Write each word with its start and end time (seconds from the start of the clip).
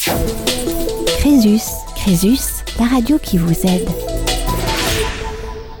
Crésus, 0.00 1.60
Crésus, 1.94 2.64
la 2.78 2.86
radio 2.86 3.18
qui 3.18 3.36
vous 3.36 3.52
aide. 3.66 3.86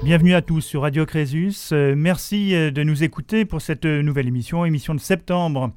Bienvenue 0.02 0.34
à 0.34 0.42
tous 0.42 0.60
sur 0.60 0.82
Radio 0.82 1.06
Crésus. 1.06 1.72
Euh, 1.72 1.94
merci 1.96 2.54
euh, 2.54 2.70
de 2.70 2.82
nous 2.82 3.02
écouter 3.02 3.46
pour 3.46 3.62
cette 3.62 3.86
euh, 3.86 4.02
nouvelle 4.02 4.28
émission, 4.28 4.66
émission 4.66 4.94
de 4.94 5.00
septembre. 5.00 5.72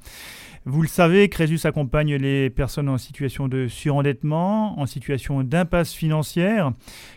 Vous 0.66 0.82
le 0.82 0.88
savez, 0.88 1.30
Crésus 1.30 1.60
accompagne 1.64 2.16
les 2.16 2.50
personnes 2.50 2.90
en 2.90 2.98
situation 2.98 3.48
de 3.48 3.66
surendettement, 3.66 4.78
en 4.78 4.84
situation 4.84 5.42
d'impasse 5.42 5.94
financière. 5.94 6.72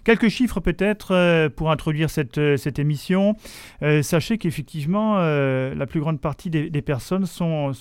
Quelques 0.06 0.30
chiffres 0.30 0.62
peut-être 0.62 1.48
pour 1.56 1.72
introduire 1.72 2.10
cette, 2.10 2.58
cette 2.58 2.78
émission. 2.78 3.38
sachez 4.02 4.38
qu'effectivement, 4.38 5.16
la 5.16 5.86
plus 5.86 6.02
grande 6.02 6.20
partie 6.20 6.50
des, 6.50 6.70
des 6.70 6.82
personnes 6.82 7.26
sont, 7.26 7.72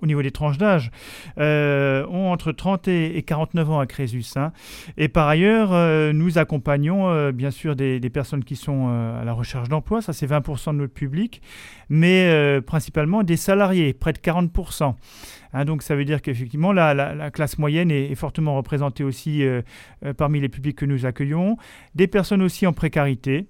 au 0.00 0.06
niveau 0.06 0.22
des 0.22 0.30
tranches 0.30 0.58
d'âge, 0.58 0.90
euh, 1.38 2.06
ont 2.06 2.30
entre 2.30 2.52
30 2.52 2.88
et, 2.88 3.22
49 3.22 3.70
ans 3.70 3.80
à 3.80 3.86
Crésus. 3.86 4.24
Hein. 4.36 4.52
Et 4.96 5.08
par 5.08 5.28
ailleurs, 5.28 5.70
euh, 5.72 6.12
nous 6.12 6.38
accompagnons 6.38 7.08
euh, 7.08 7.32
bien 7.32 7.50
sûr 7.50 7.76
des, 7.76 8.00
personnes 8.08 8.42
qui 8.42 8.56
sont 8.56 8.88
à 8.88 9.22
la 9.22 9.34
recherche 9.34 9.68
d'emploi, 9.68 10.00
ça 10.00 10.14
c'est 10.14 10.26
20% 10.26 10.72
de 10.72 10.78
notre 10.78 10.94
public, 10.94 11.42
mais 11.90 12.58
principalement 12.66 13.22
des 13.22 13.36
salariés, 13.36 13.92
près 13.92 14.14
de 14.14 14.18
40%. 14.18 14.94
Hein. 15.52 15.64
donc 15.66 15.82
ça 15.82 15.94
veut 15.94 16.06
dire 16.06 16.22
qu'effectivement 16.22 16.72
la, 16.72 17.30
classe 17.30 17.58
moyenne 17.58 17.90
est, 17.90 18.14
fortement 18.14 18.56
représentée 18.56 19.04
aussi 19.04 19.44
parmi 20.16 20.40
les 20.40 20.48
publics 20.48 20.76
que 20.76 20.86
nous 20.86 21.04
accueillons. 21.04 21.58
Des 21.94 22.06
personnes 22.06 22.40
aussi 22.40 22.66
en 22.66 22.72
précarité, 22.72 23.46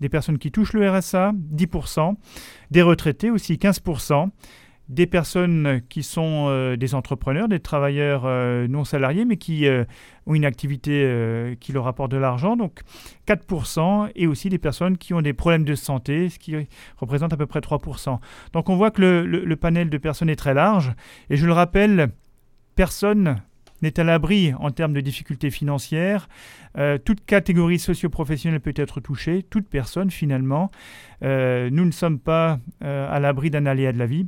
des 0.00 0.08
personnes 0.08 0.38
qui 0.38 0.50
touchent 0.50 0.72
le 0.72 0.90
RSA, 0.90 1.32
10%, 1.54 2.14
des 2.70 2.82
retraités 2.82 3.30
aussi, 3.30 3.54
15% 3.54 4.30
des 4.88 5.06
personnes 5.06 5.82
qui 5.88 6.02
sont 6.02 6.46
euh, 6.48 6.76
des 6.76 6.94
entrepreneurs, 6.94 7.48
des 7.48 7.60
travailleurs 7.60 8.22
euh, 8.24 8.66
non 8.68 8.84
salariés, 8.84 9.26
mais 9.26 9.36
qui 9.36 9.66
euh, 9.66 9.84
ont 10.26 10.34
une 10.34 10.46
activité 10.46 11.56
qui 11.60 11.72
leur 11.72 11.86
apporte 11.86 12.10
de 12.10 12.16
l'argent, 12.16 12.56
donc 12.56 12.80
4%, 13.26 14.10
et 14.14 14.26
aussi 14.26 14.48
des 14.48 14.58
personnes 14.58 14.98
qui 14.98 15.14
ont 15.14 15.22
des 15.22 15.32
problèmes 15.32 15.64
de 15.64 15.74
santé, 15.74 16.28
ce 16.28 16.38
qui 16.38 16.54
représente 16.96 17.32
à 17.32 17.36
peu 17.36 17.46
près 17.46 17.60
3%. 17.60 18.18
Donc 18.52 18.68
on 18.68 18.76
voit 18.76 18.90
que 18.90 19.00
le, 19.00 19.56
panel 19.56 19.88
de 19.88 19.98
personnes 19.98 20.28
est 20.28 20.36
très 20.36 20.52
large, 20.52 20.92
et 21.30 21.36
je 21.36 21.46
le 21.46 21.52
rappelle, 21.52 22.10
personne 22.76 23.40
n'est 23.80 23.98
à 23.98 24.04
l'abri 24.04 24.52
en 24.58 24.70
termes 24.70 24.92
de 24.92 25.00
difficultés 25.00 25.50
financières. 25.50 26.28
toute 27.04 27.24
catégorie 27.24 27.78
socio-professionnelle 27.78 28.60
peut 28.60 28.74
être 28.76 29.00
touchée, 29.00 29.42
toute 29.42 29.68
personne 29.68 30.10
finalement. 30.10 30.70
nous 31.22 31.84
ne 31.84 31.90
sommes 31.90 32.18
pas 32.18 32.58
à 32.82 33.18
l'abri 33.18 33.50
d'un 33.50 33.64
aléa 33.64 33.92
de 33.92 33.98
la 33.98 34.06
vie 34.06 34.26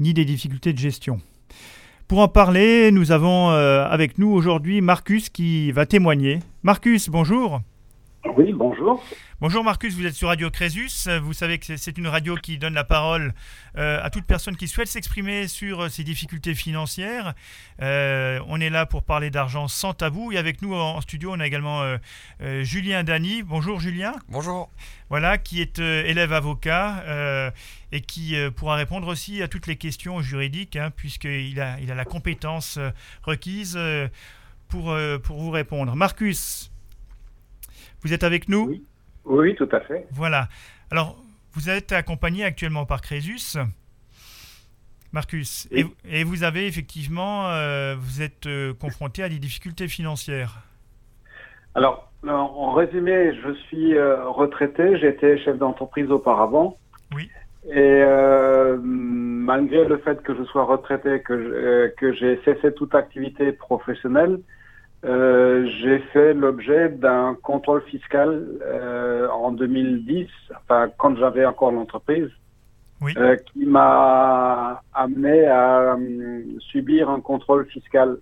ni 0.00 0.14
des 0.14 0.24
difficultés 0.24 0.72
de 0.72 0.78
gestion. 0.78 1.20
Pour 2.06 2.20
en 2.20 2.28
parler, 2.28 2.90
nous 2.90 3.12
avons 3.12 3.50
euh, 3.50 3.84
avec 3.84 4.18
nous 4.18 4.30
aujourd'hui 4.30 4.80
Marcus 4.80 5.28
qui 5.28 5.72
va 5.72 5.84
témoigner. 5.84 6.40
Marcus, 6.62 7.10
bonjour. 7.10 7.60
Oui, 8.36 8.52
bonjour. 8.52 9.02
Bonjour 9.40 9.64
Marcus, 9.64 9.94
vous 9.94 10.04
êtes 10.04 10.14
sur 10.14 10.28
Radio 10.28 10.50
Crésus. 10.50 11.08
Vous 11.22 11.32
savez 11.32 11.58
que 11.58 11.76
c'est 11.76 11.96
une 11.96 12.08
radio 12.08 12.34
qui 12.34 12.58
donne 12.58 12.74
la 12.74 12.84
parole 12.84 13.32
euh, 13.76 14.00
à 14.02 14.10
toute 14.10 14.24
personne 14.24 14.56
qui 14.56 14.68
souhaite 14.68 14.88
s'exprimer 14.88 15.48
sur 15.48 15.84
euh, 15.84 15.88
ses 15.88 16.04
difficultés 16.04 16.54
financières. 16.54 17.34
Euh, 17.80 18.40
on 18.48 18.60
est 18.60 18.70
là 18.70 18.86
pour 18.86 19.02
parler 19.02 19.30
d'argent 19.30 19.66
sans 19.68 19.94
tabou. 19.94 20.32
Et 20.32 20.38
avec 20.38 20.62
nous 20.62 20.74
en 20.74 21.00
studio, 21.00 21.32
on 21.32 21.40
a 21.40 21.46
également 21.46 21.96
Julien 22.40 23.02
Dany. 23.04 23.42
Bonjour 23.42 23.80
Julien. 23.80 24.14
Bonjour. 24.28 24.70
Voilà, 25.08 25.38
qui 25.38 25.62
est 25.62 25.78
élève 25.78 26.32
avocat 26.32 27.52
et 27.92 28.00
qui 28.00 28.36
pourra 28.56 28.74
répondre 28.74 29.08
aussi 29.08 29.42
à 29.42 29.48
toutes 29.48 29.66
les 29.66 29.76
questions 29.76 30.20
juridiques, 30.20 30.76
hein, 30.76 30.90
puisqu'il 30.94 31.60
a, 31.60 31.80
il 31.80 31.90
a 31.90 31.94
la 31.94 32.04
compétence 32.04 32.78
requise 33.22 33.78
pour, 34.68 34.96
pour 35.22 35.38
vous 35.38 35.50
répondre. 35.50 35.94
Marcus, 35.94 36.70
vous 38.02 38.12
êtes 38.12 38.24
avec 38.24 38.48
nous 38.48 38.68
oui. 38.68 38.84
oui, 39.24 39.54
tout 39.54 39.68
à 39.72 39.80
fait. 39.80 40.06
Voilà. 40.12 40.48
Alors, 40.90 41.16
vous 41.52 41.68
êtes 41.70 41.92
accompagné 41.92 42.44
actuellement 42.44 42.86
par 42.86 43.00
Crésus. 43.00 43.58
Marcus, 45.12 45.68
et, 45.72 46.24
vous 46.24 46.44
avez 46.44 46.66
effectivement, 46.66 47.48
euh, 47.48 47.94
vous 47.98 48.20
êtes 48.20 48.46
euh, 48.46 48.74
confronté 48.74 49.22
à 49.22 49.28
des 49.28 49.38
difficultés 49.38 49.88
financières. 49.88 50.58
Alors, 51.74 52.12
en 52.26 52.72
résumé, 52.72 53.34
je 53.42 53.54
suis 53.54 53.96
euh, 53.96 54.28
retraité, 54.28 54.98
j'étais 54.98 55.38
chef 55.38 55.56
d'entreprise 55.56 56.10
auparavant. 56.10 56.76
Oui. 57.14 57.30
Et 57.70 58.02
malgré 58.82 59.84
le 59.84 59.98
fait 59.98 60.22
que 60.22 60.34
je 60.34 60.42
sois 60.44 60.64
retraité, 60.64 61.20
que 61.20 62.14
j'ai 62.18 62.40
cessé 62.44 62.72
toute 62.72 62.94
activité 62.94 63.52
professionnelle, 63.52 64.40
euh, 65.04 65.68
j'ai 65.80 66.00
fait 66.12 66.34
l'objet 66.34 66.88
d'un 66.88 67.36
contrôle 67.40 67.82
fiscal 67.82 68.44
euh, 68.62 69.28
en 69.28 69.52
2010, 69.52 70.26
enfin 70.56 70.90
quand 70.98 71.16
j'avais 71.16 71.46
encore 71.46 71.70
l'entreprise, 71.70 72.28
oui. 73.00 73.14
euh, 73.16 73.36
qui 73.36 73.64
m'a 73.64 74.82
amené 74.92 75.46
à 75.46 75.96
subir 76.58 77.10
un 77.10 77.20
contrôle 77.20 77.66
fiscal. 77.66 78.18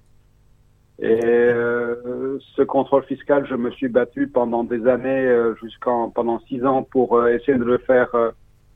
Et 0.99 1.21
ce 1.21 2.63
contrôle 2.63 3.05
fiscal, 3.05 3.47
je 3.47 3.55
me 3.55 3.71
suis 3.71 3.89
battu 3.89 4.29
pendant 4.29 4.65
des 4.65 4.87
années, 4.87 5.31
jusqu'en 5.63 6.09
pendant 6.09 6.41
six 6.49 6.65
ans, 6.65 6.83
pour 6.83 7.27
essayer 7.29 7.59
de 7.59 7.65
le 7.65 7.77
faire 7.77 8.09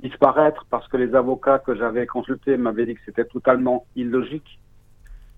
disparaître, 0.03 0.67
parce 0.69 0.87
que 0.89 0.99
les 0.99 1.15
avocats 1.15 1.61
que 1.61 1.75
j'avais 1.75 2.07
consultés 2.07 2.59
m'avaient 2.59 2.85
dit 2.85 2.95
que 2.95 3.01
c'était 3.07 3.25
totalement 3.25 3.87
illogique. 3.97 4.59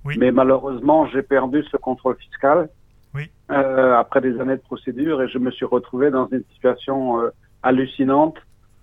Mais 0.04 0.32
malheureusement, 0.32 1.06
j'ai 1.06 1.22
perdu 1.22 1.62
ce 1.70 1.76
contrôle 1.76 2.16
fiscal 2.16 2.68
euh, 3.50 3.96
après 3.98 4.20
des 4.20 4.40
années 4.40 4.56
de 4.56 4.62
procédure 4.62 5.20
et 5.22 5.28
je 5.28 5.38
me 5.38 5.50
suis 5.50 5.66
retrouvé 5.66 6.10
dans 6.10 6.28
une 6.28 6.44
situation 6.54 7.20
euh, 7.20 7.30
hallucinante 7.62 8.36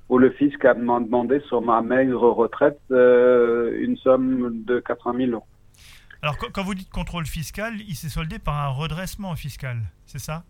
où 0.09 0.17
le 0.17 0.31
fisc 0.31 0.63
a 0.65 0.73
demandé 0.73 1.39
sur 1.47 1.61
ma 1.61 1.81
maigre 1.81 2.29
retraite 2.29 2.79
euh, 2.91 3.77
une 3.79 3.97
somme 3.97 4.63
de 4.65 4.79
80 4.79 5.17
000 5.25 5.31
euros. 5.31 5.47
Alors, 6.21 6.37
quand 6.37 6.63
vous 6.63 6.75
dites 6.75 6.89
contrôle 6.89 7.25
fiscal, 7.25 7.73
il 7.87 7.95
s'est 7.95 8.09
soldé 8.09 8.39
par 8.39 8.59
un 8.59 8.69
redressement 8.69 9.35
fiscal, 9.35 9.77
c'est 10.05 10.19
ça? 10.19 10.43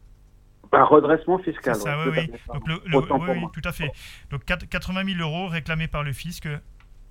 Un 0.71 0.83
redressement 0.83 1.37
fiscal. 1.39 1.75
Oui, 1.85 2.11
oui. 2.17 2.31
Donc 2.53 2.67
le, 2.67 2.75
oui, 2.85 3.45
tout 3.53 3.61
à 3.63 3.71
fait. 3.71 3.91
Donc 4.29 4.45
80 4.45 5.03
000 5.05 5.19
euros 5.19 5.47
réclamés 5.47 5.87
par 5.87 6.03
le 6.03 6.13
fisc. 6.13 6.47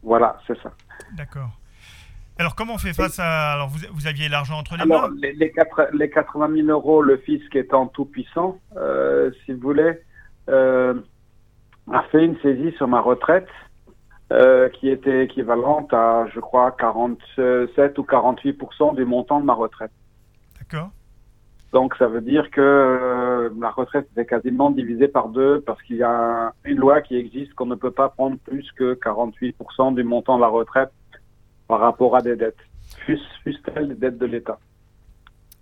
Voilà, 0.02 0.38
c'est 0.46 0.60
ça. 0.62 0.72
D'accord. 1.16 1.58
Alors, 2.38 2.54
comment 2.54 2.74
on 2.74 2.78
fait 2.78 2.92
face 2.92 3.18
à. 3.18 3.52
Alors, 3.52 3.68
vous, 3.68 3.80
vous 3.92 4.06
aviez 4.06 4.28
l'argent 4.28 4.58
entre 4.58 4.76
les 4.76 4.84
mains 4.84 5.10
les, 5.20 5.32
les, 5.32 5.52
les 5.92 6.10
80 6.10 6.54
000 6.54 6.68
euros, 6.68 7.02
le 7.02 7.16
fisc 7.16 7.54
étant 7.56 7.88
tout 7.88 8.04
puissant, 8.04 8.58
euh, 8.76 9.32
si 9.44 9.52
vous 9.52 9.60
voulez, 9.60 9.98
euh, 10.48 10.94
a 11.92 12.02
fait 12.04 12.24
une 12.24 12.38
saisie 12.40 12.72
sur 12.76 12.86
ma 12.86 13.00
retraite 13.00 13.48
euh, 14.32 14.68
qui 14.68 14.88
était 14.88 15.24
équivalente 15.24 15.92
à, 15.92 16.26
je 16.32 16.38
crois, 16.38 16.70
47 16.78 17.98
ou 17.98 18.02
48% 18.02 18.94
du 18.94 19.04
montant 19.04 19.40
de 19.40 19.44
ma 19.44 19.54
retraite. 19.54 19.90
D'accord. 20.58 20.90
Donc, 21.72 21.94
ça 21.96 22.06
veut 22.06 22.20
dire 22.20 22.50
que 22.50 22.60
euh, 22.60 23.50
la 23.60 23.70
retraite 23.70 24.08
est 24.16 24.26
quasiment 24.26 24.70
divisée 24.70 25.08
par 25.08 25.28
deux 25.28 25.60
parce 25.60 25.82
qu'il 25.82 25.96
y 25.96 26.02
a 26.02 26.52
une 26.64 26.78
loi 26.78 27.02
qui 27.02 27.16
existe 27.16 27.52
qu'on 27.54 27.66
ne 27.66 27.74
peut 27.74 27.90
pas 27.90 28.10
prendre 28.10 28.38
plus 28.38 28.70
que 28.72 28.94
48% 28.94 29.94
du 29.94 30.04
montant 30.04 30.36
de 30.36 30.42
la 30.42 30.48
retraite 30.48 30.92
par 31.68 31.80
rapport 31.80 32.16
à 32.16 32.22
des 32.22 32.34
dettes, 32.34 32.58
fût-elles 33.06 33.88
des 33.88 33.94
dettes 33.94 34.18
de 34.18 34.26
l'État. 34.26 34.58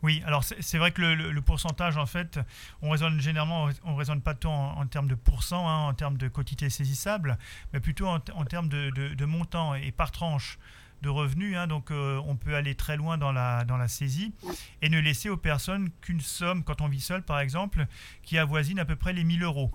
Oui, 0.03 0.23
alors 0.25 0.45
c'est 0.45 0.79
vrai 0.79 0.93
que 0.93 1.03
le, 1.03 1.41
pourcentage, 1.41 1.97
en 1.97 2.07
fait, 2.07 2.39
on 2.81 2.91
raisonne 2.91 3.21
généralement, 3.21 3.69
on 3.85 3.97
raisonne 3.97 4.21
pas 4.21 4.35
tant 4.35 4.79
en, 4.79 4.87
termes 4.87 5.09
de 5.09 5.17
pourcent, 5.17 5.69
hein, 5.69 5.89
en 5.89 5.95
termes 5.95 6.17
de 6.17 6.29
quantité 6.29 6.71
saisissable, 6.71 7.39
mais 7.73 7.81
plutôt 7.81 8.07
en, 8.07 8.21
termes 8.21 8.69
de, 8.69 8.91
de, 8.91 9.25
montant 9.25 9.75
et 9.75 9.91
par 9.91 10.13
tranche 10.13 10.59
de 11.03 11.09
revenus. 11.09 11.57
Hein, 11.57 11.67
donc 11.67 11.91
euh, 11.91 12.21
on 12.27 12.37
peut 12.37 12.55
aller 12.55 12.75
très 12.75 12.97
loin 12.97 13.19
dans 13.19 13.33
la, 13.33 13.65
dans 13.65 13.79
la 13.79 13.89
saisie 13.89 14.33
et 14.81 14.91
ne 14.91 15.01
laisser 15.01 15.29
aux 15.29 15.37
personnes 15.37 15.89
qu'une 16.03 16.21
somme, 16.21 16.63
quand 16.63 16.83
on 16.83 16.89
vit 16.89 17.01
seul 17.01 17.23
par 17.23 17.41
exemple, 17.41 17.87
qui 18.23 18.39
avoisine 18.39 18.79
à 18.79 18.85
peu 18.85 18.97
près 18.97 19.13
les 19.13 19.25
1000 19.25 19.43
euros. 19.43 19.73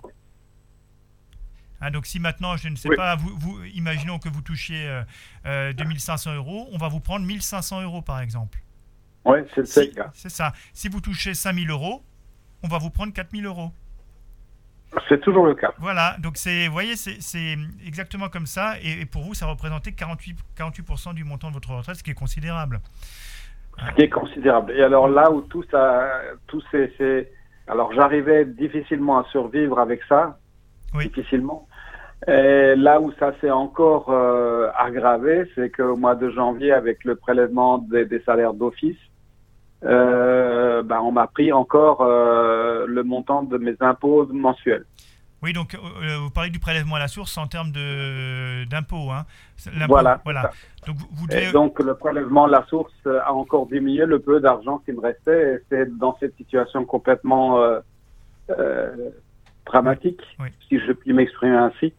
Hein, 1.82 1.90
donc 1.90 2.06
si 2.06 2.20
maintenant, 2.20 2.56
je 2.56 2.68
ne 2.68 2.76
sais 2.76 2.88
pas, 2.90 3.16
vous, 3.16 3.36
vous, 3.36 3.64
imaginons 3.74 4.20
que 4.20 4.28
vous 4.28 4.40
touchiez 4.40 5.02
euh, 5.46 5.72
2500 5.72 6.30
euh, 6.30 6.36
euros, 6.36 6.68
on 6.72 6.78
va 6.78 6.88
vous 6.88 7.00
prendre 7.00 7.26
1500 7.26 7.82
euros 7.82 8.02
par 8.02 8.20
exemple. 8.20 8.58
Oui, 9.24 9.40
c'est 9.52 9.86
le 9.86 9.92
cas. 9.92 10.10
C'est 10.14 10.30
ça. 10.30 10.52
Si 10.72 10.88
vous 10.88 11.00
touchez 11.00 11.34
5000 11.34 11.70
euros, 11.70 12.02
on 12.62 12.68
va 12.68 12.78
vous 12.78 12.90
prendre 12.90 13.12
4000 13.12 13.46
euros. 13.46 13.72
C'est 15.08 15.20
toujours 15.20 15.46
le 15.46 15.54
cas. 15.54 15.72
Voilà, 15.78 16.16
donc 16.20 16.36
c'est, 16.36 16.66
vous 16.66 16.72
voyez, 16.72 16.96
c'est 16.96 17.56
exactement 17.84 18.28
comme 18.28 18.46
ça. 18.46 18.74
Et, 18.82 19.06
pour 19.06 19.22
vous, 19.22 19.34
ça 19.34 19.46
représentait 19.46 19.90
48%, 19.90 20.34
48 20.54 21.14
du 21.14 21.24
montant 21.24 21.48
de 21.48 21.54
votre 21.54 21.70
retraite, 21.70 21.96
ce 21.96 22.02
qui 22.02 22.10
est 22.10 22.14
considérable. 22.14 22.80
Ce 23.78 23.94
qui 23.94 24.02
est 24.02 24.10
considérable. 24.10 24.72
Et 24.72 24.82
alors 24.82 25.08
là 25.08 25.30
où 25.30 25.40
tout 25.42 25.64
ça, 25.70 26.08
tout 26.46 26.62
c'est, 26.70 27.32
alors 27.66 27.92
j'arrivais 27.94 28.44
difficilement 28.44 29.18
à 29.18 29.24
survivre 29.30 29.80
avec 29.80 30.02
ça, 30.08 30.38
difficilement. 30.94 31.66
Et 32.28 32.76
là 32.76 33.00
où 33.00 33.12
ça 33.18 33.32
s'est 33.40 33.50
encore 33.50 34.06
euh, 34.10 34.68
aggravé, 34.78 35.50
c'est 35.54 35.70
qu'au 35.70 35.96
mois 35.96 36.14
de 36.14 36.30
janvier, 36.30 36.72
avec 36.72 37.04
le 37.04 37.16
prélèvement 37.16 37.78
des, 37.78 38.04
des 38.04 38.20
salaires 38.22 38.54
d'office, 38.54 38.96
euh, 39.84 40.82
ben, 40.84 41.00
on 41.00 41.10
m'a 41.10 41.26
pris 41.26 41.52
encore 41.52 42.02
euh, 42.02 42.86
le 42.86 43.02
montant 43.02 43.42
de 43.42 43.58
mes 43.58 43.74
impôts 43.80 44.26
mensuels. 44.32 44.84
Oui, 45.42 45.52
donc 45.52 45.74
euh, 45.74 45.78
vous 46.20 46.30
parlez 46.30 46.50
du 46.50 46.60
prélèvement 46.60 46.94
à 46.94 47.00
la 47.00 47.08
source 47.08 47.36
en 47.36 47.48
termes 47.48 47.72
de 47.72 48.64
d'impôts, 48.68 49.10
hein 49.10 49.24
Voilà. 49.88 50.20
voilà. 50.22 50.52
Donc 50.86 50.94
vous- 50.98 51.08
vous 51.10 51.26
Et 51.32 51.40
devez. 51.40 51.52
donc 51.52 51.80
le 51.80 51.94
prélèvement 51.96 52.44
à 52.44 52.48
la 52.48 52.64
source 52.66 52.94
a 53.06 53.32
encore 53.34 53.66
diminué 53.66 54.06
le 54.06 54.20
peu 54.20 54.38
d'argent 54.38 54.78
qui 54.84 54.92
me 54.92 55.00
restait. 55.00 55.60
C'est 55.68 55.98
dans 55.98 56.16
cette 56.20 56.36
situation 56.36 56.84
complètement 56.84 57.58
dramatique, 59.66 60.20
Oui. 60.40 60.48
si 60.68 60.78
je 60.78 60.92
puis 60.92 61.12
m'exprimer 61.12 61.56
ainsi. 61.56 61.92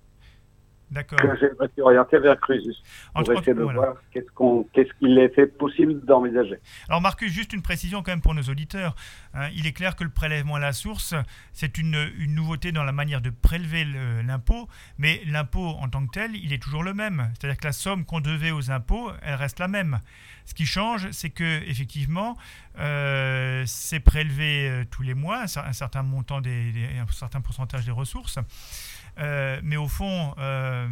Que 1.01 1.15
j'ai 1.39 1.47
me 1.59 1.67
suis 1.69 1.81
orienté 1.81 2.19
vers 2.19 2.39
Cruzus 2.39 2.75
pour 3.13 3.21
Entre- 3.21 3.33
essayer 3.33 3.53
de 3.55 3.63
voilà. 3.63 3.79
voir 3.79 3.95
qu'est-ce 4.11 4.93
qu'il 4.99 5.17
est 5.17 5.33
fait 5.33 5.47
possible 5.47 6.05
d'envisager. 6.05 6.59
Alors 6.89 7.01
Marcus, 7.01 7.31
juste 7.31 7.53
une 7.53 7.61
précision 7.63 8.03
quand 8.03 8.11
même 8.11 8.21
pour 8.21 8.35
nos 8.35 8.43
auditeurs. 8.43 8.95
hein. 9.33 9.49
il 9.55 9.65
est 9.65 9.73
clair 9.73 9.95
que 9.95 10.03
le 10.03 10.09
prélèvement 10.11 10.55
à 10.55 10.59
la 10.59 10.73
source, 10.73 11.15
c'est 11.53 11.77
une, 11.77 12.11
une 12.19 12.35
nouveauté 12.35 12.71
dans 12.71 12.83
la 12.83 12.91
manière 12.91 13.21
de 13.21 13.29
prélever 13.31 13.85
le- 13.85 14.21
l'impôt, 14.21 14.67
mais 14.97 15.21
l'impôt 15.25 15.69
en 15.79 15.89
tant 15.89 16.05
que 16.05 16.11
tel, 16.11 16.35
il 16.35 16.53
est 16.53 16.61
toujours 16.61 16.83
le 16.83 16.93
même. 16.93 17.31
C'est-à-dire 17.33 17.57
que 17.57 17.65
la 17.65 17.71
somme 17.73 18.05
qu'on 18.05 18.19
devait 18.21 18.51
aux 18.51 18.69
impôts, 18.69 19.09
elle 19.23 19.35
reste 19.35 19.59
la 19.59 19.67
même. 19.67 19.99
Ce 20.45 20.53
qui 20.53 20.65
change, 20.65 21.09
c'est 21.11 21.29
que 21.29 21.63
effectivement, 21.69 22.35
euh, 22.79 23.63
c'est 23.65 23.99
prélevé 24.01 24.67
euh, 24.69 24.83
tous 24.89 25.03
les 25.03 25.13
mois 25.13 25.43
un 25.43 25.73
certain 25.73 26.03
montant, 26.03 26.41
des, 26.41 26.71
des- 26.71 26.85
un 26.99 27.07
certain 27.11 27.39
pourcentage 27.39 27.85
des 27.85 27.91
ressources, 27.91 28.39
Euh, 29.19 29.59
mais 29.63 29.77
au 29.77 29.87
fond, 29.87 30.33
euh, 30.39 30.87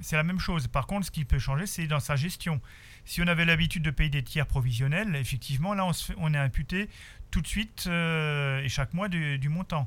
c'est 0.00 0.16
la 0.16 0.22
même 0.22 0.38
chose. 0.38 0.66
Par 0.68 0.86
contre, 0.86 1.06
ce 1.06 1.10
qui 1.10 1.24
peut 1.24 1.38
changer, 1.38 1.66
c'est 1.66 1.86
dans 1.86 2.00
sa 2.00 2.16
gestion. 2.16 2.60
Si 3.04 3.20
on 3.22 3.26
avait 3.26 3.44
l'habitude 3.44 3.82
de 3.82 3.90
payer 3.90 4.10
des 4.10 4.22
tiers 4.22 4.46
provisionnels, 4.46 5.14
effectivement, 5.16 5.74
là, 5.74 5.84
on, 5.84 5.92
se 5.92 6.12
fait- 6.12 6.18
on 6.20 6.32
est 6.32 6.38
imputé 6.38 6.88
tout 7.30 7.40
de 7.40 7.46
suite 7.46 7.86
euh, 7.88 8.60
et 8.62 8.68
chaque 8.68 8.94
mois 8.94 9.08
du, 9.08 9.38
du 9.38 9.48
montant. 9.48 9.86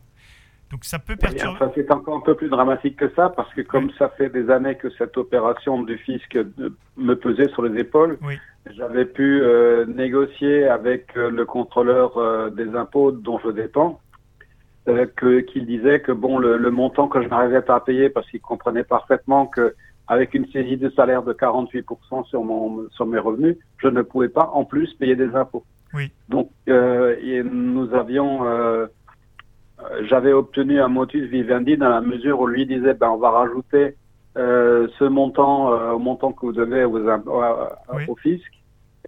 Donc 0.70 0.84
ça 0.84 1.00
peut 1.00 1.16
perturber. 1.16 1.56
enfin, 1.56 1.72
c'est 1.76 1.90
encore 1.92 2.18
un 2.18 2.22
peu 2.22 2.36
plus 2.36 2.50
dramatique 2.50 2.98
que 2.98 3.10
ça, 3.16 3.30
parce 3.30 3.52
que 3.54 3.62
comme 3.62 3.90
ça 3.98 4.10
fait 4.18 4.30
des 4.30 4.50
années 4.50 4.76
que 4.76 4.90
cette 4.98 5.16
opération 5.16 5.82
du 5.82 5.98
fisc 5.98 6.38
me 6.98 7.14
pesait 7.16 7.48
sur 7.54 7.62
les 7.64 7.80
épaules, 7.80 8.18
Oui. 8.22 8.38
j'avais 8.76 9.06
pu 9.06 9.40
euh, 9.42 9.86
négocier 9.86 10.68
avec 10.68 11.16
le 11.16 11.46
contrôleur 11.46 12.18
euh, 12.18 12.50
des 12.50 12.76
impôts 12.76 13.14
dont 13.14 13.40
je 13.46 13.50
dépends, 13.52 14.02
euh, 14.88 15.06
que 15.16 15.40
qu'il 15.42 15.66
disait 15.66 16.00
que 16.00 16.12
bon, 16.12 16.38
le, 16.38 16.58
le 16.58 16.72
montant 16.72 17.08
que 17.08 17.22
je 17.22 17.28
n'arrivais 17.28 17.62
pas 17.62 17.76
à 17.76 17.80
payer, 17.80 18.10
parce 18.10 18.30
qu'il 18.30 18.42
comprenait 18.42 18.84
parfaitement 18.84 19.46
que 19.46 19.76
avec 20.08 20.34
une 20.34 20.48
saisie 20.48 20.78
de 20.78 20.90
salaire 20.92 21.24
de 21.24 21.34
48% 21.34 22.26
sur 22.26 22.44
mon 22.44 22.90
sur 22.92 23.06
mes 23.06 23.20
revenus, 23.20 23.58
je 23.78 23.88
ne 23.88 24.02
pouvais 24.02 24.30
pas 24.30 24.50
en 24.54 24.64
plus 24.64 24.94
payer 24.94 25.16
des 25.16 25.36
impôts. 25.36 25.66
Oui. 25.94 26.12
Donc, 26.30 26.50
euh, 26.70 27.16
et 27.22 27.44
nous 27.44 27.94
avions 27.94 28.46
euh, 28.46 28.88
j'avais 30.04 30.34
obtenu 30.34 30.80
un 30.80 30.88
motus 30.88 31.30
vivendi 31.30 31.78
dans 31.78 31.90
la 31.90 32.02
mesure 32.02 32.40
où 32.40 32.48
lui 32.48 32.66
disait 32.66 32.94
ben 32.94 33.10
on 33.10 33.18
va 33.18 33.32
rajouter 33.32 33.96
ce 34.36 35.04
montant 35.04 35.70
au 35.94 35.98
montant 35.98 36.32
que 36.32 36.46
vous 36.46 36.52
devez 36.54 36.84
aux 36.86 37.00
Oui. 37.00 38.04
au 38.08 38.16
fisc 38.16 38.57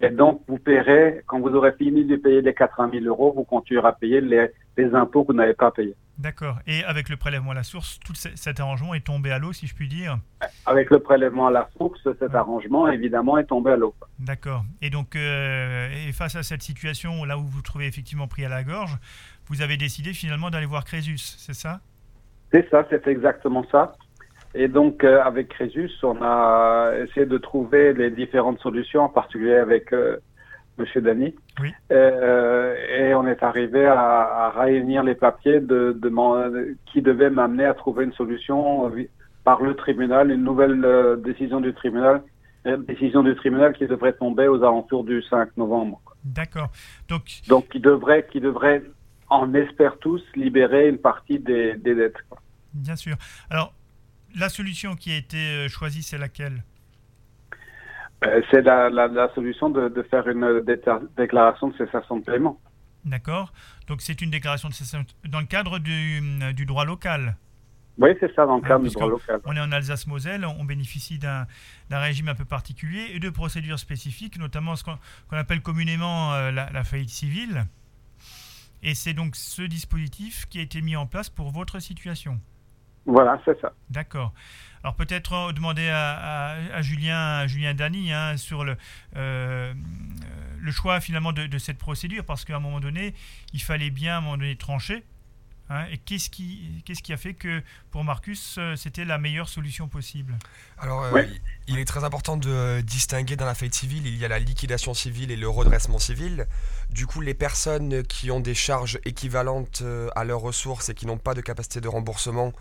et 0.00 0.10
donc 0.10 0.42
vous 0.48 0.58
paierez 0.58 1.22
quand 1.26 1.40
vous 1.40 1.48
aurez 1.54 1.72
fini 1.72 2.04
de 2.04 2.16
payer 2.16 2.40
les 2.42 2.54
80 2.54 2.90
000 2.92 3.04
euros 3.06 3.32
vous 3.34 3.44
continuerez 3.44 3.88
à 3.88 3.92
payer 3.92 4.20
les, 4.20 4.48
les 4.76 4.94
impôts 4.94 5.24
que 5.24 5.32
vous 5.32 5.38
n'avez 5.38 5.54
pas 5.54 5.70
payés 5.70 5.94
D'accord. 6.18 6.58
Et 6.66 6.84
avec 6.84 7.08
le 7.08 7.16
prélèvement 7.16 7.52
à 7.52 7.54
la 7.54 7.62
source, 7.62 7.98
tout 8.04 8.14
ce- 8.14 8.28
cet 8.36 8.60
arrangement 8.60 8.92
est 8.92 9.00
tombé 9.06 9.30
à 9.30 9.38
l'eau, 9.38 9.54
si 9.54 9.66
je 9.66 9.74
puis 9.74 9.88
dire? 9.88 10.18
avec 10.66 10.90
le 10.90 10.98
prélèvement 10.98 11.46
à 11.46 11.50
la 11.50 11.70
source 11.78 11.98
cet 12.02 12.20
Ouais. 12.20 12.34
arrangement 12.34 12.88
évidemment 12.88 13.38
est 13.38 13.44
tombé 13.44 13.70
à 13.72 13.76
l'eau 13.76 13.94
D'accord. 14.18 14.64
Et 14.82 14.90
donc, 14.90 15.16
euh, 15.16 15.88
et 16.06 16.12
face 16.12 16.36
à 16.36 16.42
cette 16.42 16.62
situation, 16.62 17.24
là 17.24 17.38
où 17.38 17.42
vous 17.42 17.48
vous 17.48 17.62
trouvez 17.62 17.86
effectivement 17.86 18.28
pris 18.28 18.44
à 18.44 18.50
la 18.50 18.62
gorge, 18.64 18.98
vous 19.46 19.62
avez 19.62 19.78
décidé 19.78 20.12
finalement 20.12 20.50
d'aller 20.50 20.66
voir 20.66 20.84
Crésus, 20.84 21.16
c'est 21.16 21.54
ça? 21.54 21.80
C'est 22.52 22.68
ça, 22.70 22.84
c'est 22.90 23.06
exactement 23.06 23.64
ça. 23.72 23.92
Et 24.54 24.68
donc, 24.68 25.04
euh, 25.04 25.22
avec 25.22 25.48
Crésus, 25.48 25.90
on 26.02 26.18
a 26.22 26.92
essayé 27.04 27.26
de 27.26 27.38
trouver 27.38 27.92
les 27.92 28.10
différentes 28.10 28.58
solutions, 28.60 29.02
en 29.02 29.08
particulier 29.08 29.54
avec 29.54 29.92
euh, 29.92 30.16
Monsieur 30.76 31.00
Dany. 31.00 31.34
Oui. 31.60 31.72
Euh, 31.92 32.74
et 32.98 33.14
on 33.14 33.26
est 33.28 33.42
arrivé 33.42 33.86
à, 33.86 34.00
à 34.00 34.50
réunir 34.50 35.04
les 35.04 35.14
papiers 35.14 35.60
de, 35.60 35.96
qui 36.86 37.00
devaient 37.00 37.30
m'amener 37.30 37.64
à 37.64 37.74
trouver 37.74 38.04
une 38.04 38.12
solution 38.12 38.88
euh, 38.90 39.04
par 39.44 39.62
le 39.62 39.74
tribunal, 39.74 40.30
une 40.30 40.42
nouvelle 40.42 41.18
décision 41.24 41.60
du 41.60 41.72
tribunal, 41.72 42.22
décision 42.88 43.22
du 43.22 43.34
tribunal 43.36 43.72
qui 43.72 43.86
devrait 43.86 44.12
tomber 44.12 44.48
aux 44.48 44.62
alentours 44.62 45.04
du 45.04 45.22
5 45.22 45.56
novembre. 45.56 46.00
D'accord. 46.24 46.68
Donc, 47.08 47.22
Donc, 47.48 47.68
qui 47.68 47.80
devrait, 47.80 48.26
qui 48.30 48.40
devrait, 48.40 48.82
on 49.30 49.54
espère 49.54 49.96
tous, 49.98 50.22
libérer 50.34 50.88
une 50.88 50.98
partie 50.98 51.38
des, 51.38 51.74
des 51.76 51.94
dettes. 51.94 52.20
quoi. 52.28 52.38
bien 52.74 52.96
sûr. 52.96 53.16
Alors, 53.48 53.72
la 54.36 54.48
solution 54.48 54.94
qui 54.96 55.12
a 55.12 55.16
été 55.16 55.36
euh, 55.38 55.68
choisie, 55.68 56.02
c'est 56.02 56.18
laquelle? 56.18 56.62
Euh, 58.24 58.42
C'est 58.50 58.62
la, 58.62 58.90
la, 58.90 59.08
la 59.08 59.32
solution 59.34 59.70
de, 59.70 59.88
de 59.88 60.02
faire 60.02 60.28
une 60.28 60.60
déta- 60.60 61.02
déclaration 61.16 61.68
de 61.68 61.76
cessation 61.76 62.18
de 62.18 62.24
paiement. 62.24 62.60
D'accord. 63.04 63.52
Donc, 63.86 64.02
c'est 64.02 64.20
une 64.20 64.30
déclaration 64.30 64.68
de 64.68 64.74
cessation 64.74 65.06
dans 65.28 65.40
le 65.40 65.46
cadre 65.46 65.78
du, 65.78 66.20
euh, 66.42 66.52
du 66.52 66.66
droit 66.66 66.84
local. 66.84 67.36
Oui, 67.98 68.10
c'est 68.20 68.34
ça 68.34 68.46
dans 68.46 68.56
le 68.56 68.62
Ah, 68.64 68.68
cadre 68.68 68.84
du 68.84 68.90
droit 68.94 69.08
local. 69.08 69.40
On 69.44 69.56
est 69.56 69.60
en 69.60 69.72
Alsace-Moselle, 69.72 70.44
on 70.46 70.64
bénéficie 70.64 71.18
d'un 71.18 71.46
régime 71.90 72.28
un 72.28 72.34
peu 72.34 72.44
particulier 72.44 73.06
et 73.14 73.18
de 73.18 73.28
procédures 73.30 73.78
spécifiques, 73.78 74.38
notamment 74.38 74.76
ce 74.76 74.84
qu'on 74.84 75.36
appelle 75.36 75.60
communément 75.60 76.32
euh, 76.34 76.50
la, 76.50 76.70
la 76.70 76.84
faillite 76.84 77.10
civile. 77.10 77.64
Et 78.82 78.94
c'est 78.94 79.12
donc 79.12 79.36
ce 79.36 79.62
dispositif 79.62 80.46
qui 80.48 80.58
a 80.58 80.62
été 80.62 80.80
mis 80.80 80.96
en 80.96 81.06
place 81.06 81.28
pour 81.28 81.50
votre 81.50 81.78
situation. 81.80 82.40
Voilà, 83.06 83.40
c'est 83.44 83.60
ça. 83.60 83.72
D'accord. 83.90 84.32
Alors 84.82 84.94
peut-être 84.94 85.32
euh, 85.34 85.52
demander 85.52 85.88
à, 85.88 86.80
Julien, 86.80 87.46
Julien 87.46 87.74
Dany 87.74 88.12
hein, 88.12 88.36
sur 88.36 88.64
le, 88.64 88.76
euh, 89.16 89.74
le 90.58 90.72
choix 90.72 91.00
finalement 91.00 91.32
de, 91.32 91.46
de 91.46 91.58
cette 91.58 91.78
procédure, 91.78 92.24
parce 92.24 92.44
qu'à 92.44 92.56
un 92.56 92.60
moment 92.60 92.80
donné, 92.80 93.14
il 93.52 93.62
fallait 93.62 93.90
bien 93.90 94.14
à 94.14 94.18
un 94.18 94.20
moment 94.20 94.38
donné 94.38 94.56
trancher. 94.56 95.04
Hein, 95.70 95.86
et 95.90 95.96
qu'est-ce 95.96 96.28
qui, 96.28 96.82
qu'est-ce 96.84 97.02
qui 97.02 97.12
a 97.14 97.16
fait 97.16 97.32
que 97.32 97.62
pour 97.90 98.04
Marcus, 98.04 98.56
euh, 98.58 98.76
c'était 98.76 99.06
la 99.06 99.16
meilleure 99.16 99.48
solution 99.48 99.88
possible? 99.88 100.36
Alors, 100.78 101.02
euh, 101.04 101.12
Ouais. 101.12 101.28
il 101.68 101.78
est 101.78 101.86
très 101.86 102.04
important 102.04 102.36
de 102.36 102.50
euh, 102.50 102.82
distinguer 102.82 103.36
dans 103.36 103.46
la 103.46 103.54
faillite 103.54 103.74
civile, 103.74 104.06
il 104.06 104.16
y 104.18 104.24
a 104.24 104.28
la 104.28 104.38
liquidation 104.38 104.92
civile 104.92 105.30
et 105.30 105.36
le 105.36 105.48
redressement 105.48 105.98
civil. 105.98 106.46
Du 106.90 107.06
coup, 107.06 107.22
les 107.22 107.34
personnes 107.34 108.02
qui 108.02 108.30
ont 108.30 108.40
des 108.40 108.54
charges 108.54 108.98
équivalentes 109.06 109.82
à 110.14 110.24
leurs 110.24 110.40
ressources 110.40 110.90
et 110.90 110.94
qui 110.94 111.06
n'ont 111.06 111.18
pas 111.18 111.32
de 111.34 111.40
capacité 111.40 111.80
de 111.80 111.88
remboursement 111.88 112.52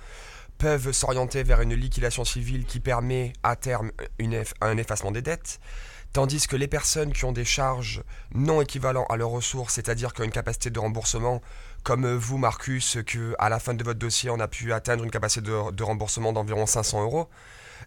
peuvent 0.58 0.92
s'orienter 0.92 1.42
vers 1.44 1.62
une 1.62 1.74
liquidation 1.74 2.26
civile 2.26 2.66
qui 2.66 2.80
permet 2.80 3.34
à 3.44 3.56
terme 3.56 3.92
une 4.20 4.34
eff- 4.34 4.54
un 4.62 4.78
effacement 4.78 5.12
des 5.12 5.22
dettes. 5.22 5.60
Tandis 6.12 6.48
que 6.48 6.56
les 6.56 6.68
personnes 6.68 7.14
qui 7.14 7.24
ont 7.26 7.32
des 7.32 7.46
charges 7.46 8.04
non 8.34 8.62
équivalentes 8.62 9.06
à 9.10 9.16
leurs 9.16 9.30
ressources, 9.30 9.76
c'est-à-dire 9.76 10.12
qui 10.14 10.22
ont 10.22 10.26
une 10.26 10.32
capacité 10.32 10.72
de 10.72 10.80
remboursement, 10.80 11.40
comme 11.84 12.06
euh, 12.06 12.18
vous, 12.18 12.38
Marcus, 12.38 12.98
que 13.06 13.36
à 13.40 13.50
la 13.50 13.60
fin 13.60 13.74
de 13.74 13.84
votre 13.84 14.00
dossier, 14.00 14.30
on 14.30 14.40
a 14.40 14.48
pu 14.48 14.74
atteindre 14.74 15.04
une 15.04 15.12
capacité 15.12 15.42
de, 15.42 15.84
remboursement 15.84 16.34
d'environ 16.34 16.66
500 16.66 17.04
euros, 17.04 17.30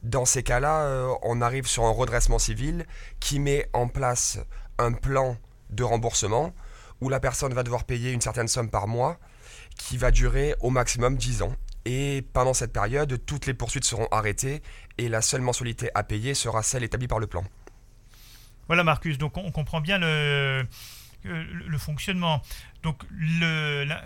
dans 0.03 0.25
ces 0.25 0.43
cas-là, 0.43 0.83
euh, 0.83 1.13
on 1.23 1.41
arrive 1.41 1.67
sur 1.67 1.85
un 1.85 1.91
redressement 1.91 2.39
civil 2.39 2.87
qui 3.21 3.39
met 3.39 3.69
en 3.73 3.89
place 3.89 4.39
un 4.79 4.93
plan 4.93 5.37
de 5.71 5.85
remboursement 5.85 6.55
où 7.01 7.09
la 7.09 7.21
personne 7.21 7.53
va 7.55 7.63
devoir 7.63 7.85
payer 7.85 8.13
une 8.13 8.21
certaine 8.21 8.49
somme 8.49 8.71
par 8.71 8.89
mois 8.89 9.19
qui 9.77 9.97
va 9.97 10.11
durer 10.11 10.55
au 10.61 10.71
maximum 10.71 11.17
10 11.17 11.43
ans. 11.43 11.55
Et 11.85 12.25
pendant 12.33 12.55
cette 12.55 12.73
période, 12.73 13.21
toutes 13.27 13.47
les 13.47 13.55
poursuites 13.55 13.85
seront 13.85 14.07
arrêtées 14.11 14.63
et 14.99 15.09
la 15.09 15.21
seule 15.21 15.41
mensualité 15.41 15.91
à 15.95 16.05
payer 16.05 16.35
sera 16.35 16.63
celle 16.63 16.85
établie 16.85 17.09
par 17.09 17.19
le 17.19 17.27
plan. 17.27 17.45
Voilà 18.69 18.85
Marcus, 18.85 19.19
donc 19.19 19.37
on, 19.37 19.51
comprend 19.51 19.81
bien 19.81 19.99
le, 19.99 20.65
euh, 21.27 21.79
fonctionnement. 21.79 22.41
Donc 22.83 22.97
le, 23.11 23.85
la- 23.85 24.03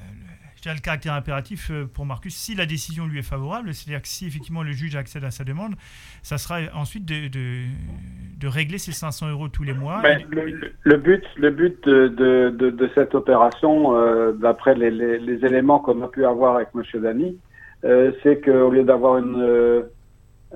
le 0.75 0.81
caractère 0.81 1.15
impératif 1.15 1.71
euh, 1.71 1.87
pour 1.87 2.07
Marcus, 2.07 2.35
si 2.35 2.55
la 2.55 2.67
décision 2.67 3.07
lui 3.07 3.19
est 3.19 3.29
favorable, 3.29 3.73
c'est-à-dire 3.75 4.03
que 4.03 4.09
si 4.09 4.27
effectivement 4.27 4.63
le 4.63 4.73
juge 4.73 4.97
accède 4.97 5.25
à 5.25 5.31
sa 5.31 5.45
demande, 5.45 5.75
ça 6.23 6.39
sera 6.39 6.61
ensuite 6.75 7.05
de, 7.05 7.29
de, 7.29 8.49
régler 8.49 8.79
ces 8.79 8.93
500 8.93 9.31
euros 9.31 9.49
tous 9.49 9.65
les 9.65 9.73
mois. 9.73 10.03
Le, 10.03 10.97
but, 10.97 11.25
le 11.37 11.51
but 11.51 11.85
de, 11.85 12.09
de, 12.09 12.71
de, 12.71 12.91
cette 12.95 13.15
opération, 13.15 13.97
euh, 13.97 14.33
d'après 14.33 14.75
les, 14.75 14.91
les, 14.91 15.45
éléments 15.45 15.81
qu'on 15.81 16.01
a 16.03 16.09
pu 16.09 16.25
avoir 16.25 16.57
avec 16.57 16.75
Monsieur 16.75 17.01
Dany, 17.01 17.37
euh, 17.85 18.13
c'est 18.23 18.41
qu'au 18.41 18.71
lieu 18.71 18.85
d'avoir 18.85 19.19
une 19.19 19.85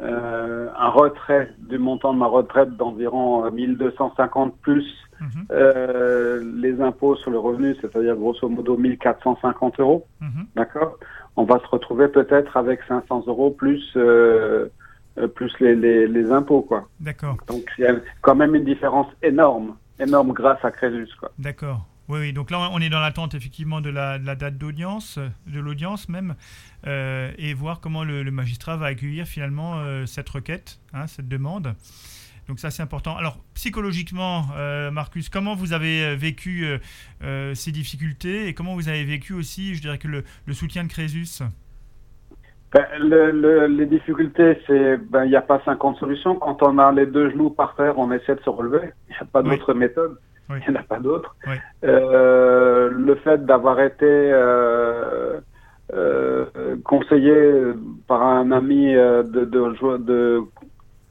un 0.01 0.89
retrait 0.89 1.51
du 1.59 1.77
montant 1.79 2.15
de 2.15 2.19
ma 2.19 2.27
retraite 2.27 2.77
d'environ 2.77 3.45
euh, 3.45 3.51
1250 3.51 4.57
plus 4.63 4.87
Mhm, 5.21 5.47
euh, 5.51 6.43
les 6.57 6.81
impôts 6.81 7.17
sur 7.17 7.31
le 7.31 7.39
revenu, 7.39 7.77
c'est-à-dire 7.81 8.17
grosso 8.17 8.49
modo 8.49 8.77
1450 8.77 9.81
euros, 9.81 10.07
mhm. 10.21 10.47
d'accord 10.57 10.99
on 11.37 11.45
va 11.45 11.59
se 11.61 11.67
retrouver 11.67 12.09
peut-être 12.09 12.57
avec 12.57 12.81
500 12.89 13.25
euros 13.27 13.51
plus 13.51 13.97
plus 15.35 15.53
les, 15.61 16.07
les, 16.07 16.31
impôts 16.33 16.63
quoi. 16.63 16.89
D'accord. 16.99 17.37
Donc 17.47 17.65
il 17.79 17.83
y 17.83 17.87
a 17.87 17.95
quand 18.23 18.35
même 18.35 18.55
une 18.55 18.65
différence 18.65 19.07
énorme, 19.23 19.77
énorme 19.99 20.33
grâce 20.33 20.65
à 20.65 20.71
Crésus 20.71 21.09
quoi. 21.19 21.31
D'accord. 21.39 21.87
Oui, 22.11 22.19
oui, 22.19 22.33
donc 22.33 22.51
là 22.51 22.69
on 22.73 22.81
est 22.81 22.89
dans 22.89 22.99
l'attente 22.99 23.37
effectivement 23.37 23.81
de 23.81 23.89
la, 23.89 24.19
date 24.19 24.59
d'audience, 24.59 25.21
de 25.47 25.61
l'audience 25.61 26.09
même, 26.09 26.35
euh, 26.89 27.31
et 27.39 27.55
voir 27.55 27.79
comment 27.79 28.03
le, 28.03 28.29
magistrat 28.33 28.77
va 28.77 28.87
accueillir 28.87 29.27
finalement 29.27 29.79
euh, 29.79 30.07
cette 30.07 30.29
requête, 30.29 30.81
hein, 30.93 31.07
cette 31.07 31.29
demande. 31.29 31.77
Donc 32.49 32.59
ça 32.59 32.71
c'est 32.71 32.83
important. 32.83 33.17
Alors 33.17 33.39
psychologiquement, 33.55 34.45
euh, 34.57 34.91
Marcus, 34.91 35.29
comment 35.29 35.55
vous 35.55 35.73
avez 35.73 36.17
vécu 36.17 36.67
ces 37.55 37.73
difficultés 37.73 38.49
et 38.49 38.55
comment 38.55 38.75
vous 38.75 38.89
avez 38.89 39.05
vécu 39.05 39.33
aussi, 39.33 39.75
je 39.75 39.81
dirais 39.81 39.99
que 39.99 40.09
le, 40.09 40.53
soutien 40.53 40.85
de 40.85 40.89
Crésus? 40.89 41.43
Ben, 42.73 42.87
les 43.69 43.87
difficultés, 43.87 44.59
c'est 44.67 44.97
ben, 44.97 45.25
il 45.25 45.31
n'y 45.31 45.37
a 45.37 45.43
pas 45.43 45.61
50 45.65 45.99
solutions. 45.99 46.37
Quand 46.37 46.63
on 46.63 46.79
a 46.79 46.93
les 46.93 47.07
deux 47.07 47.31
genoux 47.31 47.51
par 47.51 47.75
terre, 47.75 47.99
on 47.99 48.13
essaie 48.13 48.37
de 48.37 48.41
se 48.41 48.51
relever. 48.51 48.91
Il 49.09 49.13
n'y 49.13 49.19
a 49.21 49.25
pas 49.25 49.43
d'autre 49.43 49.75
méthode. 49.75 50.17
Il 50.51 50.73
n'y 50.73 50.77
en 50.77 50.81
a 50.81 50.83
pas 50.83 50.99
d'autre. 50.99 51.37
Euh, 51.85 52.91
le 52.91 53.15
fait 53.17 53.45
d'avoir 53.45 53.81
été 53.81 54.07
euh, 54.07 55.41
euh, 55.93 56.77
conseillé 56.85 57.35
par 58.09 58.23
un 58.23 58.51
ami 58.51 58.93
de, 58.95 59.23
de, 59.23 59.97
de, 59.99 60.43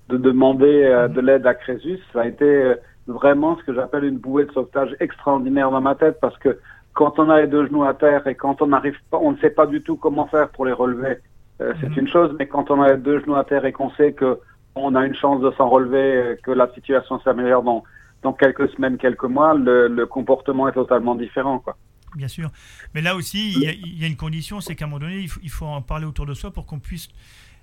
de 0.09 0.17
demander 0.17 1.07
de 1.09 1.21
l'aide 1.21 1.47
à 1.47 1.53
Crésus, 1.53 1.99
ça 2.11 2.21
a 2.21 2.25
été 2.27 2.73
vraiment 3.07 3.57
ce 3.57 3.63
que 3.63 3.73
j'appelle 3.73 4.03
une 4.03 4.17
bouée 4.17 4.45
de 4.45 4.51
sauvetage 4.51 4.95
extraordinaire 4.99 5.71
dans 5.71 5.81
ma 5.81 5.95
tête 5.95 6.17
parce 6.19 6.37
que 6.37 6.59
quand 6.93 7.17
on 7.19 7.29
a 7.29 7.41
les 7.41 7.47
deux 7.47 7.67
genoux 7.67 7.83
à 7.83 7.93
terre 7.93 8.27
et 8.27 8.35
quand 8.35 8.61
on 8.61 8.67
n'arrive 8.67 8.97
pas, 9.09 9.17
on 9.17 9.31
ne 9.31 9.37
sait 9.37 9.49
pas 9.51 9.65
du 9.67 9.81
tout 9.81 9.95
comment 9.95 10.27
faire 10.27 10.49
pour 10.49 10.65
les 10.65 10.73
relever, 10.73 11.17
c'est 11.59 11.89
mhm. 11.89 11.97
une 11.99 12.07
chose, 12.07 12.35
mais 12.37 12.47
quand 12.47 12.71
on 12.71 12.81
a 12.81 12.91
les 12.91 12.97
deux 12.97 13.19
genoux 13.21 13.35
à 13.35 13.43
terre 13.43 13.65
et 13.65 13.71
qu'on 13.71 13.91
sait 13.91 14.13
que 14.13 14.39
on 14.75 14.95
a 14.95 15.05
une 15.05 15.15
chance 15.15 15.41
de 15.41 15.51
s'en 15.51 15.69
relever, 15.69 16.37
que 16.43 16.51
la 16.51 16.71
situation 16.73 17.19
s'améliore 17.21 17.63
dans 17.63 17.83
dans 18.21 18.33
quelques 18.33 18.69
semaines, 18.71 18.97
quelques 18.97 19.23
mois, 19.23 19.53
le, 19.53 20.05
comportement 20.05 20.67
est 20.67 20.73
totalement 20.73 21.15
différent. 21.15 21.59
Quoi. 21.59 21.77
Bien 22.15 22.27
sûr. 22.27 22.49
Mais 22.93 23.01
là 23.01 23.15
aussi, 23.15 23.53
il 23.53 23.99
y 23.99 24.03
a, 24.03 24.07
une 24.07 24.17
condition, 24.17 24.61
c'est 24.61 24.75
qu'à 24.75 24.85
un 24.85 24.87
moment 24.87 24.99
donné, 24.99 25.27
il 25.41 25.49
faut, 25.49 25.65
en 25.65 25.81
parler 25.81 26.05
autour 26.05 26.25
de 26.25 26.33
soi 26.33 26.51
pour 26.51 26.65
qu'on 26.65 26.79
puisse 26.79 27.09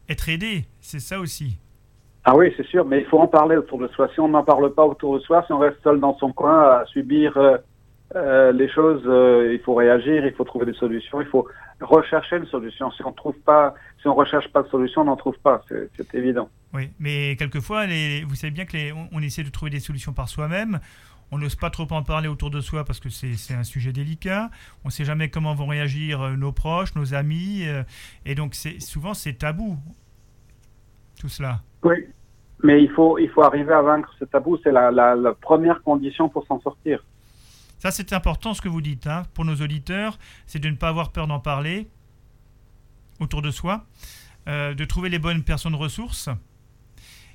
être 0.09 0.29
aidé. 0.29 0.67
C'est 0.81 1.01
ça 1.01 1.21
aussi. 1.21 1.59
Ah 2.29 2.35
oui, 2.35 2.53
c'est 2.57 2.67
sûr, 2.67 2.85
mais 2.85 2.99
il 2.99 3.07
faut 3.07 3.21
en 3.21 3.29
parler 3.29 3.57
autour 3.57 3.79
de 3.79 3.87
soi. 3.87 4.11
Si 4.13 4.19
on 4.19 4.27
n'en 4.27 4.43
parle 4.43 4.75
pas 4.75 4.85
autour 4.85 5.15
de 5.15 5.21
soi, 5.21 5.45
si 5.47 5.53
on 5.53 5.61
reste 5.61 5.81
seul 5.85 6.01
dans 6.01 6.19
son 6.19 6.33
coin 6.33 6.61
à 6.61 6.85
subir 6.87 7.37
euh, 7.37 7.57
euh, 8.17 8.51
les 8.51 8.69
choses, 8.69 9.05
euh, 9.07 9.53
il 9.55 9.61
faut 9.61 9.77
réagir, 9.77 10.27
il 10.27 10.33
faut 10.33 10.43
trouver 10.43 10.67
des 10.67 10.73
solutions, 10.73 11.21
il 11.21 11.29
faut 11.29 11.47
rechercher 11.81 12.39
une 12.39 12.47
solution. 12.47 12.91
Si 12.91 13.05
on 13.07 13.13
trouve 13.13 13.39
pas, 13.45 13.75
si 14.03 14.09
on 14.09 14.15
recherche 14.17 14.49
pas 14.49 14.65
de 14.65 14.69
solution, 14.69 15.03
on 15.03 15.05
n'en 15.05 15.15
trouve 15.15 15.39
pas. 15.39 15.63
C'est 15.69 16.15
évident. 16.17 16.51
Oui, 16.75 16.91
mais 16.99 17.37
quelquefois, 17.37 17.87
les, 17.87 18.25
vous 18.25 18.35
savez 18.35 18.51
bien 18.51 18.65
que 18.65 18.77
on, 19.13 19.23
essaie 19.23 19.45
de 19.45 19.51
trouver 19.51 19.71
des 19.71 19.79
solutions 19.79 20.13
par 20.13 20.29
soi-même. 20.29 20.81
On 21.31 21.39
n'ose 21.39 21.55
pas 21.55 21.71
trop 21.71 21.87
en 21.91 22.03
parler 22.03 22.27
autour 22.27 22.51
de 22.51 22.61
soi 22.61 22.85
parce 22.85 22.99
que 22.99 23.09
c'est 23.09 23.55
un 23.55 23.65
sujet 23.65 23.93
délicat. 23.93 24.51
On 24.85 24.89
ne 24.89 24.93
sait 24.93 25.05
jamais 25.05 25.29
comment 25.29 25.55
vont 25.55 25.69
réagir 25.69 26.37
nos 26.37 26.51
proches, 26.51 26.97
nos 26.97 27.15
amis, 27.15 27.65
et 28.25 28.35
donc 28.35 28.57
souvent 28.81 29.15
c'est 29.15 29.35
tabou 29.35 29.79
tout 31.19 31.29
cela. 31.29 31.61
Oui, 31.83 32.07
mais 32.63 32.83
il 32.83 32.91
faut 32.91 33.19
il 33.19 33.29
faut 33.31 33.43
arriver 33.43 33.73
à 33.73 33.83
vaincre 33.83 34.13
ce 34.19 34.25
tabou. 34.25 34.59
C'est 34.63 34.73
la, 34.73 34.91
la, 34.91 35.15
la 35.15 35.35
première 35.35 35.83
condition 35.83 36.29
pour 36.29 36.47
s'en 36.47 36.61
sortir. 36.61 37.05
Ça, 37.79 37.91
c'est 37.91 38.13
important 38.13 38.55
ce 38.55 38.63
que 38.63 38.69
vous 38.69 38.81
dites 38.81 39.07
hein, 39.07 39.25
pour 39.35 39.45
nos 39.45 39.57
auditeurs, 39.57 40.19
c'est 40.47 40.59
de 40.59 40.69
ne 40.69 40.77
pas 40.77 40.89
avoir 40.89 41.13
peur 41.13 41.27
d'en 41.27 41.41
parler 41.41 41.89
autour 43.21 43.43
de 43.43 43.51
soi, 43.51 43.85
euh, 44.49 44.75
de 44.75 44.85
trouver 44.85 45.09
les 45.09 45.19
bonnes 45.19 45.43
personnes 45.43 45.75
ressources. 45.75 46.29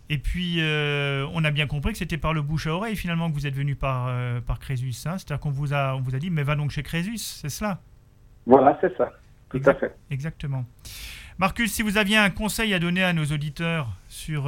Et 0.10 0.18
puis, 0.18 0.58
euh, 0.60 1.26
on 1.34 1.46
a 1.46 1.52
bien 1.52 1.68
compris 1.68 1.94
que 1.94 1.98
c'était 1.98 2.18
par 2.18 2.34
le 2.34 2.42
bouche 2.42 2.68
à 2.68 2.74
oreille 2.74 2.96
finalement 2.96 3.30
que 3.30 3.36
vous 3.36 3.48
êtes 3.48 3.54
venu 3.54 3.76
par, 3.76 4.08
euh, 4.10 4.42
par 4.42 4.60
Crésus. 4.60 4.94
Hein. 5.06 5.18
C'est-à-dire 5.18 5.40
qu'on 5.40 5.52
vous, 5.52 5.74
a, 5.74 5.96
on 5.96 6.02
vous 6.02 6.16
a 6.16 6.20
dit, 6.20 6.30
mais 6.30 6.44
va 6.44 6.56
donc 6.56 6.72
chez 6.72 6.84
Crésus, 6.84 7.18
c'est 7.18 7.50
cela 7.50 7.80
Voilà, 8.46 8.78
c'est 8.82 8.96
ça. 8.98 9.12
Tout 9.50 9.62
à 9.66 9.74
fait. 9.74 9.96
Exactement. 10.10 10.66
Marcus, 11.42 11.74
si 11.74 11.82
vous 11.82 11.98
aviez 11.98 12.18
un 12.18 12.30
conseil 12.30 12.74
à 12.74 12.80
donner 12.80 13.04
à 13.04 13.12
nos 13.12 13.26
auditeurs 13.26 13.88
sur 14.08 14.48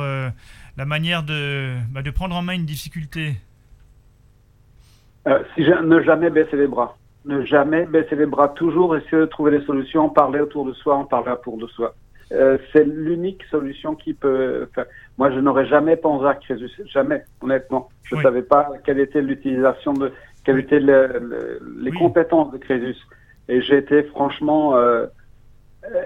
la 0.78 0.86
manière 0.86 1.24
de, 1.24 1.74
bah, 1.92 2.04
de 2.04 2.12
prendre 2.12 2.36
en 2.36 2.44
main 2.44 2.54
une 2.54 2.66
difficulté, 2.66 3.34
euh, 5.28 5.40
si 5.56 5.62
ne 5.62 6.02
jamais 6.02 6.30
baisser 6.30 6.58
les 6.58 6.68
bras. 6.68 6.98
Ne 7.26 7.46
jamais 7.46 7.86
baisser 7.86 8.16
les 8.16 8.26
bras. 8.26 8.50
Toujours 8.50 8.96
essayer 8.98 9.22
de 9.22 9.26
trouver 9.26 9.58
des 9.58 9.66
solutions, 9.66 10.10
parler 10.10 10.42
autour 10.42 10.66
de 10.66 10.74
soi, 10.74 10.96
en 10.96 11.06
parler 11.06 11.32
autour 11.32 11.58
de 11.58 11.68
soi. 11.68 11.96
Euh, 12.32 12.58
c'est 12.72 12.86
l'unique 12.86 13.44
solution 13.50 13.96
qui 13.96 14.14
peut. 14.14 14.68
Enfin, 14.70 14.86
moi, 15.18 15.32
je 15.32 15.40
n'aurais 15.40 15.66
jamais 15.66 15.96
pensé 15.96 16.26
à 16.26 16.36
Crésus, 16.36 16.72
jamais, 16.88 17.24
honnêtement. 17.42 17.90
Je 18.04 18.16
ne 18.16 18.22
savais 18.22 18.42
pas 18.42 18.70
quelle 18.86 19.00
était 19.00 19.22
l'utilisation 19.22 19.94
de, 19.94 20.12
quelles 20.44 20.60
étaient 20.60 20.80
les 20.80 21.92
compétences 21.92 22.52
de 22.52 22.58
Crésus. 22.58 22.98
Et 23.48 23.62
j'ai 23.62 23.78
été 23.78 24.04
franchement 24.04 24.76
euh, 24.76 25.06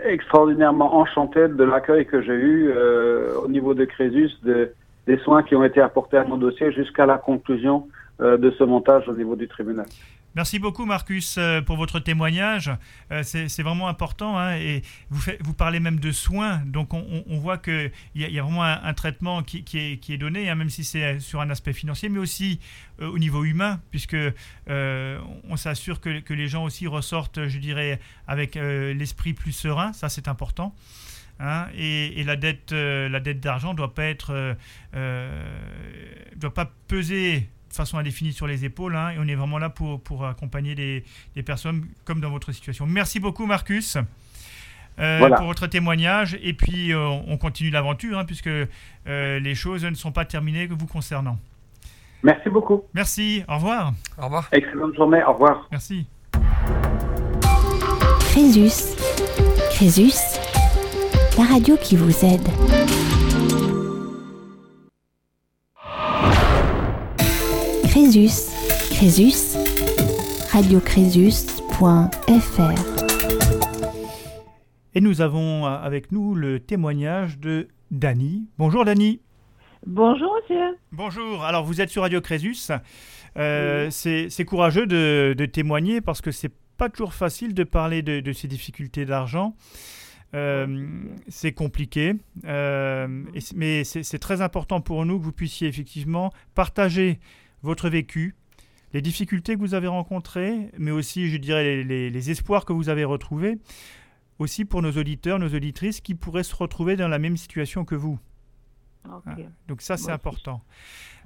extraordinairement 0.05 0.95
enchanté 0.95 1.47
de 1.47 1.63
l'accueil 1.63 2.05
que 2.05 2.21
j'ai 2.21 2.33
eu 2.33 2.69
euh, 2.69 3.35
au 3.43 3.47
niveau 3.47 3.73
de 3.73 3.85
Crésus, 3.85 4.31
de, 4.43 4.71
des 5.05 5.17
soins 5.17 5.43
qui 5.43 5.55
ont 5.55 5.63
été 5.63 5.81
apportés 5.81 6.17
à 6.17 6.23
mon 6.23 6.37
dossier 6.37 6.71
jusqu'à 6.71 7.05
la 7.05 7.17
conclusion 7.17 7.87
euh, 8.21 8.37
de 8.37 8.51
ce 8.51 8.63
montage 8.63 9.07
au 9.07 9.13
niveau 9.13 9.35
du 9.35 9.47
tribunal. 9.47 9.85
Merci 10.35 10.59
beaucoup 10.59 10.85
Marcus 10.85 11.37
euh, 11.39 11.61
pour 11.61 11.77
votre 11.77 11.99
témoignage. 11.99 12.71
Euh, 13.11 13.23
c'est 13.23 13.63
vraiment 13.63 13.87
important 13.87 14.37
hein, 14.37 14.55
et 14.55 14.83
vous, 15.09 15.53
parlez 15.53 15.79
même 15.79 15.99
de 15.99 16.11
soins. 16.11 16.61
Donc 16.65 16.93
on, 16.93 17.23
voit 17.39 17.57
qu'il 17.57 17.91
y, 18.13 18.37
a 18.37 18.43
vraiment 18.43 18.63
un, 18.63 18.93
traitement 18.93 19.41
qui, 19.41 19.63
est, 19.73 20.17
donné, 20.17 20.49
hein, 20.49 20.55
même 20.55 20.69
si 20.69 20.83
c'est 20.83 21.19
sur 21.19 21.41
un 21.41 21.49
aspect 21.49 21.73
financier, 21.73 22.09
mais 22.09 22.19
aussi 22.19 22.59
au 22.99 23.17
niveau 23.17 23.45
humain, 23.45 23.81
puisque 23.89 24.17
on 24.67 25.55
s'assure 25.55 25.99
que, 26.01 26.33
les 26.33 26.47
gens 26.47 26.63
aussi 26.65 26.85
ressortent, 26.85 27.47
je 27.47 27.57
dirais, 27.57 27.99
avec 28.27 28.55
l'esprit 28.55 29.33
plus 29.33 29.53
serein. 29.53 29.91
Ça 29.93 30.07
c'est 30.07 30.27
important. 30.27 30.75
Hein, 31.39 31.67
et, 31.75 32.19
et, 32.19 32.23
la 32.23 32.35
dette, 32.35 32.73
la 32.73 33.19
dette 33.19 33.39
d'argent 33.39 33.73
doit 33.73 33.95
pas 33.95 34.05
être, 34.05 34.55
doit 36.35 36.53
pas 36.53 36.71
peser 36.87 37.49
façon 37.73 37.97
indéfinie 37.97 38.33
sur 38.33 38.47
les 38.47 38.65
épaules. 38.65 38.95
Hein, 38.95 39.11
et 39.11 39.19
on 39.19 39.27
est 39.27 39.35
vraiment 39.35 39.57
là 39.57 39.69
pour, 39.69 40.01
pour 40.01 40.25
accompagner 40.25 40.75
les, 40.75 41.43
personnes 41.43 41.85
comme 42.05 42.21
dans 42.21 42.29
votre 42.29 42.51
situation. 42.51 42.85
Merci 42.85 43.19
beaucoup, 43.19 43.45
Marcus. 43.45 43.97
Euh, 44.99 45.29
pour 45.29 45.45
votre 45.45 45.67
témoignage 45.67 46.39
et 46.41 46.53
puis 46.53 46.91
euh, 46.91 47.07
on 47.27 47.37
continue 47.37 47.69
l'aventure 47.69 48.17
hein, 48.17 48.25
puisque 48.25 48.47
euh, 48.47 49.39
les 49.39 49.53
choses 49.53 49.85
ne 49.85 49.93
sont 49.93 50.11
pas 50.11 50.25
terminées 50.25 50.65
vous 50.65 50.87
concernant. 50.87 51.37
Merci 52.23 52.49
beaucoup. 52.49 52.83
Merci, 52.95 53.43
au 53.47 53.55
revoir. 53.55 53.93
Au 54.19 54.23
revoir. 54.23 54.49
Excellente 54.51 54.95
journée, 54.95 55.23
au 55.23 55.33
revoir. 55.33 55.67
Merci. 55.71 56.07
Crésus. 58.31 58.95
Crésus, 59.71 60.39
la 61.37 61.43
radio 61.45 61.77
qui 61.77 61.95
vous 61.95 62.25
aide. 62.25 62.96
Crésus. 67.97 68.51
Crésus. 68.91 69.57
radiocrésus.fr. 70.51 71.61
Et 74.93 75.01
nous 75.01 75.21
avons 75.21 75.65
euh, 75.65 75.69
avec 75.69 76.11
nous 76.11 76.35
le 76.35 76.59
témoignage 76.59 77.39
de 77.39 77.69
Dany. 77.89 78.45
Bonjour 78.59 78.85
Dany. 78.85 79.19
Bonjour 79.87 80.31
monsieur. 80.39 80.77
Bonjour. 80.91 81.43
Alors 81.43 81.65
vous 81.65 81.81
êtes 81.81 81.89
sur 81.89 82.03
Radio 82.03 82.21
Crésus. 82.21 82.69
Euh, 83.35 83.87
c'est 83.89 84.45
courageux 84.45 84.85
de, 84.85 85.45
témoigner 85.51 85.99
parce 85.99 86.21
que 86.21 86.29
c'est 86.29 86.53
pas 86.77 86.89
toujours 86.89 87.15
facile 87.15 87.55
de 87.55 87.63
parler 87.63 88.03
de, 88.03 88.31
ces 88.31 88.47
difficultés 88.47 89.05
d'argent. 89.05 89.55
Euh, 90.35 90.87
c'est 91.29 91.53
compliqué, 91.53 92.13
mais 92.43 93.83
c'est 93.83 94.19
très 94.19 94.41
important 94.41 94.81
pour 94.81 95.03
nous 95.03 95.17
que 95.17 95.23
vous 95.23 95.31
puissiez 95.31 95.67
effectivement 95.67 96.31
partager 96.53 97.19
votre 97.63 97.89
vécu, 97.89 98.35
les 98.93 99.01
difficultés 99.01 99.55
que 99.55 99.59
vous 99.59 99.73
avez 99.73 99.87
rencontrées, 99.87 100.71
mais 100.77 100.91
aussi, 100.91 101.29
je 101.29 101.37
dirais, 101.37 101.83
les, 101.83 102.29
espoirs 102.29 102.65
que 102.65 102.73
vous 102.73 102.89
avez 102.89 103.03
retrouvés, 103.03 103.59
aussi 104.39 104.65
pour 104.65 104.81
nos 104.81 104.91
auditeurs, 104.91 105.39
nos 105.39 105.53
auditrices 105.53 106.01
qui 106.01 106.15
pourraient 106.15 106.43
se 106.43 106.55
retrouver 106.55 106.95
dans 106.95 107.07
la 107.07 107.19
même 107.19 107.37
situation 107.37 107.85
que 107.85 107.95
vous. 107.95 108.19
Hein, 109.05 109.21
donc 109.67 109.81
ça, 109.81 109.95
c'est 109.97 110.11
important. 110.11 110.61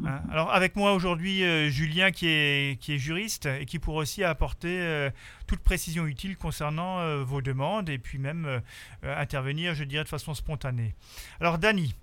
Hein, 0.06 0.22
mhm. 0.24 0.32
Alors 0.32 0.54
avec 0.54 0.76
moi 0.76 0.94
aujourd'hui, 0.94 1.44
euh, 1.44 1.70
Julien 1.70 2.12
qui 2.12 2.28
est, 2.28 2.80
qui 2.80 2.94
est 2.94 2.98
juriste 2.98 3.48
et 3.48 3.66
qui 3.66 3.80
pourra 3.80 4.00
aussi 4.00 4.24
apporter 4.24 4.80
euh, 4.80 5.10
toute 5.48 5.62
précision 5.62 6.06
utile 6.06 6.38
concernant 6.38 7.00
euh, 7.00 7.24
vos 7.24 7.42
demandes 7.42 7.90
et 7.90 7.98
puis 7.98 8.20
même 8.20 8.62
intervenir, 9.04 9.74
je 9.74 9.84
dirais, 9.84 10.04
de 10.04 10.10
façon 10.10 10.34
spontanée. 10.34 10.94
Alors 11.40 11.58
Dany, 11.58 11.96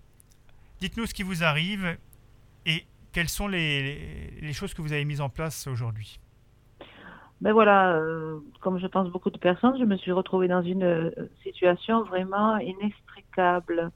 dites-nous 0.81 1.07
ce 1.07 1.15
qui 1.15 1.23
vous 1.23 1.45
arrive 1.45 1.97
et 2.67 2.85
quelles 3.13 3.29
sont 3.29 3.49
les, 3.49 4.53
choses 4.53 4.75
que 4.75 4.83
vous 4.83 4.93
avez 4.93 5.05
mises 5.05 5.21
en 5.21 5.29
place 5.29 5.67
aujourd'hui? 5.67 6.21
Ben 7.41 7.53
voilà, 7.53 7.95
euh, 7.95 8.41
comme 8.61 8.79
je 8.81 8.87
pense 8.89 9.09
beaucoup 9.11 9.31
de 9.31 9.39
personnes, 9.39 9.79
je 9.79 9.85
me 9.85 9.97
suis 9.97 10.11
retrouvée 10.11 10.49
dans 10.49 10.63
une 10.63 10.83
euh, 10.83 11.11
situation 11.45 12.03
vraiment 12.03 12.59
inextricable. 12.59 13.93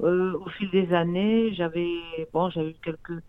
Euh, 0.00 0.38
au 0.38 0.48
fil 0.50 0.70
des 0.70 0.94
années, 0.94 1.52
j'avais 1.54 1.98
bon, 2.32 2.50
j'ai 2.50 2.70
eu 2.70 2.74
quelques 2.84 3.20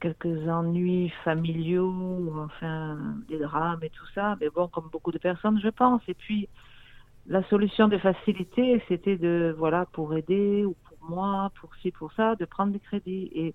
quelques 0.00 0.48
ennuis 0.48 1.12
familiaux, 1.24 2.32
enfin 2.44 2.96
des 3.28 3.38
drames 3.38 3.80
et 3.82 3.90
tout 3.90 4.06
ça, 4.14 4.36
mais 4.40 4.48
bon, 4.48 4.68
comme 4.68 4.88
beaucoup 4.90 5.12
de 5.12 5.18
personnes, 5.18 5.60
je 5.60 5.68
pense. 5.68 6.00
Et 6.08 6.14
puis 6.14 6.48
la 7.26 7.42
solution 7.48 7.88
de 7.88 7.98
facilité, 7.98 8.82
c'était 8.88 9.16
de 9.16 9.54
voilà 9.58 9.86
pour 9.86 10.14
aider 10.16 10.64
ou 10.64 10.76
pour 10.84 11.10
moi, 11.10 11.50
pour 11.60 11.74
ci, 11.76 11.90
pour 11.90 12.12
ça, 12.12 12.36
de 12.36 12.44
prendre 12.44 12.72
des 12.72 12.80
crédits. 12.80 13.30
Et 13.34 13.54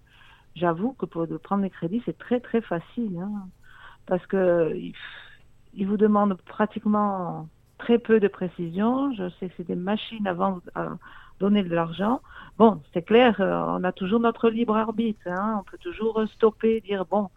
j'avoue 0.55 0.93
que 0.93 1.05
pour 1.05 1.27
prendre 1.39 1.63
des 1.63 1.69
crédits, 1.69 2.01
c'est 2.05 2.17
très 2.17 2.39
très 2.39 2.62
facile. 2.62 3.19
Hein 3.19 3.47
parce 4.05 4.25
que 4.27 4.75
il 5.74 5.88
vous 5.88 5.97
demande 5.97 6.38
pratiquement 6.45 7.50
très 7.77 8.00
peu 8.00 8.19
de 8.19 8.27
précision. 8.27 9.13
Je 9.13 9.29
sais 9.39 9.50
que 9.50 9.53
c'est 9.57 9.67
des 9.67 9.75
machines 9.75 10.27
avant 10.27 10.62
à 10.75 10.97
donner 11.39 11.63
de 11.63 11.74
l'argent. 11.74 12.21
Bon, 12.57 12.81
c'est 12.93 13.01
clair, 13.01 13.41
euh, 13.41 13.62
on 13.67 13.83
a 13.83 13.91
toujours 13.91 14.21
notre 14.21 14.50
libre 14.50 14.77
arbitre. 14.77 15.27
Hein. 15.27 15.57
On 15.59 15.63
peut 15.69 15.77
toujours 15.77 16.24
stopper, 16.33 16.79
dire 16.81 17.05
bon. 17.05 17.29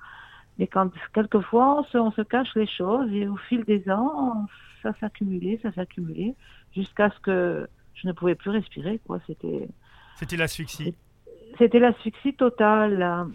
Mais 0.59 0.67
quand 0.67 0.91
quelquefois 1.13 1.81
on 1.81 1.85
se, 1.85 1.99
on 1.99 2.13
se 2.13 2.23
cache 2.23 2.55
les 2.55 2.67
choses 2.67 3.13
et 3.13 3.27
au 3.27 3.37
fil 3.37 3.65
des 3.65 3.91
ans, 3.91 4.47
ça 4.83 4.93
s'accumulait, 5.01 5.59
ça 5.63 5.73
s'accumulait, 5.73 6.35
jusqu'à 6.75 7.11
ce 7.11 7.19
que 7.21 7.69
je 7.95 8.07
ne 8.07 8.13
pouvais 8.13 8.37
plus 8.37 8.51
respirer. 8.51 9.01
Quoi, 9.07 9.19
c'était. 9.27 9.69
C'était 10.17 10.37
l'asphyxie. 10.37 10.95
C'était 11.59 11.81
l'asphyxie 11.81 12.35
totale. 12.35 13.27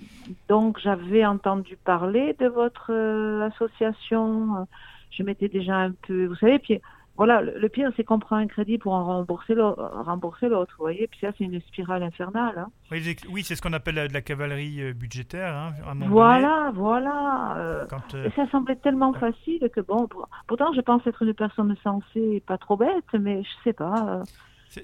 Donc 0.48 0.80
j'avais 0.80 1.26
entendu 1.26 1.78
parler 1.84 2.36
de 2.40 2.48
votre 2.48 2.92
euh, 2.92 3.48
association. 3.48 4.68
Je 5.12 5.24
m'étais 5.24 5.50
déjà 5.50 5.76
un 5.76 5.92
peu, 5.92 6.26
vous 6.26 6.36
savez, 6.36 6.58
puis 6.60 6.82
voilà, 7.16 7.42
le, 7.42 7.70
pire 7.70 7.92
c'est 7.96 8.04
qu'on 8.04 8.18
prend 8.18 8.38
un 8.38 8.48
crédit 8.48 8.80
pour 8.80 8.94
en 8.94 9.04
rembourser 9.06 9.54
l'autre, 9.54 10.76
vous 10.80 10.84
voyez, 10.84 11.08
puis 11.08 11.20
ça 11.22 11.30
c'est 11.38 11.44
une 11.44 11.62
spirale 11.62 12.02
infernale. 12.02 12.58
Hein. 12.58 12.68
Oui, 13.30 13.44
c'est 13.44 13.56
ce 13.56 13.62
qu'on 13.62 13.74
appelle 13.74 14.08
de 14.08 14.14
la 14.14 14.22
cavalerie 14.22 14.82
euh, 14.82 14.94
budgétaire. 14.94 15.56
Hein, 15.56 15.74
voilà, 16.08 16.72
voilà. 16.74 17.56
Euh, 17.58 17.86
et 18.26 18.32
ça 18.32 18.50
semblait 18.50 18.78
tellement 18.78 19.14
facile 19.14 19.70
que 19.72 19.82
bon, 19.82 20.10
pourtant 20.48 20.74
je 20.74 20.82
pense 20.82 21.06
être 21.06 21.22
une 21.22 21.36
personne 21.36 21.76
sensée, 21.84 22.42
pas 22.48 22.58
trop 22.58 22.78
bête, 22.78 23.14
mais 23.14 23.44
je 23.44 23.50
sais 23.64 23.74
pas. 23.74 24.24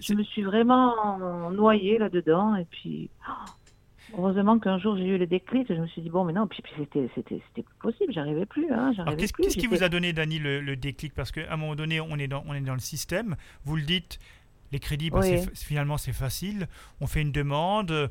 Je 0.01 0.13
me 0.13 0.23
suis 0.23 0.43
vraiment 0.43 1.49
noyée 1.51 1.97
là-dedans. 1.97 2.55
Et 2.55 2.65
puis, 2.65 3.09
heureusement 4.17 4.59
qu'un 4.59 4.79
jour 4.79 4.97
j'ai 4.97 5.05
eu 5.05 5.17
le 5.17 5.27
déclic. 5.27 5.67
Je 5.67 5.73
me 5.73 5.87
suis 5.87 6.01
dit, 6.01 6.09
bon, 6.09 6.23
mais 6.23 6.33
non, 6.33 6.47
puis, 6.47 6.61
puis 6.61 6.73
c'était, 6.77 7.09
c'était, 7.15 7.41
c'était 7.49 7.67
possible. 7.81 8.13
J'arrivais 8.13 8.45
plus. 8.45 8.71
Hein, 8.71 8.93
qu'est-ce, 9.17 9.33
qu'est-ce 9.33 9.57
qui 9.57 9.67
vous 9.67 9.83
a 9.83 9.89
donné, 9.89 10.13
Dani, 10.13 10.39
le, 10.39 10.75
déclic? 10.75 11.13
Parce 11.13 11.31
qu'à 11.31 11.51
un 11.51 11.57
moment 11.57 11.75
donné, 11.75 11.99
on 11.99 12.17
est, 12.17 12.27
dans, 12.27 12.43
on 12.47 12.53
est 12.53 12.61
dans 12.61 12.73
le 12.73 12.79
système. 12.79 13.35
Vous 13.65 13.75
le 13.75 13.83
dites, 13.83 14.19
les 14.71 14.79
crédits, 14.79 15.09
bah, 15.09 15.21
finalement, 15.53 15.97
c'est 15.97 16.13
facile. 16.13 16.67
On 17.01 17.07
fait 17.07 17.21
une 17.21 17.31
demande 17.31 18.09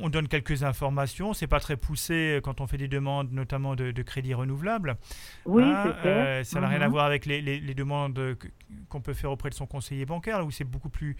on, 0.00 0.08
donne 0.08 0.28
quelques 0.28 0.62
informations. 0.62 1.32
C'est 1.32 1.46
pas 1.46 1.60
très 1.60 1.76
poussé 1.76 2.40
quand 2.42 2.60
on 2.60 2.66
fait 2.66 2.76
des 2.76 2.88
demandes, 2.88 3.32
notamment 3.32 3.74
de, 3.76 4.02
crédits 4.02 4.34
renouvelables. 4.34 4.96
Oui, 5.44 5.62
hein, 5.64 5.94
euh, 6.04 6.44
ça 6.44 6.60
n'a 6.60 6.68
rien 6.68 6.80
à 6.80 6.86
mhm. 6.86 6.92
voir 6.92 7.06
avec 7.06 7.26
les, 7.26 7.74
demandes 7.74 8.36
qu'on 8.88 9.00
peut 9.00 9.14
faire 9.14 9.30
auprès 9.30 9.50
de 9.50 9.54
son 9.54 9.66
conseiller 9.66 10.06
bancaire, 10.06 10.44
où 10.46 10.50
c'est 10.50 10.64
beaucoup 10.64 10.88
plus, 10.88 11.16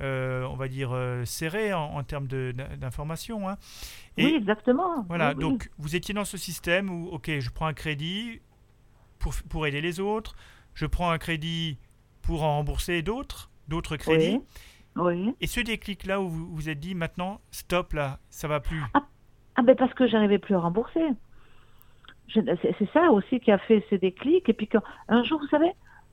euh, 0.00 0.44
on 0.44 0.56
va 0.56 0.68
dire, 0.68 0.90
euh, 0.92 1.24
serré 1.24 1.72
en, 1.72 2.02
termes 2.02 2.26
d'informations. 2.26 3.48
Hein. 3.48 3.56
Oui, 4.18 4.34
exactement. 4.36 5.04
Voilà, 5.08 5.34
donc 5.34 5.70
vous 5.78 5.96
étiez 5.96 6.14
dans 6.14 6.24
ce 6.24 6.36
système 6.36 6.90
où, 6.90 7.08
ok, 7.08 7.30
je 7.38 7.50
prends 7.50 7.66
un 7.66 7.74
crédit 7.74 8.40
pour, 9.18 9.34
pour 9.48 9.66
aider 9.66 9.80
les 9.80 10.00
autres, 10.00 10.34
je 10.74 10.86
prends 10.86 11.10
un 11.10 11.18
crédit 11.18 11.78
pour 12.22 12.42
en 12.42 12.56
rembourser 12.56 13.02
d'autres, 13.02 13.50
d'autres 13.68 13.96
crédits. 13.96 14.40
Et 15.40 15.46
ce 15.46 15.60
déclic-là 15.60 16.20
où 16.20 16.28
vous 16.28 16.46
vous 16.54 16.68
êtes 16.68 16.80
dit 16.80 16.94
maintenant, 16.94 17.40
stop 17.50 17.92
là, 17.92 18.18
ça 18.28 18.48
va 18.48 18.60
plus. 18.60 18.82
Ah, 18.94 19.04
ah 19.56 19.62
ben 19.62 19.76
parce 19.76 19.94
que 19.94 20.06
j'arrivais 20.06 20.38
plus 20.38 20.54
à 20.54 20.58
rembourser. 20.58 21.00
C'est 22.32 22.92
ça 22.92 23.10
aussi 23.10 23.40
qui 23.40 23.50
a 23.50 23.58
fait 23.58 23.84
ce 23.90 23.96
déclic. 23.96 24.48
Et 24.48 24.52
puis 24.52 24.68
quand, 24.68 24.82
un 25.08 25.24
jour, 25.24 25.40
vous 25.40 25.48
savez, 25.48 25.72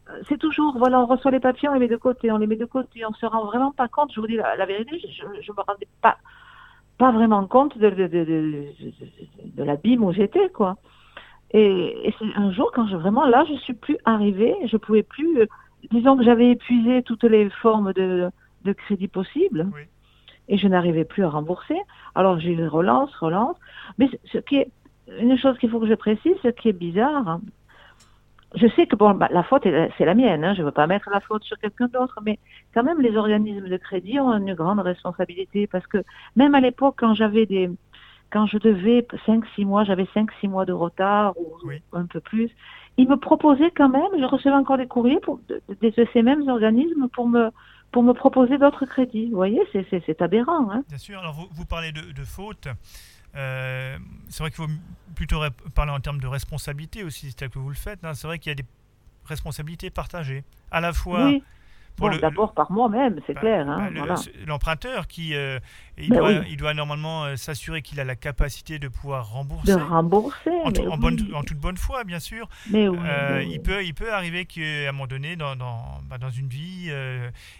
euh, 0.09 0.21
c'est 0.27 0.37
toujours, 0.37 0.77
voilà, 0.77 0.99
on 0.99 1.05
reçoit 1.05 1.31
les 1.31 1.39
papiers, 1.39 1.69
on 1.69 1.73
les 1.73 1.79
met 1.79 1.87
de 1.87 1.97
côté, 1.97 2.31
on 2.31 2.37
les 2.37 2.47
met 2.47 2.55
de 2.55 2.65
côté, 2.65 3.05
on 3.05 3.13
se 3.13 3.25
rend 3.25 3.45
vraiment 3.45 3.71
pas 3.71 3.87
compte. 3.87 4.11
Je 4.13 4.19
vous 4.19 4.27
dis 4.27 4.35
la, 4.35 4.65
vérité, 4.65 4.99
je, 4.99 5.41
je 5.41 5.51
me 5.51 5.61
rendais 5.61 5.87
pas, 6.01 6.17
pas 6.97 7.11
vraiment 7.11 7.45
compte 7.45 7.77
de, 7.77 7.89
de, 7.89 8.07
de, 8.07 8.23
de, 8.23 8.65
de 9.43 9.63
l'abîme 9.63 10.03
où 10.03 10.11
j'étais, 10.11 10.49
quoi. 10.49 10.77
Et, 11.51 12.07
et 12.07 12.15
c'est 12.17 12.35
un 12.35 12.51
jour 12.51 12.71
quand 12.73 12.87
je 12.87 12.97
vraiment 12.97 13.25
là, 13.25 13.45
je 13.47 13.55
suis 13.59 13.73
plus 13.73 13.97
arrivée, 14.05 14.55
je 14.65 14.77
pouvais 14.77 15.03
plus. 15.03 15.41
Euh, 15.41 15.45
disons 15.91 16.17
que 16.17 16.23
j'avais 16.23 16.51
épuisé 16.51 17.03
toutes 17.03 17.23
les 17.23 17.49
formes 17.49 17.93
de 17.93 18.29
de 18.67 18.73
crédit 18.73 19.07
possible. 19.07 19.67
Et 20.49 20.57
je 20.57 20.67
n'arrivais 20.67 21.05
plus 21.05 21.23
à 21.23 21.29
rembourser. 21.29 21.77
Alors 22.15 22.39
j'ai 22.39 22.55
relance, 22.67 23.13
relance. 23.15 23.57
Mais 23.97 24.09
ce 24.31 24.37
qui 24.37 24.57
est 24.57 24.69
une 25.19 25.37
chose 25.37 25.57
qu'il 25.57 25.69
faut 25.69 25.79
que 25.79 25.87
je 25.87 25.93
précise, 25.93 26.35
ce 26.43 26.49
qui 26.49 26.69
est 26.69 26.73
bizarre, 26.73 27.27
hein, 27.27 27.41
je 28.55 28.67
sais 28.75 28.87
que 28.87 28.95
bon, 28.95 29.13
bah, 29.13 29.27
la 29.31 29.43
faute, 29.43 29.63
c'est 29.97 30.05
la 30.05 30.15
mienne, 30.15 30.43
hein, 30.43 30.53
je 30.53 30.61
ne 30.61 30.65
veux 30.65 30.71
pas 30.71 30.87
mettre 30.87 31.09
la 31.09 31.19
faute 31.19 31.43
sur 31.43 31.57
quelqu'un 31.59 31.87
d'autre, 31.87 32.19
mais 32.25 32.39
quand 32.73 32.83
même, 32.83 33.01
les 33.01 33.15
organismes 33.17 33.67
de 33.67 33.77
crédit 33.77 34.19
ont 34.19 34.31
une 34.33 34.53
grande 34.53 34.79
responsabilité 34.79 35.67
parce 35.67 35.85
que 35.85 35.99
même 36.35 36.55
à 36.55 36.61
l'époque, 36.61 36.95
quand 36.97 37.13
j'avais 37.13 37.45
des, 37.45 37.69
quand 38.31 38.45
je 38.45 38.57
devais 38.57 39.05
5-6 39.27 39.65
mois, 39.65 39.83
j'avais 39.83 40.07
5-6 40.15 40.47
mois 40.47 40.65
de 40.65 40.73
retard 40.73 41.33
ou 41.37 41.69
un 41.93 42.05
peu 42.05 42.21
plus, 42.21 42.49
ils 42.97 43.07
me 43.07 43.17
proposaient 43.17 43.71
quand 43.71 43.89
même, 43.89 44.19
je 44.19 44.25
recevais 44.25 44.55
encore 44.55 44.77
des 44.77 44.87
courriers 44.87 45.19
pour, 45.19 45.39
de, 45.49 45.61
de 45.81 46.07
ces 46.13 46.21
mêmes 46.23 46.47
organismes 46.47 47.07
pour 47.09 47.27
me, 47.27 47.51
pour 47.91 48.03
me 48.03 48.13
proposer 48.13 48.57
d'autres 48.57 48.85
crédits. 48.85 49.29
Vous 49.29 49.35
voyez, 49.35 49.61
c'est 49.71 50.21
aberrant. 50.21 50.71
Hein 50.71 50.83
Bien 50.89 50.97
sûr. 50.97 51.19
Alors, 51.19 51.33
vous, 51.33 51.47
vous 51.51 51.65
parlez 51.65 51.91
de, 51.91 52.11
de 52.11 52.23
faute. 52.23 52.67
Euh, 53.35 53.97
c'est 54.29 54.43
vrai 54.43 54.49
qu'il 54.49 54.63
faut 54.63 54.71
plutôt 55.15 55.41
parler 55.75 55.91
en 55.91 55.99
termes 55.99 56.19
de 56.19 56.27
responsabilité 56.27 57.03
aussi, 57.03 57.29
c'est 57.29 57.35
tel 57.35 57.49
que 57.49 57.59
vous 57.59 57.69
le 57.69 57.75
faites. 57.75 58.03
Hein. 58.03 58.13
C'est 58.13 58.27
vrai 58.27 58.39
qu'il 58.39 58.49
y 58.49 58.53
a 58.53 58.55
des 58.55 58.65
responsabilités 59.25 59.89
partagées. 59.89 60.43
À 60.71 60.81
la 60.81 60.93
fois 60.93 61.31
d'abord 62.21 62.53
par 62.53 62.71
moi-même, 62.71 63.19
c'est 63.25 63.33
bah, 63.33 63.41
clair. 63.41 63.69
Hein, 63.69 63.89
bah, 63.93 64.15
l'emprunteur 64.45 65.07
qui 65.07 65.35
euh, 65.35 65.59
il, 65.97 66.09
ben 66.09 66.17
doit, 66.17 66.31
il, 66.47 66.57
doit, 66.57 66.73
normalement 66.73 67.25
euh, 67.25 67.35
s'assurer 67.35 67.81
qu'il 67.81 67.99
a 67.99 68.03
la 68.03 68.15
capacité 68.15 68.79
de 68.79 68.87
pouvoir 68.87 69.31
rembourser. 69.31 69.73
De 69.73 69.77
rembourser. 69.77 70.51
En, 70.63 70.69
en, 70.69 71.43
toute 71.43 71.57
bonne 71.57 71.77
foi, 71.77 72.03
bien 72.03 72.19
sûr. 72.19 72.47
Mais 72.69 72.87
euh, 72.87 73.43
il, 73.43 73.61
peut, 73.61 73.83
il 73.83 73.93
peut 73.93 74.13
arriver 74.13 74.45
qu'à 74.45 74.61
un 74.61 74.91
moment 74.91 75.07
donné, 75.07 75.35
dans, 75.35 75.55
dans, 75.55 75.99
bah, 76.09 76.17
dans 76.17 76.29
une 76.29 76.47
vie 76.47 76.91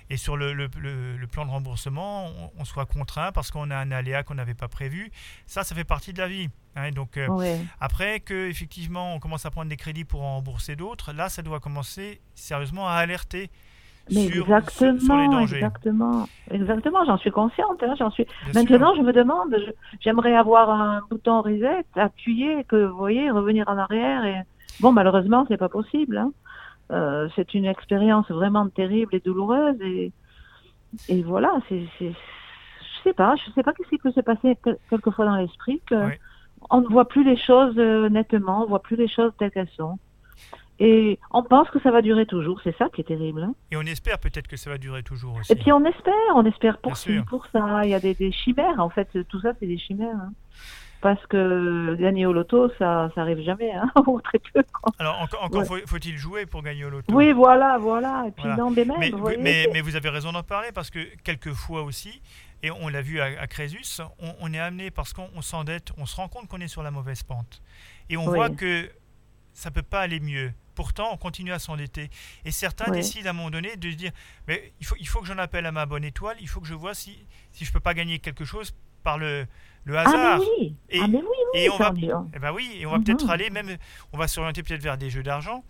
et 0.09 0.17
sur 0.17 0.37
le, 0.37 0.53
le, 0.53 0.69
le, 1.17 1.27
plan 1.27 1.45
de 1.45 1.51
remboursement, 1.51 2.27
on, 2.57 2.65
soit 2.65 2.85
contraint 2.85 3.31
parce 3.31 3.51
qu'on 3.51 3.71
a 3.71 3.77
un 3.77 3.91
aléa 3.91 4.23
qu'on 4.23 4.35
n'avait 4.35 4.53
pas 4.53 4.67
prévu. 4.67 5.11
Ça, 5.45 5.63
ça 5.63 5.75
fait 5.75 5.83
partie 5.83 6.13
de 6.13 6.19
la 6.19 6.27
vie. 6.27 6.49
Hein, 6.75 6.91
donc 6.91 7.19
après 7.79 8.19
que 8.19 8.49
effectivement 8.49 9.15
on 9.15 9.19
commence 9.19 9.47
à 9.47 9.51
prendre 9.51 9.67
des 9.67 9.77
crédits 9.77 10.05
pour 10.05 10.21
en 10.21 10.35
rembourser 10.35 10.75
d'autres, 10.75 11.11
là 11.11 11.27
ça 11.27 11.41
doit 11.41 11.59
commencer 11.59 12.21
sérieusement 12.35 12.87
à 12.87 12.93
alerter 12.93 13.49
exactement, 14.09 15.41
Exactement, 15.41 16.27
exactement. 16.51 17.05
J'en 17.05 17.17
suis 17.17 17.31
consciente. 17.31 17.81
Hein, 17.83 17.95
j'en 17.97 18.09
suis. 18.11 18.25
Maintenant, 18.53 18.95
je 18.95 19.01
me 19.01 19.13
demande. 19.13 19.55
J'aimerais 19.99 20.35
avoir 20.35 20.69
un 20.69 21.01
bouton 21.09 21.41
reset, 21.41 21.85
appuyer, 21.95 22.63
que 22.65 22.85
vous 22.85 22.97
voyez, 22.97 23.29
revenir 23.31 23.67
en 23.67 23.77
arrière. 23.77 24.25
Et 24.25 24.41
bon, 24.79 24.91
malheureusement, 24.91 25.45
c'est 25.47 25.57
pas 25.57 25.69
possible. 25.69 26.17
Hein. 26.17 26.31
Euh, 26.91 27.27
c'est 27.35 27.53
une 27.53 27.65
expérience 27.65 28.29
vraiment 28.29 28.67
terrible 28.69 29.15
et 29.15 29.19
douloureuse. 29.19 29.79
Et, 29.81 30.11
et 31.09 31.21
voilà. 31.23 31.53
C'est, 31.69 31.83
je 31.99 32.13
sais 33.03 33.13
pas. 33.13 33.35
Je 33.35 33.51
sais 33.51 33.63
pas 33.63 33.73
qu'est-ce 33.73 33.89
qui 33.89 33.97
peut 33.97 34.11
se 34.11 34.21
passer 34.21 34.57
quelquefois 34.89 35.25
dans 35.25 35.35
l'esprit 35.35 35.81
que 35.85 35.95
on 36.69 36.81
ne 36.81 36.87
voit 36.87 37.07
plus 37.07 37.23
les 37.23 37.37
choses 37.37 37.75
euh, 37.77 38.09
nettement, 38.09 38.63
on 38.63 38.67
voit 38.67 38.81
plus 38.81 38.95
les 38.95 39.07
choses 39.07 39.31
telles 39.37 39.51
qu'elles 39.51 39.69
sont. 39.77 39.99
Et 40.79 41.19
on 41.31 41.43
pense 41.43 41.69
que 41.69 41.79
ça 41.79 41.89
va 41.91 42.01
durer 42.01 42.25
toujours, 42.25 42.61
c'est 42.63 42.75
ça 42.77 42.89
qui 42.89 43.01
est 43.01 43.05
terrible. 43.05 43.43
Hein. 43.43 43.55
et 43.71 43.77
on 43.77 43.81
espère 43.81 44.19
peut-être 44.19 44.47
que 44.47 44.57
ça 44.57 44.69
va 44.69 44.77
durer 44.77 45.01
toujours 45.01 45.35
aussi. 45.37 45.51
Et 45.51 45.55
puis 45.55 45.71
on 45.71 45.83
espère, 45.85 46.13
on 46.35 46.45
espère 46.45 46.77
pour, 46.77 46.93
pour 47.27 47.47
ça. 47.47 47.81
Il 47.83 47.89
y 47.89 47.95
a 47.95 47.99
des, 47.99 48.13
des, 48.13 48.31
chimères, 48.31 48.79
en 48.79 48.89
fait, 48.89 49.09
tout 49.27 49.41
ça 49.41 49.53
c'est 49.59 49.65
des 49.65 49.79
chimères. 49.79 50.15
Hein. 50.15 50.33
Parce 50.99 51.23
que 51.27 51.95
gagner 51.95 52.25
au 52.25 52.33
loto, 52.33 52.71
ça 52.79 53.09
n'arrive 53.15 53.41
jamais, 53.41 53.71
hein, 53.71 53.91
ou 54.07 54.19
très 54.19 54.39
peu. 54.39 54.63
Alors 54.97 55.21
encore, 55.21 55.43
encore 55.43 55.65
faut-il 55.85 56.17
jouer 56.17 56.45
pour 56.47 56.63
gagner 56.63 56.85
au 56.85 56.89
loto? 56.89 57.13
Oui, 57.13 57.33
voilà, 57.33 57.77
voilà. 57.77 58.25
Et 58.27 58.31
puis 58.31 58.45
mais, 58.99 59.11
vous 59.11 59.29
mais, 59.39 59.81
vous 59.81 59.95
avez 59.95 60.09
raison 60.09 60.31
d'en 60.31 60.41
parler 60.41 60.69
parce 60.73 60.89
que 60.89 60.99
quelquefois 61.23 61.83
aussi, 61.83 62.21
et 62.63 62.71
on 62.71 62.87
l'a 62.87 63.01
vu 63.01 63.19
à, 63.19 63.45
Crésus, 63.45 64.01
on, 64.41 64.51
est 64.53 64.59
amené 64.59 64.89
parce 64.89 65.13
qu'on 65.13 65.41
s'endette, 65.41 65.91
on 65.97 66.07
se 66.07 66.15
rend 66.15 66.27
compte 66.27 66.47
qu'on 66.47 66.59
est 66.59 66.67
sur 66.67 66.81
la 66.81 66.89
mauvaise 66.89 67.21
pente. 67.21 67.61
Et 68.09 68.17
on 68.17 68.25
voit 68.25 68.49
que 68.49 68.89
ça 69.53 69.69
peut 69.69 69.83
pas 69.83 70.01
aller 70.01 70.19
mieux. 70.19 70.51
Pourtant, 70.77 71.09
on 71.11 71.17
continue 71.17 71.51
à 71.53 71.57
s'endetter. 71.57 72.11
Et 72.45 72.51
certains 72.51 72.91
décident 72.91 73.25
à 73.25 73.29
un 73.31 73.33
moment 73.33 73.49
donné 73.49 73.75
de 73.77 73.89
se 73.89 73.95
dire 73.95 74.11
mais 74.47 74.71
il 74.79 74.85
faut, 74.85 74.95
il 74.99 75.07
faut 75.07 75.21
que 75.21 75.25
j'en 75.25 75.39
appelle 75.39 75.65
à 75.65 75.71
ma 75.71 75.87
bonne 75.87 76.03
étoile, 76.03 76.37
il 76.39 76.47
faut 76.47 76.61
que 76.61 76.67
je 76.67 76.75
vois 76.75 76.93
si, 76.93 77.17
si 77.51 77.65
je 77.65 77.71
ne 77.71 77.73
peux 77.73 77.79
pas 77.79 77.95
gagner 77.95 78.19
quelque 78.19 78.45
chose 78.45 78.75
par 79.03 79.17
le, 79.17 79.47
le 79.85 79.97
Ah, 79.97 80.01
hasard. 80.01 80.39
mais 80.39 80.45
oui 80.59 80.75
Et- 80.89 80.99
Ah, 81.01 81.07
mais 81.07 81.17
oui, 81.17 81.23
oui 81.55 81.59
et 81.61 81.69
on 81.71 81.77
va-. 81.77 81.93
Eh 82.35 82.37
ben 82.39 82.51
oui, 82.53 82.77
et 82.79 82.85
on 82.85 82.91
va 82.91 82.99
Mhm. 82.99 83.05
peut-être 83.05 83.27
aller 83.31 83.49
même, 83.49 83.75
on 84.13 84.19
va 84.19 84.27
s'orienter 84.27 84.61
peut-être 84.61 84.83
vers 84.83 84.99
des 84.99 85.09
jeux 85.09 85.23
d'argent. 85.23 85.63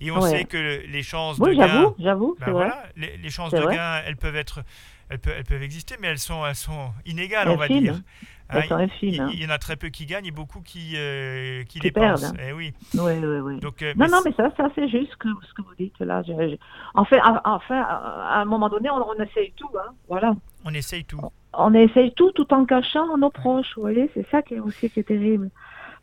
Et 0.00 0.10
on 0.10 0.18
Ouais. 0.20 0.30
sait 0.30 0.44
que 0.44 0.56
le- 0.56 0.86
les 0.86 1.02
chances 1.04 1.38
de 1.38 1.52
gain, 1.52 1.66
j'avoue, 1.68 1.94
j'avoue, 2.00 2.36
ben 2.40 2.50
voilà, 2.50 2.82
les, 2.96 3.16
les 3.16 3.30
chances 3.30 3.52
de 3.52 3.58
vrai. 3.58 3.76
gain, 3.76 4.02
elles 4.06 4.16
peuvent 4.16 4.36
être, 4.36 4.64
elles 5.08 5.20
peuvent, 5.20 5.34
elles 5.38 5.44
peuvent 5.44 5.62
exister, 5.62 5.94
mais 6.00 6.08
elles 6.08 6.18
sont, 6.18 6.44
elles 6.46 6.54
sont 6.56 6.92
inégales, 7.06 7.48
on 7.48 7.56
va 7.56 7.68
dire. 7.68 8.00
Hein, 8.50 8.60
il, 8.64 8.72
infimes, 8.72 9.20
hein. 9.20 9.30
il 9.32 9.42
y 9.42 9.46
en 9.46 9.50
a 9.50 9.58
très 9.58 9.76
peu 9.76 9.88
qui 9.88 10.06
gagnent 10.06 10.26
et 10.26 10.30
beaucoup 10.30 10.60
qui, 10.60 10.94
euh, 10.96 11.62
qui, 11.64 11.80
Qui 11.80 11.80
dépensent. 11.80 12.32
perdent. 12.32 12.40
Eh 12.48 12.52
oui. 12.52 12.72
Oui, 12.94 13.12
oui, 13.22 13.38
oui. 13.40 13.60
Donc, 13.60 13.82
euh, 13.82 13.92
Non, 13.96 14.06
mais 14.06 14.08
non, 14.08 14.18
mais 14.24 14.32
ça, 14.32 14.50
ça 14.56 14.68
c'est 14.74 14.88
juste 14.88 15.14
que, 15.16 15.28
ce 15.46 15.52
que 15.54 15.62
vous 15.62 15.74
dites 15.78 15.98
là. 16.00 16.22
Je- 16.26 16.32
je- 16.32 16.56
Enfin, 16.94 17.18
à- 17.22 17.42
enfin, 17.54 17.82
à 17.82 18.40
un 18.40 18.44
moment 18.46 18.68
donné, 18.68 18.88
on, 18.90 19.06
on 19.06 19.14
essaye 19.22 19.52
tout, 19.56 19.68
hein. 19.78 19.92
Voilà. 20.08 20.34
on 20.64 20.72
essaye 20.72 21.04
tout. 21.04 21.20
On 21.52 21.74
essaye 21.74 22.12
tout 22.14 22.30
tout 22.32 22.52
en 22.54 22.64
cachant 22.64 23.16
nos 23.18 23.30
proches, 23.30 23.74
vous 23.76 23.82
voyez. 23.82 24.10
C'est 24.14 24.26
ça 24.30 24.42
qui 24.42 24.54
est 24.54 24.60
aussi 24.60 24.88
qui 24.90 25.00
est 25.00 25.04
terrible. 25.04 25.50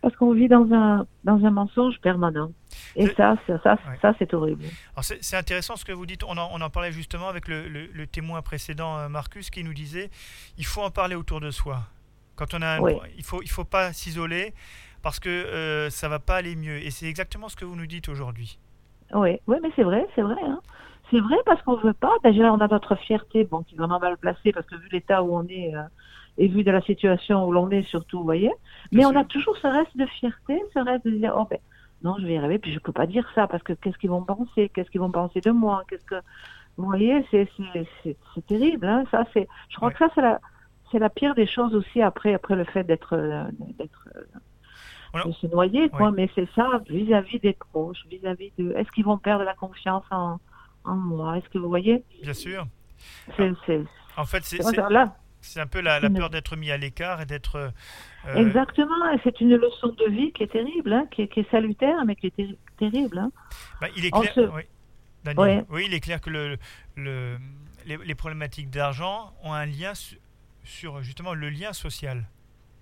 Parce 0.01 0.15
qu'on 0.17 0.33
vit 0.33 0.47
dans 0.47 0.71
un, 0.71 1.07
dans 1.23 1.43
un 1.45 1.49
mensonge 1.49 1.99
permanent. 1.99 2.51
Et 2.95 3.07
ça, 3.07 3.35
ça, 3.47 3.59
ça, 3.63 3.71
Ouais. 3.73 3.97
ça 4.01 4.13
c'est 4.19 4.31
horrible. 4.35 4.65
C'est 5.01 5.35
intéressant 5.37 5.75
ce 5.77 5.85
que 5.85 5.91
vous 5.93 6.05
dites. 6.05 6.23
On 6.23 6.37
en, 6.37 6.49
on 6.51 6.61
en 6.61 6.69
parlait 6.69 6.91
justement 6.91 7.27
avec 7.27 7.47
le, 7.47 7.67
le- 7.67 7.87
le 7.91 8.05
témoin 8.05 8.41
précédent, 8.43 8.97
euh, 8.99 9.09
Marcus, 9.09 9.49
qui 9.49 9.63
nous 9.63 9.73
disait 9.73 10.11
il 10.59 10.65
faut 10.65 10.81
en 10.83 10.91
parler 10.91 11.15
autour 11.15 11.39
de 11.41 11.49
soi. 11.49 11.79
Quand 12.35 12.53
on 12.53 12.61
a, 12.61 12.77
un- 12.77 12.79
Oui. 12.81 12.93
il 13.17 13.23
faut, 13.23 13.41
il 13.41 13.49
faut 13.49 13.63
pas 13.63 13.93
s'isoler 13.93 14.53
parce 15.01 15.19
que 15.19 15.29
euh, 15.29 15.89
ça 15.89 16.09
va 16.09 16.19
pas 16.19 16.35
aller 16.35 16.55
mieux. 16.55 16.77
Et 16.77 16.91
c'est 16.91 17.05
exactement 17.07 17.49
ce 17.49 17.55
que 17.55 17.65
vous 17.65 17.75
nous 17.75 17.87
dites 17.87 18.09
aujourd'hui. 18.09 18.59
Oui, 19.13 19.39
oui, 19.47 19.57
mais 19.61 19.69
c'est 19.75 19.83
vrai, 19.83 20.05
c'est 20.15 20.21
vrai. 20.21 20.35
Hein. 20.43 20.59
C'est 21.11 21.19
vrai 21.19 21.37
parce 21.45 21.61
qu'on 21.61 21.75
veut 21.77 21.93
pas. 21.93 22.11
Déjà, 22.23 22.51
on 22.51 22.59
a 22.59 22.67
notre 22.67 22.95
fierté, 22.95 23.43
bon, 23.43 23.61
qui 23.63 23.75
est 23.75 23.77
vraiment 23.77 23.99
mal 23.99 24.17
placée 24.17 24.51
parce 24.51 24.65
que 24.65 24.75
vu 24.75 24.89
l'état 24.91 25.21
où 25.23 25.35
on 25.37 25.45
est 25.47 25.75
euh, 25.75 25.83
et 26.37 26.47
vu 26.47 26.63
de 26.63 26.71
la 26.71 26.81
situation 26.81 27.45
où 27.47 27.51
l'on 27.51 27.69
est 27.69 27.83
surtout, 27.83 28.17
vous 28.17 28.23
voyez. 28.23 28.51
Mais 28.91 28.99
Bien 28.99 29.07
on 29.09 29.11
sûr. 29.11 29.19
a 29.21 29.23
toujours 29.25 29.57
ce 29.57 29.67
reste 29.67 29.95
de 29.95 30.05
fierté, 30.07 30.59
ce 30.73 30.79
reste 30.79 31.05
de 31.05 31.11
dire, 31.11 31.33
oh 31.37 31.45
ben, 31.49 31.59
non, 32.03 32.15
je 32.19 32.25
vais 32.25 32.33
y 32.33 32.37
arriver, 32.37 32.59
puis 32.59 32.73
je 32.73 32.79
peux 32.79 32.91
pas 32.91 33.05
dire 33.05 33.25
ça 33.35 33.47
parce 33.47 33.63
que 33.63 33.73
qu'est-ce 33.73 33.97
qu'ils 33.97 34.09
vont 34.09 34.23
penser, 34.23 34.69
qu'est-ce 34.73 34.89
qu'ils 34.89 34.99
vont 34.99 35.11
penser 35.11 35.39
de 35.39 35.51
moi, 35.51 35.83
qu'est-ce 35.87 36.03
que, 36.05 36.15
vous 36.77 36.85
voyez, 36.87 37.23
c'est 37.31 37.47
terrible, 38.47 38.85
hein. 38.85 39.05
Ça, 39.11 39.25
c'est, 39.33 39.47
je 39.69 39.75
crois 39.77 39.87
Ouais. 39.89 39.93
que 39.93 39.99
ça, 39.99 40.09
c'est 40.13 40.21
la 40.21 40.41
c'est 40.95 40.99
la 40.99 41.09
pire 41.09 41.35
des 41.35 41.45
choses 41.45 41.75
aussi 41.75 42.01
après 42.01 42.33
après 42.33 42.55
le 42.55 42.63
fait 42.63 42.85
d'être 42.85 43.13
euh, 43.17 43.43
d'être 43.77 44.07
euh, 44.15 45.23
de 45.25 45.31
se 45.33 45.47
noyer 45.47 45.89
quoi 45.89 46.07
Ouais. 46.09 46.15
mais 46.15 46.29
c'est 46.35 46.47
ça 46.55 46.81
vis-à-vis 46.89 47.39
des 47.39 47.51
proches 47.53 48.05
vis-à-vis 48.09 48.53
de 48.57 48.71
est-ce 48.77 48.89
qu'ils 48.91 49.03
vont 49.03 49.17
perdre 49.17 49.43
la 49.43 49.53
confiance 49.55 50.05
en, 50.11 50.39
en 50.85 50.95
moi? 50.95 51.37
Est-ce 51.37 51.49
que 51.49 51.57
vous 51.57 51.67
voyez? 51.67 52.03
Bien 52.23 52.33
sûr. 52.33 52.65
c'est 53.35 53.51
c'est 53.65 53.81
En 54.15 54.23
fait, 54.25 54.43
c'est 54.45 54.61
là 54.89 55.15
c'est 55.41 55.59
un 55.59 55.67
peu 55.67 55.81
la, 55.81 55.99
peur 56.09 56.29
d'être 56.31 56.55
mis 56.55 56.71
à 56.71 56.77
l'écart 56.77 57.21
et 57.21 57.25
d'être. 57.25 57.55
euh, 57.57 58.35
exactement 58.35 59.11
et 59.13 59.19
c'est 59.23 59.39
une 59.41 59.55
leçon 59.55 59.89
de 59.89 60.09
vie 60.09 60.31
qui 60.31 60.43
est 60.43 60.47
terrible 60.51 60.91
hein, 60.93 61.05
qui, 61.11 61.23
est, 61.23 61.27
qui 61.27 61.41
est 61.41 61.51
salutaire 61.51 62.03
mais 62.05 62.15
qui 62.15 62.27
est 62.27 62.35
terri- 62.35 62.57
terrible 62.79 63.17
hein. 63.19 63.31
bah, 63.81 63.87
il 63.97 64.05
est 64.05 64.11
clair. 64.11 64.33
se- 64.33 64.39
Oui. 64.55 64.63
Daniel. 65.23 65.39
Ouais. 65.59 65.65
Oui, 65.69 65.83
il 65.87 65.93
est 65.93 65.99
clair 65.99 66.19
que 66.21 66.29
le, 66.29 66.57
le- 66.95 67.37
les, 67.87 67.97
les 67.97 68.15
problématiques 68.15 68.69
d'argent 68.71 69.33
ont 69.43 69.53
un 69.53 69.65
lien 69.65 69.93
su- 69.93 70.17
sur 70.65 71.01
justement 71.01 71.33
le 71.33 71.49
lien 71.49 71.73
social, 71.73 72.25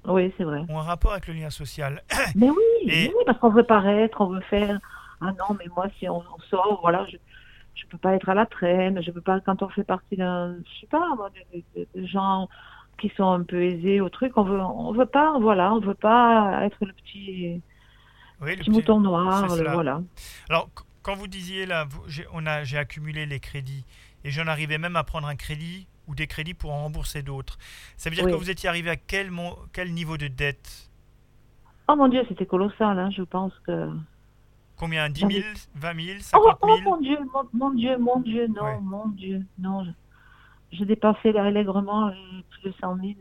oui 0.06 0.34
c'est 0.38 0.43
vrai. 0.43 0.62
Ont 0.69 0.80
un 0.80 0.84
rapport 0.84 1.12
avec 1.12 1.28
le 1.28 1.34
lien 1.34 1.50
social. 1.50 2.02
mais 2.36 2.50
oui, 2.50 2.58
Et- 2.84 2.88
mais 2.88 3.08
oui 3.10 3.24
parce 3.26 3.38
qu'on 3.39 3.50
veut 3.52 3.63
paraître 3.63 4.19
on 4.22 4.28
veut 4.28 4.41
faire 4.41 4.80
ah 5.22 5.32
non 5.39 5.56
mais 5.58 5.65
moi 5.76 5.88
si 6.00 6.10
on, 6.10 6.17
on 6.17 6.39
sort 6.50 6.80
voilà 6.82 7.06
je 7.12 7.17
je 7.76 7.86
peux 7.88 7.98
pas 7.98 8.13
être 8.15 8.30
à 8.30 8.34
la 8.34 8.46
traîne 8.46 9.02
je 9.02 9.12
peux 9.12 9.22
pas 9.22 9.39
quand 9.41 9.62
on 9.63 9.69
fait 9.69 9.84
partie 9.84 10.15
d'un 10.17 10.56
je 10.65 10.82
sais 10.82 10.88
pas 10.88 11.08
moi 11.15 11.30
de, 11.54 11.62
de- 11.82 11.88
de 11.96 12.06
gens 12.08 12.50
qui 13.00 13.12
sont 13.17 13.30
un 13.32 13.43
peu 13.43 13.63
aisés 13.63 14.00
au 14.02 14.10
truc 14.10 14.34
on 14.38 14.43
veut 14.43 14.60
on 14.60 14.91
veut 14.93 15.06
pas 15.06 15.38
voilà 15.39 15.74
on 15.74 15.80
veut 15.80 15.93
pas 15.96 16.60
être 16.65 16.78
le 16.86 16.93
petit 16.93 17.62
Oui, 18.41 18.52
le 18.52 18.56
petit 18.58 18.58
petit- 18.58 18.69
mouton 18.72 19.00
noir 19.00 19.48
le- 19.56 19.72
voilà. 19.72 20.02
Alors, 20.50 20.65
qu- 20.76 20.84
quand 21.02 21.15
vous 21.15 21.28
disiez 21.28 21.65
là, 21.65 21.86
j'ai 22.63 22.78
accumulé 22.78 23.26
les 23.26 23.39
crédits 23.41 23.84
et 24.24 24.32
j'en 24.32 24.48
arrivais 24.48 24.78
même 24.78 24.96
à 24.96 25.04
prendre 25.04 25.28
un 25.28 25.36
crédit 25.36 25.88
ou 26.08 26.16
des 26.16 26.28
crédits 26.28 26.54
pour 26.54 26.72
en 26.74 26.84
rembourser 26.84 27.22
d'autres. 27.24 27.58
Ça 27.98 28.10
veut 28.10 28.16
dire 28.16 28.26
Oui. 28.26 28.32
que 28.32 28.36
vous 28.38 28.50
étiez 28.50 28.68
arrivé 28.70 28.89
à 28.89 28.96
quel, 28.96 29.32
mon- 29.32 29.56
quel 29.72 29.94
niveau 29.94 30.18
de 30.18 30.28
dette? 30.28 30.89
Oh 31.88 31.96
mon 31.96 32.08
dieu 32.08 32.24
c'était 32.30 32.46
colossal 32.46 32.98
hein, 32.98 33.10
je 33.12 33.24
pense 33.24 33.54
que 33.68 33.89
Combien? 34.78 35.10
10 35.10 35.20
J'avais- 35.22 35.34
000, 35.42 35.46
20 35.76 36.02
000, 36.02 36.18
oh, 36.20 36.22
50 36.22 36.58
oh 36.62 36.78
000 36.78 36.89
mon 36.89 36.98
dieu 37.02 37.18
mon, 37.34 37.44
mon 37.54 37.70
dieu 37.72 37.98
mon 37.98 38.20
dieu 38.22 38.48
non 38.48 38.63
Ouais. 38.63 38.80
mon 38.82 39.08
dieu 39.10 39.42
non 39.60 39.84
je, 39.84 39.92
je 40.78 40.84
dépassais 40.86 41.38
allègrement 41.38 42.08
euh, 42.08 42.13
plus 42.50 42.70
de 42.70 42.74
100 42.80 42.96
000 42.98 43.13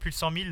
Plus 0.00 0.10
de 0.10 0.14
100 0.14 0.30
000 0.32 0.44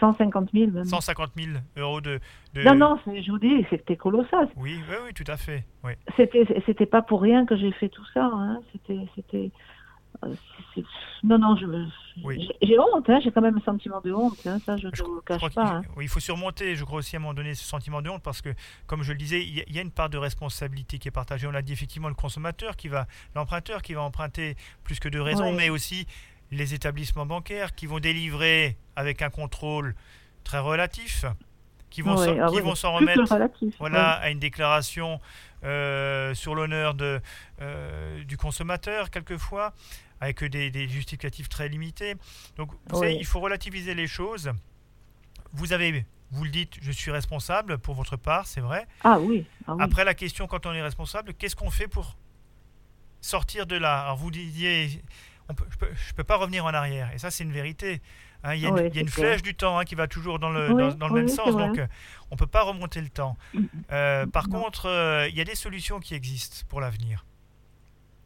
150 0.00 0.50
000 0.54 0.70
même 0.70 0.84
150 0.84 1.30
000 1.36 1.56
euros 1.76 2.00
de... 2.00 2.20
de- 2.54 2.62
non 2.62 2.76
non 2.76 2.98
je 3.06 3.30
vous 3.32 3.38
dis 3.40 3.66
c'était 3.70 3.96
colossal 3.96 4.48
Oui, 4.56 4.80
oui, 4.88 4.94
oui, 5.06 5.12
tout 5.14 5.28
à 5.30 5.36
fait. 5.36 5.64
Oui. 5.82 5.92
C'était 6.16 6.86
pas 6.86 7.02
pour 7.02 7.20
rien 7.20 7.44
que 7.44 7.56
j'ai 7.56 7.72
fait 7.72 7.88
tout 7.88 8.06
ça. 8.14 8.24
Hein. 8.24 8.60
C'était 9.16 9.50
euh, 10.24 10.34
non 11.24 11.38
non 11.38 11.56
je 11.56 11.66
Oui. 12.24 12.48
j'ai- 12.62 12.78
honte. 12.78 13.08
Hein. 13.10 13.20
J'ai 13.22 13.30
quand 13.32 13.40
même 13.40 13.56
un 13.56 13.60
sentiment 13.64 14.00
de 14.00 14.12
honte. 14.12 14.38
Hein. 14.46 14.58
Ça 14.64 14.76
je 14.76 14.86
ne 14.86 14.90
le 14.90 15.20
cache 15.22 15.54
pas. 15.54 15.62
hein. 15.76 15.82
oui, 15.96 16.04
il 16.04 16.08
faut 16.08 16.20
surmonter, 16.20 16.76
je 16.76 16.84
crois 16.84 16.98
aussi 16.98 17.16
à 17.16 17.18
un 17.18 17.22
moment 17.22 17.34
donné, 17.34 17.54
ce 17.54 17.64
sentiment 17.64 18.02
de 18.02 18.08
honte 18.10 18.22
parce 18.22 18.40
que, 18.40 18.50
comme 18.86 19.02
je 19.02 19.12
le 19.12 19.18
disais, 19.18 19.42
il 19.42 19.58
y, 19.58 19.60
a- 19.60 19.64
y 19.68 19.78
a 19.78 19.82
une 19.82 19.90
part 19.90 20.08
de 20.10 20.18
responsabilité 20.18 20.98
qui 20.98 21.08
est 21.08 21.12
partagée. 21.12 21.46
On 21.46 21.50
l'a 21.50 21.62
dit 21.62 21.72
effectivement, 21.72 22.08
le 22.08 22.14
consommateur 22.14 22.76
qui 22.76 22.88
va, 22.88 23.06
l'emprunteur 23.34 23.82
qui 23.82 23.94
va 23.94 24.02
emprunter 24.02 24.56
plus 24.84 24.98
que 25.00 25.08
de 25.08 25.18
raison, 25.18 25.52
mais 25.52 25.70
aussi 25.70 26.06
les 26.50 26.72
établissements 26.74 27.26
bancaires 27.26 27.74
qui 27.74 27.86
vont 27.86 27.98
délivrer 27.98 28.76
avec 28.96 29.22
un 29.22 29.30
contrôle 29.30 29.94
très 30.44 30.58
relatif, 30.60 31.24
qui 31.90 32.02
vont 32.02 32.16
Ouais, 32.16 32.26
s'en- 32.26 32.38
ah 32.40 32.90
remettre 32.96 33.32
relatif, 33.32 33.74
voilà, 33.78 34.12
à 34.12 34.30
une 34.30 34.38
déclaration 34.38 35.20
euh, 35.64 36.34
sur 36.34 36.54
l'honneur 36.54 36.94
euh, 37.00 38.24
du 38.24 38.36
consommateur, 38.36 39.10
quelquefois, 39.10 39.74
avec 40.20 40.44
des, 40.44 40.70
des 40.70 40.88
justificatifs 40.88 41.48
très 41.48 41.68
limités. 41.68 42.14
Donc, 42.56 42.72
vous 42.88 43.00
savez, 43.00 43.16
il 43.16 43.26
faut 43.26 43.40
relativiser 43.40 43.94
les 43.94 44.06
choses. 44.06 44.52
Vous 45.52 45.72
avez, 45.72 46.04
vous 46.30 46.44
le 46.44 46.50
dites, 46.50 46.76
je 46.82 46.92
suis 46.92 47.10
responsable 47.10 47.78
pour 47.78 47.94
votre 47.94 48.16
part, 48.16 48.46
c'est 48.46 48.60
vrai. 48.60 48.86
Ah 49.04 49.18
oui. 49.18 49.46
Ah 49.66 49.74
oui. 49.74 49.82
Après, 49.82 50.04
la 50.04 50.14
question, 50.14 50.46
quand 50.46 50.66
on 50.66 50.72
est 50.72 50.82
responsable, 50.82 51.34
qu'est-ce 51.34 51.56
qu'on 51.56 51.70
fait 51.70 51.88
pour 51.88 52.16
sortir 53.20 53.66
de 53.66 53.76
là? 53.76 54.02
Alors, 54.02 54.16
vous 54.16 54.30
disiez, 54.30 55.02
on 55.48 55.54
peut, 55.54 55.64
je 55.80 56.10
ne 56.12 56.16
peux 56.16 56.24
pas 56.24 56.36
revenir 56.36 56.64
en 56.64 56.74
arrière. 56.74 57.12
Et 57.14 57.18
ça, 57.18 57.30
c'est 57.30 57.44
une 57.44 57.52
vérité. 57.52 58.00
Hein, 58.44 58.54
il 58.54 58.60
y 58.60 58.66
a 58.66 58.68
une, 58.68 58.74
Ouais, 58.74 58.88
il 58.88 58.94
y 58.94 58.98
a 58.98 59.00
une 59.02 59.08
c'est 59.08 59.14
clair. 59.20 59.30
flèche 59.30 59.42
du 59.42 59.54
temps 59.54 59.78
hein, 59.78 59.84
qui 59.84 59.94
va 59.96 60.06
toujours 60.06 60.38
dans 60.38 60.50
le, 60.50 60.72
Oui, 60.72 60.82
dans, 60.82 60.94
dans 60.94 61.08
le 61.08 61.14
oui, 61.14 61.18
même 61.20 61.28
sens. 61.28 61.50
vrai. 61.50 61.66
Donc, 61.68 61.78
euh, 61.78 61.86
on 62.30 62.34
ne 62.34 62.38
peut 62.38 62.46
pas 62.46 62.62
remonter 62.62 63.00
le 63.00 63.08
temps. 63.08 63.36
Euh, 63.90 64.26
par 64.26 64.48
Non. 64.48 64.60
contre, 64.62 64.86
euh, 64.86 65.26
il 65.28 65.34
y 65.36 65.40
a 65.40 65.44
des 65.44 65.54
solutions 65.56 65.98
qui 65.98 66.14
existent 66.14 66.64
pour 66.68 66.80
l'avenir. 66.80 67.24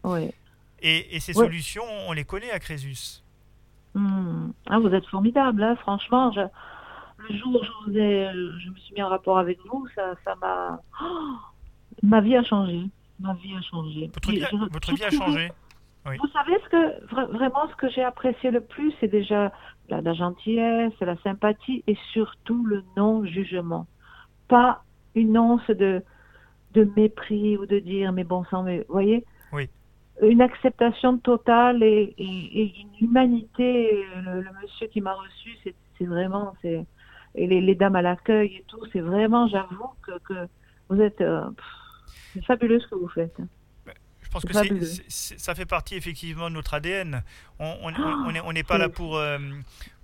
Ouais. 0.04 0.34
Et, 0.80 1.16
et 1.16 1.20
ces 1.20 1.32
solutions, 1.32 1.84
on 2.08 2.12
les 2.12 2.24
connaît 2.24 2.50
à 2.50 2.58
Crésus. 2.58 3.22
Hmm. 3.94 4.50
Ah 4.68 4.78
vous 4.78 4.88
êtes 4.88 5.06
formidable. 5.06 5.62
Hein. 5.62 5.76
Franchement, 5.76 6.32
je- 6.32 6.40
le 7.28 7.38
jour 7.38 7.54
où 7.60 7.64
je, 7.64 7.70
vous 7.90 7.96
ai, 7.98 8.30
je 8.64 8.70
me 8.70 8.76
suis 8.76 8.94
mis 8.94 9.02
en 9.02 9.08
rapport 9.08 9.38
avec 9.38 9.58
vous, 9.70 9.86
ça 9.94 10.14
ça 10.24 10.34
m'a 10.36 10.80
Oh 11.02 11.34
ma 12.02 12.20
vie 12.20 12.36
a 12.36 12.42
changé. 12.42 12.82
Ma 13.20 13.34
vie 13.34 13.54
a 13.54 13.60
changé. 13.62 14.10
Votre 14.12 14.30
vie, 14.30 14.40
je- 14.40 14.56
votre 14.72 14.94
vie 14.94 15.04
a 15.04 15.10
changé. 15.10 15.52
Oui. 16.06 16.16
Vous 16.20 16.28
savez 16.32 16.56
ce 16.64 16.68
que 16.68 17.06
vra- 17.14 17.30
vraiment 17.30 17.68
ce 17.70 17.76
que 17.76 17.88
j'ai 17.90 18.02
apprécié 18.02 18.50
le 18.50 18.60
plus, 18.60 18.92
c'est 18.98 19.06
déjà 19.08 19.52
la, 19.92 20.00
la 20.00 20.14
gentillesse, 20.14 20.98
la 21.00 21.16
sympathie 21.22 21.82
et 21.86 21.96
surtout 22.12 22.64
le 22.72 22.82
non-jugement. 22.96 23.86
Pas 24.48 24.82
une 25.14 25.36
once 25.38 25.70
de 25.84 26.02
de 26.76 26.84
mépris 26.96 27.58
ou 27.58 27.66
de 27.66 27.78
dire 27.78 28.12
mais 28.12 28.24
bon 28.24 28.44
sang, 28.50 28.62
mais 28.62 28.78
vous 28.88 28.94
voyez? 29.00 29.24
Oui. 29.52 29.68
Une 30.22 30.40
acceptation 30.40 31.18
totale 31.18 31.82
et, 31.82 32.14
et- 32.16 32.60
et 32.60 32.66
une 32.82 32.96
humanité. 33.08 33.70
Le, 34.24 34.40
le 34.40 34.50
monsieur 34.60 34.86
qui 34.92 35.00
m'a 35.00 35.14
reçu, 35.24 35.50
c'est 35.64 36.06
vraiment 36.06 36.54
c'est 36.62 36.80
et 37.34 37.46
les, 37.46 37.60
les 37.68 37.74
dames 37.74 37.96
à 37.96 38.02
l'accueil 38.02 38.56
et 38.58 38.64
tout, 38.68 38.84
c'est 38.92 39.00
vraiment, 39.00 39.46
j'avoue 39.48 39.90
que, 40.04 40.12
que 40.28 40.38
vous 40.88 41.00
êtes 41.00 41.20
euh, 41.22 41.48
c'est 42.34 42.44
fabuleux 42.44 42.80
ce 42.80 42.88
que 42.88 42.94
vous 42.94 43.08
faites. 43.08 43.38
Je 44.32 44.40
pense 44.40 44.44
que 44.46 45.38
ça 45.38 45.54
fait 45.54 45.66
partie 45.66 45.94
effectivement 45.94 46.48
de 46.48 46.54
notre 46.54 46.72
ADN. 46.74 47.22
On 47.58 47.76
on- 47.82 47.92
Ah, 47.94 48.24
on 48.26 48.32
n'est 48.32 48.40
on 48.40 48.52
n'est 48.52 48.62
pas 48.62 48.78
là 48.78 48.88
pour, 48.88 49.16
euh, 49.16 49.38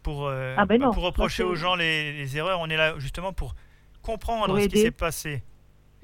pour, 0.03 0.27
euh, 0.27 0.55
Ah 0.59 0.67
ben 0.67 0.81
non, 0.81 0.91
pour 0.93 1.03
reprocher 1.03 1.43
aux 1.43 1.55
gens 1.55 1.75
les, 1.77 2.13
les 2.13 2.37
erreurs. 2.37 2.61
On 2.61 2.69
est 2.69 2.77
là 2.77 2.99
justement 2.99 3.33
pour 3.33 3.55
comprendre 4.03 4.47
Pour 4.47 4.61
ce 4.61 4.67
qui 4.69 4.81
s'est 4.81 4.91
passé. 4.91 5.43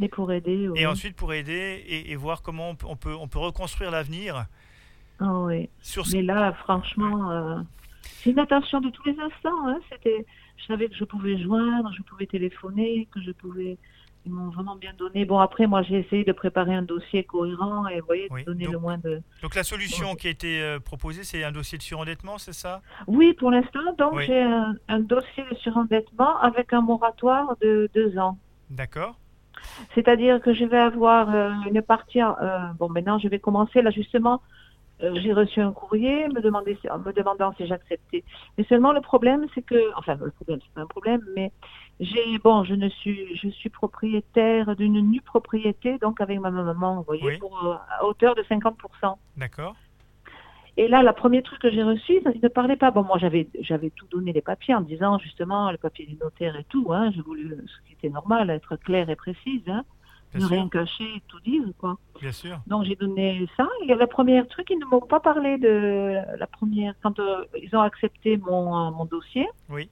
Et 0.00 0.08
pour 0.08 0.32
aider. 0.32 0.68
oui. 0.68 0.80
Et 0.80 0.87
ensuite 0.87 1.14
pour 1.16 1.32
aider 1.34 1.84
et, 1.87 2.10
et 2.10 2.16
voir 2.16 2.42
comment 2.42 2.70
on 2.70 2.74
peut, 2.74 2.87
on 2.88 2.96
peut, 2.96 3.14
on 3.14 3.28
peut 3.28 3.38
reconstruire 3.38 3.90
l'avenir 3.90 4.46
Ah 5.20 5.40
oui. 5.40 5.68
sur 5.80 6.06
ce 6.06 6.16
Mais 6.16 6.22
là, 6.22 6.52
franchement, 6.54 7.30
euh, 7.30 7.60
c'est 8.02 8.30
une 8.30 8.38
attention 8.40 8.80
de 8.80 8.90
tous 8.90 9.04
les 9.04 9.16
instants. 9.20 9.68
Hein. 9.68 9.78
C'était, 9.92 10.26
je 10.56 10.64
savais 10.64 10.88
que 10.88 10.96
je 10.96 11.04
pouvais 11.04 11.40
joindre, 11.42 11.92
je 11.96 12.02
pouvais 12.02 12.26
téléphoner, 12.26 13.06
que 13.14 13.20
je 13.22 13.30
pouvais 13.32 13.76
ils 14.26 14.32
m'ont 14.32 14.48
vraiment 14.50 14.76
bien 14.76 14.92
donné. 14.96 15.24
Bon, 15.24 15.38
après, 15.38 15.66
moi, 15.66 15.82
j'ai 15.82 15.98
essayé 15.98 16.24
de 16.24 16.32
préparer 16.32 16.74
un 16.74 16.82
dossier 16.82 17.24
cohérent 17.24 17.87
et, 17.88 18.00
vous 18.00 18.06
voyez, 18.06 18.28
Oui, 18.30 18.40
de 18.42 18.46
donner 18.46 18.64
donc- 18.64 18.72
le 18.72 18.78
moins 18.78 18.98
de... 18.98 19.22
Donc 19.42 19.54
la 19.54 19.62
solution 19.64 20.14
qui 20.14 20.28
a 20.28 20.30
été 20.30 20.62
euh, 20.62 20.80
proposée, 20.80 21.24
c'est 21.24 21.44
un 21.44 21.52
dossier 21.52 21.76
de 21.78 21.82
surendettement, 21.82 22.38
c'est 22.38 22.54
ça? 22.54 22.80
Oui, 23.06 23.34
pour 23.34 23.50
l'instant, 23.50 23.92
donc, 23.98 24.14
Oui. 24.14 24.24
j'ai 24.26 24.40
un, 24.42 24.74
un 24.88 25.00
dossier 25.00 25.44
de 25.50 25.56
surendettement 25.56 26.38
avec 26.40 26.72
un 26.72 26.80
moratoire 26.80 27.54
de 27.60 27.90
deux 27.94 28.16
ans. 28.18 28.38
D'accord. 28.70 29.18
C'est-à-dire 29.94 30.40
que 30.40 30.52
je 30.54 30.64
vais 30.64 30.78
avoir 30.78 31.34
euh, 31.34 31.50
une 31.70 31.82
partie. 31.82 32.20
euh, 32.22 32.58
bon, 32.78 32.88
maintenant, 32.88 33.18
je 33.18 33.28
vais 33.28 33.38
commencer 33.38 33.82
là 33.82 33.90
justement. 33.90 34.40
j'ai 35.00 35.32
reçu 35.32 35.60
un 35.60 35.72
courrier 35.72 36.28
me, 36.28 36.40
demander, 36.40 36.78
me 37.04 37.12
demandant 37.12 37.52
si 37.56 37.66
j'acceptais. 37.66 38.24
Mais 38.56 38.64
seulement 38.64 38.92
le 38.92 39.00
problème, 39.00 39.44
c'est 39.54 39.62
que, 39.62 39.92
enfin, 39.96 40.14
le 40.14 40.30
problème, 40.30 40.60
c'est 40.62 40.72
pas 40.74 40.80
un 40.82 40.87
problème, 40.87 41.20
mais 41.37 41.52
j'ai, 42.00 42.38
bon, 42.38 42.64
je 42.64 42.74
ne 42.74 42.88
suis, 42.88 43.37
je 43.37 43.48
suis 43.48 43.70
propriétaire 43.70 44.74
d'une 44.76 45.00
nue 45.00 45.20
propriété, 45.20 45.98
donc 45.98 46.20
avec 46.20 46.40
ma 46.40 46.50
maman, 46.50 46.96
vous 46.96 47.02
voyez, 47.04 47.24
Oui. 47.24 47.38
pour, 47.38 47.64
euh, 47.64 47.74
à 47.98 48.04
hauteur 48.04 48.35
de 48.35 48.42
50%. 48.42 49.16
D'accord. 49.37 49.76
Et 50.76 50.88
là, 50.88 51.04
le 51.04 51.12
premier 51.12 51.42
truc 51.42 51.61
que 51.61 51.70
j'ai 51.70 51.85
reçu, 51.85 52.20
ça, 52.24 52.30
ne 52.30 52.48
parlait 52.48 52.74
pas. 52.76 52.90
Bon, 52.90 53.04
moi, 53.04 53.16
j'avais, 53.18 53.48
j'avais 53.61 53.90
tout 53.90 54.07
donné 54.11 54.33
les 54.33 54.42
papiers 54.42 54.74
en 54.74 54.80
disant 54.80 55.18
justement 55.18 55.70
le 55.70 55.78
papier 55.78 56.04
du 56.04 56.16
notaire 56.16 56.57
et 56.57 56.64
tout. 56.64 56.92
Hein, 56.92 57.12
j'ai 57.14 57.20
voulu, 57.22 57.57
ce 57.66 57.87
qui 57.87 57.92
était 57.92 58.09
normal, 58.09 58.50
être 58.50 58.74
claire 58.76 59.09
et 59.09 59.14
précise, 59.14 59.62
hein, 59.68 59.85
ne 60.35 60.40
sûr. 60.40 60.48
rien 60.48 60.68
cacher, 60.68 61.22
tout 61.28 61.38
dire, 61.40 61.62
quoi. 61.78 61.96
Bien 62.20 62.33
sûr. 62.33 62.59
Donc 62.66 62.83
j'ai 62.87 62.96
donné 62.96 63.46
ça. 63.57 63.68
Et 63.87 63.94
le 63.94 64.07
premier 64.09 64.44
truc, 64.48 64.66
ils 64.68 64.78
ne 64.80 64.87
m'ont 64.87 65.00
pas 65.00 65.20
parlé 65.20 65.59
de 65.59 66.16
la 66.37 66.46
première 66.48 66.94
quand 67.04 67.20
euh, 67.20 67.44
ils 67.62 67.74
ont 67.76 67.83
accepté 67.83 68.37
mon, 68.38 68.76
euh, 68.76 68.90
mon 68.90 69.04
dossier. 69.04 69.46
Oui. 69.70 69.88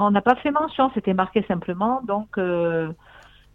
On 0.00 0.10
n'a 0.10 0.22
pas 0.22 0.34
fait 0.36 0.50
mention, 0.50 0.90
c'était 0.94 1.14
marqué 1.14 1.42
simplement. 1.46 2.00
Donc 2.02 2.38
euh, 2.38 2.90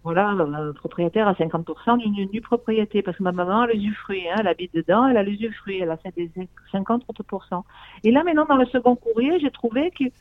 voilà, 0.04 0.32
le 0.34 0.74
propriétaire 0.74 1.28
à 1.28 1.34
50% 1.34 1.98
d'une 1.98 2.30
nue 2.32 2.42
propriété 2.42 3.02
parce 3.02 3.18
que 3.18 3.24
ma 3.24 3.32
maman 3.32 3.62
a 3.62 3.68
l'usufruit, 3.68 4.30
hein, 4.30 4.36
elle 4.40 4.48
habite 4.48 4.74
dedans, 4.74 5.08
elle 5.08 5.18
a 5.18 5.24
l'usufruit, 5.24 5.80
elle 5.80 5.92
a 5.92 5.98
fait 5.98 6.14
des 6.16 6.30
50%. 6.74 7.64
Et 8.04 8.12
là 8.12 8.24
maintenant 8.24 8.46
dans 8.46 8.58
le 8.58 8.66
second 8.68 8.96
courrier, 8.96 9.40
j'ai 9.40 9.52
trouvé 9.52 9.92
qu'il 9.92 10.12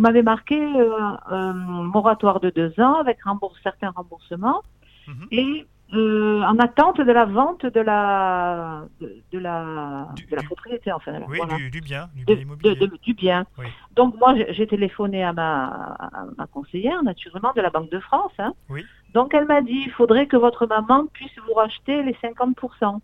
m'avait 0.00 0.22
marqué 0.22 0.58
euh, 0.58 0.90
un 1.28 1.52
moratoire 1.52 2.40
de 2.40 2.50
deux 2.50 2.72
ans 2.80 2.94
avec 2.94 3.22
rembourse, 3.22 3.58
certains 3.62 3.90
remboursements 3.90 4.62
Mhm. 5.06 5.26
et 5.30 5.66
euh, 5.94 6.42
en 6.42 6.58
attente 6.58 7.00
de 7.00 7.12
la 7.12 7.24
vente 7.26 7.64
de 7.64 7.80
la 7.80 8.82
de, 9.00 9.22
de 9.32 9.38
la 9.38 10.08
Du- 10.16 10.26
de 10.26 10.34
la 10.36 10.42
propriété 10.42 10.90
enfin 10.92 11.20
Oui, 11.28 11.36
voilà. 11.38 11.56
du, 11.56 11.70
du 11.70 11.80
bien, 11.80 12.08
du 12.14 12.24
bien 12.24 12.36
immobilier. 12.36 12.74
de- 12.74 12.90
du 13.02 13.14
bien. 13.14 13.46
Oui. 13.56 13.66
Donc 13.94 14.16
moi 14.18 14.34
j'ai- 14.52 14.66
téléphoné 14.66 15.22
à 15.22 15.32
ma, 15.32 15.66
à 15.66 16.24
ma 16.36 16.46
conseillère 16.48 17.02
naturellement 17.04 17.52
de 17.54 17.60
la 17.60 17.70
Banque 17.70 17.90
de 17.90 18.00
France. 18.00 18.32
hein. 18.40 18.52
Oui. 18.68 18.84
Donc 19.14 19.32
elle 19.32 19.46
m'a 19.46 19.62
dit 19.62 19.82
il 19.86 19.92
faudrait 19.92 20.26
que 20.26 20.36
votre 20.36 20.66
maman 20.66 21.06
puisse 21.12 21.38
vous 21.46 21.54
racheter 21.54 22.02
les 22.02 22.14
50% 22.14 23.00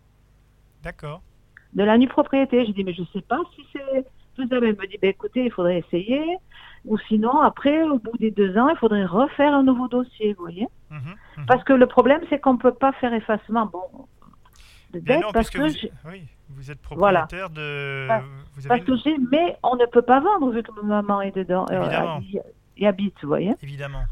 D'accord. 0.83 1.21
de 1.73 1.83
la 1.83 1.97
nue 1.97 2.09
propriété. 2.09 2.65
J'ai 2.65 2.73
dit 2.73 2.83
mais 2.83 2.93
je 2.93 3.03
sais 3.13 3.21
pas 3.21 3.39
si 3.55 3.61
c'est 3.71 4.05
faisable. 4.35 4.65
Elle 4.67 4.75
me 4.77 4.87
dit 4.87 4.97
ben, 5.01 5.09
écoutez 5.09 5.45
il 5.45 5.51
faudrait 5.51 5.79
essayer 5.79 6.37
ou 6.85 6.97
sinon 7.07 7.39
après 7.41 7.83
au 7.83 7.97
bout 7.99 8.17
des 8.19 8.31
deux 8.31 8.57
ans 8.57 8.67
il 8.69 8.77
faudrait 8.77 9.05
refaire 9.05 9.53
un 9.53 9.63
nouveau 9.63 9.87
dossier 9.87 10.33
vous 10.33 10.41
voyez. 10.43 10.67
Mhm, 10.91 10.99
mhm. 11.37 11.45
Parce 11.47 11.63
que 11.63 11.73
le 11.73 11.87
problème, 11.87 12.21
c'est 12.29 12.39
qu'on 12.39 12.53
ne 12.53 12.59
peut 12.59 12.73
pas 12.73 12.91
faire 12.93 13.13
effacement 13.13 13.65
bon, 13.65 13.81
de 14.93 14.99
dette 14.99 15.21
non, 15.21 15.31
parce 15.31 15.49
que, 15.49 15.57
vous, 15.59 15.69
j'ai- 15.69 15.91
oui, 16.05 16.23
vous 16.49 16.69
êtes 16.69 16.79
Voilà. 16.91 17.21
propriétaire 17.21 17.49
de. 17.49 18.05
Parce- 18.07 18.23
Vous 18.55 18.59
avez 18.71 18.81
parce 18.85 19.01
que 19.03 19.31
mais 19.31 19.57
on 19.63 19.75
ne 19.75 19.85
peut 19.87 20.03
pas 20.03 20.19
vendre 20.19 20.51
vu 20.51 20.61
que 20.61 20.71
ma 20.81 21.01
maman 21.01 21.21
est 21.21 21.35
dedans 21.35 21.65
euh, 21.71 22.19
y 22.77 22.85
habite, 22.85 23.15
vous 23.23 23.27
voyez. 23.27 23.53
Évidemment. 23.63 24.03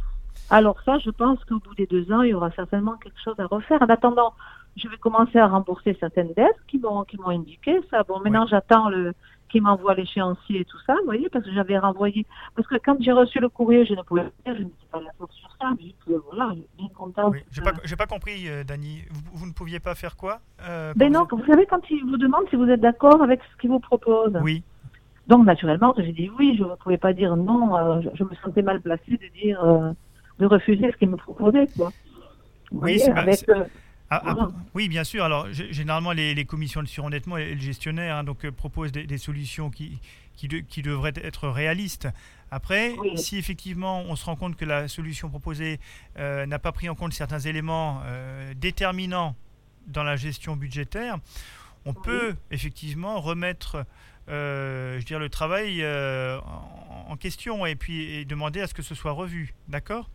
Alors 0.50 0.82
ça, 0.84 0.98
je 1.00 1.10
pense 1.12 1.44
qu'au 1.46 1.60
bout 1.60 1.76
des 1.76 1.86
deux 1.88 2.12
ans, 2.12 2.22
il 2.24 2.30
y 2.30 2.34
aura 2.34 2.52
certainement 2.52 2.96
quelque 2.98 3.20
chose 3.24 3.40
à 3.40 3.46
refaire. 3.46 3.82
En 3.82 3.86
attendant, 3.90 4.34
je 4.76 4.88
vais 4.88 4.98
commencer 4.98 5.38
à 5.38 5.48
rembourser 5.48 5.96
certaines 6.00 6.34
dettes 6.34 6.58
qui 6.68 6.80
m'ont 6.80 7.04
qui 7.04 7.18
m'ont 7.18 7.30
indiqué 7.30 7.80
ça. 7.92 8.04
Bon, 8.04 8.20
maintenant 8.20 8.48
j'attends 8.48 8.90
le 8.90 9.14
qui 9.52 9.60
m'envoie 9.62 9.94
l'échéancier 9.96 10.62
et 10.62 10.66
tout 10.66 10.78
ça, 10.88 10.94
vous 11.00 11.06
voyez, 11.06 11.30
parce 11.30 11.44
que 11.46 11.52
j'avais 11.54 11.78
renvoyé. 11.78 12.26
Parce 12.56 12.68
que 12.68 12.76
quand 12.84 12.96
j'ai 13.02 13.12
reçu 13.12 13.40
le 13.40 13.50
courrier, 13.50 13.86
je 13.86 13.94
ne 13.94 14.02
pouvais 14.02 14.24
pas 14.24 14.54
je 14.54 14.64
n'étais 14.64 14.86
pas 14.92 15.00
d'accord 15.00 15.30
sur 15.32 15.50
ça, 15.60 15.70
mais 15.78 15.94
je- 16.08 16.14
voilà, 16.14 16.52
suis 16.54 16.64
bien 16.78 16.88
contente. 16.96 17.34
Oui. 17.34 17.40
J'ai 17.52 17.62
pas, 17.62 17.72
j'ai 17.84 17.96
pas 17.96 18.06
compris, 18.08 18.48
euh, 18.48 18.64
Dany. 18.64 19.02
Vous, 19.12 19.22
vous 19.34 19.46
ne 19.46 19.52
pouviez 19.54 19.80
pas 19.80 19.94
faire 19.96 20.16
quoi 20.16 20.40
euh, 20.68 20.94
Ben 20.96 21.12
non, 21.12 21.28
vous 21.30 21.46
savez, 21.46 21.66
quand 21.66 21.82
ils 21.90 22.02
vous 22.04 22.18
demandent 22.18 22.48
si 22.50 22.56
vous 22.56 22.68
êtes 22.70 22.82
d'accord 22.82 23.22
avec 23.22 23.42
ce 23.52 23.58
qu'ils 23.62 23.70
vous 23.70 23.80
proposent. 23.80 24.38
Oui. 24.42 24.64
Donc, 25.28 25.46
naturellement, 25.46 25.94
j'ai 25.98 26.12
dit 26.14 26.30
oui, 26.40 26.56
je 26.58 26.64
ne 26.64 26.76
pouvais 26.76 26.98
pas 26.98 27.14
dire 27.14 27.36
non. 27.36 27.76
euh, 27.78 28.02
je, 28.02 28.10
je 28.16 28.24
me 28.24 28.34
sentais 28.44 28.62
mal 28.62 28.82
placée 28.82 29.18
de 29.18 29.28
dire, 29.42 29.64
euh, 29.64 29.92
de 30.40 30.46
refuser 30.46 30.92
ce 30.92 30.98
qu'ils 30.98 31.10
me 31.10 31.18
proposaient, 31.18 31.68
quoi. 31.78 31.92
Vous 32.72 32.80
voyez, 32.80 33.00
c'est- 33.00 33.12
avec, 33.12 33.36
c'est- 33.36 33.68
Ah, 34.14 34.22
ah, 34.26 34.50
oui, 34.74 34.90
bien 34.90 35.06
sûr. 35.06 35.24
Alors, 35.24 35.48
généralement, 35.52 36.12
les, 36.12 36.36
les 36.36 36.44
commissions 36.44 36.84
de 36.84 36.88
surendettement 36.88 37.38
et, 37.38 37.56
le 37.56 37.62
gestionnaire 37.62 38.18
hein, 38.18 38.24
donc, 38.26 38.44
euh, 38.44 38.52
proposent 38.52 38.92
des, 38.92 39.06
des 39.06 39.18
solutions 39.18 39.70
qui, 39.70 40.02
qui, 40.36 40.50
de- 40.50 40.60
qui 40.60 40.82
devraient 40.82 41.14
être 41.16 41.48
réalistes. 41.48 42.10
Après, 42.52 42.92
Oui. 43.00 43.18
si 43.18 43.38
effectivement 43.38 44.02
on 44.02 44.18
se 44.18 44.26
rend 44.26 44.36
compte 44.36 44.58
que 44.58 44.66
la 44.66 44.90
solution 44.90 45.30
proposée 45.30 45.80
euh, 46.20 46.46
n'a 46.46 46.60
pas 46.60 46.74
pris 46.74 46.90
en 46.90 46.96
compte 46.96 47.14
certains 47.14 47.40
éléments 47.40 48.02
euh, 48.04 48.54
déterminants 48.58 49.34
dans 49.88 50.04
la 50.04 50.18
gestion 50.18 50.58
budgétaire, 50.58 51.18
on 51.86 51.94
peut 51.94 52.36
effectivement 52.52 53.22
remettre 53.22 53.86
euh, 54.28 55.00
je 55.08 55.16
le 55.16 55.30
travail 55.30 55.84
en, 55.86 57.12
en 57.12 57.16
question 57.16 57.66
et 57.66 57.76
puis 57.76 58.12
et 58.14 58.26
demander 58.26 58.60
à 58.60 58.68
ce 58.68 58.74
que 58.74 58.84
ce 58.84 58.94
soit 58.94 59.14
revu. 59.14 59.54
D'accord? 59.70 60.10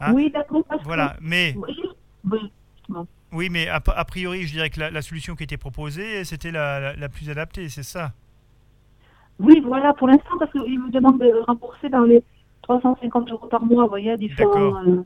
Hein? 0.00 0.12
oui, 0.12 0.32
d'accord. 0.32 0.64
Voilà. 0.82 1.16
Mais 1.20 1.54
Oui, 1.56 1.76
oui. 2.24 2.52
Oui, 3.32 3.48
mais 3.50 3.68
a, 3.68 3.76
a 3.86 4.04
priori, 4.04 4.46
je 4.46 4.52
dirais 4.52 4.70
que 4.70 4.80
la, 4.80 4.90
la 4.90 5.02
solution 5.02 5.34
qui 5.34 5.44
était 5.44 5.56
proposée, 5.56 6.24
c'était 6.24 6.50
la, 6.50 6.80
la- 6.80 6.96
la 6.96 7.08
plus 7.08 7.28
adaptée, 7.30 7.68
c'est 7.68 7.82
ça? 7.82 8.12
Oui, 9.38 9.60
voilà, 9.64 9.92
pour 9.94 10.08
l'instant, 10.08 10.36
parce 10.38 10.50
qu'ils 10.52 10.80
me 10.80 10.90
demandent 10.90 11.20
de 11.20 11.44
rembourser 11.46 11.88
dans 11.88 12.02
les 12.02 12.22
350 12.62 13.30
euros 13.30 13.46
par 13.46 13.62
mois, 13.64 13.84
vous 13.84 13.90
voyez, 13.90 14.16
différents. 14.16 14.50
D'accord. 14.52 14.82
euh, 14.88 15.02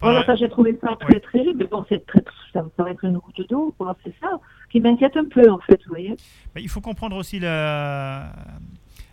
Voilà, 0.00 0.24
ça, 0.26 0.34
j'ai 0.34 0.48
trouvé 0.48 0.76
ça 0.82 0.96
très, 0.98 1.14
Ouais. 1.14 1.20
très. 1.20 1.44
Mais 1.54 1.66
bon, 1.66 1.84
c'est 1.88 2.04
très, 2.06 2.24
ça, 2.52 2.64
va 2.78 2.90
être 2.90 3.04
une 3.04 3.18
goutte 3.18 3.48
d'eau. 3.48 3.74
C'est 4.04 4.14
ça 4.20 4.40
qui 4.70 4.80
m'inquiète 4.80 5.16
un 5.16 5.24
peu, 5.26 5.48
en 5.50 5.58
fait, 5.60 5.80
vous 5.84 5.90
voyez. 5.90 6.16
Mais 6.54 6.62
il 6.62 6.68
faut 6.68 6.80
comprendre 6.80 7.16
aussi 7.16 7.38
la, 7.38 8.32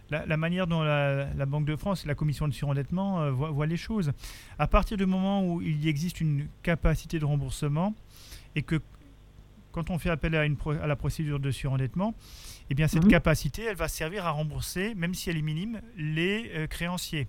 la, 0.09 0.25
la 0.25 0.37
manière 0.37 0.65
dont 0.65 0.81
la, 0.81 1.25
la 1.33 1.45
Banque 1.45 1.65
de 1.65 1.75
France 1.75 2.05
la 2.05 2.15
Commission 2.15 2.47
de 2.47 2.53
surendettement 2.53 3.21
euh, 3.21 3.31
voient 3.31 3.65
les 3.67 3.77
choses. 3.77 4.11
À 4.57 4.67
partir 4.67 4.97
du 4.97 5.05
moment 5.05 5.45
où 5.45 5.61
il 5.61 5.83
y 5.83 5.89
existe 5.89 6.21
une 6.21 6.47
capacité 6.63 7.19
de 7.19 7.25
remboursement 7.25 7.93
et 8.57 8.63
que 8.63 8.81
quand 9.71 9.91
on 9.91 9.99
fait 9.99 10.09
appel 10.09 10.33
à, 10.35 10.43
une 10.45 10.57
pro- 10.57 10.71
à 10.71 10.87
la 10.87 10.95
procédure 10.95 11.39
de 11.39 11.51
surendettement, 11.51 12.15
eh 12.69 12.73
bien 12.73 12.87
cette 12.87 13.03
Mhm. 13.03 13.11
capacité, 13.11 13.63
elle 13.63 13.75
va 13.75 13.87
servir 13.87 14.25
à 14.25 14.31
rembourser, 14.31 14.95
même 14.95 15.13
si 15.13 15.29
elle 15.29 15.37
est 15.37 15.41
minime, 15.43 15.79
les 15.95 16.51
euh, 16.55 16.67
créanciers. 16.67 17.27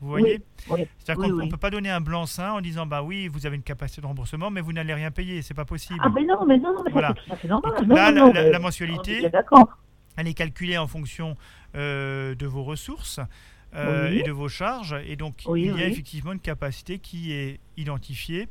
Vous 0.00 0.08
voyez? 0.08 0.40
Oui. 0.70 0.86
C'est-à-dire 0.98 1.24
Oui, 1.24 1.30
qu'on 1.30 1.44
ne 1.46 1.50
peut 1.50 1.56
pas 1.58 1.68
donner 1.70 1.90
un 1.90 2.00
blanc-seing 2.00 2.52
en 2.52 2.60
disant 2.60 2.86
bah 2.86 3.02
oui, 3.02 3.28
vous 3.28 3.44
avez 3.44 3.56
une 3.56 3.62
capacité 3.62 4.00
de 4.00 4.06
remboursement, 4.06 4.50
mais 4.50 4.60
vous 4.62 4.72
n'allez 4.72 4.94
rien 4.94 5.10
payer, 5.10 5.42
c'est 5.42 5.52
pas 5.52 5.64
possible. 5.66 5.98
Ah, 6.02 6.08
ben 6.08 6.24
non, 6.26 6.46
mais 6.46 6.56
non, 6.58 6.74
mais 6.84 6.92
Voilà. 6.92 7.12
c'est 7.42 7.48
normal. 7.48 7.72
Donc 7.76 7.86
Non, 7.88 7.94
là, 7.96 8.12
non, 8.12 8.32
la- 8.32 8.50
mais 8.50 8.58
mensualité, 8.60 9.28
elle 10.16 10.26
est 10.28 10.34
calculée 10.34 10.78
en 10.78 10.86
fonction 10.86 11.36
euh, 11.74 12.34
de 12.34 12.46
vos 12.46 12.62
ressources 12.64 13.20
euh, 13.74 14.10
et 14.10 14.22
de 14.22 14.32
vos 14.32 14.48
charges. 14.48 14.96
Et 15.06 15.16
donc, 15.16 15.44
il 15.54 15.66
y 15.66 15.82
a 15.82 15.86
effectivement 15.86 16.32
une 16.32 16.40
capacité 16.40 16.98
qui 16.98 17.32
est 17.32 17.60
identifiée 17.76 18.48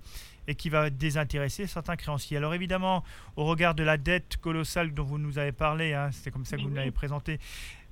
et 0.50 0.56
qui 0.56 0.70
va 0.70 0.90
désintéresser 0.90 1.68
certains 1.68 1.96
créanciers. 1.96 2.36
Alors 2.38 2.56
évidemment, 2.56 3.04
au 3.36 3.46
regard 3.46 3.76
de 3.76 3.84
la 3.84 3.98
dette 3.98 4.38
colossale 4.38 4.94
dont 4.96 5.04
vous 5.04 5.20
nous 5.20 5.38
avez 5.38 5.52
parlé, 5.52 5.94
hein, 5.94 6.10
c'est 6.12 6.32
comme 6.32 6.44
ça 6.44 6.58
que 6.58 6.62
vous 6.62 6.68
Oui, 6.68 6.72
nous 6.72 6.78
l'avez 6.78 6.90
oui. 6.90 6.94
présenté, 6.94 7.40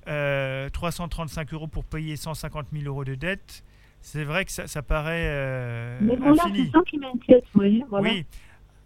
euh, 0.08 0.68
335 0.70 1.52
euros 1.54 1.68
pour 1.68 1.84
payer 1.84 2.16
150 2.16 2.66
000 2.72 2.84
euros 2.86 3.04
de 3.04 3.14
dette, 3.14 3.62
c'est 4.00 4.24
vrai 4.24 4.44
que 4.44 4.50
ça, 4.50 4.66
ça 4.66 4.82
paraît 4.82 5.26
euh, 5.28 5.98
Mais 6.00 6.16
voilà, 6.16 6.42
infini. 6.44 6.66
c'est 6.66 6.72
ça 6.72 6.82
qui 6.84 6.98
m'inquiète, 6.98 7.44
voyez. 7.54 7.84
Voilà. 7.88 8.10
Oui. 8.10 8.26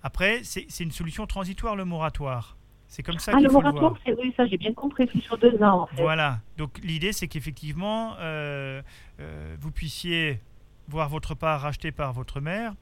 Après, 0.03 0.41
c'est 0.43 0.81
une 0.81 0.91
solution 0.91 1.27
transitoire, 1.27 1.75
le 1.75 1.87
moratoire. 1.87 2.57
C'est 2.89 3.03
comme 3.03 3.19
ça 3.19 3.33
Ah, 3.35 3.39
qu'il 3.39 3.49
faut 3.49 3.63
le 3.63 3.73
moratoire, 3.73 3.95
c'est 4.05 4.13
oui, 4.21 4.35
ça, 4.37 4.47
j'ai 4.47 4.59
bien 4.59 4.75
compris, 4.75 5.09
c'est 5.11 5.21
sur 5.23 5.39
deux 5.39 5.57
ans, 5.63 5.83
en 5.83 5.87
fait. 5.87 6.03
Voilà. 6.03 6.41
Donc 6.59 6.79
l'idée, 6.83 7.13
c'est 7.15 7.27
qu'effectivement, 7.29 8.17
euh, 8.19 8.83
euh, 9.21 9.57
vous 9.59 9.71
puissiez 9.71 10.41
voir 10.89 11.09
votre 11.09 11.35
part 11.35 11.63
rachetée 11.63 11.93
par 11.93 12.13
votre 12.13 12.41
mère. 12.41 12.75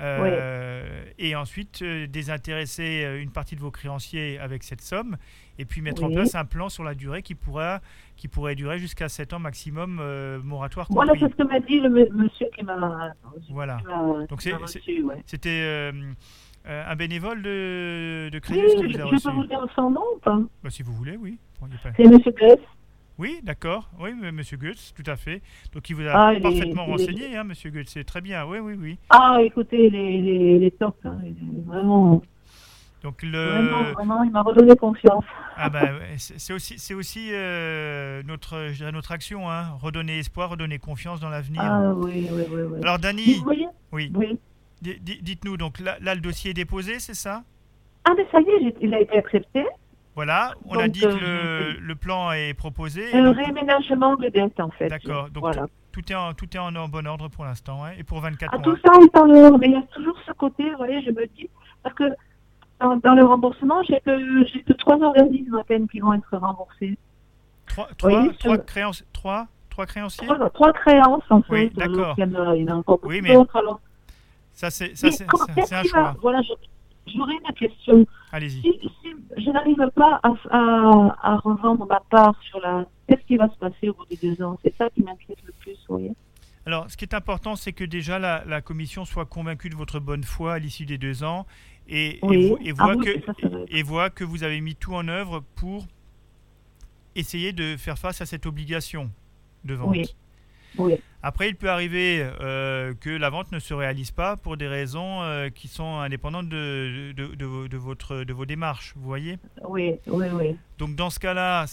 Euh, 0.00 1.04
Et 1.18 1.36
ensuite 1.36 1.82
euh, 1.82 2.06
désintéresser 2.06 3.04
euh, 3.04 3.20
une 3.22 3.30
partie 3.30 3.56
de 3.56 3.60
vos 3.60 3.70
créanciers 3.70 4.38
avec 4.38 4.62
cette 4.62 4.80
somme, 4.80 5.16
et 5.58 5.64
puis 5.64 5.80
mettre 5.82 6.02
en 6.04 6.08
Oui. 6.08 6.14
place 6.14 6.34
un 6.34 6.44
plan 6.44 6.68
sur 6.68 6.82
la 6.84 6.94
durée 6.94 7.22
qui, 7.22 7.34
pourra, 7.34 7.80
qui 8.16 8.28
pourrait 8.28 8.54
durer 8.54 8.78
jusqu'à 8.78 9.08
7 9.08 9.32
ans 9.34 9.38
maximum, 9.38 9.98
euh, 10.00 10.40
moratoire 10.42 10.86
Voilà, 10.90 11.12
c'est 11.18 11.28
ce 11.30 11.34
que 11.36 11.42
m'a 11.42 11.60
dit 11.60 11.78
le 11.80 11.88
monsieur 11.90 12.46
qui 12.56 12.64
m'a 12.64 13.12
Voilà. 13.50 13.78
qui 13.78 14.26
Donc 14.28 14.42
reçu, 14.60 15.02
ouais. 15.02 15.22
C'était 15.26 15.60
euh, 15.62 15.92
un 16.64 16.96
bénévole 16.96 17.42
de, 17.42 18.28
de 18.30 18.34
Oui, 18.36 18.40
Crédit 18.40 18.60
qui 18.62 18.92
je 18.92 19.22
peux 19.22 19.30
vous 19.32 19.46
dire 19.46 19.66
son 19.74 19.90
nom 19.90 20.02
ou 20.16 20.18
pas? 20.20 20.38
Bah, 20.62 20.70
si 20.70 20.82
vous 20.82 20.94
voulez, 20.94 21.16
oui. 21.16 21.38
Bon, 21.60 21.68
pas- 21.82 21.90
C'est 21.96 22.04
monsieur 22.08 22.32
Gress. 22.32 22.58
Oui, 23.18 23.40
d'accord. 23.42 23.88
Oui, 24.00 24.10
m- 24.10 24.30
monsieur 24.32 24.56
Goetz, 24.56 24.92
tout 24.96 25.08
à 25.10 25.16
fait. 25.16 25.42
Donc 25.72 25.88
il 25.90 25.96
vous 25.96 26.06
a 26.06 26.12
Ah, 26.30 26.40
parfaitement 26.40 26.86
renseigné, 26.86 27.36
hein, 27.36 27.44
monsieur 27.44 27.70
Goetz. 27.70 27.90
C'est 27.90 28.04
très 28.04 28.20
bien. 28.20 28.44
Oui, 28.46 28.58
oui, 28.58 28.74
oui. 28.78 28.98
Ah, 29.10 29.38
écoutez, 29.42 29.90
les, 29.90 30.20
les, 30.22 30.58
les 30.58 30.70
top, 30.70 30.96
hein, 31.04 31.18
vraiment, 31.66 32.22
Donc 33.02 33.22
vraiment, 33.24 33.82
le. 33.82 33.92
vraiment, 33.92 34.22
il 34.22 34.30
m'a 34.30 34.42
redonné 34.42 34.74
confiance. 34.76 35.24
Ah 35.56 35.68
ouais, 35.70 36.14
c'est 36.16 36.52
aussi, 36.54 36.78
c'est 36.78 36.94
aussi 36.94 37.28
euh, 37.32 38.22
notre, 38.24 38.90
notre 38.90 39.12
action, 39.12 39.50
hein. 39.50 39.76
redonner 39.80 40.18
espoir, 40.18 40.50
redonner 40.50 40.78
confiance 40.78 41.20
dans 41.20 41.28
l'avenir. 41.28 41.62
Ah 41.64 41.92
oui, 41.94 42.26
oui, 42.32 42.42
oui. 42.50 42.62
oui. 42.72 42.78
Alors 42.82 42.98
Dani, 42.98 43.36
oui, 43.46 43.66
Oui. 44.14 44.38
di- 44.80 44.98
di- 45.00 45.20
dites-nous 45.22 45.58
donc 45.58 45.78
là, 45.80 45.98
là, 46.00 46.14
le 46.14 46.22
dossier 46.22 46.52
est 46.52 46.54
déposé, 46.54 46.98
c'est 46.98 47.14
ça? 47.14 47.44
Ah, 48.04 48.12
mais 48.16 48.26
ça 48.32 48.40
y 48.40 48.66
est, 48.66 48.74
il 48.80 48.92
a 48.94 49.00
été 49.00 49.16
accepté. 49.18 49.62
Voilà, 50.14 50.52
on 50.66 50.78
a 50.78 50.88
dit 50.88 51.00
que 51.00 51.06
euh, 51.06 51.72
le, 51.72 51.80
le 51.80 51.94
plan 51.94 52.32
est 52.32 52.52
proposé. 52.54 53.12
Un 53.14 53.24
donc, 53.24 53.36
réaménagement 53.36 54.16
de 54.16 54.28
dette, 54.28 54.60
en 54.60 54.68
fait. 54.70 54.88
D'accord, 54.88 55.30
donc 55.30 55.42
voilà. 55.42 55.66
tout 55.90 56.02
est 56.12 56.14
en, 56.14 56.34
tout 56.34 56.54
est 56.54 56.58
en, 56.58 56.70
bon 56.88 57.06
ordre 57.06 57.28
pour 57.28 57.44
l'instant, 57.46 57.84
hein, 57.84 57.92
et 57.98 58.04
pour 58.04 58.20
24 58.20 58.50
Ah, 58.52 58.58
mois. 58.58 58.64
tout 58.64 58.76
ça 58.84 58.92
est 59.00 59.16
en 59.18 59.24
l'ordre, 59.24 59.58
mais 59.58 59.68
il 59.68 59.72
y 59.72 59.76
a 59.76 59.82
toujours 59.94 60.16
ce 60.26 60.32
côté, 60.32 60.68
vous 60.70 60.76
voyez, 60.76 61.02
je 61.02 61.10
me 61.10 61.26
dis, 61.28 61.48
parce 61.82 61.94
que 61.94 62.04
dans, 62.80 62.96
dans 62.96 63.14
le 63.14 63.24
remboursement, 63.24 63.82
j'ai 63.84 64.00
que, 64.00 64.62
que 64.64 64.72
trois 64.74 65.00
organismes 65.00 65.54
à 65.56 65.64
peine 65.64 65.88
qui 65.88 66.00
vont 66.00 66.12
être 66.12 66.36
remboursés. 66.36 66.98
Trois, 67.66 67.88
trois, 67.96 68.10
Oui, 68.22 68.36
trois, 68.38 68.58
créances, 68.58 69.04
trois, 69.14 69.46
trois 69.70 69.86
créanciers 69.86 70.26
Trois, 70.26 70.50
trois 70.50 70.72
créances, 70.74 71.24
en 71.30 71.42
Oui, 71.48 71.70
fait. 71.70 71.74
d'accord. 71.74 72.16
a 72.20 72.74
encore 72.76 72.98
Oui, 73.04 73.22
mais 73.22 73.32
d'autres, 73.32 73.56
alors. 73.56 73.80
Ça, 74.52 74.68
c'est 74.70 74.92
un 75.72 75.82
va- 75.82 75.84
choix. 75.84 76.16
Voilà, 76.20 76.42
je- 76.42 76.52
j'aurais 77.06 77.34
une 77.34 77.54
question. 77.54 78.06
Allez-y. 78.32 78.60
Si, 78.62 78.80
si 79.02 79.08
je 79.44 79.50
n'arrive 79.50 79.90
pas 79.94 80.20
à, 80.22 80.32
à, 80.50 81.16
à 81.32 81.36
revendre 81.36 81.86
ma 81.86 82.00
part 82.10 82.34
sur 82.42 82.60
la... 82.60 82.86
Qu'est-ce 83.08 83.26
qui 83.26 83.36
va 83.36 83.48
se 83.48 83.56
passer 83.58 83.88
au 83.88 83.94
bout 83.94 84.06
des 84.06 84.16
deux 84.16 84.42
ans? 84.42 84.58
C'est 84.64 84.74
ça 84.76 84.88
qui 84.90 85.02
m'inquiète 85.02 85.38
le 85.44 85.52
plus, 85.60 85.72
vous 85.88 85.96
voyez? 85.98 86.12
Alors, 86.64 86.88
ce 86.90 86.96
qui 86.96 87.04
est 87.04 87.14
important, 87.14 87.56
c'est 87.56 87.72
que 87.72 87.84
déjà 87.84 88.18
la, 88.18 88.44
la 88.46 88.60
commission 88.60 89.04
soit 89.04 89.26
convaincue 89.26 89.68
de 89.68 89.74
votre 89.74 89.98
bonne 89.98 90.22
foi 90.22 90.54
à 90.54 90.58
l'issue 90.58 90.86
des 90.86 90.96
deux 90.98 91.24
ans 91.24 91.44
et, 91.88 92.18
et 92.18 92.18
Oui. 92.22 92.48
vo- 92.48 92.58
et 92.62 92.72
Ah 92.78 92.84
voit 92.84 92.94
oui, 92.96 93.04
que, 93.04 93.26
ça, 93.26 93.32
et 93.68 93.82
voit 93.82 94.10
que 94.10 94.22
vous 94.22 94.44
avez 94.44 94.60
mis 94.60 94.76
tout 94.76 94.94
en 94.94 95.08
œuvre 95.08 95.42
pour 95.56 95.84
essayer 97.16 97.52
de 97.52 97.76
faire 97.76 97.98
face 97.98 98.20
à 98.20 98.26
cette 98.26 98.46
obligation 98.46 99.10
de 99.64 99.74
vente. 99.74 99.90
Oui. 99.90 100.14
Oui. 100.78 100.94
Après, 101.24 101.48
il 101.48 101.54
peut 101.54 101.70
arriver 101.70 102.20
euh, 102.40 102.94
que 103.00 103.10
la 103.10 103.30
vente 103.30 103.52
ne 103.52 103.60
se 103.60 103.72
réalise 103.74 104.10
pas 104.10 104.36
pour 104.36 104.56
des 104.56 104.66
raisons 104.66 105.22
euh, 105.22 105.50
qui 105.50 105.68
sont 105.68 105.98
indépendantes 106.00 106.48
de, 106.48 107.12
de, 107.16 107.26
de 107.34 107.44
vos- 107.44 107.68
de 107.68 107.76
votre, 107.76 108.24
de 108.24 108.32
vos 108.32 108.44
démarches, 108.44 108.92
vous 108.96 109.04
voyez? 109.04 109.38
Oui, 109.68 109.94
oui, 110.08 110.26
oui. 110.32 110.56
Donc 110.78 110.96
dans 110.96 111.10
ce 111.10 111.20
cas-là, 111.20 111.66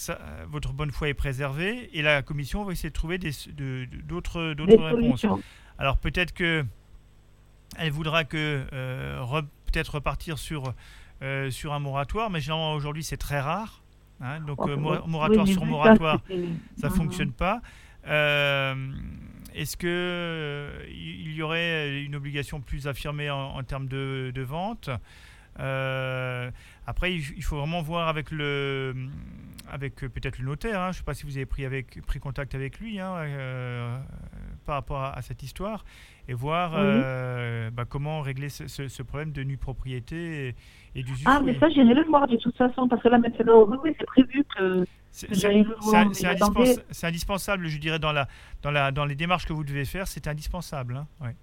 votre 0.49 0.71
bonne 0.73 0.91
foi 0.91 1.09
est 1.09 1.15
préservée 1.15 1.89
et 1.97 2.03
la 2.03 2.21
commission 2.21 2.63
va 2.63 2.73
essayer 2.73 2.89
de 2.89 2.93
trouver 2.93 3.17
de- 3.17 3.29
de- 3.53 3.85
d'autres 4.03 4.53
d'autres 4.53 4.77
réponses. 4.83 5.21
solutions. 5.21 5.41
Alors 5.79 5.97
peut-être 5.97 6.33
que 6.33 6.63
elle 7.77 7.91
voudra 7.91 8.23
que 8.25 8.65
euh, 8.73 9.19
re- 9.21 9.45
peut-être 9.65 9.95
repartir 9.95 10.37
sur 10.37 10.73
sur 11.49 11.73
un 11.73 11.79
moratoire, 11.79 12.29
mais 12.29 12.39
généralement 12.39 12.73
aujourd'hui 12.75 13.03
c'est 13.03 13.17
très 13.17 13.39
rare. 13.41 13.81
hein. 14.21 14.39
donc 14.41 14.59
mora- 14.77 15.03
moratoire 15.07 15.45
Oui, 15.47 15.53
sur 15.53 15.65
moratoire, 15.65 16.21
ça 16.77 16.89
Mhm. 16.89 16.95
fonctionne 16.95 17.31
pas. 17.31 17.61
Euh, 18.07 18.75
Est-ce 19.53 19.75
que 19.77 19.87
euh, 19.87 20.83
il 20.89 21.33
y 21.33 21.41
aurait 21.41 22.01
une 22.03 22.15
obligation 22.15 22.61
plus 22.61 22.87
affirmée 22.87 23.29
en, 23.29 23.55
en 23.57 23.63
termes 23.63 23.87
de, 23.87 24.31
de 24.33 24.41
vente 24.41 24.89
Euh, 25.59 26.49
Après, 26.87 27.13
il 27.13 27.43
faut 27.43 27.57
vraiment 27.57 27.81
voir 27.81 28.07
avec 28.07 28.31
le 28.31 28.95
avec 29.71 29.95
peut-être 29.97 30.39
le 30.39 30.45
notaire. 30.45 30.79
hein. 30.79 30.91
Je 30.91 30.97
ne 30.97 30.99
sais 30.99 31.03
pas 31.03 31.13
si 31.13 31.25
vous 31.25 31.35
avez 31.37 31.45
pris 31.45 31.65
avec 31.65 32.01
pris 32.05 32.19
contact 32.19 32.55
avec 32.55 32.79
lui 32.79 32.99
hein, 32.99 33.13
euh, 33.17 33.97
par 34.65 34.75
rapport 34.75 35.01
à, 35.01 35.15
à 35.17 35.21
cette 35.21 35.43
histoire 35.43 35.83
et 36.27 36.33
voir 36.33 36.71
Oui. 36.73 37.01
bah, 37.73 37.85
comment 37.87 38.21
régler 38.21 38.49
ce, 38.49 38.67
ce- 38.67 38.87
ce 38.87 39.03
problème 39.03 39.31
de 39.31 39.43
nue 39.43 39.57
propriété 39.57 40.47
et, 40.47 40.55
et 40.95 41.03
d'usufruit. 41.03 41.35
Ah, 41.35 41.41
mais 41.43 41.57
ça, 41.59 41.69
j'irai 41.69 41.93
le 41.93 42.03
voir 42.05 42.27
de 42.27 42.37
toute 42.37 42.55
façon, 42.55 42.87
parce 42.87 43.01
que 43.03 43.09
là, 43.09 43.17
maintenant, 43.19 43.67
oui, 43.83 43.93
c'est 43.99 44.05
prévu 44.05 44.43
que 44.55 44.85
C'est 45.11 47.05
indispensable, 47.07 47.67
je 47.67 47.77
dirais, 47.77 47.99
dans, 47.99 48.11
la, 48.11 48.27
dans, 48.61 48.71
la, 48.71 48.91
dans 48.91 49.05
les 49.05 49.15
démarches 49.15 49.45
que 49.45 49.53
vous 49.53 49.63
devez 49.63 49.85
faire, 49.85 50.07
c'est 50.07 50.27
indispensable. 50.27 50.97
hein, 50.97 51.07
ouais. 51.21 51.35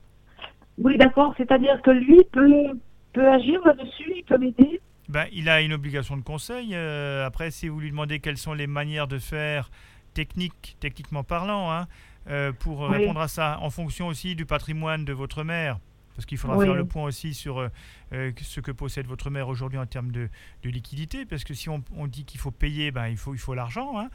Oui, 0.79 0.99
d'accord, 0.99 1.35
c'est-à-dire 1.37 1.81
que 1.83 1.91
lui 1.91 2.23
peut, 2.33 2.79
peut 3.13 3.29
agir 3.29 3.61
là-dessus, 3.65 4.13
il 4.17 4.25
peut 4.25 4.39
m'aider. 4.39 4.81
Ben, 5.09 5.27
il 5.33 5.49
a 5.49 5.61
une 5.63 5.73
obligation 5.73 6.17
de 6.17 6.23
conseil. 6.23 6.75
euh, 6.75 7.25
après, 7.27 7.51
si 7.51 7.69
vous 7.69 7.81
lui 7.81 7.91
demandez 7.91 8.21
quelles 8.21 8.37
sont 8.39 8.53
les 8.55 8.67
manières 8.67 9.09
de 9.09 9.19
faire 9.19 9.71
techniques, 10.15 10.77
techniquement 10.81 11.25
parlant, 11.25 11.71
hein, 11.71 11.87
euh, 12.29 12.53
pour 12.53 12.81
Oui. 12.81 12.97
répondre 12.99 13.21
à 13.21 13.29
ça, 13.29 13.59
en 13.63 13.71
fonction 13.71 14.09
aussi 14.09 14.35
du 14.35 14.47
patrimoine 14.47 15.05
de 15.05 15.13
votre 15.13 15.45
mère, 15.45 15.79
parce 16.17 16.27
qu'il 16.27 16.39
faudra 16.39 16.57
Oui. 16.57 16.65
faire 16.67 16.75
le 16.75 16.85
point 16.87 17.05
aussi 17.05 17.35
sur 17.35 17.59
euh, 17.59 17.69
euh, 18.13 18.33
ce 18.41 18.61
que 18.61 18.73
possède 18.73 19.07
votre 19.07 19.31
mère 19.31 19.49
aujourd'hui 19.49 19.79
en 19.79 19.87
termes 19.87 20.11
de, 20.11 20.29
de 20.65 20.71
liquidité, 20.71 21.27
parce 21.27 21.45
que 21.45 21.55
si 21.55 21.69
on, 21.69 21.85
on 21.95 22.07
dit 22.07 22.25
qu'il 22.25 22.41
faut 22.41 22.51
payer, 22.51 22.91
ben, 22.91 23.07
il 23.09 23.17
faut, 23.19 23.35
il 23.35 23.39
faut 23.39 23.55
l'argent. 23.55 23.99
hein. 24.01 24.09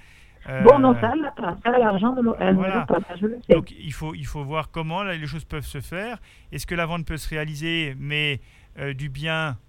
Euh, 0.50 0.64
Bon, 0.64 0.80
non, 0.80 0.96
ça, 1.00 1.14
pas. 1.38 1.56
Ça, 1.64 1.78
l'argent, 1.78 2.16
elle 2.40 2.56
voilà. 2.56 2.76
l'a 2.78 2.86
pas, 2.88 3.00
ça, 3.08 3.16
je 3.16 3.28
le 3.28 3.40
sais. 3.48 3.54
Donc 3.54 3.72
il 3.72 3.94
faut, 3.94 4.16
il 4.16 4.26
faut 4.26 4.44
voir 4.44 4.72
comment 4.72 5.04
là, 5.04 5.16
les 5.16 5.28
choses 5.28 5.46
peuvent 5.46 5.66
se 5.66 5.80
faire. 5.82 6.20
Est-ce 6.52 6.66
que 6.66 6.74
la 6.74 6.88
vente 6.88 7.06
peut 7.06 7.18
se 7.18 7.30
réaliser, 7.30 7.96
mais 8.00 8.42
euh, 8.80 8.94
du 8.96 9.08
bien 9.10 9.60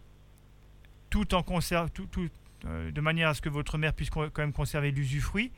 tout 1.11 1.35
en 1.35 1.43
conserve, 1.43 1.91
tout, 1.91 2.07
tout, 2.07 2.29
euh, 2.65 2.91
de 2.91 3.01
manière 3.03 3.29
à 3.29 3.35
ce 3.35 3.43
que 3.43 3.51
votre 3.51 3.77
mère 3.77 3.93
puisse 3.93 4.09
quand 4.09 4.31
même 4.39 4.55
conserver 4.55 4.91
l'usufruit? 4.93 5.53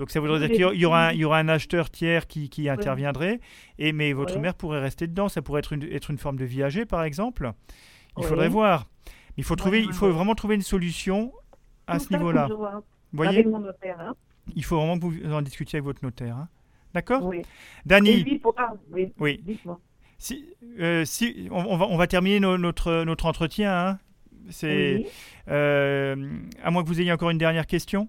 Donc 0.00 0.10
ça 0.10 0.18
voudrait 0.18 0.40
Oui, 0.40 0.46
dire 0.56 0.70
qu'il 0.70 0.80
y 0.80 0.84
aura- 0.86 1.08
un, 1.08 1.10
oui. 1.10 1.16
il 1.16 1.20
y 1.20 1.24
aura 1.26 1.38
un 1.38 1.48
acheteur 1.48 1.90
tiers 1.90 2.26
qui, 2.26 2.48
qui 2.48 2.70
interviendrait, 2.70 3.38
et, 3.78 3.92
mais 3.92 4.14
votre 4.14 4.36
Oui. 4.36 4.40
mère 4.40 4.54
pourrait 4.54 4.80
rester 4.80 5.06
dedans. 5.06 5.28
Ça 5.28 5.42
pourrait 5.42 5.58
être 5.58 5.74
une, 5.74 5.82
être 5.82 6.10
une 6.10 6.16
forme 6.16 6.36
de 6.36 6.44
viager, 6.46 6.86
par 6.86 7.02
exemple. 7.04 7.52
Il 8.18 8.24
faudrait 8.24 8.48
voir. 8.48 8.86
Il 9.36 9.44
faut, 9.44 9.56
trouver, 9.56 9.82
il 9.82 9.92
faut 9.92 10.10
vraiment 10.10 10.34
trouver 10.34 10.54
une 10.54 10.62
solution 10.62 11.32
à 11.86 11.98
Tout 11.98 12.06
ce 12.06 12.12
niveau-là. 12.14 12.48
voyez, 13.12 13.44
notaire, 13.44 14.00
hein. 14.00 14.14
il 14.56 14.64
faut 14.64 14.76
vraiment 14.78 14.98
que 14.98 15.04
vous 15.04 15.32
en 15.32 15.42
discutiez 15.42 15.76
avec 15.76 15.84
votre 15.84 16.02
notaire. 16.02 16.34
hein. 16.36 16.48
D'accord 16.94 17.24
Oui. 17.26 17.42
Lui 18.24 18.38
pourra, 18.38 18.72
oui. 19.18 19.44
Si, 20.18 20.46
euh, 20.80 21.04
si 21.04 21.46
on, 21.50 21.58
on 21.64 21.76
va, 21.76 21.86
on 21.86 21.96
va 21.98 22.06
terminer 22.06 22.40
no- 22.40 22.56
notre, 22.58 23.04
notre 23.04 23.26
entretien. 23.26 23.72
hein. 23.72 23.98
C'est 24.48 25.04
euh, 25.48 26.16
à 26.64 26.70
moins 26.70 26.82
que 26.82 26.88
vous 26.88 27.00
ayez 27.02 27.12
encore 27.12 27.30
une 27.30 27.38
dernière 27.38 27.66
question. 27.66 28.08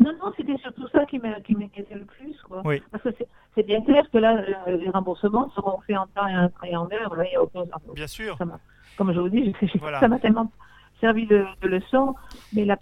Non, 0.00 0.12
non, 0.22 0.32
c'était 0.36 0.56
surtout 0.58 0.88
ça 0.88 1.04
qui 1.04 1.18
m'inquiétait 1.18 1.94
le 1.94 2.04
plus. 2.06 2.34
Quoi. 2.48 2.62
Oui. 2.64 2.82
Parce 2.90 3.04
que 3.04 3.10
c'est- 3.54 3.62
bien 3.66 3.82
clair 3.82 4.02
que 4.10 4.18
là, 4.18 4.42
euh, 4.66 4.76
les 4.78 4.88
remboursements 4.90 5.50
seront 5.50 5.80
faits 5.86 5.98
en 5.98 6.06
temps 6.06 6.26
et 6.64 6.74
en, 6.76 6.90
heure. 6.90 7.14
Là, 7.14 7.24
il 7.26 7.32
y 7.32 7.36
a 7.36 7.42
aucun- 7.42 7.64
Bien 7.94 8.06
sûr. 8.06 8.36
ça 8.38 8.44
comme 8.96 9.12
je 9.12 9.20
vous 9.20 9.28
dis, 9.28 9.54
Voilà. 9.80 10.00
ça 10.00 10.08
m'a 10.08 10.18
tellement 10.18 10.50
servi 11.00 11.26
de, 11.26 11.44
de 11.62 11.68
leçon. 11.68 12.14
Mais, 12.54 12.64
la- 12.64 12.78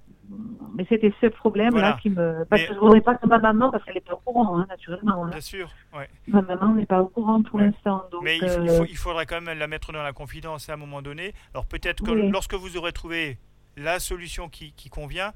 mais 0.74 0.84
c'était 0.88 1.12
ce 1.20 1.26
problème-là 1.26 1.70
Voilà. 1.80 1.98
qui 2.00 2.10
me. 2.10 2.44
Parce 2.48 2.62
Mais- 2.62 2.68
que 2.68 2.74
je 2.74 2.78
ne 2.78 2.80
voudrais 2.84 3.00
pas 3.00 3.14
que 3.16 3.26
ma 3.26 3.38
maman, 3.38 3.70
parce 3.70 3.82
qu'elle 3.84 3.94
n'est 3.94 4.00
pas 4.00 4.14
au 4.14 4.18
courant, 4.18 4.58
hein, 4.58 4.66
naturellement. 4.68 5.24
hein. 5.24 5.30
Bien 5.30 5.40
sûr. 5.40 5.68
ouais. 5.96 6.08
Ma 6.28 6.42
maman 6.42 6.74
n'est 6.74 6.86
pas 6.86 7.02
au 7.02 7.06
courant 7.08 7.42
pour 7.42 7.56
Ouais. 7.56 7.66
l'instant. 7.66 8.02
Mais 8.22 8.38
il, 8.38 8.44
euh, 8.44 8.78
faut- 8.78 8.84
il 8.84 8.96
faudra 8.96 9.24
quand 9.26 9.40
même 9.40 9.58
la 9.58 9.66
mettre 9.66 9.92
dans 9.92 10.02
la 10.02 10.12
confidence 10.12 10.68
à 10.68 10.74
un 10.74 10.76
moment 10.76 11.02
donné. 11.02 11.32
Alors 11.54 11.66
peut-être 11.66 12.04
que 12.04 12.10
Oui. 12.12 12.30
lorsque 12.30 12.54
vous 12.54 12.76
aurez 12.76 12.92
trouvé 12.92 13.38
la 13.76 13.98
solution 14.00 14.48
qui, 14.48 14.72
qui 14.72 14.88
convient, 14.90 15.32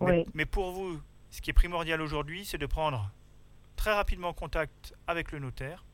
mais, 0.00 0.10
Oui. 0.10 0.26
mais 0.34 0.46
pour 0.46 0.70
vous, 0.72 0.98
ce 1.30 1.40
qui 1.40 1.50
est 1.50 1.54
primordial 1.54 2.00
aujourd'hui, 2.00 2.44
c'est 2.44 2.58
de 2.58 2.66
prendre 2.66 3.10
très 3.76 3.92
rapidement 3.92 4.32
contact 4.32 4.94
avec 5.06 5.32
le 5.32 5.38
notaire. 5.38 5.84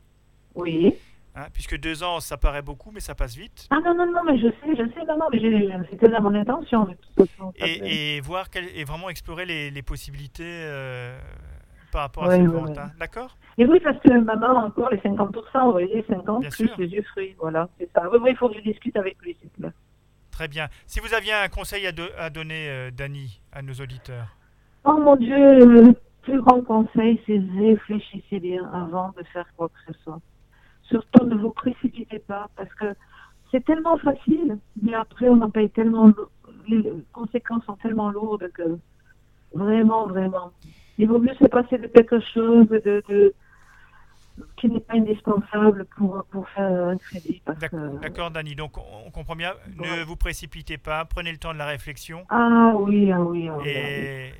Oui. 0.54 0.94
hein, 1.34 1.48
puisque 1.52 1.78
deux 1.78 2.02
ans, 2.02 2.18
ça 2.20 2.38
paraît 2.38 2.62
beaucoup, 2.62 2.90
mais 2.92 3.00
ça 3.00 3.14
passe 3.14 3.36
vite. 3.36 3.66
Ah 3.70 3.78
non, 3.84 3.94
non, 3.94 4.10
non, 4.10 4.24
mais 4.24 4.38
je 4.38 4.46
sais, 4.48 4.70
je 4.70 4.90
sais, 4.94 5.04
non, 5.06 5.18
non, 5.18 5.26
mais 5.30 5.86
c'était 5.90 6.08
là 6.08 6.18
mon 6.20 6.34
intention. 6.34 6.84
De 6.84 6.94
toute 6.94 7.28
façon, 7.30 7.52
ça 7.58 7.66
fait- 7.66 7.78
et, 7.86 8.16
et 8.16 8.20
voir 8.22 8.48
quel- 8.48 8.74
et 8.74 8.84
vraiment 8.84 9.10
explorer 9.10 9.44
les, 9.44 9.70
les 9.70 9.82
possibilités 9.82 10.44
euh, 10.46 11.18
par 11.92 12.00
rapport 12.02 12.24
à 12.24 12.28
Ouais, 12.28 12.36
cette 12.38 12.48
ouais, 12.48 12.52
vente. 12.54 12.70
ouais. 12.70 12.78
hein. 12.78 12.90
D'accord? 12.98 13.36
Et 13.58 13.66
oui, 13.66 13.78
parce 13.80 13.98
que 14.00 14.18
maman 14.18 14.58
a 14.60 14.64
encore 14.66 14.88
les 14.90 14.98
50%, 14.98 15.64
vous 15.66 15.72
voyez, 15.72 16.04
50 16.08 16.40
Bien 16.40 16.48
plus 16.50 16.68
sûr. 16.68 16.74
les 16.78 16.86
yeux 16.88 17.02
fruits, 17.12 17.34
voilà, 17.38 17.68
c'est 17.78 17.90
ça. 17.94 18.08
Oui, 18.10 18.18
oui, 18.22 18.30
il 18.30 18.36
faut 18.38 18.48
que 18.48 18.54
je 18.56 18.60
discute 18.60 18.96
avec 18.96 19.18
lui, 19.20 19.36
s'il 19.40 19.50
te 19.50 19.60
plaît. 19.60 19.72
Très 20.36 20.48
bien. 20.48 20.68
Si 20.86 21.00
vous 21.00 21.14
aviez 21.14 21.32
un 21.32 21.48
conseil 21.48 21.86
à, 21.86 21.92
do- 21.92 22.12
à 22.18 22.28
donner, 22.28 22.68
euh, 22.68 22.90
Dany, 22.90 23.40
à 23.54 23.62
nos 23.62 23.72
auditeurs. 23.72 24.36
Oh 24.84 24.98
mon 24.98 25.16
Dieu, 25.16 25.34
le 25.64 25.94
plus 26.20 26.42
grand 26.42 26.60
conseil, 26.60 27.18
c'est 27.26 27.40
réfléchissez 27.58 28.38
bien 28.40 28.62
avant 28.70 29.14
de 29.16 29.22
faire 29.32 29.46
quoi 29.56 29.70
que 29.70 29.94
ce 29.94 29.98
soit. 30.02 30.20
Surtout, 30.82 31.24
ne 31.24 31.36
vous 31.36 31.52
précipitez 31.52 32.18
pas, 32.18 32.50
parce 32.54 32.68
que 32.74 32.84
c'est 33.50 33.64
tellement 33.64 33.96
facile, 33.96 34.58
mais 34.82 34.92
après, 34.92 35.26
on 35.30 35.40
en 35.40 35.48
paye 35.48 35.70
tellement, 35.70 36.12
les 36.68 36.82
conséquences 37.14 37.64
sont 37.64 37.76
tellement 37.76 38.10
lourdes 38.10 38.50
que 38.52 38.76
vraiment, 39.54 40.06
vraiment. 40.06 40.52
Il 40.98 41.08
vaut 41.08 41.18
mieux 41.18 41.34
se 41.40 41.46
passer 41.46 41.78
de 41.78 41.86
quelque 41.86 42.20
chose 42.20 42.68
de, 42.68 43.02
de- 43.08 43.32
qui 44.56 44.68
n'est 44.68 44.80
pas 44.80 44.94
indispensable 44.94 45.86
pour, 45.96 46.24
pour 46.30 46.48
faire 46.50 46.88
un 46.88 46.96
crédit. 46.96 47.42
D'ac- 47.46 47.70
que... 47.70 48.00
D'accord, 48.00 48.30
Dany. 48.30 48.54
Donc, 48.54 48.76
on, 48.78 49.10
comprend 49.10 49.36
bien. 49.36 49.54
Ne 49.76 50.04
vous 50.04 50.16
précipitez 50.16 50.78
pas. 50.78 51.04
Prenez 51.04 51.32
le 51.32 51.38
temps 51.38 51.52
de 51.52 51.58
la 51.58 51.66
réflexion. 51.66 52.24
Ah 52.28 52.72
oui, 52.76 53.10
ah 53.12 53.20
oui, 53.20 53.48
ah 53.48 53.56
oui. 53.58 53.64
ah. 53.66 53.90
Et 53.90 54.32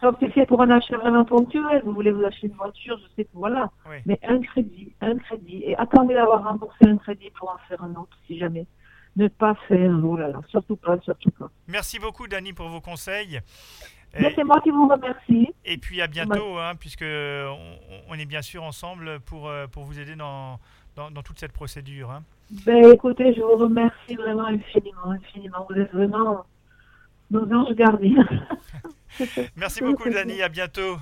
Sauf 0.00 0.16
si 0.18 0.26
c'est 0.34 0.46
pour 0.46 0.60
un 0.60 0.70
achat 0.70 0.98
vraiment 0.98 1.24
ponctuel, 1.24 1.80
vous 1.84 1.94
voulez 1.94 2.10
vous 2.10 2.24
acheter 2.24 2.48
une 2.48 2.54
voiture, 2.54 2.98
je 2.98 3.14
sais 3.16 3.24
que 3.24 3.30
voilà. 3.32 3.70
Oui. 3.88 3.96
Mais 4.04 4.18
un 4.22 4.38
crédit, 4.40 4.92
un 5.00 5.16
crédit. 5.16 5.62
Et 5.64 5.76
attendez 5.76 6.12
d'avoir 6.12 6.44
remboursé 6.44 6.84
un 6.86 6.98
crédit 6.98 7.30
pour 7.38 7.50
en 7.50 7.56
faire 7.68 7.82
un 7.82 7.92
autre, 7.92 8.16
si 8.26 8.38
jamais. 8.38 8.66
Ne 9.16 9.28
pas 9.28 9.54
faire, 9.68 9.98
oh 10.04 10.16
là 10.16 10.28
là, 10.28 10.40
surtout 10.48 10.76
pas, 10.76 10.98
surtout 11.00 11.30
pas. 11.30 11.48
Merci 11.68 11.98
beaucoup, 12.00 12.26
Dani, 12.26 12.52
pour 12.52 12.68
vos 12.68 12.82
conseils. 12.82 13.40
C'est 14.18 14.44
moi 14.44 14.60
qui 14.60 14.70
vous 14.70 14.88
remercie. 14.88 15.52
et 15.64 15.76
puis 15.78 16.00
à 16.00 16.06
bientôt, 16.06 16.58
hein, 16.58 16.74
puisque 16.78 17.02
on, 17.04 17.56
on 18.08 18.14
est 18.14 18.26
bien 18.26 18.42
sûr 18.42 18.62
ensemble 18.62 19.20
pour, 19.20 19.48
euh, 19.48 19.66
pour 19.66 19.84
vous 19.84 19.98
aider 19.98 20.14
dans, 20.16 20.58
dans, 20.96 21.10
dans 21.10 21.22
toute 21.22 21.38
cette 21.38 21.52
procédure. 21.52 22.10
hein. 22.10 22.22
Ben 22.66 22.92
écoutez, 22.92 23.34
je 23.34 23.40
vous 23.40 23.56
remercie 23.56 24.14
vraiment 24.16 24.46
infiniment, 24.46 25.10
infiniment. 25.10 25.66
Vous 25.68 25.76
êtes 25.80 25.92
vraiment 25.92 26.44
nos 27.30 27.52
anges 27.52 27.74
gardiens. 27.74 28.28
Merci 29.56 29.80
beaucoup, 29.82 30.08
Dani. 30.10 30.42
À 30.42 30.48
bientôt. 30.48 30.96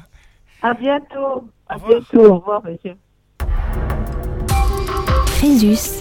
À 0.62 0.72
bientôt. 0.74 1.16
Au 1.18 1.44
À 1.68 1.74
revoir. 1.74 1.90
bientôt. 2.00 2.24
Au 2.30 2.38
revoir, 2.38 2.64
monsieur. 2.64 2.94
Crésus. 5.38 6.00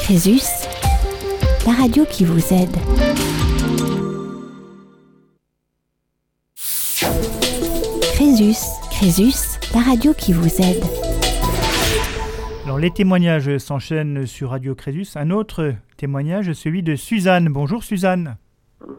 Crésus, 0.00 0.66
la 1.66 1.72
radio 1.72 2.04
qui 2.06 2.24
vous 2.24 2.52
aide. 2.52 3.33
Crésus. 8.90 9.60
La 9.72 9.80
radio 9.80 10.12
qui 10.12 10.32
vous 10.32 10.48
aide. 10.60 10.82
Alors, 12.64 12.78
les 12.78 12.90
témoignages 12.90 13.58
s'enchaînent 13.58 14.26
sur 14.26 14.50
Radio 14.50 14.74
Crésus. 14.74 15.06
Un 15.14 15.30
autre 15.30 15.74
témoignage, 15.96 16.52
celui 16.52 16.82
de 16.82 16.96
Suzanne. 16.96 17.48
Bonjour, 17.48 17.84
Suzanne. 17.84 18.36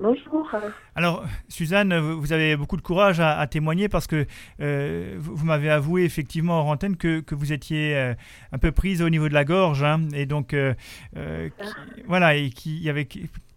Bonjour. 0.02 0.50
Alors, 0.96 1.24
Suzanne, 1.48 1.98
vous 1.98 2.34
avez 2.34 2.56
beaucoup 2.56 2.78
de 2.78 2.82
courage 2.82 3.20
à, 3.20 3.38
à 3.40 3.48
témoigner 3.48 3.88
parce 3.90 4.08
que 4.08 4.26
euh, 4.60 5.16
vous, 5.18 5.36
vous 5.36 5.46
m'avez 5.46 5.70
avoué 5.70 6.04
effectivement 6.04 6.60
hors 6.60 6.68
antenne 6.68 6.98
que, 6.98 7.20
que 7.20 7.36
vous 7.36 7.54
étiez 7.54 7.96
euh, 7.96 8.14
un 8.52 8.58
peu 8.58 8.72
prise 8.72 9.02
au 9.02 9.10
niveau 9.10 9.30
de 9.30 9.34
la 9.34 9.46
gorge. 9.46 9.84
hein, 9.84 10.02
et 10.14 10.26
donc, 10.26 10.54
euh, 10.54 10.74
qui- 11.16 12.02
voilà, 12.08 12.36
et 12.36 12.50
qu'il 12.50 12.82
y 12.82 12.90
avait 12.90 13.08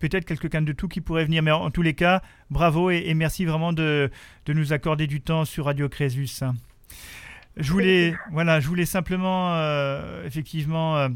peut-être 0.01 0.25
quelqu'un 0.25 0.63
de 0.63 0.73
tout 0.73 0.89
qui 0.89 1.01
pourrait 1.01 1.25
venir. 1.25 1.43
Mais 1.43 1.51
en, 1.51 1.63
en 1.65 1.71
tous 1.71 1.83
les 1.83 1.95
cas, 1.95 2.21
bravo 2.51 2.91
et, 2.91 3.05
et 3.07 3.15
merci 3.15 3.45
vraiment 3.45 3.73
de, 3.73 4.11
de 4.47 4.53
nous 4.53 4.73
accorder 4.73 5.07
du 5.07 5.21
temps 5.21 5.45
sur 5.45 5.65
Radio 5.67 5.89
Crésus. 5.89 6.29
hein. 6.43 6.55
Je 7.57 7.73
voulais, 7.73 8.15
voilà, 8.31 8.61
je 8.61 8.69
voulais 8.69 8.87
simplement, 8.87 9.53
effectivement, 10.25 11.09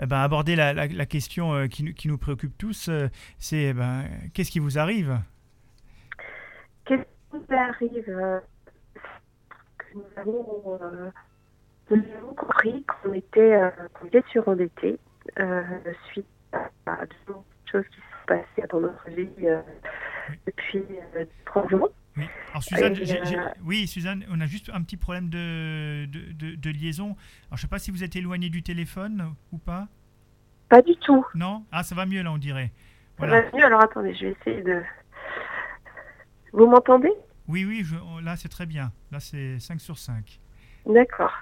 ben, 0.00 0.16
aborder 0.16 0.56
la, 0.56 1.06
question 1.06 1.54
euh, 1.54 1.66
qui, 1.66 1.94
qui 1.94 2.08
nous 2.08 2.18
préoccupe 2.18 2.56
tous. 2.58 2.88
euh, 2.88 3.08
c'est 3.38 3.62
eh 3.62 3.72
ben, 3.72 4.04
qu'est-ce 4.32 4.50
qui 4.50 4.58
vous 4.58 4.78
arrive? 4.78 5.18
Qu'est-ce 6.84 7.02
qui 7.02 7.08
nous 7.32 7.44
arrive 7.56 8.04
euh, 8.08 8.40
nous 9.94 10.02
avons, 10.16 10.42
compris 12.34 12.84
qu'on 12.84 13.12
était, 13.12 13.60
surendetté 14.32 14.98
suite 16.10 16.26
à 16.86 17.06
de 17.06 17.12
choses 17.70 17.86
qui 17.86 17.96
se 17.96 18.00
sont 18.00 18.26
passées 18.26 18.66
dans 18.70 18.80
notre 18.80 19.08
vie 19.10 19.28
depuis 20.46 20.82
trois 21.44 21.68
jours. 21.68 21.90
Oui. 22.16 22.24
Alors 22.50 22.62
Suzanne, 22.62 22.94
euh, 22.96 23.48
oui 23.64 23.86
Suzanne, 23.88 24.24
on 24.30 24.40
a 24.40 24.46
juste 24.46 24.70
un 24.72 24.82
petit 24.82 24.96
problème 24.96 25.28
de, 25.28 26.06
de, 26.06 26.32
de- 26.32 26.54
de 26.54 26.70
liaison. 26.70 27.16
Alors 27.48 27.56
je 27.56 27.62
sais 27.62 27.68
pas 27.68 27.78
si 27.80 27.90
vous 27.90 28.04
êtes 28.04 28.14
éloigné 28.14 28.50
du 28.50 28.62
téléphone 28.62 29.34
ou 29.52 29.58
pas. 29.58 29.88
Pas 30.68 30.80
du 30.80 30.94
tout. 30.96 31.24
Non? 31.34 31.64
Ah 31.72 31.82
ça 31.82 31.94
va 31.96 32.06
mieux 32.06 32.22
là 32.22 32.30
on 32.32 32.38
dirait. 32.38 32.70
Ça 33.18 33.26
va 33.26 33.42
mieux. 33.52 33.64
Alors 33.64 33.82
attendez, 33.82 34.14
je 34.14 34.26
vais 34.26 34.36
essayer 34.40 34.62
de. 34.62 34.82
Vous 36.52 36.66
m'entendez? 36.66 37.10
Oui 37.48 37.64
oui, 37.64 37.82
je- 37.84 38.24
là 38.24 38.36
c'est 38.36 38.48
très 38.48 38.66
bien. 38.66 38.92
Là 39.10 39.18
c'est 39.20 39.58
5 39.58 39.80
sur 39.80 39.98
5. 39.98 40.40
D'accord. 40.86 41.32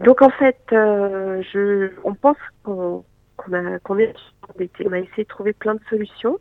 Donc 0.00 0.22
en 0.22 0.30
fait, 0.30 0.60
euh, 0.72 1.42
je, 1.52 1.92
on 2.04 2.14
pense 2.14 2.36
qu'on 2.62 3.04
qu'on 3.38 3.52
a 3.54 3.78
qu'on 3.78 3.98
est 3.98 4.12
endetté. 4.54 4.86
On 4.86 4.92
a 4.92 4.98
essayé 4.98 5.22
de 5.22 5.28
trouver 5.28 5.54
plein 5.54 5.74
de 5.74 5.80
solutions. 5.88 6.38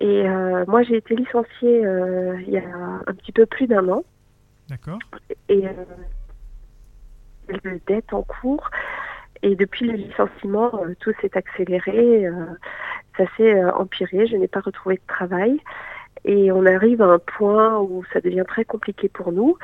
Et 0.00 0.28
euh, 0.28 0.64
moi, 0.66 0.82
j'ai 0.82 0.96
été 0.96 1.14
licenciée 1.14 1.84
euh, 1.84 2.40
il 2.42 2.50
y 2.50 2.58
a 2.58 2.62
un 3.06 3.14
petit 3.14 3.32
peu 3.32 3.46
plus 3.46 3.66
d'un 3.66 3.88
an. 3.88 4.04
D'accord 4.68 4.98
Et 5.48 5.66
euh, 5.66 5.72
de 7.64 7.80
dettes 7.86 8.12
en 8.12 8.22
cours. 8.22 8.70
Et 9.42 9.54
depuis 9.54 9.86
le 9.86 9.94
licenciement, 9.94 10.70
euh, 10.82 10.94
tout 11.00 11.12
s'est 11.20 11.36
accéléré. 11.36 12.28
ça 13.16 13.24
s'est 13.36 13.62
empiré. 13.64 14.26
Je 14.26 14.36
n'ai 14.36 14.48
pas 14.48 14.60
retrouvé 14.60 14.96
de 14.96 15.06
travail. 15.06 15.60
Et 16.24 16.50
on 16.52 16.66
arrive 16.66 17.02
à 17.02 17.06
un 17.06 17.18
point 17.18 17.78
où 17.78 18.04
ça 18.12 18.20
devient 18.20 18.44
très 18.46 18.64
compliqué 18.64 19.08
pour 19.08 19.32
nous. 19.32 19.56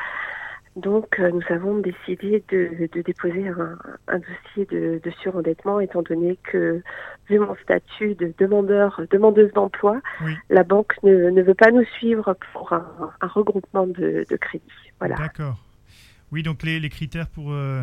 Donc, 0.76 1.20
euh, 1.20 1.30
nous 1.30 1.42
avons 1.54 1.78
décidé 1.78 2.42
de, 2.50 2.88
de 2.92 3.02
déposer 3.02 3.46
un, 3.48 3.78
un 4.08 4.18
dossier 4.18 4.66
de, 4.66 5.00
de 5.02 5.10
surendettement, 5.22 5.78
étant 5.78 6.02
donné 6.02 6.36
que, 6.42 6.82
vu 7.28 7.38
mon 7.38 7.54
statut 7.62 8.16
de 8.16 8.34
demandeur, 8.38 9.00
demandeuse 9.10 9.52
d'emploi, 9.52 10.00
Oui. 10.24 10.34
la 10.50 10.64
banque 10.64 10.94
ne, 11.04 11.30
ne 11.30 11.42
veut 11.42 11.54
pas 11.54 11.70
nous 11.70 11.84
suivre 11.98 12.36
pour 12.52 12.72
un, 12.72 12.86
un 13.20 13.26
regroupement 13.28 13.86
de, 13.86 14.24
de 14.28 14.36
crédits. 14.36 14.64
Voilà. 14.98 15.14
D'accord. 15.14 15.58
Oui 16.32 16.42
donc 16.42 16.64
les, 16.64 16.80
les 16.80 16.88
critères 16.88 17.28
pour 17.28 17.52
euh, 17.52 17.82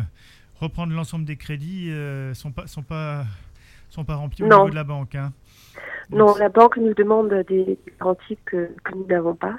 reprendre 0.60 0.92
l'ensemble 0.94 1.24
des 1.24 1.36
crédits 1.36 1.90
euh, 1.90 2.34
sont 2.34 2.52
pas 2.52 2.66
sont 2.66 2.82
pas 2.82 3.24
sont 3.88 4.04
pas 4.04 4.16
remplis 4.16 4.42
au 4.44 4.48
Non. 4.48 4.58
niveau 4.58 4.70
de 4.70 4.74
la 4.74 4.84
banque. 4.84 5.14
Hein. 5.14 5.32
Donc, 6.10 6.18
Non, 6.18 6.34
la 6.36 6.50
banque 6.50 6.76
nous 6.76 6.92
demande 6.92 7.32
des 7.48 7.78
garanties 7.98 8.36
que, 8.44 8.68
que 8.84 8.94
nous 8.94 9.06
n'avons 9.06 9.34
pas. 9.34 9.56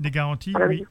Des 0.00 0.10
garanties 0.10 0.54
Oui. 0.68 0.86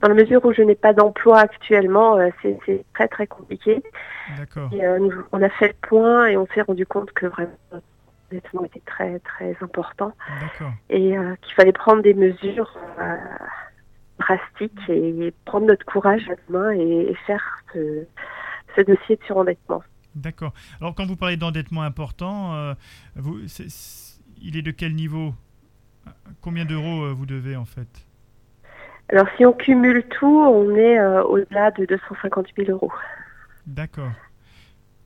Dans 0.00 0.08
la 0.08 0.14
mesure 0.14 0.44
où 0.44 0.52
je 0.52 0.62
n'ai 0.62 0.74
pas 0.74 0.92
d'emploi 0.92 1.38
actuellement, 1.40 2.16
euh, 2.16 2.30
c'est 2.40 2.58
c'est 2.66 2.84
très 2.94 3.08
très 3.08 3.26
compliqué. 3.26 3.82
D'accord. 4.36 4.70
Et, 4.72 4.84
euh, 4.84 5.08
on 5.32 5.42
a 5.42 5.48
fait 5.50 5.68
le 5.68 5.88
point 5.88 6.26
et 6.26 6.36
on 6.36 6.46
s'est 6.54 6.62
rendu 6.62 6.86
compte 6.86 7.12
que 7.12 7.26
vraiment 7.26 7.52
l'endettement 8.30 8.64
était 8.64 8.82
très 8.86 9.18
très 9.20 9.56
important 9.60 10.12
D'accord. 10.40 10.72
et 10.88 11.16
euh, 11.18 11.34
qu'il 11.42 11.54
fallait 11.54 11.72
prendre 11.72 12.02
des 12.02 12.14
mesures 12.14 12.76
drastiques 14.18 14.88
et 14.88 15.32
prendre 15.44 15.66
notre 15.66 15.84
courage 15.84 16.28
à 16.30 16.34
deux 16.36 16.58
mains 16.58 16.70
et, 16.72 17.10
et 17.10 17.14
faire 17.26 17.42
ce, 17.72 18.06
ce 18.76 18.80
dossier 18.82 19.16
de 19.16 19.24
surendettement. 19.24 19.82
D'accord. 20.14 20.52
Alors, 20.80 20.94
quand 20.94 21.06
vous 21.06 21.16
parlez 21.16 21.36
d'endettement 21.36 21.82
important, 21.82 22.54
euh, 22.54 22.74
vous, 23.16 23.46
c'est- 23.48 23.68
c'est- 23.70 24.20
il 24.40 24.56
est 24.56 24.62
de 24.62 24.70
quel 24.70 24.94
niveau? 24.94 25.34
Combien 26.40 26.64
d'euros 26.64 27.04
euh, 27.04 27.12
vous 27.12 27.26
devez 27.26 27.56
en 27.56 27.64
fait? 27.64 28.06
Alors 29.12 29.28
si 29.36 29.44
on 29.44 29.52
cumule 29.52 30.04
tout, 30.08 30.26
on 30.26 30.74
est 30.74 30.98
euh, 30.98 31.22
au-delà 31.24 31.70
de 31.72 31.84
250 31.84 32.46
000 32.56 32.70
euros. 32.70 32.92
D'accord. 33.66 34.10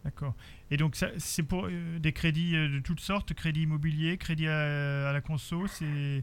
D'accord. 0.05 0.35
Et 0.71 0.77
donc, 0.77 0.95
ça, 0.95 1.09
c'est 1.19 1.43
pour 1.43 1.67
euh, 1.67 1.99
des 1.99 2.13
crédits 2.13 2.57
euh, 2.57 2.69
de 2.69 2.79
toutes 2.81 3.01
sortes, 3.01 3.35
crédit 3.35 3.65
immobilier, 3.65 4.17
crédit 4.17 4.47
à, 4.47 5.09
à 5.09 5.13
la 5.13 5.21
conso, 5.21 5.67
c'est... 5.67 6.23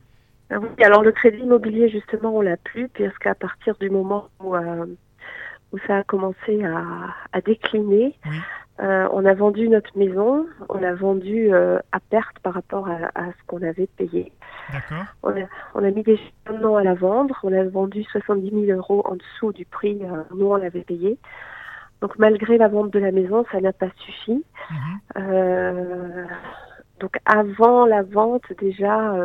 Ah 0.50 0.60
Oui, 0.60 0.70
alors 0.84 1.04
le 1.04 1.12
crédit 1.12 1.40
immobilier, 1.40 1.90
justement, 1.90 2.34
on 2.36 2.42
l'a 2.42 2.56
plus, 2.56 2.88
puisqu'à 2.88 3.36
partir 3.36 3.76
du 3.80 3.90
moment 3.90 4.30
où, 4.40 4.56
euh, 4.56 4.86
où 5.74 5.78
ça 5.88 5.98
a 5.98 6.04
commencé 6.04 6.64
à, 6.64 6.86
à 7.34 7.42
décliner, 7.42 8.18
Oui. 8.26 8.38
Euh, 8.80 9.08
on 9.12 9.24
a 9.26 9.34
vendu 9.36 9.70
notre 9.70 9.96
maison, 9.96 10.48
on 10.68 10.80
l'a 10.80 10.96
vendue 10.96 11.54
euh, 11.54 11.78
à 11.92 12.00
perte 12.00 12.40
par 12.40 12.56
rapport 12.56 12.88
à, 12.88 12.98
à 13.14 13.28
ce 13.28 13.46
qu'on 13.46 13.62
avait 13.62 13.86
payé. 13.86 14.32
D'accord. 14.72 15.06
On 15.22 15.30
a, 15.30 15.46
on 15.76 15.84
a 15.84 15.92
mis 15.92 16.02
déjà 16.02 16.24
un 16.48 16.64
an 16.64 16.76
à 16.78 16.84
la 16.84 16.96
vendre, 16.96 17.40
on 17.44 17.54
a 17.54 17.64
vendu 17.66 18.04
70 18.04 18.66
000 18.66 18.78
euros 18.78 19.04
en 19.06 19.16
dessous 19.16 19.54
du 19.54 19.66
prix, 19.66 20.00
euh, 20.02 20.24
nous 20.36 20.48
on 20.48 20.56
l'avait 20.56 20.82
payé. 20.82 21.20
Donc 22.02 22.18
malgré 22.18 22.58
la 22.58 22.68
vente 22.68 22.92
de 22.92 23.00
la 23.00 23.12
maison, 23.12 23.46
ça 23.52 23.62
n'a 23.62 23.74
pas 23.74 23.90
suffi. 23.98 24.44
Mhm. 24.72 24.78
Euh, 25.18 26.26
donc 27.00 27.18
avant 27.26 27.86
la 27.86 28.02
vente, 28.02 28.52
déjà, 28.60 29.16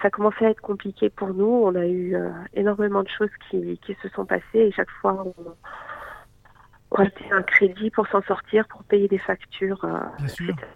ça 0.00 0.10
commençait 0.10 0.46
à 0.46 0.50
être 0.50 0.60
compliqué 0.60 1.10
pour 1.10 1.34
nous. 1.34 1.62
On 1.64 1.74
a 1.74 1.86
eu 1.86 2.16
énormément 2.54 3.02
de 3.02 3.08
choses 3.08 3.30
qui, 3.50 3.78
qui 3.84 3.96
se 4.02 4.08
sont 4.10 4.24
passées 4.24 4.42
et 4.54 4.72
chaque 4.72 4.90
fois, 5.00 5.24
on, 5.26 5.34
rajoutait 6.94 7.32
un 7.32 7.42
crédit 7.42 7.90
pour 7.90 8.06
s'en 8.08 8.22
sortir, 8.22 8.66
pour 8.68 8.82
payer 8.84 9.08
des 9.08 9.18
factures. 9.18 9.84
euh, 9.84 9.98
Bien 10.18 10.28
sûr. 10.28 10.50
etc. 10.50 10.66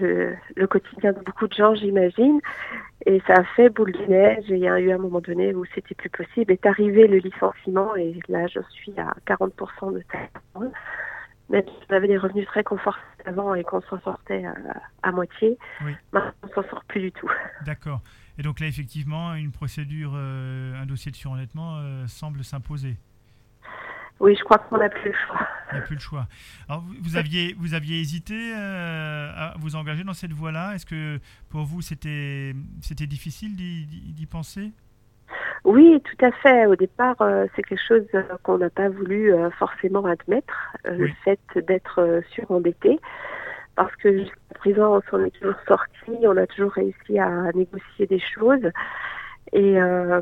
Le, 0.00 0.34
le 0.56 0.66
quotidien 0.66 1.12
de 1.12 1.20
beaucoup 1.20 1.46
de 1.46 1.52
gens, 1.54 1.74
j'imagine. 1.74 2.40
Et 3.06 3.20
ça 3.26 3.34
a 3.34 3.44
fait 3.44 3.68
boule 3.68 3.92
de 3.92 4.06
neige. 4.06 4.50
Et 4.50 4.54
il 4.54 4.60
y 4.60 4.68
a 4.68 4.80
eu 4.80 4.90
un 4.92 4.98
moment 4.98 5.20
donné 5.20 5.54
où 5.54 5.64
c'était 5.74 5.94
plus 5.94 6.10
possible. 6.10 6.52
Est 6.52 6.64
arrivé 6.66 7.06
le 7.06 7.18
licenciement 7.18 7.94
et 7.96 8.18
là, 8.28 8.46
je 8.46 8.60
suis 8.70 8.94
à 8.98 9.12
40% 9.26 9.92
de 9.94 10.00
taille. 10.10 10.28
Même 11.50 11.62
si 11.66 11.74
on 11.90 11.94
avait 11.94 12.08
des 12.08 12.16
revenus 12.16 12.46
très 12.46 12.64
confortables 12.64 13.02
avant 13.26 13.54
et 13.54 13.62
qu'on 13.64 13.82
s'en 13.82 14.00
sortait 14.00 14.46
à, 14.46 14.54
à 15.02 15.12
moitié, 15.12 15.58
Oui. 15.84 15.94
maintenant 16.12 16.32
on 16.42 16.48
s'en 16.62 16.68
sort 16.70 16.84
plus 16.86 17.00
du 17.02 17.12
tout. 17.12 17.30
D'accord. 17.66 18.00
Et 18.38 18.42
donc 18.42 18.60
là, 18.60 18.66
effectivement, 18.66 19.34
une 19.34 19.52
procédure, 19.52 20.12
euh, 20.14 20.74
un 20.80 20.86
dossier 20.86 21.10
de 21.12 21.16
surendettement 21.16 21.76
euh, 21.76 22.06
semble 22.06 22.42
s'imposer. 22.44 22.96
Oui, 24.20 24.36
je 24.38 24.44
crois 24.44 24.58
qu'on 24.58 24.78
n'a 24.78 24.88
plus 24.88 25.10
le 25.10 25.16
choix. 25.26 25.40
Il 25.72 25.74
n'y 25.74 25.80
a 25.80 25.82
plus 25.82 25.94
le 25.96 26.00
choix. 26.00 26.26
Alors, 26.68 26.82
vous, 26.82 26.94
vous 27.02 27.16
aviez, 27.16 27.54
vous 27.58 27.74
aviez 27.74 28.00
hésité 28.00 28.52
euh, 28.54 29.30
à 29.34 29.54
vous 29.58 29.76
engager 29.76 30.04
dans 30.04 30.14
cette 30.14 30.32
voie-là? 30.32 30.74
Est-ce 30.74 30.86
que 30.86 31.18
pour 31.50 31.64
vous, 31.64 31.82
c'était, 31.82 32.54
c'était 32.80 33.06
difficile 33.06 33.56
d'y, 33.56 34.26
penser? 34.26 34.72
Oui, 35.64 36.00
tout 36.04 36.24
à 36.24 36.30
fait. 36.30 36.66
Au 36.66 36.76
départ, 36.76 37.16
euh, 37.20 37.46
c'est 37.54 37.62
quelque 37.62 37.86
chose 37.86 38.06
euh, 38.14 38.22
qu'on 38.42 38.58
n'a 38.58 38.70
pas 38.70 38.88
voulu 38.88 39.32
euh, 39.32 39.50
forcément 39.50 40.04
admettre, 40.04 40.76
le 40.84 41.08
fait 41.24 41.40
d'être 41.56 42.22
surendetté. 42.30 43.00
Parce 43.76 43.94
que 43.96 44.18
jusqu'à 44.18 44.54
présent, 44.54 44.96
on 44.96 45.02
s'en 45.10 45.24
est 45.24 45.30
toujours 45.30 45.58
sorti, 45.66 46.12
on 46.22 46.36
a 46.36 46.46
toujours 46.46 46.70
réussi 46.72 47.18
à 47.18 47.50
négocier 47.52 48.06
des 48.06 48.20
choses. 48.20 48.70
Et 49.52 49.80
euh, 49.80 50.20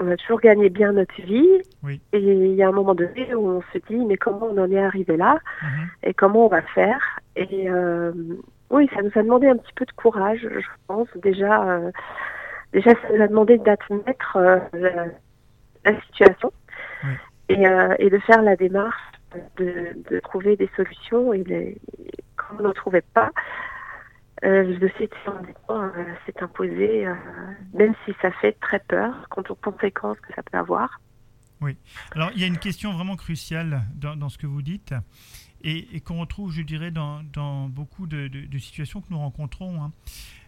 on 0.00 0.10
a 0.10 0.16
toujours 0.16 0.40
gagné 0.40 0.68
bien 0.70 0.92
notre 0.92 1.14
vie. 1.22 1.62
Oui. 1.82 2.00
Et 2.12 2.18
il 2.18 2.54
y 2.54 2.62
a 2.62 2.68
un 2.68 2.72
moment 2.72 2.94
donné 2.94 3.34
où 3.34 3.48
on 3.48 3.62
se 3.72 3.78
dit, 3.88 3.96
mais 4.06 4.16
comment 4.16 4.46
on 4.50 4.58
en 4.58 4.70
est 4.70 4.82
arrivé 4.82 5.16
là 5.16 5.38
Mhm. 5.62 5.88
et 6.04 6.14
comment 6.14 6.46
on 6.46 6.48
va 6.48 6.62
faire? 6.62 7.18
Et 7.36 7.68
euh, 7.70 8.12
oui, 8.70 8.88
ça 8.94 9.02
nous 9.02 9.10
a 9.14 9.22
demandé 9.22 9.48
un 9.48 9.56
petit 9.56 9.72
peu 9.74 9.84
de 9.84 9.92
courage, 9.92 10.40
je 10.42 10.66
pense. 10.86 11.08
Déjà, 11.16 11.62
euh, 11.68 11.90
déjà 12.72 12.90
ça 12.90 13.08
nous 13.14 13.22
a 13.22 13.28
demandé 13.28 13.58
d'admettre 13.58 14.36
euh, 14.36 14.58
la, 14.72 15.06
la 15.84 16.00
situation 16.02 16.52
Oui. 17.04 17.10
et, 17.50 17.64
et 17.98 18.10
de 18.10 18.18
faire 18.18 18.42
la 18.42 18.56
démarche 18.56 19.00
de, 19.56 19.88
de 20.10 20.20
trouver 20.20 20.56
des 20.56 20.70
solutions. 20.76 21.32
Et 21.32 21.44
les, 21.44 21.76
quand 22.36 22.56
on 22.58 22.62
n'en 22.62 22.72
trouvait 22.72 23.04
pas, 23.14 23.30
euh, 24.44 24.62
le 24.62 24.78
dossier 24.78 25.06
de 25.06 25.14
surendettement 25.24 25.82
euh, 25.82 26.04
s'est 26.26 26.42
imposé, 26.42 27.06
euh, 27.06 27.14
même 27.74 27.94
si 28.04 28.12
ça 28.22 28.30
fait 28.32 28.52
très 28.52 28.78
peur 28.80 29.26
quant 29.30 29.42
aux 29.48 29.54
conséquences 29.54 30.18
que 30.20 30.32
ça 30.34 30.42
peut 30.42 30.58
avoir. 30.58 31.00
Alors, 32.12 32.30
il 32.34 32.40
y 32.40 32.44
a 32.44 32.46
une 32.46 32.58
question 32.58 32.92
vraiment 32.92 33.16
cruciale 33.16 33.82
dans, 33.96 34.28
ce 34.28 34.38
que 34.38 34.46
vous 34.46 34.62
dites 34.62 34.94
et, 35.60 36.00
qu'on 36.02 36.20
retrouve, 36.20 36.52
je 36.52 36.62
dirais, 36.62 36.92
dans, 36.92 37.68
beaucoup 37.68 38.06
de 38.06 38.58
situations 38.58 39.00
que 39.00 39.08
nous 39.10 39.18
rencontrons. 39.18 39.82
hein. 39.82 39.92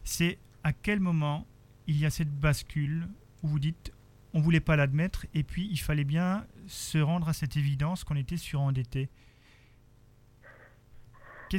C'est 0.05 0.39
à 0.63 0.73
quel 0.73 1.01
moment 1.01 1.49
il 1.89 1.99
y 1.99 2.07
a 2.07 2.11
cette 2.11 2.31
bascule 2.31 3.09
où 3.43 3.49
vous 3.49 3.59
dites 3.59 3.93
on 4.33 4.39
ne 4.39 4.45
voulait 4.45 4.61
pas 4.61 4.77
l'admettre 4.77 5.27
et 5.35 5.43
puis 5.43 5.69
il 5.71 5.79
fallait 5.79 6.05
bien 6.05 6.47
se 6.67 6.99
rendre 6.99 7.29
à 7.29 7.33
cette 7.33 7.57
évidence 7.57 8.05
qu'on 8.05 8.17
était 8.17 8.37
surendetté. 8.37 9.09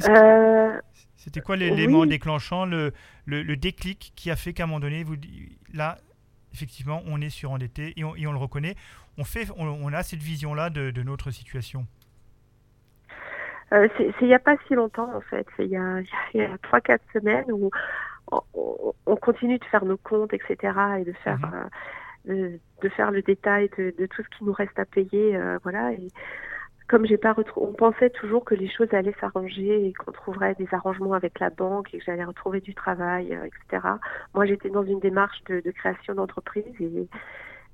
Euh, 0.08 0.80
C'était 1.16 1.40
quoi 1.40 1.56
l'élément 1.56 2.00
oui. 2.00 2.08
déclenchant, 2.08 2.64
le, 2.66 2.92
le, 3.26 3.42
le 3.42 3.56
déclic 3.56 4.12
qui 4.16 4.30
a 4.30 4.36
fait 4.36 4.52
qu'à 4.52 4.64
un 4.64 4.66
moment 4.66 4.80
donné, 4.80 5.04
vous, 5.04 5.16
là, 5.72 5.98
effectivement, 6.52 7.02
on 7.06 7.20
est 7.20 7.30
surendetté 7.30 7.92
et 7.96 8.04
on, 8.04 8.14
et 8.16 8.26
on 8.26 8.32
le 8.32 8.38
reconnaît. 8.38 8.74
On, 9.18 9.24
fait, 9.24 9.46
on, 9.56 9.66
on 9.66 9.92
a 9.92 10.02
cette 10.02 10.22
vision-là 10.22 10.70
de, 10.70 10.90
de 10.90 11.02
notre 11.02 11.30
situation. 11.30 11.86
Euh, 13.72 13.88
c'est 13.96 14.12
il 14.20 14.26
n'y 14.26 14.34
a 14.34 14.38
pas 14.38 14.56
si 14.68 14.74
longtemps 14.74 15.10
en 15.16 15.20
fait, 15.22 15.46
c'est 15.56 15.64
il 15.64 15.70
y 15.70 15.76
a, 15.78 16.00
y 16.34 16.42
a 16.42 16.56
3-4 16.58 16.98
semaines 17.14 17.50
où 17.50 17.70
on, 18.30 18.40
on- 18.54 18.92
on 19.06 19.16
continue 19.16 19.58
de 19.58 19.64
faire 19.64 19.84
nos 19.86 19.96
comptes, 19.96 20.34
etc. 20.34 20.56
et 21.00 21.04
de 21.04 21.12
faire, 21.24 21.38
Mhm. 21.38 21.52
euh, 21.54 22.50
de, 22.50 22.60
de 22.82 22.88
faire 22.90 23.10
le 23.10 23.22
détail 23.22 23.70
de, 23.78 23.94
de 23.98 24.06
tout 24.06 24.22
ce 24.22 24.28
qui 24.36 24.44
nous 24.44 24.52
reste 24.52 24.78
à 24.78 24.84
payer. 24.84 25.36
euh, 25.36 25.58
voilà. 25.62 25.92
Et 25.92 26.08
comme 26.92 27.06
j'ai 27.06 27.16
pas 27.16 27.32
retrou- 27.32 27.66
on 27.66 27.72
pensait 27.72 28.10
toujours 28.10 28.44
que 28.44 28.54
les 28.54 28.68
choses 28.68 28.92
allaient 28.92 29.16
s'arranger 29.18 29.86
et 29.86 29.92
qu'on 29.94 30.12
trouverait 30.12 30.54
des 30.56 30.68
arrangements 30.72 31.14
avec 31.14 31.40
la 31.40 31.48
banque 31.48 31.92
et 31.94 31.98
que 31.98 32.04
j'allais 32.04 32.22
retrouver 32.22 32.60
du 32.60 32.74
travail, 32.74 33.34
euh, 33.34 33.44
etc. 33.46 33.94
Moi 34.34 34.44
j'étais 34.44 34.68
dans 34.68 34.84
une 34.84 35.00
démarche 35.00 35.42
de, 35.48 35.60
de 35.64 35.70
création 35.70 36.12
d'entreprise 36.14 36.66
et, 36.80 37.08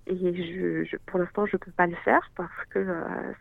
et 0.06 0.34
je, 0.44 0.84
je- 0.84 0.96
pour 1.06 1.18
l'instant 1.18 1.46
je 1.46 1.56
peux 1.56 1.72
pas 1.72 1.88
le 1.88 1.96
faire 1.96 2.30
parce 2.36 2.64
que 2.70 2.78
euh, 2.78 3.32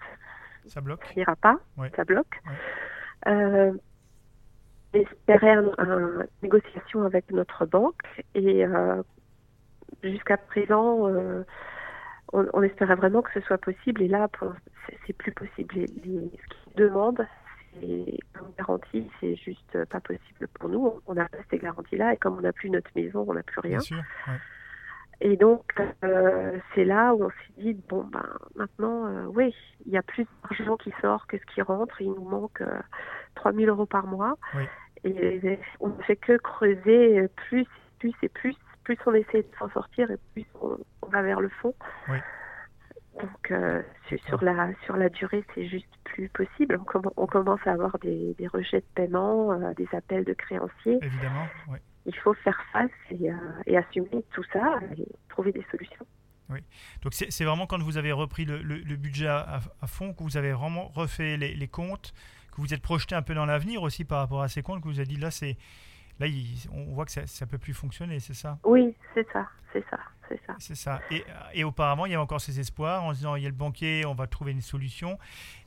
Ça 0.65 0.81
bloque 0.81 1.05
ça 1.05 1.13
n'ira 1.15 1.35
pas, 1.35 1.59
Ouais. 1.77 1.91
ça 1.95 2.03
bloque. 2.05 2.41
Ouais. 2.47 3.31
Euh, 3.31 3.71
un- 4.95 6.21
une 6.21 6.27
négociation 6.41 7.03
avec 7.03 7.31
notre 7.31 7.67
banque 7.67 8.01
et 8.33 8.65
jusqu'à 10.01 10.37
présent, 10.37 11.07
on, 12.33 12.45
on 12.53 12.61
espérait 12.63 12.95
vraiment 12.95 13.21
que 13.21 13.31
ce 13.33 13.41
soit 13.41 13.57
possible 13.57 14.01
et 14.01 14.07
là, 14.07 14.27
pour- 14.27 14.53
c'est- 15.05 15.13
plus 15.13 15.31
possible. 15.31 15.75
Les, 15.75 15.85
les- 16.03 16.31
ce 16.31 16.63
qu'ils 16.63 16.75
demandent, 16.75 17.25
c'est 17.79 18.19
comme 18.33 18.51
garantie, 18.57 19.09
c'est 19.19 19.35
juste 19.35 19.85
pas 19.85 19.99
possible 19.99 20.47
pour 20.59 20.69
nous. 20.69 20.99
On 21.07 21.13
n'a 21.13 21.27
pas 21.29 21.37
ces 21.49 21.57
garanties-là 21.57 22.13
et 22.13 22.17
comme 22.17 22.37
on 22.37 22.41
n'a 22.41 22.53
plus 22.53 22.69
notre 22.69 22.89
maison, 22.95 23.25
on 23.27 23.33
n'a 23.33 23.43
plus 23.43 23.59
rien. 23.59 23.77
Bien 23.77 23.79
sûr. 23.79 23.97
ouais. 24.27 24.33
Et 25.19 25.35
donc, 25.35 25.63
euh, 26.03 26.59
c'est 26.75 26.85
là 26.85 27.15
où 27.15 27.23
on 27.25 27.29
s'est 27.29 27.53
dit, 27.57 27.73
bon, 27.89 28.03
ben, 28.03 28.23
maintenant, 28.55 29.07
euh, 29.07 29.25
oui, 29.25 29.55
il 29.87 29.91
y 29.91 29.97
a 29.97 30.03
plus 30.03 30.27
d'argent 30.43 30.77
qui 30.77 30.93
sort 31.01 31.25
que 31.25 31.37
ce 31.39 31.45
qui 31.53 31.61
rentre. 31.63 31.99
Il 32.01 32.11
nous 32.11 32.23
manque 32.29 32.61
euh, 32.61 32.79
3 33.33 33.51
000 33.53 33.65
euros 33.67 33.87
par 33.87 34.05
mois. 34.05 34.37
Oui. 34.53 34.63
Et 35.05 35.59
on 35.79 35.89
ne 35.89 36.01
fait 36.03 36.17
que 36.17 36.37
creuser 36.37 37.19
euh, 37.19 37.27
plus, 37.47 37.65
plus 37.99 38.13
et 38.21 38.29
plus. 38.29 38.55
Plus 38.87 38.97
on 39.05 39.13
essaie 39.13 39.41
de 39.41 39.49
s'en 39.59 39.69
sortir 39.71 40.09
et 40.09 40.17
plus 40.33 40.45
on, 40.61 40.77
on 41.01 41.07
va 41.09 41.21
vers 41.21 41.41
le 41.41 41.49
fond. 41.49 41.75
Oui. 42.07 42.17
Donc, 43.21 43.51
euh, 43.51 43.81
sur, 44.29 44.41
la, 44.43 44.69
sur 44.85 44.95
la 44.95 45.09
durée, 45.09 45.43
c'est 45.53 45.67
juste 45.67 45.89
plus 46.05 46.29
possible. 46.29 46.79
On, 46.79 46.83
comm- 46.85 47.11
on 47.17 47.27
commence 47.27 47.59
à 47.65 47.71
avoir 47.73 47.99
des, 47.99 48.33
des 48.37 48.47
rejets 48.47 48.79
de 48.79 48.85
paiement, 48.95 49.51
euh, 49.51 49.73
des 49.73 49.89
appels 49.91 50.23
de 50.23 50.31
créanciers 50.31 50.99
Évidemment. 51.01 51.47
il 52.05 52.15
faut 52.15 52.33
faire 52.35 52.57
face 52.71 52.89
et, 53.11 53.29
euh, 53.29 53.35
et 53.65 53.75
assumer 53.75 54.23
tout 54.33 54.43
ça 54.53 54.79
et 54.97 55.05
trouver 55.27 55.51
des 55.51 55.65
solutions. 55.69 56.05
Donc 57.01 57.13
c'est 57.13 57.43
vraiment 57.43 57.67
quand 57.67 57.81
vous 57.81 57.97
avez 57.97 58.13
repris 58.13 58.45
le, 58.45 58.61
le- 58.61 58.77
le 58.77 58.95
budget 58.95 59.27
à 59.27 59.59
fond, 59.85 60.13
que 60.13 60.23
vous 60.23 60.37
avez 60.37 60.53
vraiment 60.53 60.87
refait 60.87 61.35
les, 61.35 61.53
les 61.53 61.67
comptes, 61.67 62.13
que 62.55 62.61
vous 62.61 62.73
êtes 62.73 62.81
projeté 62.81 63.15
un 63.15 63.21
peu 63.21 63.33
dans 63.33 63.45
l'avenir 63.45 63.81
aussi 63.83 64.05
par 64.05 64.19
rapport 64.19 64.41
à 64.41 64.47
ces 64.47 64.61
comptes, 64.61 64.81
que 64.81 64.87
vous 64.87 64.99
avez 64.99 65.07
dit 65.09 65.17
là, 65.19 65.29
c'est 65.29 65.57
là 66.19 66.27
il- 66.27 66.67
on 66.71 66.93
voit 66.93 67.05
que 67.05 67.11
ça 67.11 67.21
ne 67.21 67.49
peut 67.49 67.57
plus 67.57 67.73
fonctionner, 67.73 68.19
c'est 68.19 68.33
ça? 68.33 68.57
Oui, 68.63 68.95
c'est 69.13 69.27
ça, 69.31 69.47
c'est 69.73 69.83
ça, 69.89 69.99
c'est 70.27 70.39
ça. 70.45 70.53
C'est 70.59 70.75
ça. 70.75 70.99
Et, 71.11 71.23
et 71.53 71.63
auparavant, 71.63 72.05
il 72.05 72.11
y 72.11 72.15
avait 72.15 72.23
encore 72.23 72.41
ces 72.41 72.59
espoirs 72.59 73.03
en 73.03 73.11
se 73.11 73.17
disant 73.17 73.35
il 73.35 73.43
y 73.43 73.45
a 73.45 73.49
le 73.49 73.55
banquier, 73.55 74.05
on 74.05 74.13
va 74.13 74.27
trouver 74.27 74.51
une 74.51 74.61
solution. 74.61 75.17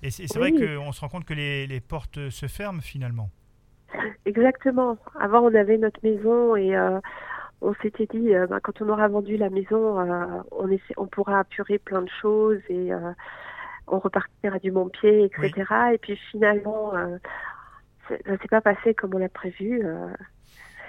Et 0.02 0.10
c'est 0.10 0.36
vrai 0.36 0.52
qu'on 0.52 0.92
se 0.92 1.00
rend 1.00 1.08
compte 1.08 1.24
que 1.24 1.34
les, 1.34 1.66
les 1.66 1.80
portes 1.80 2.30
se 2.30 2.46
ferment 2.46 2.80
finalement. 2.80 3.30
Exactement. 4.26 4.98
Avant, 5.18 5.40
on 5.40 5.54
avait 5.54 5.78
notre 5.78 6.00
maison 6.02 6.54
et 6.56 6.76
euh, 6.76 7.00
on 7.60 7.74
s'était 7.82 8.06
dit, 8.06 8.34
euh, 8.34 8.46
ben, 8.46 8.60
quand 8.60 8.80
on 8.82 8.88
aura 8.88 9.08
vendu 9.08 9.36
la 9.36 9.50
maison, 9.50 9.98
euh, 10.00 10.42
on, 10.52 10.68
essaie, 10.70 10.94
on 10.96 11.06
pourra 11.06 11.40
apurer 11.40 11.78
plein 11.78 12.02
de 12.02 12.10
choses 12.20 12.60
et 12.68 12.90
on 13.86 13.98
repartira 13.98 14.58
du 14.60 14.70
bon 14.70 14.88
pied, 14.88 15.24
etc. 15.24 15.64
Et 15.94 15.98
puis 15.98 16.16
finalement, 16.30 16.92
ça 18.26 18.38
s'est 18.38 18.48
pas 18.48 18.60
passé 18.60 18.94
comme 18.94 19.14
on 19.14 19.18
l'a 19.18 19.28
prévu. 19.28 19.80
euh, 19.84 20.12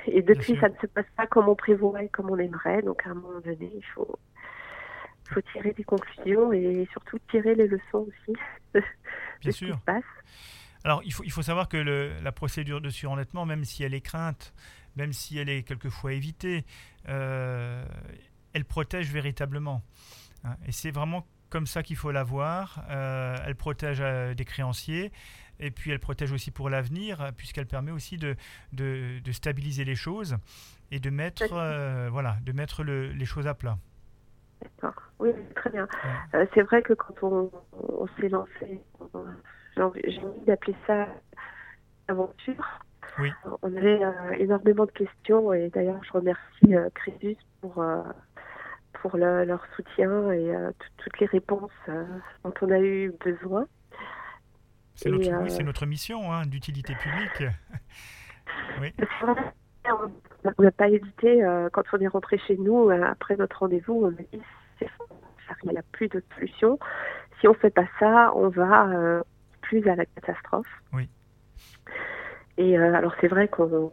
et 0.08 0.22
depuis, 0.22 0.58
ça 0.60 0.70
ne 0.70 0.76
se 0.82 0.88
passe 0.88 1.06
pas 1.16 1.28
comme 1.28 1.48
on 1.48 1.56
prévoit 1.56 2.04
et 2.04 2.10
comme 2.10 2.30
on 2.32 2.38
aimerait. 2.38 2.82
Donc, 2.82 3.06
à 3.06 3.12
un 3.12 3.14
moment 3.14 3.40
donné, 3.42 3.72
il 3.76 3.86
faut, 3.94 4.18
faut 5.30 5.42
tirer 5.54 5.74
des 5.74 5.84
conclusions 5.84 6.52
et 6.52 6.88
surtout 6.92 7.18
tirer 7.30 7.56
les 7.56 7.68
leçons 7.68 8.08
aussi 8.08 8.38
de, 8.74 8.82
Bien 9.42 9.52
ce 9.52 9.58
qui 9.60 9.66
sûr. 9.66 9.76
se 9.78 9.84
passe. 9.86 10.04
Alors, 10.84 11.02
il 11.06 11.14
faut, 11.14 11.24
il 11.24 11.32
faut 11.32 11.44
savoir 11.44 11.70
que 11.70 11.78
le- 11.78 12.14
la 12.24 12.32
procédure 12.32 12.82
de 12.82 12.90
surendettement, 12.90 13.46
même 13.46 13.64
si 13.64 13.84
elle 13.84 13.94
est 13.94 14.02
crainte, 14.02 14.54
même 14.96 15.14
si 15.14 15.38
elle 15.38 15.50
est 15.50 15.64
quelquefois 15.64 16.14
évitée, 16.14 16.66
euh, 17.08 17.86
elle 18.54 18.66
protège 18.66 19.12
véritablement. 19.12 19.84
hein. 20.44 20.56
et 20.68 20.72
c'est 20.72 20.92
vraiment 20.92 21.26
comme 21.50 21.68
ça 21.68 21.84
qu'il 21.84 21.98
faut 21.98 22.12
la 22.12 22.24
voir. 22.24 22.84
Euh, 22.90 23.36
elle 23.46 23.56
protège 23.56 24.00
euh, 24.02 24.34
des 24.34 24.46
créanciers, 24.46 25.12
et 25.62 25.72
puis 25.72 25.92
elle 25.92 26.00
protège 26.00 26.32
aussi 26.32 26.52
pour 26.52 26.70
l'avenir, 26.70 27.32
puisqu'elle 27.38 27.68
permet 27.68 27.92
aussi 27.92 28.18
de, 28.18 28.36
de- 28.74 29.20
de 29.24 29.32
stabiliser 29.32 29.86
les 29.86 29.96
choses 29.96 30.38
et 30.92 31.00
de 31.00 31.10
mettre, 31.10 31.54
euh, 31.54 32.10
voilà, 32.12 32.36
de 32.44 32.52
mettre 32.52 32.84
le- 32.84 33.12
les 33.12 33.26
choses 33.26 33.48
à 33.48 33.54
plat. 33.54 33.78
D'accord. 34.62 35.02
Oui, 35.20 35.30
très 35.56 35.70
bien. 35.70 35.88
Euh, 36.36 36.46
c'est 36.54 36.62
vrai 36.64 36.82
que 36.82 36.94
quand 36.94 37.16
on, 37.24 37.52
on 37.74 38.08
s'est 38.20 38.30
lancé, 38.30 38.82
j'ai 39.76 39.82
envie, 39.82 40.02
d'appeler 40.46 40.76
ça 40.86 41.08
aventure. 42.08 42.80
Oui. 43.20 43.32
On 43.62 43.76
avait 43.76 44.04
euh, 44.04 44.32
énormément 44.38 44.86
de 44.86 44.92
questions 44.92 45.52
et 45.54 45.70
d'ailleurs 45.70 46.04
je 46.04 46.12
remercie 46.12 46.76
euh, 46.76 46.90
Crésus 46.94 47.38
pour 47.62 47.82
euh, 47.82 48.02
pour 49.02 49.18
le- 49.18 49.46
leur 49.46 49.66
soutien 49.76 50.32
et 50.32 50.52
tout- 50.78 50.88
toutes 50.98 51.20
les 51.20 51.26
réponses 51.28 51.72
dont 52.44 52.54
on 52.62 52.70
a 52.72 52.80
eu 52.80 53.12
besoin. 53.24 53.66
C'est 54.96 55.10
Et, 55.10 55.12
notre, 55.12 55.30
euh, 55.30 55.44
oui, 55.44 55.52
c'est 55.52 55.64
notre 55.64 55.86
mission 55.86 56.32
hein, 56.32 56.46
d'utilité 56.46 56.94
publique. 56.96 57.44
oui, 58.82 58.94
On 60.58 60.64
n'a 60.64 60.72
pas 60.72 60.90
hésité 60.90 61.44
euh, 61.44 61.70
quand 61.72 61.84
on 61.94 62.00
est 62.00 62.08
rentré 62.08 62.38
chez 62.40 62.58
nous 62.58 62.90
euh, 62.90 63.04
après 63.04 63.36
notre 63.36 63.60
rendez-vous. 63.60 64.06
On 64.06 64.10
a 64.10 64.12
dit 64.12 64.42
il 65.64 65.70
n'y 65.70 65.78
a 65.78 65.84
plus 65.92 66.08
d'autre 66.08 66.26
solution. 66.36 66.80
Si 67.40 67.48
on 67.48 67.54
fait 67.54 67.70
pas 67.70 67.86
ça, 68.00 68.32
on 68.36 68.50
va 68.50 69.22
plus 69.62 69.88
à 69.88 69.96
la 69.96 70.06
catastrophe. 70.06 70.68
Oui. 70.94 71.10
Et 72.58 72.78
euh, 72.78 72.94
alors 72.94 73.14
c'est 73.22 73.28
vrai 73.28 73.48
qu'on, 73.48 73.92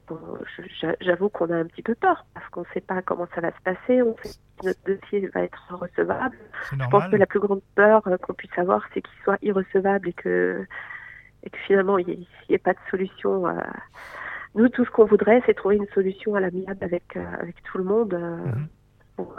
j'avoue 1.00 1.28
qu'on 1.28 1.50
a 1.50 1.56
un 1.56 1.64
petit 1.66 1.82
peu 1.82 1.94
peur 1.94 2.26
parce 2.34 2.48
qu'on 2.48 2.62
ne 2.62 2.66
sait 2.74 2.80
pas 2.80 3.02
comment 3.02 3.28
ça 3.34 3.40
va 3.40 3.50
se 3.52 3.62
passer. 3.62 4.02
On 4.02 4.16
sait 4.22 4.30
que 4.58 4.66
notre 4.66 4.80
dossier 4.84 5.26
va 5.28 5.42
être 5.42 5.74
recevable. 5.74 6.36
Je 6.72 6.88
pense 6.90 7.06
que 7.08 7.16
la 7.16 7.26
plus 7.26 7.40
grande 7.40 7.62
peur 7.76 8.06
euh, 8.08 8.16
qu'on 8.16 8.34
puisse 8.34 8.56
avoir, 8.58 8.82
c'est 8.92 9.02
qu'il 9.02 9.18
soit 9.22 9.38
irrecevable 9.42 10.08
et 10.08 10.12
que, 10.12 10.66
et 11.44 11.50
que 11.50 11.58
finalement 11.66 11.98
il 11.98 12.06
n'y 12.06 12.28
ait, 12.50 12.58
pas 12.58 12.72
de 12.72 12.78
solution. 12.90 13.46
Euh. 13.46 13.60
Nous, 14.54 14.68
tout 14.70 14.84
ce 14.84 14.90
qu'on 14.90 15.04
voudrait, 15.04 15.42
c'est 15.46 15.54
trouver 15.54 15.76
une 15.76 15.88
solution 15.94 16.34
à 16.34 16.40
l'amiable 16.40 16.82
avec 16.82 17.16
avec 17.16 17.62
tout 17.62 17.78
le 17.78 17.84
monde. 17.84 18.14
Mhm. 18.14 18.68
Pour 19.16 19.34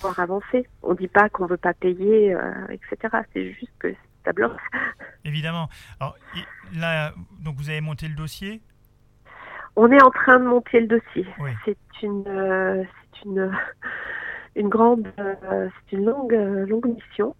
pouvoir, 0.00 0.18
avancer. 0.18 0.66
On 0.82 0.92
ne 0.92 0.96
dit 0.96 1.08
pas 1.08 1.28
qu'on 1.28 1.44
ne 1.44 1.50
veut 1.50 1.58
pas 1.58 1.74
payer, 1.74 2.34
etc. 2.70 3.18
C'est 3.34 3.52
juste 3.52 3.72
que 3.78 3.94
Évidemment. 5.24 5.68
Alors, 6.00 6.16
là, 6.74 7.12
donc 7.40 7.56
vous 7.56 7.70
avez 7.70 7.80
monté 7.80 8.08
le 8.08 8.14
dossier? 8.14 8.60
On 9.76 9.90
est 9.90 10.02
en 10.02 10.10
train 10.10 10.38
de 10.38 10.44
monter 10.44 10.80
le 10.80 10.86
dossier. 10.86 11.26
C'est 11.64 11.76
une, 12.02 12.24
euh, 12.26 12.84
c'est 13.14 13.24
une, 13.24 13.50
une 14.56 14.68
grande, 14.68 15.08
euh, 15.18 15.68
c'est 15.90 15.96
une 15.96 16.04
longue, 16.04 16.34
euh, 16.34 16.66
longue 16.66 16.86
mission. 16.86 17.34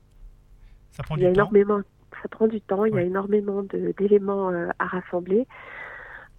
Ça 0.92 1.02
prend 1.02 1.16
il 1.16 1.22
y 1.22 1.26
a 1.26 1.30
énormément, 1.30 1.80
Ça 2.22 2.28
prend 2.28 2.46
du 2.46 2.60
temps. 2.60 2.84
Il 2.84 2.94
y 2.94 2.98
a 2.98 3.02
énormément 3.02 3.62
d'éléments 3.98 4.50
à 4.78 4.86
rassembler. 4.86 5.46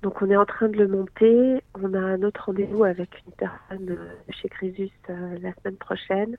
Donc 0.03 0.21
on 0.21 0.29
est 0.29 0.35
en 0.35 0.45
train 0.45 0.67
de 0.67 0.75
le 0.75 0.89
monter. 0.89 1.63
On 1.75 1.93
a 1.93 1.97
un 1.97 2.21
autre 2.23 2.43
rendez-vous 2.47 2.83
avec 2.83 3.09
une 3.25 3.31
personne 3.31 3.89
euh, 3.89 4.13
chez 4.29 4.49
Crésus 4.49 4.91
euh, 5.09 5.39
la 5.39 5.53
semaine 5.55 5.77
prochaine 5.77 6.35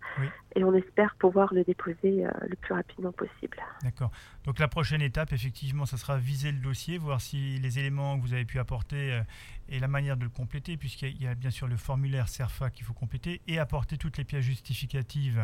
et 0.54 0.62
on 0.64 0.74
espère 0.74 1.16
pouvoir 1.18 1.54
le 1.54 1.64
déposer 1.64 2.26
euh, 2.26 2.30
le 2.46 2.56
plus 2.56 2.74
rapidement 2.74 3.12
possible. 3.12 3.56
D'accord. 3.82 4.10
Donc 4.44 4.58
la 4.58 4.68
prochaine 4.68 5.00
étape, 5.00 5.32
effectivement, 5.32 5.86
ça 5.86 5.96
sera 5.96 6.18
viser 6.18 6.52
le 6.52 6.58
dossier, 6.58 6.98
voir 6.98 7.22
si 7.22 7.58
les 7.58 7.78
éléments 7.78 8.18
que 8.18 8.22
vous 8.22 8.34
avez 8.34 8.44
pu 8.44 8.58
apporter 8.58 9.22
et 9.70 9.80
la 9.80 9.88
manière 9.88 10.18
de 10.18 10.24
le 10.24 10.30
compléter, 10.30 10.76
puisqu'il 10.76 11.20
y 11.20 11.26
a 11.26 11.34
bien 11.34 11.50
sûr 11.50 11.66
le 11.66 11.78
formulaire 11.78 12.28
CERFA 12.28 12.68
qu'il 12.68 12.84
faut 12.84 12.92
compléter 12.92 13.40
et 13.48 13.58
apporter 13.58 13.96
toutes 13.96 14.18
les 14.18 14.24
pièces 14.24 14.44
justificatives 14.44 15.42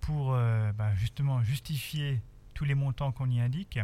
pour 0.00 0.32
bah, 0.32 0.92
justement 0.96 1.40
justifier 1.42 2.20
tous 2.54 2.64
les 2.64 2.74
montants 2.74 3.12
qu'on 3.12 3.30
y 3.30 3.40
indique. 3.40 3.78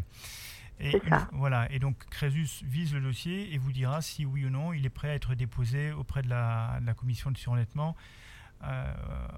Et 0.81 1.01
voilà. 1.33 1.71
Et 1.73 1.79
donc 1.79 1.97
Crésus 2.11 2.65
vise 2.65 2.95
le 2.95 3.01
dossier 3.01 3.55
et 3.55 3.59
vous 3.59 3.73
dira 3.73 4.03
si 4.03 4.25
oui 4.25 4.45
ou 4.45 4.51
non 4.51 4.73
il 4.73 4.85
est 4.85 4.91
prêt 4.91 5.11
à 5.11 5.15
être 5.15 5.35
déposé 5.35 5.93
auprès 5.93 6.23
de 6.23 6.29
la, 6.29 6.81
commission 6.97 7.31
de 7.31 7.39
surendettement 7.39 7.97
euh, 8.65 8.93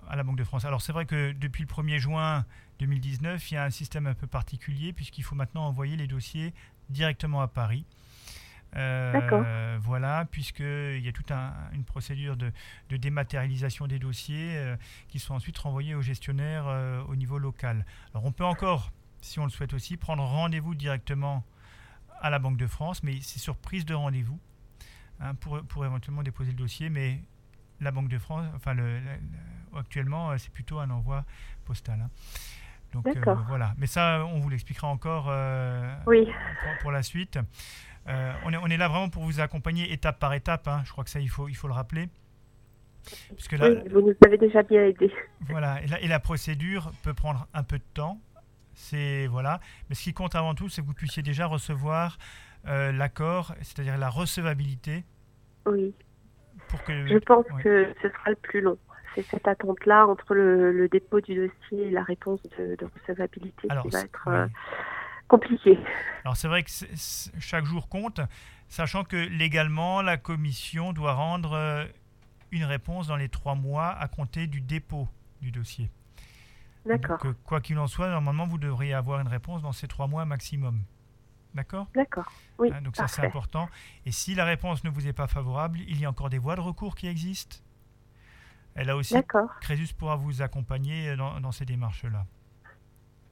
à 0.08 0.16
la 0.16 0.22
Banque 0.22 0.38
de 0.38 0.44
France. 0.44 0.64
Alors 0.64 0.82
c'est 0.82 0.92
vrai 0.92 1.06
que 1.06 1.32
depuis 1.32 1.62
le 1.62 1.68
1er 1.68 1.98
juin 1.98 2.44
2019, 2.80 3.50
il 3.50 3.54
y 3.54 3.56
a 3.56 3.64
un 3.64 3.70
système 3.70 4.06
un 4.06 4.14
peu 4.14 4.26
particulier 4.26 4.92
puisqu'il 4.92 5.22
faut 5.22 5.36
maintenant 5.36 5.66
envoyer 5.66 5.96
les 5.96 6.06
dossiers 6.06 6.52
directement 6.90 7.40
à 7.40 7.48
Paris. 7.48 7.84
Euh, 8.76 9.78
voilà, 9.80 10.26
puisqu'il 10.30 11.00
y 11.00 11.08
a 11.08 11.12
toute 11.12 11.30
une 11.72 11.84
procédure 11.84 12.36
de, 12.36 12.52
dématérialisation 12.90 13.86
des 13.86 13.98
dossiers 13.98 14.56
euh, 14.56 14.76
qui 15.08 15.18
sont 15.18 15.34
ensuite 15.34 15.56
renvoyés 15.56 15.94
aux 15.94 16.02
gestionnaires 16.02 16.66
au 17.08 17.16
niveau 17.16 17.38
local. 17.38 17.86
Alors 18.12 18.26
on 18.26 18.32
peut 18.32 18.44
encore 18.44 18.90
si 19.20 19.38
on 19.38 19.44
le 19.44 19.50
souhaite 19.50 19.74
aussi, 19.74 19.96
prendre 19.96 20.22
rendez-vous 20.22 20.74
directement 20.74 21.44
à 22.20 22.30
la 22.30 22.38
Banque 22.38 22.56
de 22.56 22.66
France, 22.66 23.02
mais 23.02 23.18
c'est 23.20 23.38
sur 23.38 23.56
prise 23.56 23.84
de 23.84 23.94
rendez-vous 23.94 24.38
hein, 25.20 25.34
pour, 25.36 25.62
pour, 25.62 25.84
éventuellement 25.84 26.22
déposer 26.22 26.50
le 26.50 26.56
dossier. 26.56 26.90
Mais 26.90 27.20
la 27.80 27.90
Banque 27.90 28.08
de 28.08 28.18
France, 28.18 28.46
enfin, 28.54 28.74
le, 28.74 29.00
actuellement, 29.76 30.30
euh, 30.30 30.38
c'est 30.38 30.52
plutôt 30.52 30.78
un 30.78 30.90
envoi 30.90 31.24
postal. 31.64 32.00
Hein. 32.00 32.10
Donc 32.92 33.06
euh, 33.06 33.34
voilà. 33.48 33.74
Mais 33.78 33.86
ça, 33.86 34.24
on 34.32 34.38
vous 34.38 34.48
l'expliquera 34.48 34.88
encore 34.88 35.26
euh, 35.28 35.94
oui. 36.06 36.26
pour, 36.80 36.90
la 36.90 37.02
suite. 37.02 37.38
on, 38.06 38.52
est, 38.52 38.56
on, 38.56 38.66
est, 38.66 38.78
là 38.78 38.88
vraiment 38.88 39.10
pour 39.10 39.24
vous 39.24 39.40
accompagner 39.40 39.92
étape 39.92 40.18
par 40.18 40.32
étape. 40.32 40.66
Hein. 40.68 40.82
Je 40.86 40.92
crois 40.92 41.04
que 41.04 41.10
ça, 41.10 41.20
il 41.20 41.28
faut, 41.28 41.48
il 41.48 41.54
faut 41.54 41.68
le 41.68 41.74
rappeler. 41.74 42.08
Puisque 43.34 43.52
là, 43.52 43.70
oui, 43.70 43.76
vous 43.90 44.00
nous 44.00 44.14
avez 44.26 44.38
déjà 44.38 44.62
bien 44.62 44.84
aidé. 44.84 45.10
Voilà, 45.48 45.82
et 45.82 46.04
et 46.04 46.08
la 46.08 46.20
procédure 46.20 46.92
peut 47.02 47.14
prendre 47.14 47.46
un 47.54 47.62
peu 47.62 47.78
de 47.78 47.84
temps. 47.94 48.20
C'est 48.78 49.26
voilà. 49.26 49.58
Mais 49.88 49.96
ce 49.96 50.04
qui 50.04 50.14
compte 50.14 50.36
avant 50.36 50.54
tout, 50.54 50.68
c'est 50.68 50.82
que 50.82 50.86
vous 50.86 50.94
puissiez 50.94 51.22
déjà 51.22 51.46
recevoir 51.46 52.16
euh, 52.68 52.92
l'accord, 52.92 53.54
c'est-à-dire 53.60 53.98
la 53.98 54.08
recevabilité. 54.08 55.04
Oui. 55.66 55.92
Pour 56.68 56.82
que, 56.84 57.06
Je 57.06 57.18
pense 57.18 57.44
que 57.62 57.92
ce 58.00 58.08
sera 58.08 58.30
le 58.30 58.36
plus 58.36 58.60
long. 58.60 58.78
C'est 59.14 59.22
cette 59.22 59.48
attente-là 59.48 60.06
entre 60.06 60.32
le, 60.34 60.88
dépôt 60.88 61.20
du 61.20 61.34
dossier 61.34 61.88
et 61.88 61.90
la 61.90 62.04
réponse 62.04 62.40
de, 62.56 62.76
recevabilité 63.00 63.66
qui 63.82 63.88
va 63.88 64.00
être 64.00 64.28
euh, 64.28 64.46
compliquée. 65.26 65.78
Alors 66.24 66.36
c'est 66.36 66.48
vrai 66.48 66.62
que 66.62 66.70
chaque 67.40 67.64
jour 67.64 67.88
compte, 67.88 68.20
sachant 68.68 69.02
que 69.02 69.16
légalement, 69.16 70.02
la 70.02 70.18
commission 70.18 70.92
doit 70.92 71.14
rendre 71.14 71.54
euh, 71.54 71.84
une 72.52 72.64
réponse 72.64 73.08
dans 73.08 73.16
les 73.16 73.28
trois 73.28 73.56
mois 73.56 73.88
à 73.88 74.06
compter 74.06 74.46
du 74.46 74.60
dépôt 74.60 75.08
du 75.40 75.50
dossier. 75.50 75.90
D'accord. 76.86 77.20
quoi 77.44 77.60
qu'il 77.60 77.78
en 77.78 77.86
soit, 77.86 78.08
normalement, 78.08 78.46
vous 78.46 78.58
devriez 78.58 78.94
avoir 78.94 79.20
une 79.20 79.28
réponse 79.28 79.62
dans 79.62 79.72
ces 79.72 79.88
trois 79.88 80.06
mois 80.06 80.24
maximum. 80.24 80.80
D'accord? 81.54 81.86
D'accord. 81.94 82.30
Oui. 82.58 82.70
Hein, 82.72 82.82
donc 82.82 82.96
ça, 82.96 83.08
c'est 83.08 83.24
important. 83.24 83.68
Et 84.06 84.12
si 84.12 84.34
la 84.34 84.44
réponse 84.44 84.84
ne 84.84 84.90
vous 84.90 85.06
est 85.06 85.12
pas 85.12 85.26
favorable, 85.26 85.78
il 85.88 86.00
y 86.00 86.04
a 86.04 86.10
encore 86.10 86.30
des 86.30 86.38
voies 86.38 86.56
de 86.56 86.60
recours 86.60 86.94
qui 86.94 87.08
existent. 87.08 87.56
Elle 88.74 88.90
a 88.90 88.96
aussi. 88.96 89.16
Crésus 89.60 89.92
pourra 89.92 90.16
vous 90.16 90.40
accompagner 90.40 91.16
dans, 91.16 91.52
ces 91.52 91.64
démarches-là. 91.64 92.26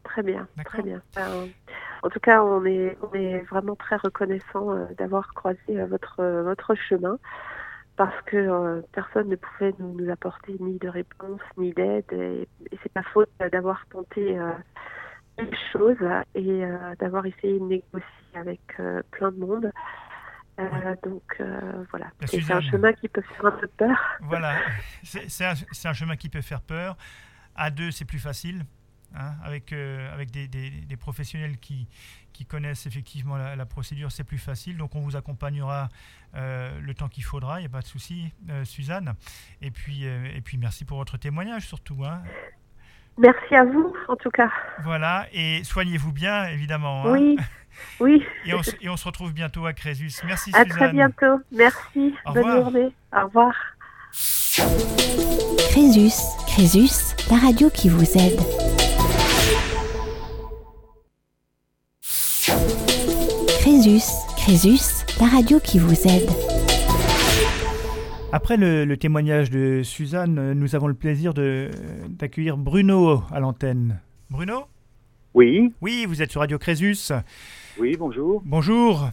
Très 0.03 0.23
bien, 0.23 0.49
très 0.65 0.83
bien. 0.83 1.03
Ben, 1.15 1.49
en 2.03 2.09
tout 2.09 2.21
cas, 2.21 2.43
on 2.43 2.65
est, 2.65 2.97
on 3.03 3.13
est 3.15 3.41
vraiment 3.51 3.77
très 3.77 3.97
reconnaissant 3.97 4.71
euh, 4.73 4.87
d'avoir 4.99 5.35
croisé 5.35 5.59
euh, 5.71 5.87
votre, 5.87 6.21
euh, 6.21 6.43
votre 6.43 6.75
chemin 6.75 7.19
parce 7.97 8.23
que 8.27 8.37
euh, 8.37 8.83
personne 8.93 9.29
ne 9.29 9.37
pouvait 9.37 9.75
nous, 9.79 10.11
apporter 10.11 10.57
ni 10.61 10.79
de 10.79 10.89
réponse 10.89 11.41
ni 11.57 11.73
d'aide 11.73 12.05
et, 12.13 12.49
c'est 12.83 12.93
pas 12.93 13.03
faute 13.03 13.31
d'avoir 13.53 13.85
tenté 13.91 14.39
euh, 14.39 14.53
une 15.39 15.55
chose 15.73 15.97
et 16.35 16.65
euh, 16.65 16.95
d'avoir 16.99 17.25
essayé 17.27 17.59
de 17.59 17.65
négocier 17.65 18.07
avec 18.35 18.61
plein 19.11 19.33
de 19.33 19.39
monde. 19.39 19.73
Donc 21.03 21.43
voilà, 21.91 22.11
c'est 22.25 22.51
un 22.51 22.61
chemin 22.61 22.93
qui 22.93 23.09
peut 23.09 23.23
faire 23.23 23.47
un 23.47 23.51
peu 23.53 23.67
peur. 23.67 23.99
Voilà, 24.23 24.57
c'est 25.03 25.45
un, 25.45 25.55
un, 25.85 25.93
chemin 25.93 26.17
qui 26.17 26.29
peut 26.29 26.41
faire 26.41 26.63
peur. 26.63 26.97
À 27.55 27.71
deux, 27.71 27.91
c'est 27.91 28.05
plus 28.05 28.19
facile. 28.19 28.65
Hein, 29.15 29.35
avec, 29.45 29.73
avec 29.73 30.31
des, 30.31 30.49
des, 30.49 30.71
des, 30.71 30.97
professionnels 30.97 31.59
qui, 31.59 31.89
qui 32.37 32.45
connaissent 32.45 32.87
effectivement 32.87 33.37
la, 33.37 33.67
procédure, 33.67 34.13
c'est 34.13 34.25
plus 34.25 34.39
facile. 34.39 34.77
Donc 34.77 34.95
on 34.95 35.01
vous 35.01 35.17
accompagnera 35.17 35.89
euh, 36.35 36.71
le 36.81 36.93
temps 36.93 37.09
qu'il 37.09 37.25
faudra, 37.25 37.59
il 37.59 37.63
n'y 37.63 37.67
a 37.67 37.71
pas 37.71 37.81
de 37.81 37.87
souci, 37.87 38.33
euh, 38.51 38.65
Suzanne. 38.65 39.15
Et 39.63 39.71
puis, 39.71 40.07
euh, 40.07 40.29
et 40.37 40.43
puis 40.43 40.59
merci 40.59 40.85
pour 40.85 40.99
votre 40.99 41.17
témoignage 41.17 41.67
surtout. 41.67 42.05
Hein. 42.05 42.23
Merci 43.17 43.55
à 43.55 43.65
vous, 43.65 43.95
en 44.09 44.17
tout 44.17 44.31
cas. 44.31 44.51
Voilà, 44.85 45.27
et 45.33 45.65
soignez-vous 45.65 46.13
bien, 46.13 46.49
évidemment. 46.49 47.07
Hein. 47.07 47.13
Oui, 47.13 47.39
oui. 48.01 48.23
Et 48.45 48.53
on, 48.53 48.61
et 48.83 48.91
on, 48.91 48.99
se 48.99 49.07
retrouve 49.07 49.33
bientôt 49.33 49.65
à 49.65 49.73
Crésus. 49.73 50.11
Merci, 50.27 50.51
Suzanne. 50.51 50.71
À 50.71 50.75
très 50.75 50.93
bientôt. 50.93 51.41
Merci. 51.51 52.15
Bonne 52.27 52.53
journée. 52.53 52.93
Au 53.17 53.25
revoir. 53.25 53.55
Crésus, 55.71 56.13
Crésus, 56.47 57.15
la 57.31 57.39
radio 57.39 57.71
qui 57.71 57.89
vous 57.89 58.19
aide. 58.19 58.66
Crésus, 63.87 64.27
Crésus, 64.37 65.05
la 65.21 65.29
radio 65.29 65.61
qui 65.61 65.79
vous 65.79 65.95
aide. 66.09 66.29
Après 68.33 68.57
le, 68.57 68.93
témoignage 68.97 69.49
de 69.49 69.83
Suzanne, 69.85 70.55
nous 70.55 70.75
avons 70.75 70.89
le 70.89 70.95
plaisir 70.95 71.33
d'accueillir 71.35 72.57
Bruno 72.57 73.23
à 73.31 73.39
l'antenne. 73.39 74.01
Bruno? 74.29 74.65
Oui. 75.35 75.73
Oui, 75.81 76.05
vous 76.09 76.21
êtes 76.21 76.33
sur 76.33 76.41
Radio 76.41 76.59
Crésus. 76.59 77.13
Oui, 77.79 77.95
bonjour. 77.97 78.43
Bonjour. 78.45 79.09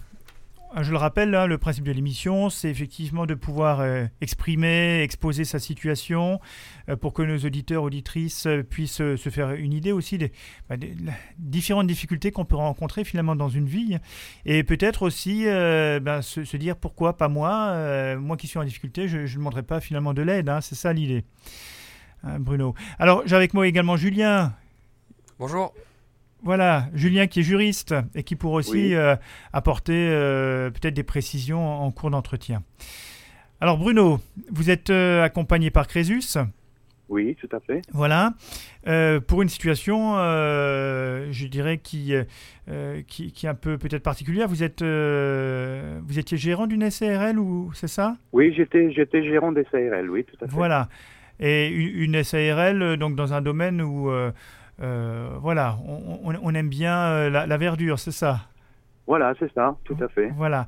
Je 0.81 0.89
le 0.89 0.97
rappelle, 0.97 1.35
hein, 1.35 1.45
le 1.45 1.59
principe 1.59 1.83
de 1.83 1.91
l'émission, 1.91 2.49
c'est 2.49 2.67
effectivement 2.67 3.27
de 3.27 3.35
pouvoir 3.35 3.79
euh, 3.79 4.05
exprimer, 4.21 5.03
exposer 5.03 5.45
sa 5.45 5.59
situation 5.59 6.39
euh, 6.89 6.95
pour 6.95 7.13
que 7.13 7.21
nos 7.21 7.37
auditeurs, 7.37 7.83
auditrices 7.83 8.47
euh, 8.47 8.63
puissent 8.63 8.93
se 8.93 9.29
faire 9.29 9.51
une 9.51 9.71
idée 9.71 9.91
aussi 9.91 10.17
bah, 10.67 10.77
des, 10.77 10.95
différentes 11.37 11.85
difficultés 11.85 12.31
qu'on 12.31 12.45
peut 12.45 12.55
rencontrer 12.55 13.03
finalement 13.03 13.35
dans 13.35 13.49
une 13.49 13.67
vie 13.67 13.97
et 14.45 14.63
peut-être 14.63 15.03
aussi 15.03 15.45
bah, 15.45 16.23
se, 16.23 16.57
dire 16.57 16.75
pourquoi 16.75 17.17
pas 17.17 17.27
moi, 17.27 18.15
moi 18.15 18.37
qui 18.37 18.47
suis 18.47 18.57
en 18.57 18.63
difficulté, 18.63 19.07
je 19.07 19.19
ne 19.19 19.27
demanderai 19.27 19.63
pas 19.63 19.79
finalement 19.79 20.13
de 20.13 20.23
l'aide, 20.23 20.49
hein, 20.49 20.61
c'est 20.61 20.75
ça 20.75 20.91
l'idée. 20.91 21.23
Hein, 22.23 22.39
Bruno. 22.39 22.73
Alors 22.97 23.21
j'ai 23.25 23.35
avec 23.35 23.53
moi 23.53 23.67
également 23.67 23.97
Julien. 23.97 24.53
Bonjour. 25.37 25.73
Voilà, 26.43 26.87
Julien 26.93 27.27
qui 27.27 27.39
est 27.39 27.43
juriste 27.43 27.95
et 28.15 28.23
qui 28.23 28.35
pourra 28.35 28.55
aussi 28.55 28.93
euh, 28.95 29.15
apporter 29.53 30.09
euh, 30.09 30.69
peut-être 30.71 30.93
des 30.93 31.03
précisions 31.03 31.65
en, 31.65 31.89
cours 31.91 32.11
d'entretien. 32.11 32.63
Alors 33.61 33.77
Bruno, 33.77 34.19
vous 34.51 34.69
êtes 34.69 34.89
euh, 34.89 35.23
accompagné 35.23 35.71
par 35.71 35.87
Crésus. 35.87 36.37
Oui, 37.07 37.37
tout 37.39 37.47
à 37.55 37.61
fait. 37.61 37.81
Voilà. 37.93 38.33
Pour 39.27 39.41
une 39.41 39.47
situation, 39.47 40.15
je 40.15 41.47
dirais, 41.47 41.77
qui, 41.77 42.13
qui, 43.07 43.31
qui 43.31 43.45
est 43.45 43.49
un 43.49 43.55
peu 43.55 43.77
peut-être 43.77 44.03
particulière, 44.03 44.47
vous, 44.47 44.63
êtes, 44.63 44.81
vous 44.81 46.19
étiez 46.19 46.37
gérant 46.37 46.65
d'une 46.65 46.89
SARL 46.89 47.37
ou 47.37 47.71
c'est 47.73 47.87
ça? 47.87 48.17
Oui, 48.31 48.53
j'étais 48.55 48.91
j'étais 48.91 49.23
gérant 49.23 49.51
des 49.51 49.65
SARL, 49.71 50.09
oui, 50.09 50.23
tout 50.23 50.43
à 50.43 50.47
fait. 50.47 50.53
Voilà. 50.53 50.89
Et 51.39 51.67
une, 51.67 52.15
une 52.15 52.23
SARL, 52.23 52.97
donc 52.97 53.15
dans 53.15 53.33
un 53.33 53.41
domaine 53.41 53.81
où, 53.81 54.09
voilà, 54.79 55.77
on, 55.85 56.53
aime 56.55 56.69
bien 56.69 56.97
euh, 56.97 57.29
la, 57.29 57.45
la 57.45 57.57
verdure, 57.57 57.99
c'est 57.99 58.11
ça? 58.11 58.41
Voilà, 59.07 59.33
c'est 59.39 59.51
ça, 59.53 59.75
tout 59.83 59.97
à 60.01 60.07
fait. 60.07 60.31
Voilà. 60.35 60.65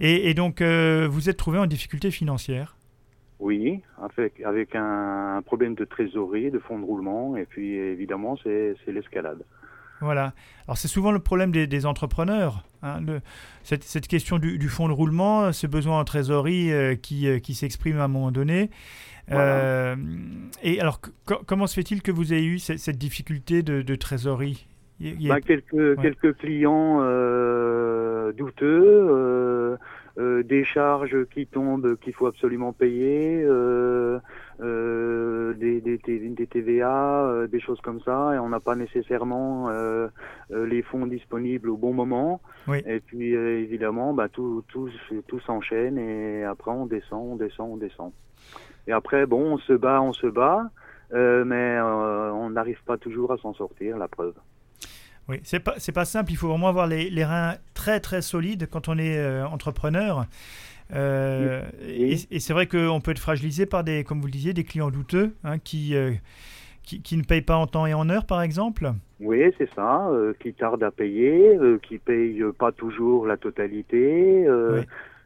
Et, 0.00 0.30
et 0.30 0.34
donc, 0.34 0.60
euh, 0.60 1.08
vous 1.10 1.28
êtes 1.28 1.36
trouvé 1.36 1.58
en 1.58 1.66
difficulté 1.66 2.10
financière? 2.10 2.76
Oui, 3.40 3.80
avec, 4.02 4.40
avec 4.40 4.74
un, 4.74 5.40
problème 5.44 5.74
de 5.74 5.84
trésorerie, 5.84 6.50
de 6.50 6.58
fonds 6.58 6.78
de 6.78 6.84
roulement, 6.84 7.36
et 7.36 7.46
puis 7.46 7.74
évidemment, 7.74 8.36
c'est 8.42 8.74
c'est 8.84 8.92
l'escalade. 8.92 9.38
Voilà. 10.00 10.32
Alors 10.66 10.76
c'est 10.76 10.88
souvent 10.88 11.10
le 11.12 11.18
problème 11.18 11.50
des, 11.50 11.66
des 11.66 11.86
entrepreneurs. 11.86 12.64
hein, 12.82 13.00
le- 13.00 13.20
cette, 13.64 13.84
cette 13.84 14.06
question 14.06 14.38
du, 14.38 14.58
du 14.58 14.68
fonds 14.68 14.88
de 14.88 14.92
roulement, 14.92 15.52
ce 15.52 15.66
besoin 15.66 15.98
en 16.00 16.04
trésorerie 16.04 16.72
euh, 16.72 16.94
qui, 16.94 17.26
euh, 17.28 17.38
qui 17.38 17.54
s'exprime 17.54 17.98
à 17.98 18.04
un 18.04 18.08
moment 18.08 18.30
donné. 18.30 18.70
Voilà. 19.30 19.56
Euh, 19.92 19.96
et 20.62 20.80
alors, 20.80 21.00
co- 21.00 21.10
co- 21.26 21.42
comment 21.46 21.66
se 21.66 21.74
fait-il 21.74 22.02
que 22.02 22.10
vous 22.12 22.32
ayez 22.32 22.46
eu 22.46 22.58
cette, 22.58 22.78
cette 22.78 22.98
difficulté 22.98 23.62
de, 23.62 23.82
de 23.82 23.94
trésorerie? 23.94 24.66
Il 25.00 25.20
y 25.22 25.30
a- 25.30 25.34
Bah, 25.34 25.40
quelques, 25.40 26.00
quelques 26.00 26.36
clients 26.38 26.98
euh, 27.02 28.32
douteux, 28.32 29.76
euh, 30.18 30.42
des 30.42 30.64
charges 30.64 31.26
qui 31.32 31.46
tombent 31.46 31.96
qu'il 32.00 32.12
faut 32.12 32.26
absolument 32.26 32.72
payer, 32.72 33.40
euh, 33.44 34.18
euh, 34.60 35.54
des, 35.54 35.80
des, 35.80 35.98
T- 35.98 36.18
des 36.18 36.46
TVA, 36.48 37.46
des 37.48 37.60
choses 37.60 37.80
comme 37.80 38.00
ça, 38.00 38.32
et 38.34 38.38
on 38.40 38.48
n'a 38.48 38.58
pas 38.58 38.74
nécessairement 38.74 39.70
les 40.50 40.82
fonds 40.82 41.06
disponibles 41.06 41.70
au 41.70 41.76
bon 41.76 41.92
moment. 41.92 42.40
Oui. 42.66 42.78
Et 42.86 42.98
puis 42.98 43.32
évidemment, 43.34 44.12
bah, 44.12 44.28
tout, 44.28 44.64
tout, 44.68 44.90
tout 45.28 45.40
s'enchaîne 45.40 45.98
et 45.98 46.42
après 46.42 46.72
on 46.72 46.86
descend, 46.86 47.34
on 47.34 47.36
descend, 47.36 47.70
on 47.72 47.76
descend. 47.76 48.12
Et 48.86 48.92
après, 48.92 49.26
bon, 49.26 49.54
on 49.54 49.58
se 49.58 49.72
bat, 49.72 50.00
on 50.00 50.12
se 50.12 50.26
bat, 50.26 50.70
euh, 51.12 51.44
mais 51.44 51.76
euh, 51.76 52.32
on 52.32 52.50
n'arrive 52.50 52.82
pas 52.86 52.96
toujours 52.96 53.32
à 53.32 53.38
s'en 53.38 53.52
sortir, 53.54 53.98
la 53.98 54.08
preuve. 54.08 54.34
Oui, 55.28 55.40
c'est 55.42 55.60
pas 55.60 55.74
c'est 55.76 55.92
pas 55.92 56.06
simple. 56.06 56.32
Il 56.32 56.36
faut 56.36 56.48
vraiment 56.48 56.68
avoir 56.68 56.86
les, 56.86 57.10
les 57.10 57.24
reins 57.24 57.56
très 57.74 58.00
très 58.00 58.22
solides 58.22 58.66
quand 58.70 58.88
on 58.88 58.96
est 58.96 59.18
euh, 59.18 59.46
entrepreneur. 59.46 60.24
Euh, 60.94 61.60
Oui. 61.82 62.26
Et, 62.30 62.36
et 62.36 62.40
c'est 62.40 62.54
vrai 62.54 62.66
qu'on 62.66 63.00
peut 63.02 63.10
être 63.10 63.18
fragilisé 63.18 63.66
par 63.66 63.84
des, 63.84 64.04
comme 64.04 64.20
vous 64.20 64.26
le 64.26 64.32
disiez, 64.32 64.54
des 64.54 64.64
clients 64.64 64.90
douteux 64.90 65.34
hein, 65.44 65.58
qui, 65.58 65.94
euh, 65.94 66.12
qui 66.82 67.02
qui 67.02 67.18
ne 67.18 67.24
payent 67.24 67.42
pas 67.42 67.56
en 67.56 67.66
temps 67.66 67.84
et 67.84 67.92
en 67.92 68.08
heure, 68.08 68.24
par 68.24 68.40
exemple. 68.40 68.90
Oui, 69.20 69.42
c'est 69.58 69.68
ça, 69.74 70.08
qui 70.40 70.54
tarde 70.54 70.82
à 70.82 70.90
payer, 70.90 71.58
qui 71.82 71.98
paye 71.98 72.40
euh, 72.40 72.52
pas 72.52 72.72
toujours 72.72 73.26
la 73.26 73.36
totalité. 73.36 74.46
Oui. 74.48 74.80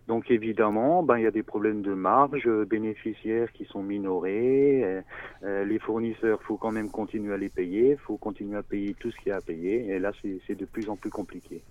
Donc 0.09 0.31
évidemment, 0.31 1.03
ben 1.03 1.17
il 1.19 1.23
y 1.25 1.27
a 1.27 1.31
des 1.31 1.45
problèmes 1.45 1.83
de 1.83 1.95
marge, 1.95 2.49
bénéficiaires 2.67 3.53
qui 3.53 3.65
sont 3.67 3.83
minorés. 3.83 4.83
euh, 4.85 5.01
euh, 5.45 5.65
les 5.65 5.79
fournisseurs, 5.79 6.43
faut 6.43 6.57
quand 6.57 6.73
même 6.73 6.91
continuer 6.91 7.33
à 7.33 7.37
les 7.37 7.49
payer, 7.49 7.97
faut 7.97 8.17
continuer 8.17 8.57
à 8.57 8.63
payer 8.63 8.95
tout 8.99 9.11
ce 9.11 9.17
qu'il 9.19 9.29
y 9.31 9.33
a 9.33 9.37
à 9.37 9.41
payer. 9.41 9.87
Et 9.89 9.99
là, 9.99 10.13
c'est 10.47 10.55
de 10.59 10.65
plus 10.65 10.89
en 10.91 10.97
plus 10.97 11.11
compliqué. 11.11 11.63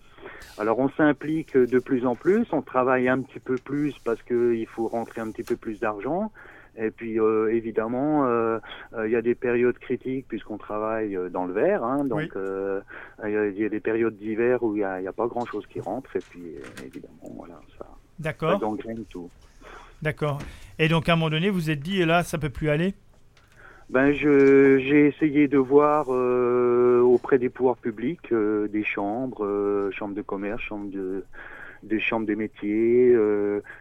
Alors 0.57 0.79
on 0.79 0.89
s'implique 0.89 1.57
de 1.57 1.79
plus 1.79 2.05
en 2.05 2.15
plus, 2.15 2.45
on 2.53 2.61
travaille 2.61 3.09
un 3.09 3.21
petit 3.21 3.39
peu 3.39 3.57
plus 3.57 3.97
parce 4.05 4.21
que 4.23 4.53
il 4.53 4.67
faut 4.67 4.87
rentrer 4.87 5.19
un 5.21 5.29
petit 5.31 5.43
peu 5.43 5.55
plus 5.57 5.79
d'argent. 5.79 6.31
Et 6.77 6.89
puis 6.89 7.19
euh, 7.19 7.53
évidemment, 7.53 8.25
euh, 8.27 8.57
euh, 8.93 9.07
il 9.07 9.11
y 9.11 9.15
a 9.17 9.21
des 9.21 9.35
périodes 9.35 9.77
critiques 9.77 10.27
puisqu'on 10.29 10.57
travaille 10.57 11.17
dans 11.31 11.45
le 11.45 11.53
verre. 11.53 11.83
Hein, 11.83 12.05
donc 12.05 12.19
Oui. 12.19 12.83
il 13.25 13.31
y, 13.31 13.35
a- 13.35 13.47
il 13.47 13.59
y 13.59 13.65
a 13.65 13.69
des 13.69 13.79
périodes 13.81 14.15
d'hiver 14.15 14.63
où 14.63 14.75
il 14.75 14.79
n'y 14.79 14.83
a, 14.85 14.93
a 15.09 15.13
pas 15.13 15.27
grand-chose 15.27 15.65
qui 15.67 15.81
rentre. 15.81 16.15
Et 16.15 16.21
puis 16.21 16.55
évidemment, 16.85 17.29
voilà, 17.35 17.59
ça 17.77 17.85
D'accord, 18.21 18.59
gangrène 18.59 19.03
tout. 19.09 19.29
d'accord. 20.01 20.39
Et 20.79 20.87
donc 20.87 21.09
à 21.09 21.13
un 21.13 21.15
moment 21.15 21.29
donné, 21.29 21.49
vous 21.49 21.55
vous 21.59 21.69
êtes 21.69 21.81
dit, 21.81 22.03
là, 22.05 22.23
ça 22.23 22.37
peut 22.37 22.49
plus 22.49 22.69
aller? 22.69 22.93
Ben, 23.89 24.13
j'ai 24.13 25.07
essayé 25.07 25.49
de 25.49 25.57
voir 25.57 26.05
euh, 26.09 27.01
auprès 27.01 27.37
des 27.37 27.49
pouvoirs 27.49 27.75
publics, 27.75 28.31
euh, 28.31 28.69
des 28.69 28.85
chambres, 28.85 29.43
euh, 29.43 29.91
chambres 29.91 30.15
de 30.15 30.21
commerce, 30.21 30.61
chambres 30.61 30.89
de, 30.89 31.25
des 31.83 31.99
chambres 31.99 32.25
des 32.25 32.37
métiers, 32.37 33.13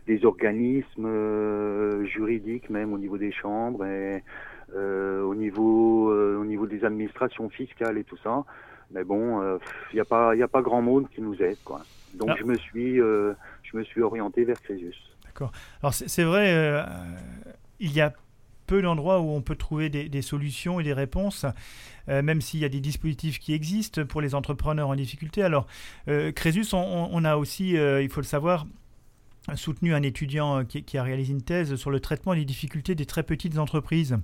des 0.08 0.24
organismes 0.24 2.04
juridiques 2.06 2.70
même 2.70 2.92
au 2.92 2.98
niveau 2.98 3.18
des 3.18 3.30
chambres 3.30 3.84
et 3.86 4.24
au 4.74 5.34
niveau 5.34 6.10
au 6.10 6.44
niveau 6.44 6.66
des 6.66 6.84
administrations 6.84 7.48
fiscales 7.50 7.98
et 7.98 8.04
tout 8.04 8.16
ça. 8.24 8.42
Mais 8.92 9.04
bon, 9.04 9.40
il 9.92 9.94
n'y 9.94 10.00
a 10.00 10.04
pas 10.04 10.34
il 10.34 10.38
y 10.38 10.42
a 10.42 10.48
pas 10.48 10.62
grand 10.62 10.82
monde 10.82 11.08
qui 11.14 11.20
nous 11.20 11.40
aide 11.42 11.58
quoi. 11.64 11.82
Donc 12.14 12.30
Ah. 12.32 12.36
je 12.38 12.44
me 12.44 12.56
suis 12.56 12.98
je 13.70 13.76
me 13.76 13.84
suis 13.84 14.02
orienté 14.02 14.44
vers 14.44 14.60
Crésus. 14.60 14.94
Alors 15.80 15.94
c'est 15.94 16.24
vrai, 16.24 16.52
euh, 16.52 16.82
il 17.78 17.92
y 17.92 18.00
a 18.00 18.12
peu 18.66 18.82
d'endroits 18.82 19.20
où 19.20 19.30
on 19.30 19.42
peut 19.42 19.56
trouver 19.56 19.88
des, 19.88 20.08
des 20.08 20.22
solutions 20.22 20.78
et 20.78 20.84
des 20.84 20.92
réponses, 20.92 21.44
euh, 22.08 22.22
même 22.22 22.40
s'il 22.40 22.60
y 22.60 22.64
a 22.64 22.68
des 22.68 22.80
dispositifs 22.80 23.38
qui 23.38 23.52
existent 23.52 24.04
pour 24.04 24.20
les 24.20 24.34
entrepreneurs 24.34 24.88
en 24.88 24.94
difficulté. 24.94 25.42
Alors, 25.42 25.66
euh, 26.08 26.30
Crésus, 26.30 26.66
on, 26.72 27.24
a 27.24 27.36
aussi, 27.36 27.76
euh, 27.76 28.02
il 28.02 28.10
faut 28.10 28.20
le 28.20 28.26
savoir, 28.26 28.66
soutenu 29.54 29.94
un 29.94 30.02
étudiant 30.02 30.64
qui, 30.64 30.84
qui 30.84 30.98
a 30.98 31.02
réalisé 31.02 31.32
une 31.32 31.42
thèse 31.42 31.74
sur 31.74 31.90
le 31.90 31.98
traitement 31.98 32.34
des 32.34 32.44
difficultés 32.44 32.94
des 32.94 33.06
très 33.06 33.22
petites 33.22 33.58
entreprises. 33.58 34.18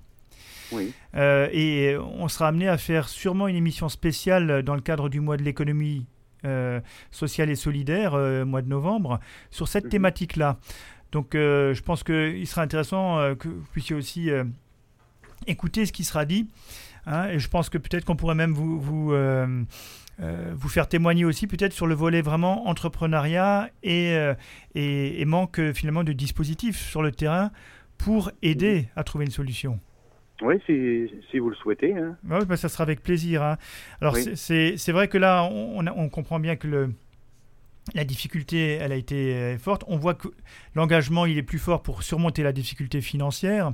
Oui. 0.72 0.92
Euh, 1.14 1.48
et 1.52 1.96
on 1.96 2.28
sera 2.28 2.48
amené 2.48 2.68
à 2.68 2.78
faire 2.78 3.08
sûrement 3.08 3.48
une 3.48 3.56
émission 3.56 3.88
spéciale 3.88 4.62
dans 4.62 4.74
le 4.74 4.80
cadre 4.80 5.08
du 5.08 5.20
mois 5.20 5.36
de 5.36 5.42
l'économie 5.42 6.06
euh, 6.46 6.80
sociale 7.10 7.50
et 7.50 7.56
solidaire, 7.56 8.14
euh, 8.14 8.44
mois 8.44 8.62
de 8.62 8.68
novembre, 8.68 9.20
sur 9.50 9.68
cette 9.68 9.84
Mhm. 9.84 9.90
thématique-là. 9.90 10.56
Donc 11.12 11.34
euh, 11.34 11.74
je 11.74 11.82
pense 11.82 12.02
qu'il 12.02 12.46
sera 12.46 12.62
intéressant 12.62 13.18
euh, 13.18 13.34
que 13.34 13.48
vous 13.48 13.64
puissiez 13.72 13.94
aussi 13.96 14.30
euh, 14.30 14.44
écouter 15.46 15.86
ce 15.86 15.92
qui 15.92 16.04
sera 16.04 16.24
dit. 16.24 16.48
hein, 17.06 17.28
et 17.28 17.38
je 17.38 17.48
pense 17.48 17.68
que 17.68 17.78
peut-être 17.78 18.04
qu'on 18.04 18.16
pourrait 18.16 18.34
même 18.34 18.52
vous, 18.52 18.80
vous, 18.80 19.12
euh, 19.12 19.62
vous 20.18 20.68
faire 20.68 20.88
témoigner 20.88 21.24
aussi 21.24 21.46
peut-être 21.46 21.72
sur 21.72 21.86
le 21.86 21.94
volet 21.94 22.20
vraiment 22.22 22.66
entrepreneuriat 22.68 23.70
et, 23.82 24.12
euh, 24.16 24.34
et, 24.74 25.20
et 25.20 25.24
manque 25.24 25.60
finalement 25.72 26.02
de 26.04 26.12
dispositifs 26.12 26.78
sur 26.78 27.02
le 27.02 27.12
terrain 27.12 27.50
pour 27.98 28.30
aider 28.42 28.88
à 28.96 29.04
trouver 29.04 29.24
une 29.26 29.30
solution. 29.30 29.78
Oui, 30.42 30.56
si, 30.66 31.10
si 31.30 31.38
vous 31.38 31.48
le 31.50 31.56
souhaitez. 31.56 31.94
Hein. 31.96 32.16
Oui, 32.28 32.44
bah, 32.46 32.56
ça 32.56 32.68
sera 32.68 32.82
avec 32.84 33.02
plaisir. 33.02 33.42
hein. 33.42 33.56
Alors, 34.00 34.14
Oui. 34.14 34.22
c'est- 34.36 34.76
vrai 34.92 35.08
que 35.08 35.16
là, 35.18 35.44
on, 35.50 35.84
on 35.86 36.08
comprend 36.10 36.38
bien 36.38 36.56
que 36.56 36.68
le, 36.68 36.90
la 37.94 38.04
difficulté, 38.04 38.72
elle 38.74 38.92
a 38.92 38.96
été 38.96 39.34
euh, 39.34 39.58
forte. 39.58 39.84
On 39.88 39.96
voit 39.96 40.14
que 40.14 40.28
l'engagement, 40.74 41.24
il 41.24 41.38
est 41.38 41.42
plus 41.42 41.58
fort 41.58 41.82
pour 41.82 42.02
surmonter 42.02 42.42
la 42.42 42.52
difficulté 42.52 43.00
financière. 43.00 43.72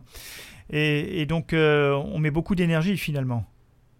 Et, 0.71 1.21
et 1.21 1.27
donc, 1.27 1.53
euh, 1.53 1.93
on 1.95 2.19
met 2.19 2.31
beaucoup 2.31 2.55
d'énergie 2.55 2.97
finalement. 2.97 3.45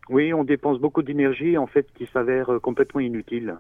Oui, 0.09 0.33
on 0.33 0.45
dépense 0.45 0.79
beaucoup 0.79 1.03
d'énergie 1.03 1.57
en 1.59 1.67
fait 1.67 1.87
qui 1.97 2.09
s'avère 2.13 2.51
euh, 2.53 2.59
complètement 2.61 3.01
inutile. 3.01 3.57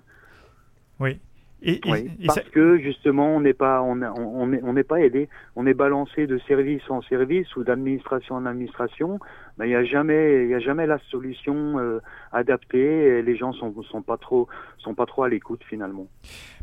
Oui. 1.01 1.19
Et, 1.65 1.75
et- 1.75 1.91
Oui, 1.93 2.11
et 2.21 2.27
parce 2.27 2.41
ça- 2.41 2.45
que 2.51 2.77
justement 2.79 3.37
on 3.37 3.41
n'est 3.41 3.53
pas 3.55 3.81
on 3.83 4.03
on 4.03 4.53
on 4.63 4.73
n'est 4.73 4.83
pas 4.85 5.01
aidé, 5.01 5.29
on 5.57 5.67
est 5.67 5.75
balancé 5.75 6.27
de 6.27 6.39
service 6.49 6.83
en 6.91 7.03
service 7.03 7.55
ou 7.57 7.63
d'administration 7.65 8.35
en 8.35 8.47
administration, 8.47 9.21
mais 9.59 9.67
il 9.67 9.71
n'y 9.71 9.77
a 9.77 9.85
jamais 9.85 10.45
il 10.45 10.51
y 10.51 10.55
a 10.55 10.59
jamais 10.59 10.87
la 10.87 10.99
solution 11.11 11.79
euh, 11.79 12.01
adaptée 12.33 13.19
et 13.19 13.23
les 13.23 13.37
gens 13.37 13.53
sont 13.53 13.75
sont 13.85 14.03
pas 14.03 14.17
trop 14.17 14.49
sont 14.79 14.95
pas 14.95 15.07
trop 15.07 15.23
à 15.23 15.29
l'écoute 15.29 15.63
finalement. 15.69 16.07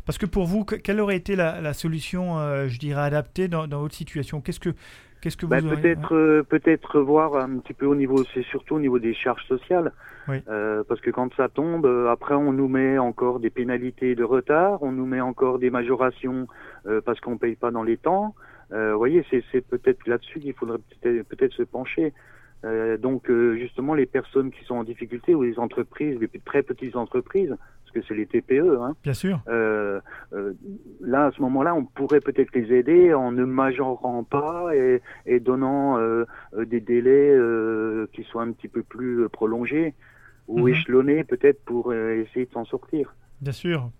parce 0.06 0.18
que 0.18 0.26
pour 0.26 0.44
vous, 0.44 0.64
que- 0.64 0.74
quelle 0.76 1.00
aurait 1.00 1.16
été 1.16 1.36
la, 1.36 1.60
la 1.60 1.72
solution, 1.72 2.38
euh, 2.38 2.68
je 2.68 2.78
dirais, 2.78 3.02
adaptée 3.02 3.48
dans, 3.48 3.66
dans 3.68 3.80
votre 3.80 3.94
situation? 3.94 4.40
Qu'est-ce 4.40 4.60
que, 4.60 4.70
qu'est-ce 5.20 5.36
que 5.36 5.46
vous 5.46 5.50
Bah, 5.50 5.60
peut-être 5.62 6.14
euh, 6.14 6.42
peut-être 6.42 7.00
voir 7.00 7.36
un 7.36 7.58
petit 7.58 7.74
peu 7.74 7.86
au 7.86 7.94
niveau 7.94 8.24
c'est 8.34 8.42
surtout 8.42 8.76
au 8.76 8.80
niveau 8.80 8.98
des 8.98 9.14
charges 9.14 9.44
sociales. 9.46 9.92
Oui. 10.28 10.36
Euh, 10.48 10.84
parce 10.88 11.00
que 11.00 11.10
quand 11.10 11.32
ça 11.34 11.48
tombe 11.48 11.86
euh, 11.86 12.10
après 12.10 12.34
on 12.34 12.52
nous 12.52 12.68
met 12.68 12.98
encore 12.98 13.40
des 13.40 13.50
pénalités 13.50 14.14
de 14.14 14.22
retard 14.22 14.82
on 14.82 14.92
nous 14.92 15.06
met 15.06 15.20
encore 15.20 15.58
des 15.58 15.70
majorations 15.70 16.46
euh, 16.86 17.00
parce 17.00 17.20
qu'on 17.20 17.38
paye 17.38 17.56
pas 17.56 17.70
dans 17.70 17.82
les 17.82 17.96
temps. 17.96 18.34
Euh, 18.72 18.92
vous 18.92 18.98
voyez 18.98 19.24
c'est 19.30 19.42
c'est 19.50 19.66
peut-être 19.66 20.06
là-dessus 20.06 20.40
qu'il 20.40 20.54
faudrait 20.54 20.78
peut-être 21.00 21.26
peut-être 21.28 21.52
se 21.52 21.62
pencher 21.62 22.12
Euh, 22.64 22.98
donc 22.98 23.30
euh, 23.30 23.56
justement 23.56 23.94
les 23.94 24.04
personnes 24.04 24.50
qui 24.50 24.62
sont 24.66 24.74
en 24.74 24.84
difficulté 24.84 25.34
ou 25.34 25.42
les 25.44 25.58
entreprises 25.58 26.18
les 26.20 26.28
très 26.44 26.62
petites 26.62 26.94
entreprises 26.94 27.48
parce 27.48 27.90
que 27.94 28.02
c'est 28.06 28.14
les 28.14 28.26
TPE 28.26 28.76
hein, 28.82 28.94
Bien 29.02 29.14
sûr. 29.14 29.40
euh, 29.48 29.98
là, 31.00 31.26
à 31.26 31.30
ce 31.32 31.40
moment-là, 31.40 31.74
on 31.74 31.84
pourrait 31.86 32.20
peut-être 32.20 32.54
les 32.54 32.72
aider 32.74 33.14
en 33.14 33.32
ne 33.32 33.44
majorant 33.46 34.22
pas 34.24 34.76
et, 34.76 35.00
et 35.26 35.40
donnant 35.40 35.98
des 36.56 36.80
délais 36.80 37.34
qui 38.12 38.22
soient 38.24 38.42
un 38.42 38.52
petit 38.52 38.68
peu 38.68 38.82
plus 38.82 39.28
prolongés 39.30 39.94
ou 40.46 40.60
Mhm. 40.60 40.68
échelonnés 40.68 41.24
peut-être 41.24 41.64
pour 41.64 41.92
essayer 41.94 42.46
de 42.46 42.52
s'en 42.52 42.64
sortir. 42.64 43.14
Bien 43.40 43.52
sûr. 43.52 43.90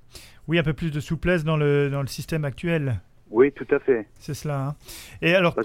Oui, 0.48 0.58
un 0.58 0.62
peu 0.62 0.72
plus 0.74 0.90
de 0.92 1.00
souplesse 1.00 1.44
dans 1.44 1.56
le, 1.56 1.88
dans 1.90 2.00
le 2.02 2.08
système 2.08 2.44
actuel. 2.44 3.00
Oui, 3.30 3.52
tout 3.52 3.66
à 3.70 3.78
fait. 3.78 4.06
C'est 4.18 4.34
cela. 4.34 4.66
hein. 4.68 4.74
Et 5.22 5.34
alors, 5.34 5.54
que, 5.56 5.62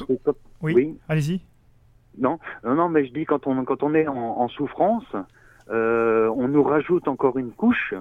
oui. 0.62 0.98
allez-y. 1.10 1.42
Non, 2.18 2.40
non, 2.64 2.90
mais 2.90 3.06
je 3.06 3.14
dis 3.14 3.26
quand 3.26 3.48
on 3.48 3.64
quand 3.66 3.84
on 3.84 3.94
est 3.94 4.08
en, 4.08 4.16
en 4.16 4.48
souffrance, 4.48 5.06
euh, 5.70 6.30
on 6.36 6.48
nous 6.48 6.64
rajoute 6.64 7.08
encore 7.08 7.38
une 7.38 7.52
couche, 7.52 7.94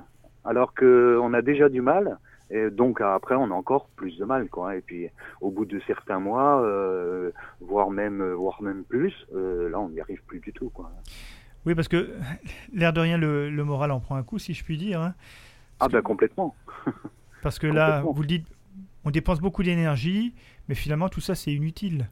alors 0.45 0.75
que 0.75 1.19
on 1.23 1.33
a 1.33 1.43
déjà 1.43 1.69
du 1.69 1.81
mal. 1.81 2.19
Et 2.51 2.71
donc 2.71 3.01
après, 3.01 3.35
on 3.35 3.51
a 3.51 3.55
encore 3.55 3.89
plus 3.97 4.19
de 4.19 4.25
mal, 4.25 4.49
quoi. 4.49 4.77
Et 4.77 4.81
puis 4.81 5.09
au 5.41 5.51
bout 5.51 5.65
de 5.65 5.81
certains 5.87 6.19
mois, 6.19 6.63
euh, 6.63 7.31
voire 7.61 7.91
même 7.91 8.23
voire 8.33 8.63
même 8.63 8.85
plus, 8.85 9.15
euh, 9.35 9.71
là, 9.71 9.81
on 9.81 9.89
n'y 9.89 10.01
arrive 10.01 10.23
plus 10.27 10.41
du 10.41 10.53
tout, 10.53 10.71
quoi. 10.71 10.91
Oui, 11.67 11.75
parce 11.75 11.89
que 11.89 12.11
l'air 12.75 12.93
de 12.93 13.01
rien, 13.01 13.17
le, 13.17 13.49
le, 13.49 13.65
moral 13.65 13.91
en 13.91 13.99
prend 13.99 14.17
un 14.17 14.23
coup, 14.23 14.39
si 14.39 14.53
je 14.53 14.63
puis 14.63 14.77
dire. 14.77 15.01
Hein. 15.01 15.15
Ah 15.81 15.89
ben 15.89 16.03
complètement. 16.03 16.55
parce 17.43 17.59
que 17.59 17.67
là, 17.67 18.03
vous 18.03 18.21
le 18.21 18.29
dites, 18.29 18.47
on 19.05 19.11
dépense 19.11 19.41
beaucoup 19.41 19.63
d'énergie, 19.63 20.35
mais 20.69 20.75
finalement 20.75 21.09
tout 21.09 21.21
ça 21.21 21.35
c'est 21.35 21.53
inutile. 21.53 22.09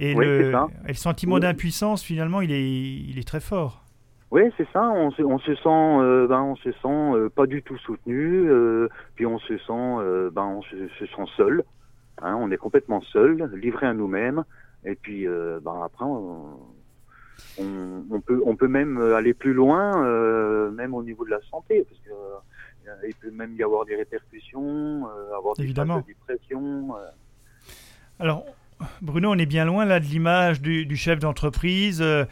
Et, 0.00 0.14
Oui, 0.14 0.26
le, 0.26 0.44
c'est 0.44 0.52
ça. 0.52 0.66
et 0.84 0.88
le 0.88 0.94
sentiment 0.94 1.38
d'impuissance, 1.38 2.02
finalement, 2.02 2.40
il 2.40 2.50
est, 2.52 2.68
il 2.70 3.18
est 3.18 3.26
très 3.26 3.40
fort. 3.40 3.82
Oui, 4.30 4.42
c'est 4.56 4.66
ça. 4.72 4.82
On 4.90 5.12
se, 5.12 5.22
on 5.22 5.38
se 5.38 5.54
sent, 5.54 5.60
euh, 5.68 6.26
ben, 6.26 6.40
on 6.42 6.56
se 6.56 6.72
sent 6.72 6.78
euh, 6.88 7.28
pas 7.28 7.46
du 7.46 7.62
tout 7.62 7.78
soutenu. 7.78 8.48
euh, 8.50 8.88
puis 9.14 9.26
on 9.26 9.38
se 9.38 9.56
sent, 9.58 10.30
ben, 10.32 10.42
on 10.42 10.62
se, 10.62 10.88
se 10.98 11.06
sent 11.06 11.24
seul. 11.36 11.62
Hein, 12.20 12.36
on 12.40 12.50
est 12.50 12.56
complètement 12.56 13.00
seul, 13.12 13.48
livré 13.54 13.86
à 13.86 13.94
nous-mêmes. 13.94 14.42
Et 14.84 14.96
puis, 14.96 15.26
ben, 15.26 15.82
après, 15.84 16.04
on, 16.04 16.58
on, 17.60 18.04
on 18.10 18.20
peut, 18.20 18.42
on 18.44 18.56
peut 18.56 18.68
même 18.68 18.98
aller 19.16 19.34
plus 19.34 19.52
loin, 19.54 20.70
même 20.72 20.94
au 20.94 21.02
niveau 21.04 21.24
de 21.24 21.30
la 21.30 21.40
santé, 21.50 21.84
parce 21.88 22.00
que 22.00 22.10
il 23.08 23.14
peut 23.14 23.30
même 23.30 23.54
y 23.56 23.62
avoir 23.62 23.84
des 23.86 23.96
répercussions, 23.96 25.06
avoir 25.36 25.54
des 25.56 25.62
Évidemment. 25.62 25.98
de 26.00 26.06
dépression. 26.06 26.94
Alors, 28.20 28.44
Bruno, 29.02 29.30
on 29.32 29.38
est 29.38 29.46
bien 29.46 29.64
loin 29.64 29.84
là 29.84 30.00
de 30.00 30.04
l'image 30.04 30.60
du, 30.60 30.96
chef 30.96 31.18
d'entreprise 31.18 32.00
euh, 32.02 32.24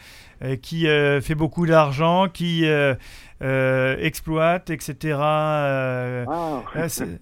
euh, 0.42 0.56
qui 0.56 0.88
euh, 0.88 1.20
fait 1.20 1.34
beaucoup 1.34 1.66
d'argent, 1.66 2.28
qui 2.28 2.64
euh, 3.42 3.94
euh, 3.96 3.96
exploite, 4.00 4.70
etc. 4.70 5.18
euh, 5.20 6.24
Ah, 6.28 6.62
là, 6.74 6.88
c'est- 6.88 7.20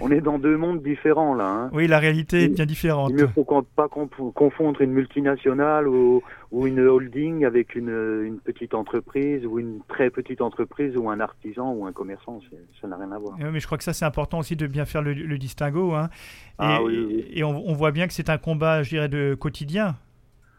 on 0.00 0.10
est 0.10 0.20
dans 0.20 0.40
deux 0.40 0.56
mondes 0.56 0.82
différents 0.82 1.34
là. 1.34 1.46
Hein. 1.46 1.70
oui, 1.72 1.86
la 1.86 2.00
réalité 2.00 2.44
est 2.44 2.48
bien 2.48 2.66
différente. 2.66 3.10
Il 3.10 3.16
ne 3.16 3.26
faut 3.28 3.44
pas 3.76 3.86
confondre 3.88 4.80
une 4.80 4.90
multinationale 4.90 5.86
ou, 5.86 6.20
ou 6.50 6.66
une 6.66 6.80
holding 6.80 7.44
avec 7.44 7.76
une, 7.76 8.22
une 8.24 8.38
petite 8.40 8.74
entreprise 8.74 9.46
ou 9.46 9.60
une 9.60 9.78
très 9.86 10.10
petite 10.10 10.40
entreprise 10.40 10.96
ou 10.96 11.08
un 11.10 11.20
artisan 11.20 11.72
ou 11.72 11.86
un 11.86 11.92
commerçant. 11.92 12.40
Ça 12.80 12.88
n'a 12.88 12.96
rien 12.96 13.12
à 13.12 13.18
voir. 13.18 13.36
Eh 13.38 13.44
oui, 13.44 13.50
mais 13.52 13.60
je 13.60 13.66
crois 13.66 13.78
que 13.78 13.84
ça, 13.84 13.92
c'est 13.92 14.04
important 14.04 14.40
aussi 14.40 14.56
de 14.56 14.66
bien 14.66 14.84
faire 14.84 15.02
le, 15.02 15.12
le 15.12 15.38
distinguo. 15.38 15.92
hein. 15.94 16.08
Et, 16.10 16.54
Ah 16.58 16.82
oui, 16.82 16.98
oui, 16.98 17.14
oui. 17.18 17.26
et 17.32 17.44
on, 17.44 17.50
on 17.68 17.72
voit 17.74 17.92
bien 17.92 18.08
que 18.08 18.12
c'est 18.14 18.30
un 18.30 18.38
combat, 18.38 18.82
je 18.82 18.88
dirais, 18.90 19.08
de 19.08 19.34
quotidien. 19.36 19.94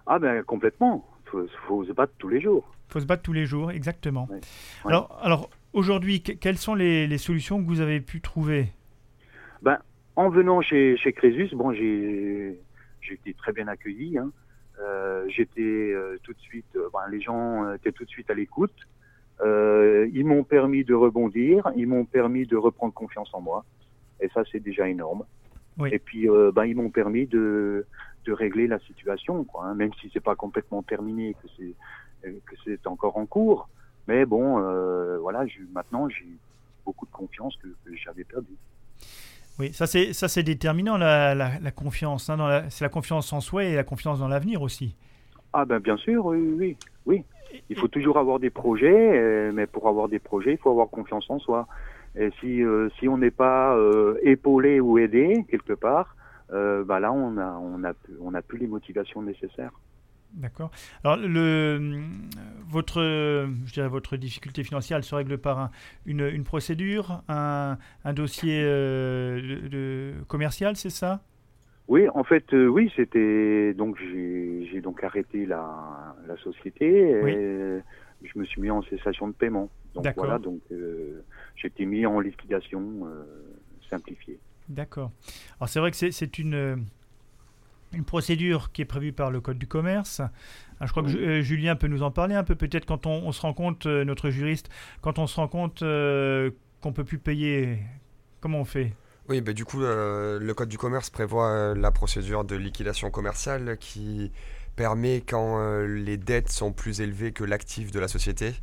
Ah 0.07 0.19
ben 0.19 0.43
complètement. 0.43 1.05
Faut, 1.33 1.47
faut 1.67 1.83
se 1.83 1.91
battre 1.93 2.13
tous 2.19 2.29
les 2.29 2.39
jours. 2.39 2.63
Il 2.89 2.93
faut 2.93 2.99
se 2.99 3.05
battre 3.07 3.23
tous 3.23 3.33
les 3.33 3.47
jours, 3.47 3.71
exactement. 3.71 4.27
Ouais. 4.29 4.39
Alors, 4.85 5.19
alors 5.23 5.49
aujourd'hui, 5.73 6.21
que- 6.21 6.33
quelles 6.33 6.59
sont 6.59 6.75
les, 6.75 7.07
les 7.07 7.17
solutions 7.17 7.59
que 7.59 7.67
vous 7.67 7.81
avez 7.81 7.99
pu 8.01 8.21
trouver? 8.21 8.67
En 10.15 10.29
venant 10.29 10.61
chez, 10.61 10.95
chez 10.97 11.11
Crésus, 11.11 11.49
bon, 11.55 11.73
j'ai 11.73 12.59
j'ai 13.01 13.15
été 13.15 13.33
très 13.33 13.51
bien 13.51 13.67
accueilli. 13.67 14.19
Hein. 14.19 14.31
Euh, 14.79 15.25
J'étais 15.27 15.61
euh, 15.91 16.19
tout 16.21 16.33
de 16.33 16.39
suite, 16.39 16.67
euh, 16.75 16.87
ben, 16.93 16.99
les 17.09 17.19
gens 17.19 17.73
étaient 17.73 17.91
tout 17.91 18.05
de 18.05 18.09
suite 18.11 18.29
à 18.29 18.35
l'écoute. 18.35 18.75
Euh, 19.41 20.07
ils 20.13 20.23
m'ont 20.23 20.43
permis 20.43 20.83
de 20.83 20.93
rebondir, 20.93 21.71
ils 21.75 21.87
m'ont 21.87 22.05
permis 22.05 22.45
de 22.45 22.55
reprendre 22.55 22.93
confiance 22.93 23.31
en 23.33 23.41
moi, 23.41 23.65
et 24.21 24.29
ça 24.35 24.43
c'est 24.51 24.59
déjà 24.59 24.87
énorme. 24.87 25.23
Oui. 25.79 25.89
Et 25.91 25.97
puis, 25.97 26.27
ben, 26.53 26.65
ils 26.65 26.75
m'ont 26.75 26.91
permis 26.91 27.25
de, 27.25 27.87
de 28.25 28.33
régler 28.33 28.67
la 28.67 28.79
situation, 28.79 29.43
quoi, 29.43 29.65
hein, 29.65 29.75
même 29.75 29.91
si 29.99 30.09
c'est 30.13 30.23
pas 30.23 30.35
complètement 30.35 30.81
terminé, 30.83 31.35
que 31.41 31.47
c'est 31.57 31.75
euh, 32.27 32.31
que 32.45 32.55
c'est 32.63 32.85
encore 32.87 33.17
en 33.17 33.25
cours. 33.25 33.69
Mais 34.07 34.25
bon, 34.25 34.59
euh, 34.59 35.17
voilà, 35.19 35.45
j'ai- 35.45 35.59
maintenant 35.73 36.07
j'ai 36.09 36.27
beaucoup 36.85 37.05
de 37.05 37.11
confiance 37.11 37.55
que, 37.57 37.67
que 37.67 37.95
j'avais 37.95 38.23
perdu. 38.23 38.53
Oui, 39.59 39.71
ça 39.71 39.85
c'est 39.87 40.13
ça 40.13 40.27
c'est 40.27 40.43
déterminant 40.43 40.97
la, 40.97 41.35
la, 41.35 41.59
la 41.59 41.71
confiance. 41.71 42.29
hein, 42.29 42.63
c'est 42.69 42.83
la 42.83 42.89
confiance 42.89 43.31
en 43.33 43.41
soi 43.41 43.65
et 43.65 43.75
la 43.75 43.83
confiance 43.83 44.19
dans 44.19 44.27
l'avenir 44.27 44.61
aussi. 44.61 44.95
Ah 45.53 45.65
ben 45.65 45.79
bien 45.79 45.97
sûr, 45.97 46.25
oui, 46.25 46.39
oui, 46.57 46.77
oui. 47.05 47.23
Il 47.69 47.77
faut 47.77 47.87
toujours 47.87 48.17
avoir 48.17 48.39
des 48.39 48.49
projets, 48.49 49.19
euh, 49.19 49.51
mais 49.53 49.67
pour 49.67 49.87
avoir 49.87 50.09
des 50.09 50.17
projets, 50.17 50.53
il 50.53 50.57
faut 50.57 50.71
avoir 50.71 50.89
confiance 50.89 51.29
en 51.29 51.37
soi. 51.37 51.67
Et 52.15 52.29
si 52.39 52.63
euh, 52.63 52.89
si 52.97 53.07
on 53.07 53.17
n'est 53.17 53.31
pas 53.31 53.75
euh, 53.75 54.17
épaulé 54.23 54.79
ou 54.79 54.97
aidé 54.97 55.45
quelque 55.49 55.73
part, 55.73 56.15
euh, 56.51 56.83
bah 56.83 56.99
là 56.99 57.11
on 57.11 57.37
a 57.37 57.51
on 57.53 57.83
a 57.83 57.93
plus- 57.93 58.17
on 58.19 58.33
a 58.33 58.41
plus 58.41 58.57
les 58.59 58.67
motivations 58.67 59.21
nécessaires. 59.21 59.71
D'accord. 60.33 60.71
Alors 61.03 61.17
le 61.17 62.01
votre 62.67 63.01
je 63.65 63.73
dirais 63.73 63.87
votre 63.87 64.17
difficulté 64.17 64.63
financière, 64.63 64.97
elle 64.97 65.03
se 65.03 65.13
règle 65.13 65.37
par 65.37 65.59
un- 65.59 65.71
une, 66.07 66.21
une 66.21 66.43
procédure, 66.43 67.21
un, 67.27 67.77
un 68.03 68.13
dossier 68.13 68.63
euh, 68.63 69.39
de, 69.41 69.67
de- 69.67 70.13
commercial, 70.27 70.75
c'est 70.75 70.89
ça? 70.89 71.21
Oui, 71.87 72.07
en 72.15 72.23
fait, 72.23 72.51
euh, 72.53 72.65
oui, 72.67 72.91
c'était 72.95 73.73
donc 73.73 73.97
j'ai 73.99 74.81
donc 74.81 75.03
arrêté 75.03 75.45
la 75.45 76.15
la 76.27 76.37
société. 76.37 77.09
Et 77.09 77.81
Je 78.23 78.39
me 78.39 78.45
suis 78.45 78.61
mis 78.61 78.71
en 78.71 78.81
cessation 78.83 79.27
de 79.27 79.33
paiement. 79.33 79.69
Donc 79.93 80.07
voilà, 80.15 80.39
donc 80.39 80.61
euh, 80.71 81.21
j'ai 81.55 81.67
été 81.67 81.85
mis 81.85 82.05
en 82.05 82.19
liquidation 82.21 83.05
simplifiée. 83.89 84.39
D'accord. 84.69 85.11
Alors 85.59 85.69
c'est 85.69 85.79
vrai 85.79 85.91
que 85.91 85.97
c'est- 85.97 86.37
une, 86.39 86.53
euh, 86.55 86.75
une 87.93 88.05
procédure 88.05 88.71
qui 88.71 88.81
est 88.81 88.85
prévue 88.85 89.13
par 89.13 89.29
le 89.29 89.41
Code 89.41 89.59
du 89.59 89.67
commerce. 89.67 90.21
Ah, 90.79 90.85
je 90.85 90.91
crois 90.91 91.03
que 91.03 91.09
Oui. 91.09 91.17
Euh, 91.17 91.41
Julien 91.41 91.75
peut 91.75 91.87
nous 91.87 92.01
en 92.03 92.11
parler 92.11 92.35
un 92.35 92.43
peu, 92.43 92.55
peut-être 92.55 92.85
quand 92.85 93.05
on, 93.05 93.11
on 93.27 93.31
se 93.31 93.41
rend 93.41 93.53
compte, 93.53 93.85
euh, 93.85 94.03
notre 94.03 94.29
juriste, 94.29 94.69
quand 95.01 95.19
on 95.19 95.27
se 95.27 95.35
rend 95.35 95.47
compte 95.47 95.83
euh, 95.83 96.51
qu'on 96.81 96.91
peut 96.93 97.03
plus 97.03 97.19
payer, 97.19 97.79
comment 98.41 98.59
on 98.61 98.65
fait? 98.65 98.93
Oui, 99.29 99.39
bah, 99.41 99.53
du 99.53 99.63
coup, 99.63 99.79
le 99.79 100.51
Code 100.53 100.67
du 100.69 100.77
commerce 100.77 101.09
prévoit 101.09 101.73
la 101.75 101.91
procédure 101.91 102.43
de 102.43 102.55
liquidation 102.57 103.09
commerciale 103.09 103.77
qui 103.79 104.31
permet, 104.75 105.21
quand 105.21 105.81
les 105.85 106.17
dettes 106.17 106.49
sont 106.49 106.73
plus 106.73 106.99
élevées 106.99 107.31
que 107.31 107.45
l'actif 107.45 107.91
de 107.91 107.99
la 108.01 108.09
société, 108.09 108.53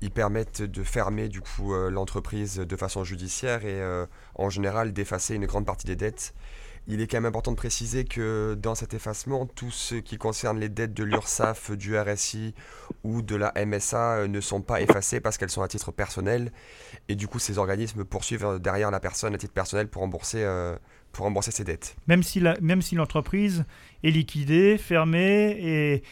ils 0.00 0.10
permettent 0.10 0.62
de 0.62 0.82
fermer 0.82 1.28
du 1.28 1.40
coup 1.40 1.74
euh, 1.74 1.90
l'entreprise 1.90 2.56
de 2.56 2.76
façon 2.76 3.04
judiciaire 3.04 3.64
et 3.64 3.80
euh, 3.80 4.06
en 4.34 4.48
général 4.48 4.92
d'effacer 4.92 5.34
une 5.34 5.46
grande 5.46 5.66
partie 5.66 5.86
des 5.86 5.96
dettes. 5.96 6.34
Il 6.86 7.02
est 7.02 7.06
quand 7.06 7.18
même 7.18 7.26
important 7.26 7.52
de 7.52 7.56
préciser 7.56 8.04
que 8.04 8.56
dans 8.58 8.74
cet 8.74 8.94
effacement, 8.94 9.46
tout 9.46 9.70
ce 9.70 9.96
qui 9.96 10.16
concerne 10.16 10.58
les 10.58 10.70
dettes 10.70 10.94
de 10.94 11.04
l'URSSAF, 11.04 11.72
du 11.72 11.96
RSI 11.96 12.54
ou 13.04 13.20
de 13.20 13.36
la 13.36 13.52
MSA 13.54 14.14
euh, 14.14 14.28
ne 14.28 14.40
sont 14.40 14.62
pas 14.62 14.80
effacées 14.80 15.20
parce 15.20 15.36
qu'elles 15.36 15.50
sont 15.50 15.62
à 15.62 15.68
titre 15.68 15.92
personnel 15.92 16.52
et 17.08 17.14
du 17.14 17.28
coup, 17.28 17.38
ces 17.38 17.58
organismes 17.58 18.04
poursuivent 18.04 18.58
derrière 18.60 18.90
la 18.90 19.00
personne 19.00 19.34
à 19.34 19.38
titre 19.38 19.52
personnel 19.52 19.88
pour 19.88 20.02
rembourser, 20.02 20.46
pour 21.12 21.26
rembourser 21.26 21.50
ses 21.50 21.64
dettes. 21.64 21.96
Même 22.06 22.22
si 22.22 22.42
même 22.60 22.82
si 22.82 22.94
l'entreprise 22.94 23.64
est 24.02 24.10
liquidée, 24.10 24.78
fermée, 24.78 25.56
et 25.60 26.02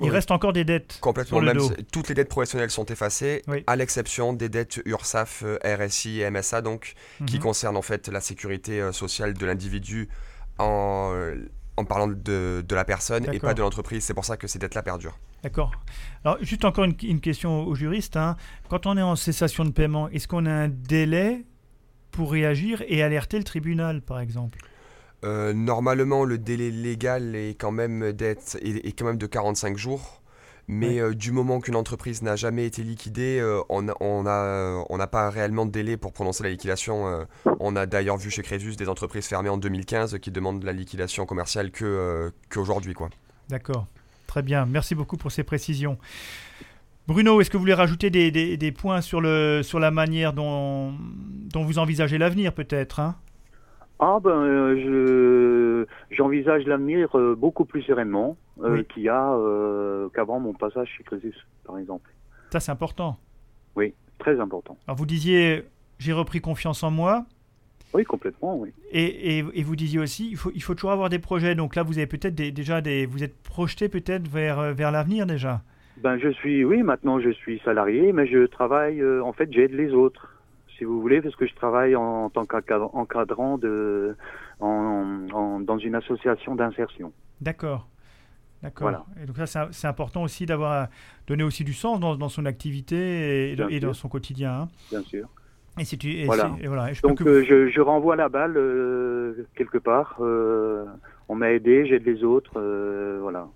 il 0.00 0.04
Oui. 0.04 0.10
reste 0.10 0.30
encore 0.30 0.52
des 0.52 0.64
dettes 0.64 0.98
Complètement. 1.00 1.38
sur 1.38 1.40
le 1.40 1.46
Même 1.46 1.56
dos. 1.58 1.68
si- 1.76 1.84
toutes 1.92 2.08
les 2.08 2.14
dettes 2.14 2.28
professionnelles 2.28 2.70
sont 2.70 2.86
effacées, 2.86 3.42
Oui. 3.48 3.62
à 3.66 3.76
l'exception 3.76 4.32
des 4.32 4.48
dettes 4.48 4.80
URSAF, 4.84 5.42
euh, 5.44 5.58
RSI 5.64 6.20
et 6.20 6.24
MSA, 6.30 6.62
donc, 6.62 6.94
qui 7.26 7.36
Mhm. 7.36 7.42
concernent 7.42 7.76
en 7.76 7.82
fait 7.82 8.08
la 8.08 8.20
sécurité 8.20 8.80
euh, 8.80 8.92
sociale 8.92 9.34
de 9.34 9.46
l'individu 9.46 10.08
en, 10.58 11.10
euh, 11.14 11.36
en 11.76 11.84
parlant 11.84 12.08
de, 12.08 12.64
de 12.66 12.74
la 12.74 12.84
personne 12.84 13.26
et 13.32 13.38
pas 13.38 13.54
de 13.54 13.62
l'entreprise. 13.62 14.04
C'est 14.04 14.14
pour 14.14 14.24
ça 14.24 14.36
que 14.36 14.46
ces 14.46 14.58
dettes-là 14.58 14.82
perdurent. 14.82 15.18
D'accord. 15.42 15.72
Alors, 16.24 16.38
juste 16.42 16.64
encore 16.64 16.84
une, 16.84 16.94
une 17.02 17.20
question 17.20 17.64
au 17.66 17.74
juriste. 17.74 18.16
hein. 18.16 18.36
Quand 18.68 18.86
on 18.86 18.96
est 18.96 19.02
en 19.02 19.16
cessation 19.16 19.64
de 19.64 19.70
paiement, 19.70 20.08
est-ce 20.10 20.28
qu'on 20.28 20.46
a 20.46 20.52
un 20.52 20.68
délai 20.68 21.44
pour 22.10 22.30
réagir 22.30 22.82
et 22.88 23.02
alerter 23.02 23.38
le 23.38 23.44
tribunal, 23.44 24.02
par 24.02 24.20
exemple? 24.20 24.58
Euh, 25.24 25.52
normalement, 25.52 26.24
le 26.24 26.38
délai 26.38 26.70
légal 26.70 27.34
est 27.36 27.54
quand 27.58 27.70
même, 27.72 28.12
d'être, 28.12 28.56
est, 28.62 28.84
est 28.86 28.92
quand 28.92 29.04
même 29.06 29.18
de 29.18 29.26
45 29.26 29.76
jours. 29.76 30.20
Mais 30.68 31.00
euh, 31.00 31.12
du 31.12 31.32
moment 31.32 31.60
qu'une 31.60 31.74
entreprise 31.76 32.22
n'a 32.22 32.36
jamais 32.36 32.64
été 32.66 32.82
liquidée, 32.84 33.38
euh, 33.40 33.60
on 33.68 33.82
n'a 33.82 33.94
on 34.00 34.24
a, 34.26 34.84
on 34.88 34.96
n'a 34.96 35.06
pas 35.08 35.28
réellement 35.28 35.66
de 35.66 35.72
délai 35.72 35.96
pour 35.96 36.12
prononcer 36.12 36.44
la 36.44 36.50
liquidation. 36.50 37.26
on 37.60 37.76
a 37.76 37.84
d'ailleurs 37.86 38.16
vu 38.16 38.30
chez 38.30 38.42
Crésus 38.42 38.76
des 38.76 38.88
entreprises 38.88 39.26
fermées 39.26 39.48
en 39.48 39.58
2015 39.58 40.18
qui 40.20 40.30
demandent 40.30 40.62
la 40.62 40.72
liquidation 40.72 41.26
commerciale 41.26 41.72
que, 41.72 42.32
qu'aujourd'hui. 42.48 42.94
Quoi. 42.94 43.10
D'accord. 43.48 43.86
Très 44.28 44.42
bien. 44.42 44.64
Merci 44.64 44.94
beaucoup 44.94 45.16
pour 45.16 45.32
ces 45.32 45.42
précisions. 45.42 45.98
Bruno, 47.08 47.40
est-ce 47.40 47.50
que 47.50 47.56
vous 47.56 47.62
voulez 47.62 47.74
rajouter 47.74 48.10
des, 48.10 48.30
des- 48.30 48.56
des 48.56 48.72
points 48.72 49.00
sur, 49.00 49.20
le, 49.20 49.62
sur 49.64 49.80
la 49.80 49.90
manière 49.90 50.32
dont, 50.32 50.94
dont 51.52 51.64
vous 51.64 51.78
envisagez 51.80 52.16
l'avenir, 52.18 52.54
peut-être 52.54 53.00
hein? 53.00 53.16
Ah 54.04 54.18
ben 54.20 54.30
euh, 54.30 54.74
je 54.84 56.14
j'envisage 56.16 56.66
l'avenir 56.66 57.16
euh, 57.16 57.36
beaucoup 57.36 57.64
plus 57.64 57.82
sereinement 57.82 58.36
euh, 58.60 58.78
Oui. 58.78 58.84
qu'il 58.86 59.04
y 59.04 59.08
a 59.08 59.38
qu'avant 60.12 60.40
mon 60.40 60.54
passage 60.54 60.88
chez 60.98 61.04
Crésus, 61.04 61.36
par 61.64 61.78
exemple. 61.78 62.10
Ça, 62.50 62.58
c'est 62.58 62.72
important. 62.72 63.16
Oui, 63.76 63.94
très 64.18 64.40
important. 64.40 64.76
Alors, 64.88 64.98
vous 64.98 65.06
disiez, 65.06 65.62
j'ai 66.00 66.12
repris 66.12 66.40
confiance 66.40 66.82
en 66.82 66.90
moi. 66.90 67.24
Oui, 67.94 68.02
complètement, 68.02 68.58
oui. 68.58 68.72
Et, 68.90 69.38
et, 69.38 69.44
et, 69.54 69.62
vous 69.62 69.76
disiez 69.76 70.00
aussi, 70.00 70.28
il 70.30 70.36
faut, 70.36 70.50
il 70.52 70.62
faut 70.64 70.74
toujours 70.74 70.90
avoir 70.90 71.08
des 71.08 71.20
projets. 71.20 71.54
Donc 71.54 71.76
là, 71.76 71.84
vous 71.84 71.98
avez 71.98 72.08
peut-être 72.08 72.34
déjà 72.34 72.80
des, 72.80 73.06
vous 73.06 73.22
êtes 73.22 73.40
projeté 73.44 73.88
peut-être 73.88 74.26
vers, 74.26 74.74
vers 74.74 74.90
l'avenir 74.90 75.26
déjà. 75.26 75.60
Ben, 75.98 76.18
je 76.18 76.30
suis, 76.30 76.64
oui, 76.64 76.82
maintenant 76.82 77.20
je 77.20 77.30
suis 77.30 77.60
salarié, 77.64 78.12
mais 78.12 78.26
je 78.26 78.46
travaille, 78.46 79.00
en 79.20 79.32
fait, 79.32 79.52
j'aide 79.52 79.72
les 79.72 79.92
autres, 79.92 80.31
si 80.82 80.84
vous 80.84 81.00
voulez, 81.00 81.22
parce 81.22 81.36
que 81.36 81.46
je 81.46 81.54
travaille 81.54 81.94
en, 81.94 82.24
en 82.24 82.28
tant 82.30 82.44
qu'encadrant 82.44 83.56
de, 83.56 84.16
en, 84.58 85.28
en, 85.32 85.60
dans 85.60 85.78
une 85.78 85.94
association 85.94 86.56
d'insertion. 86.56 87.12
D'accord. 87.40 87.86
D'accord. 88.64 88.88
Voilà. 88.88 89.04
Et 89.22 89.26
donc 89.26 89.36
ça, 89.46 89.68
c'est 89.70 89.86
important 89.86 90.24
aussi 90.24 90.44
d'avoir 90.44 90.88
donné 91.28 91.44
aussi 91.44 91.62
du 91.62 91.72
sens 91.72 92.00
dans, 92.00 92.16
dans 92.16 92.28
son 92.28 92.46
activité 92.46 93.52
et, 93.52 93.56
et 93.70 93.78
dans 93.78 93.92
son 93.92 94.08
quotidien. 94.08 94.62
Hein. 94.62 94.68
Bien 94.90 95.02
sûr. 95.02 95.28
Et 95.78 95.84
si 95.84 95.96
tu, 95.98 96.10
et 96.10 96.24
voilà. 96.24 96.50
Et 96.60 96.66
voilà. 96.66 96.90
Et 96.90 96.94
je 96.94 97.02
Donc 97.02 97.18
que... 97.18 97.28
euh, 97.28 97.44
je, 97.44 97.68
je, 97.68 97.80
renvoie 97.80 98.16
la 98.16 98.28
balle 98.28 98.56
euh, 98.56 99.46
quelque 99.54 99.78
part. 99.78 100.16
Euh, 100.20 100.84
on 101.28 101.36
m'a 101.36 101.52
aidé, 101.52 101.86
j'aide 101.86 102.04
les 102.04 102.24
autres. 102.24 102.60
voilà. 103.20 103.46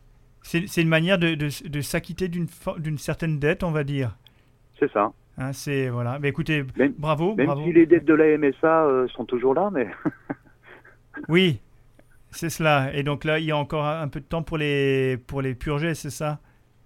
C'est 0.42 0.80
une 0.80 0.88
manière 0.88 1.18
de, 1.18 1.34
de, 1.34 1.48
de 1.68 1.80
s'acquitter 1.80 2.28
d'une 2.28 2.98
certaine 2.98 3.40
dette, 3.40 3.64
on 3.64 3.72
va 3.72 3.82
dire. 3.82 4.16
C'est 4.78 4.92
ça. 4.92 5.12
Hein, 5.38 5.52
c'est 5.52 5.88
voilà. 5.88 6.18
Mais 6.18 6.28
écoutez, 6.28 6.64
même, 6.76 6.94
bravo. 6.96 7.34
Même 7.34 7.46
bravo. 7.46 7.64
si 7.64 7.72
les 7.72 7.86
dettes 7.86 8.04
de 8.04 8.14
la 8.14 8.38
MSA 8.38 8.86
euh, 8.86 9.08
sont 9.08 9.24
toujours 9.24 9.54
là, 9.54 9.70
mais. 9.72 9.88
oui, 11.28 11.60
c'est 12.30 12.50
cela. 12.50 12.94
Et 12.94 13.02
donc 13.02 13.24
là, 13.24 13.38
il 13.38 13.44
y 13.44 13.50
a 13.50 13.56
encore 13.56 13.84
un 13.84 14.08
peu 14.08 14.20
de 14.20 14.24
temps 14.24 14.42
pour 14.42 14.58
les 14.58 15.18
pour 15.26 15.42
les 15.42 15.54
purger, 15.54 15.94
c'est 15.94 16.10
ça? 16.10 16.38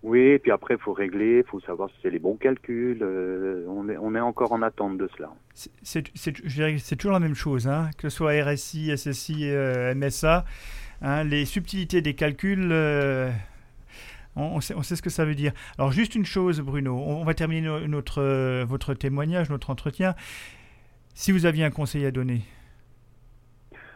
Oui, 0.03 0.21
et 0.21 0.39
puis 0.39 0.51
après, 0.51 0.75
il 0.75 0.81
faut 0.81 0.95
régler, 0.95 1.39
il 1.39 1.51
faut 1.51 1.61
savoir 1.61 1.91
si 1.91 1.97
c'est 2.03 2.11
les 2.11 2.19
bons 2.19 2.37
calculs. 2.37 3.03
euh, 3.03 3.67
on, 3.69 3.89
est, 3.89 3.99
on 3.99 4.15
est 4.15 4.21
encore 4.21 4.53
en 4.53 4.63
attente 4.63 4.97
de 4.97 5.09
cela. 5.17 5.31
C'est 5.83 6.97
toujours 6.97 7.13
la 7.13 7.21
même 7.21 7.35
chose, 7.35 7.69
hein, 7.69 7.91
que 7.99 8.09
ce 8.09 8.17
soit 8.17 8.33
RSI, 8.43 8.97
SSI, 8.97 9.51
euh, 9.51 9.95
MSA. 9.95 10.47
Hein, 11.03 11.25
les 11.25 11.45
subtilités 11.45 12.01
des 12.01 12.15
calculs, 12.15 12.71
euh, 12.73 13.31
on, 14.37 14.43
on, 14.43 14.61
sait, 14.61 14.75
on, 14.75 14.83
sait, 14.83 14.97
ce 14.97 15.03
que 15.03 15.11
ça 15.11 15.25
veut 15.25 15.35
dire. 15.35 15.53
Alors 15.79 15.93
juste 15.93 16.15
une 16.15 16.25
chose, 16.25 16.61
Bruno, 16.61 16.95
on, 16.95 17.21
on 17.21 17.25
va 17.25 17.35
terminer 17.35 17.63
no, 17.63 17.87
notre, 17.87 18.23
euh, 18.23 18.65
votre 18.67 18.95
témoignage, 18.95 19.51
notre 19.51 19.71
entretien. 19.71 20.15
Si 21.15 21.33
vous 21.33 21.47
aviez 21.47 21.65
un 21.65 21.71
conseil 21.71 22.07
à 22.07 22.11
donner? 22.11 22.43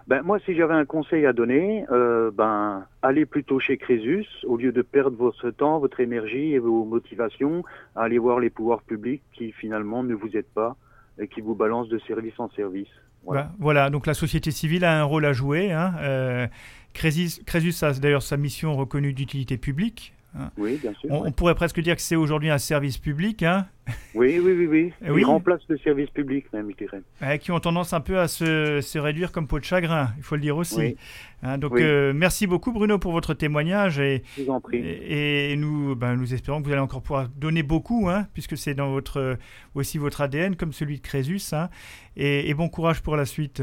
Ben, 0.07 0.20
moi, 0.22 0.39
si 0.45 0.55
j'avais 0.55 0.74
un 0.74 0.85
conseil 0.85 1.24
à 1.24 1.32
donner, 1.32 1.87
euh, 1.91 2.30
ben, 2.30 2.87
allez 3.01 3.24
plutôt 3.24 3.59
chez 3.59 3.78
Crésus, 3.78 4.26
au 4.45 4.59
lieu 4.59 4.70
de 4.70 4.82
perdre 4.82 5.16
votre 5.16 5.51
temps, 5.51 5.78
votre 5.78 6.01
énergie 6.01 6.53
et 6.53 6.59
vos 6.59 6.85
motivations, 6.85 7.64
allez 7.97 8.18
voir 8.18 8.39
les 8.39 8.51
pouvoirs 8.51 8.82
publics 8.82 9.22
qui 9.32 9.53
finalement 9.53 10.03
ne 10.03 10.14
vous 10.14 10.37
aident 10.37 10.45
pas 10.55 10.76
et 11.18 11.26
qui 11.26 11.41
vous 11.41 11.55
balancent 11.55 11.89
de 11.89 11.99
service 12.01 12.39
en 12.39 12.51
service. 12.51 12.89
Voilà. 13.24 13.45
Ben, 13.45 13.53
voilà, 13.59 13.89
donc 13.89 14.07
la 14.07 14.12
société 14.12 14.51
civile 14.51 14.85
a 14.85 15.01
un 15.01 15.05
rôle 15.05 15.24
à 15.24 15.32
jouer. 15.32 15.72
Hein. 15.72 15.95
Euh, 16.01 16.47
Crésus, 16.93 17.43
Crésus 17.47 17.82
a 17.82 17.93
d'ailleurs 17.95 18.22
sa 18.22 18.37
mission 18.37 18.76
reconnue 18.76 19.14
d'utilité 19.14 19.57
publique. 19.57 20.12
Hein. 20.37 20.51
Oui, 20.57 20.78
bien 20.80 20.93
sûr. 20.95 21.11
On, 21.11 21.22
ouais. 21.22 21.28
on, 21.28 21.32
pourrait 21.32 21.55
presque 21.55 21.80
dire 21.80 21.95
que 21.95 22.03
c'est 22.03 22.16
aujourd'hui 22.16 22.51
un 22.51 22.59
service 22.59 22.99
public. 22.99 23.43
Hein. 23.43 23.66
Oui, 24.14 24.39
oui, 24.39 24.53
oui, 24.53 24.66
oui. 24.66 24.93
oui. 25.09 25.20
Il 25.20 25.24
remplace 25.24 25.61
le 25.68 25.78
service 25.78 26.11
public, 26.11 26.53
même, 26.53 26.70
je 26.70 26.85
dirais. 26.85 27.03
Ouais, 27.22 27.39
qui 27.39 27.53
ont 27.53 27.61
tendance 27.61 27.93
un 27.93 28.01
peu 28.01 28.18
à 28.18 28.26
se, 28.26 28.80
se, 28.80 28.99
réduire 28.99 29.30
comme 29.30 29.47
peau 29.47 29.59
de 29.59 29.64
chagrin, 29.64 30.12
il 30.16 30.22
faut 30.22 30.35
le 30.35 30.41
dire 30.41 30.57
aussi. 30.57 30.97
Oui. 31.43 31.59
donc, 31.59 31.74
oui. 31.74 31.82
euh, 31.82 32.12
merci 32.14 32.47
beaucoup, 32.47 32.72
Bruno, 32.72 32.99
pour 32.99 33.12
votre 33.12 33.35
témoignage. 33.35 33.99
Et, 34.01 34.22
je 34.37 34.43
vous 34.43 34.51
en 34.51 34.61
prie. 34.61 34.78
Et, 34.78 35.53
et 35.53 35.57
nous, 35.57 35.95
ben, 35.95 36.16
nous 36.16 36.35
espérons 36.35 36.61
que 36.61 36.66
vous 36.66 36.72
allez 36.72 36.82
encore 36.82 37.03
pouvoir 37.03 37.28
donner 37.28 37.62
beaucoup, 37.62 38.09
hein, 38.09 38.26
puisque 38.32 38.57
c'est 38.57 38.74
dans 38.74 38.91
votre, 38.91 39.39
aussi 39.74 39.99
votre 39.99 40.20
ADN, 40.20 40.57
comme 40.57 40.72
celui 40.72 40.97
de 40.97 41.03
Crésus. 41.03 41.53
Hein. 41.53 41.68
Et, 42.16 42.49
et, 42.49 42.55
bon 42.55 42.68
courage 42.68 43.03
pour 43.03 43.16
la 43.16 43.24
suite. 43.24 43.62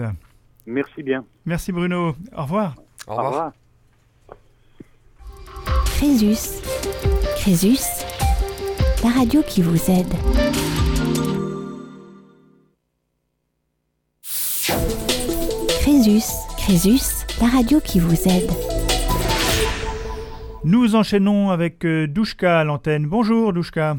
Merci 0.65 1.03
bien. 1.03 1.25
Merci, 1.45 1.71
Bruno. 1.71 2.15
Au 2.35 2.43
revoir. 2.43 2.75
Au 3.07 3.11
revoir. 3.11 3.25
Au 3.25 3.29
revoir. 3.29 3.53
Crésus. 6.01 6.63
Crésus, 7.35 7.77
la 9.03 9.11
radio 9.11 9.43
qui 9.43 9.61
vous 9.61 9.77
aide. 9.91 10.11
Crésus, 15.79 16.25
Crésus, 16.57 17.27
la 17.39 17.49
radio 17.49 17.79
qui 17.79 17.99
vous 17.99 18.15
aide. 18.27 18.49
Nous 20.63 20.95
enchaînons 20.95 21.51
avec 21.51 21.85
euh, 21.85 22.07
Douchka 22.07 22.61
à 22.61 22.63
l'antenne. 22.63 23.05
Bonjour 23.05 23.53
Douchka. 23.53 23.95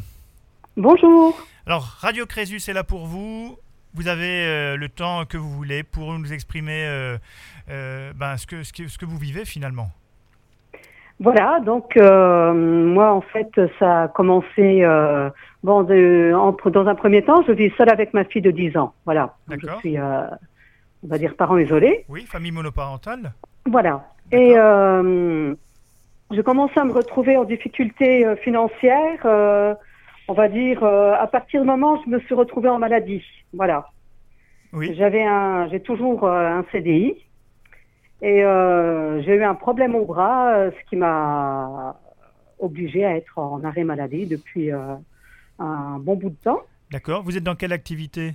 Bonjour. 0.76 1.40
Alors, 1.66 1.84
Radio 2.00 2.26
Crésus 2.26 2.68
est 2.68 2.72
là 2.72 2.82
pour 2.82 3.07
vous. 3.07 3.57
Vous 3.94 4.09
avez 4.09 4.44
euh, 4.44 4.76
le 4.76 4.88
temps 4.88 5.24
que 5.24 5.36
vous 5.36 5.53
voulez 5.53 5.84
pour 5.84 6.18
nous 6.18 6.32
exprimer 6.32 6.84
euh, 6.84 8.12
ben, 8.14 8.36
ce, 8.38 8.48
que, 8.48 8.64
ce, 8.64 8.72
que, 8.72 8.88
ce 8.88 8.98
que 8.98 9.05
vous 9.05 9.18
vivez 9.18 9.44
finalement. 9.44 9.92
Voilà, 11.22 11.60
donc 11.64 11.96
euh, 11.96 12.52
moi 12.52 13.12
en 13.12 13.20
fait 13.20 13.48
ça 13.78 14.02
a 14.02 14.08
commencé 14.08 14.82
euh, 14.82 15.30
bon 15.62 15.84
de, 15.84 16.32
entre, 16.34 16.68
dans 16.68 16.88
un 16.88 16.96
premier 16.96 17.22
temps 17.22 17.44
je 17.46 17.52
vis 17.52 17.70
seule 17.78 17.90
avec 17.90 18.12
ma 18.12 18.24
fille 18.24 18.42
de 18.42 18.50
10 18.50 18.76
ans, 18.76 18.92
voilà. 19.04 19.36
Je 19.48 19.68
suis 19.78 19.98
euh, 19.98 20.26
on 21.04 21.08
va 21.08 21.18
dire 21.18 21.36
parent 21.36 21.58
isolé. 21.58 22.04
Oui, 22.08 22.26
famille 22.26 22.50
monoparentale. 22.50 23.34
Voilà. 23.66 24.04
Et 24.32 24.54
je 24.54 26.40
commençais 26.40 26.80
à 26.80 26.84
me 26.84 26.92
retrouver 26.92 27.36
en 27.36 27.44
difficulté 27.44 28.26
financière, 28.42 29.20
on 29.24 30.32
va 30.34 30.48
dire 30.48 30.82
à 30.82 31.26
partir 31.28 31.60
du 31.60 31.68
moment 31.68 31.94
où 31.94 32.02
je 32.04 32.10
me 32.10 32.18
suis 32.20 32.34
retrouvée 32.34 32.68
en 32.68 32.80
maladie, 32.80 33.22
voilà. 33.52 33.86
Oui. 34.72 34.92
J'avais 34.96 35.22
un 35.22 35.68
j'ai 35.68 35.80
toujours 35.80 36.28
un 36.28 36.64
CDI. 36.72 37.14
Et 38.22 38.44
euh, 38.44 39.20
j'ai 39.22 39.34
eu 39.34 39.42
un 39.42 39.56
problème 39.56 39.96
au 39.96 40.04
bras, 40.04 40.54
euh, 40.54 40.70
ce 40.70 40.88
qui 40.88 40.96
m'a 40.96 41.96
obligé 42.60 43.04
à 43.04 43.16
être 43.16 43.36
en 43.36 43.64
arrêt 43.64 43.82
maladie 43.82 44.26
depuis 44.26 44.70
euh, 44.70 44.94
un 45.58 45.98
bon 45.98 46.14
bout 46.14 46.30
de 46.30 46.36
temps. 46.36 46.60
D'accord. 46.92 47.24
Vous 47.24 47.36
êtes 47.36 47.42
dans 47.42 47.56
quelle 47.56 47.72
activité? 47.72 48.34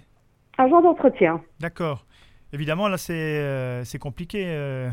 Agent 0.58 0.82
d'entretien. 0.82 1.42
D'accord. 1.62 2.06
Évidemment, 2.52 2.90
là, 2.90 2.98
c'est 2.98 3.14
euh, 3.16 3.84
compliqué. 4.02 4.90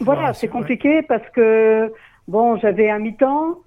voilà, 0.00 0.32
c'est 0.32 0.48
compliqué 0.48 0.96
ouais. 0.96 1.02
parce 1.02 1.28
que, 1.30 1.92
bon, 2.28 2.56
j'avais 2.58 2.90
un 2.90 3.00
mi-temps, 3.00 3.58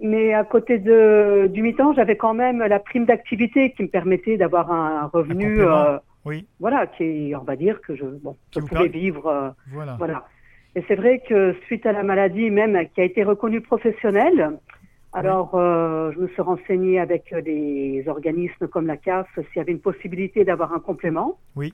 mais 0.00 0.34
à 0.34 0.44
côté 0.44 0.78
de, 0.78 1.50
du 1.52 1.62
mi-temps, 1.62 1.94
j'avais 1.94 2.16
quand 2.16 2.34
même 2.34 2.60
la 2.60 2.78
prime 2.78 3.06
d'activité 3.06 3.72
qui 3.72 3.82
me 3.82 3.88
permettait 3.88 4.36
d'avoir 4.36 4.70
un 4.70 5.06
revenu. 5.06 5.64
Un 5.64 6.00
oui. 6.26 6.46
Voilà, 6.58 6.88
qui, 6.88 7.32
on 7.40 7.44
va 7.44 7.54
dire 7.54 7.80
que 7.80 7.94
je, 7.94 8.04
bon, 8.04 8.36
je 8.52 8.60
pouvais 8.60 8.88
vivre. 8.88 9.28
Euh, 9.28 9.50
voilà. 9.68 9.94
voilà. 9.96 10.26
Et 10.74 10.84
c'est 10.88 10.96
vrai 10.96 11.22
que 11.26 11.54
suite 11.66 11.86
à 11.86 11.92
la 11.92 12.02
maladie 12.02 12.50
même 12.50 12.76
qui 12.94 13.00
a 13.00 13.04
été 13.04 13.22
reconnue 13.22 13.60
professionnelle, 13.60 14.58
alors 15.12 15.54
oui. 15.54 15.60
euh, 15.62 16.12
je 16.12 16.18
me 16.18 16.28
suis 16.28 16.42
renseignée 16.42 16.98
avec 16.98 17.32
des 17.44 18.04
organismes 18.08 18.66
comme 18.66 18.86
la 18.86 18.96
CAF 18.96 19.28
s'il 19.36 19.56
y 19.56 19.60
avait 19.60 19.72
une 19.72 19.80
possibilité 19.80 20.44
d'avoir 20.44 20.74
un 20.74 20.80
complément 20.80 21.38
oui. 21.54 21.72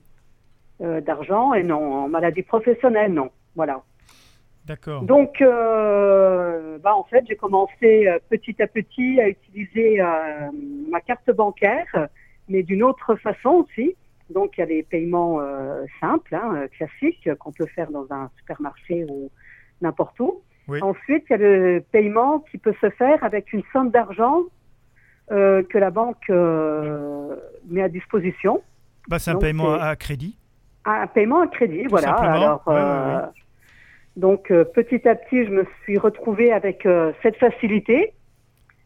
euh, 0.81 1.01
d'argent 1.01 1.53
et 1.53 1.63
non, 1.63 2.03
en 2.03 2.07
maladie 2.07 2.43
professionnelle, 2.43 3.11
non. 3.11 3.31
Voilà. 3.55 3.81
D'accord. 4.65 5.01
Donc, 5.01 5.41
euh, 5.41 6.77
bah, 6.77 6.95
en 6.95 7.03
fait, 7.03 7.25
j'ai 7.27 7.35
commencé 7.35 8.07
petit 8.29 8.61
à 8.61 8.67
petit 8.67 9.19
à 9.19 9.27
utiliser 9.27 9.99
euh, 9.99 10.05
ma 10.89 11.01
carte 11.01 11.29
bancaire, 11.31 12.07
mais 12.47 12.63
d'une 12.63 12.83
autre 12.83 13.15
façon 13.15 13.65
aussi. 13.65 13.95
Donc, 14.29 14.57
il 14.57 14.61
y 14.61 14.63
a 14.63 14.67
des 14.67 14.83
paiements 14.83 15.39
euh, 15.39 15.83
simples, 15.99 16.35
hein, 16.35 16.65
classiques, 16.77 17.29
qu'on 17.39 17.51
peut 17.51 17.65
faire 17.67 17.91
dans 17.91 18.05
un 18.11 18.29
supermarché 18.37 19.05
ou 19.09 19.29
n'importe 19.81 20.19
où. 20.19 20.41
Oui. 20.67 20.79
Ensuite, 20.81 21.25
il 21.29 21.31
y 21.31 21.33
a 21.33 21.37
le 21.37 21.83
paiement 21.91 22.39
qui 22.39 22.57
peut 22.57 22.73
se 22.79 22.89
faire 22.91 23.23
avec 23.23 23.51
une 23.53 23.63
somme 23.73 23.91
d'argent 23.91 24.43
euh, 25.31 25.63
que 25.63 25.77
la 25.77 25.89
banque 25.89 26.29
euh, 26.29 27.35
met 27.67 27.81
à 27.81 27.89
disposition. 27.89 28.61
Bah, 29.07 29.19
c'est 29.19 29.31
un 29.31 29.33
donc, 29.33 29.43
paiement 29.43 29.73
à 29.73 29.95
crédit 29.95 30.37
Un 30.85 31.07
paiement 31.07 31.41
à 31.41 31.47
crédit, 31.47 31.83
Tout 31.83 31.89
voilà. 31.89 32.13
Alors, 32.13 32.63
ouais, 32.67 32.73
ouais, 32.73 32.81
ouais. 32.81 33.29
Donc, 34.15 34.51
euh, 34.51 34.63
petit 34.63 35.07
à 35.07 35.15
petit, 35.15 35.45
je 35.45 35.49
me 35.49 35.65
suis 35.83 35.97
retrouvée 35.97 36.51
avec 36.51 36.85
euh, 36.85 37.11
cette 37.23 37.37
facilité. 37.37 38.13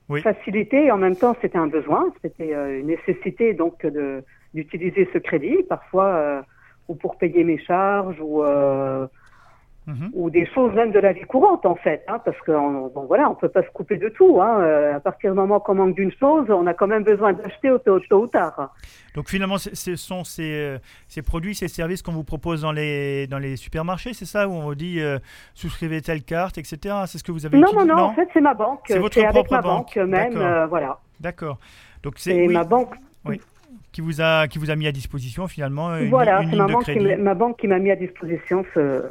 Oui. 0.10 0.22
Facilité, 0.22 0.86
et 0.86 0.92
en 0.92 0.98
même 0.98 1.18
temps, 1.18 1.36
c'était 1.42 1.58
un 1.58 1.68
besoin, 1.68 2.14
c'était 2.22 2.56
euh, 2.56 2.80
une 2.80 2.88
nécessité 2.88 3.54
donc 3.54 3.86
de 3.86 4.24
d'utiliser 4.58 5.08
ce 5.14 5.20
crédit, 5.20 5.58
parfois 5.70 6.06
euh, 6.06 6.42
ou 6.88 6.96
pour 6.96 7.18
payer 7.18 7.44
mes 7.44 7.60
charges 7.60 8.20
ou 8.20 8.44
euh, 8.44 9.08
Mhm. 9.88 10.10
ou 10.14 10.30
des 10.30 10.46
choses 10.54 10.74
même 10.74 10.92
de 10.92 11.00
la 11.00 11.14
vie 11.14 11.22
courante 11.22 11.66
en 11.66 11.76
fait, 11.76 12.04
hein, 12.10 12.20
parce 12.26 12.38
que 12.42 12.52
on, 12.52 12.90
bon 12.90 13.06
voilà, 13.06 13.30
on 13.30 13.36
peut 13.36 13.48
pas 13.48 13.64
se 13.64 13.70
couper 13.70 13.96
de 13.96 14.10
tout. 14.10 14.42
Hein, 14.42 14.60
euh, 14.60 14.98
à 14.98 15.00
partir 15.00 15.32
du 15.32 15.38
moment 15.38 15.62
qu'on 15.62 15.76
manque 15.76 15.96
d'une 15.96 16.12
chose, 16.12 16.46
on 16.50 16.68
a 16.68 16.74
quand 16.74 16.88
même 16.88 17.06
besoin 17.06 17.32
d'acheter 17.32 17.70
tôt, 17.86 17.98
tôt, 18.02 18.24
ou 18.24 18.28
tard. 18.28 18.76
Donc 19.16 19.30
finalement, 19.30 19.58
ce 19.58 19.96
sont 19.96 20.26
ces, 20.26 20.76
ces 21.08 21.22
produits, 21.22 21.56
ces 21.56 21.70
services 21.70 22.02
qu'on 22.02 22.12
vous 22.12 22.26
propose 22.26 22.64
dans 22.64 22.74
les 22.74 23.28
dans 23.28 23.40
les 23.40 23.56
supermarchés, 23.56 24.12
c'est 24.14 24.26
ça 24.26 24.50
où 24.50 24.52
on 24.52 24.64
vous 24.64 24.76
dit 24.76 25.00
euh, 25.00 25.20
souscrivez 25.54 26.02
telle 26.02 26.24
carte, 26.24 26.58
etc. 26.58 26.94
C'est 27.06 27.18
ce 27.18 27.24
que 27.24 27.32
vous 27.32 27.46
avez 27.46 27.58
Non, 27.58 27.68
utilisé 27.68 27.88
non, 27.88 27.96
non, 27.96 28.04
en 28.04 28.14
fait 28.14 28.28
c'est 28.34 28.42
ma 28.42 28.56
banque. 28.56 28.82
C'est 28.88 29.00
votre 29.00 29.18
avec 29.22 29.32
propre 29.32 29.54
ma 29.54 29.62
banque, 29.62 29.96
banque, 29.98 30.10
même, 30.10 30.36
euh, 30.36 30.66
voilà. 30.68 31.00
D'accord. 31.22 31.60
Donc 32.04 32.16
c'est 32.18 32.36
Et 32.36 32.48
oui. 32.50 32.54
ma 32.54 32.66
banque. 32.66 32.94
Oui 33.24 33.40
qui 33.98 34.02
vous 34.02 34.22
a 34.22 34.48
qui 34.48 34.60
vous 34.60 34.70
a 34.70 34.76
mis 34.76 34.86
à 34.86 34.92
disposition 34.92 35.48
finalement 35.48 35.98
une, 35.98 36.12
voilà, 36.12 36.42
c'est 36.48 36.56
ma, 36.56 36.68
m'a- 37.18 37.34
banque 37.34 37.58
qui 37.58 37.68
m'a 37.68 37.80
mis 37.80 37.90
à 37.90 37.96
disposition 37.96 38.64
ce, 38.76 39.04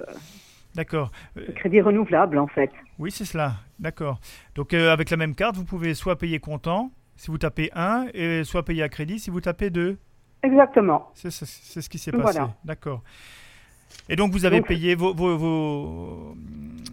D'accord. 0.77 1.11
Ce 1.35 1.51
crédit 1.51 1.81
renouvelable, 1.81 2.39
en 2.39 2.47
fait. 2.47 2.71
Oui, 3.01 3.11
c'est 3.11 3.25
cela. 3.25 3.55
D'accord. 3.81 4.21
Donc 4.55 4.75
euh, 4.75 4.93
avec 4.93 5.11
la 5.11 5.17
même 5.17 5.35
carte, 5.35 5.57
vous 5.57 5.65
pouvez 5.65 5.93
soit 5.95 6.17
payer 6.17 6.39
comptant 6.39 6.93
si 7.17 7.33
vous 7.33 7.39
tapez 7.39 7.69
1 7.75 8.11
et 8.15 8.45
soit 8.45 8.65
payer 8.65 8.85
à 8.85 8.89
crédit 8.89 9.19
si 9.19 9.29
vous 9.31 9.41
tapez 9.41 9.71
2. 9.71 9.99
Exactement. 10.45 11.11
C'est 11.15 11.33
ce 11.33 11.89
qui 11.89 11.99
s'est 11.99 12.13
passé. 12.13 12.23
Voilà. 12.23 12.55
D'accord. 12.65 13.03
Et 14.09 14.15
donc 14.15 14.31
vous 14.31 14.45
avez 14.45 14.59
Donc- 14.59 14.69
payé 14.69 14.95
vos, 14.95 15.13
vos, 15.15 15.37
vos- 15.37 16.37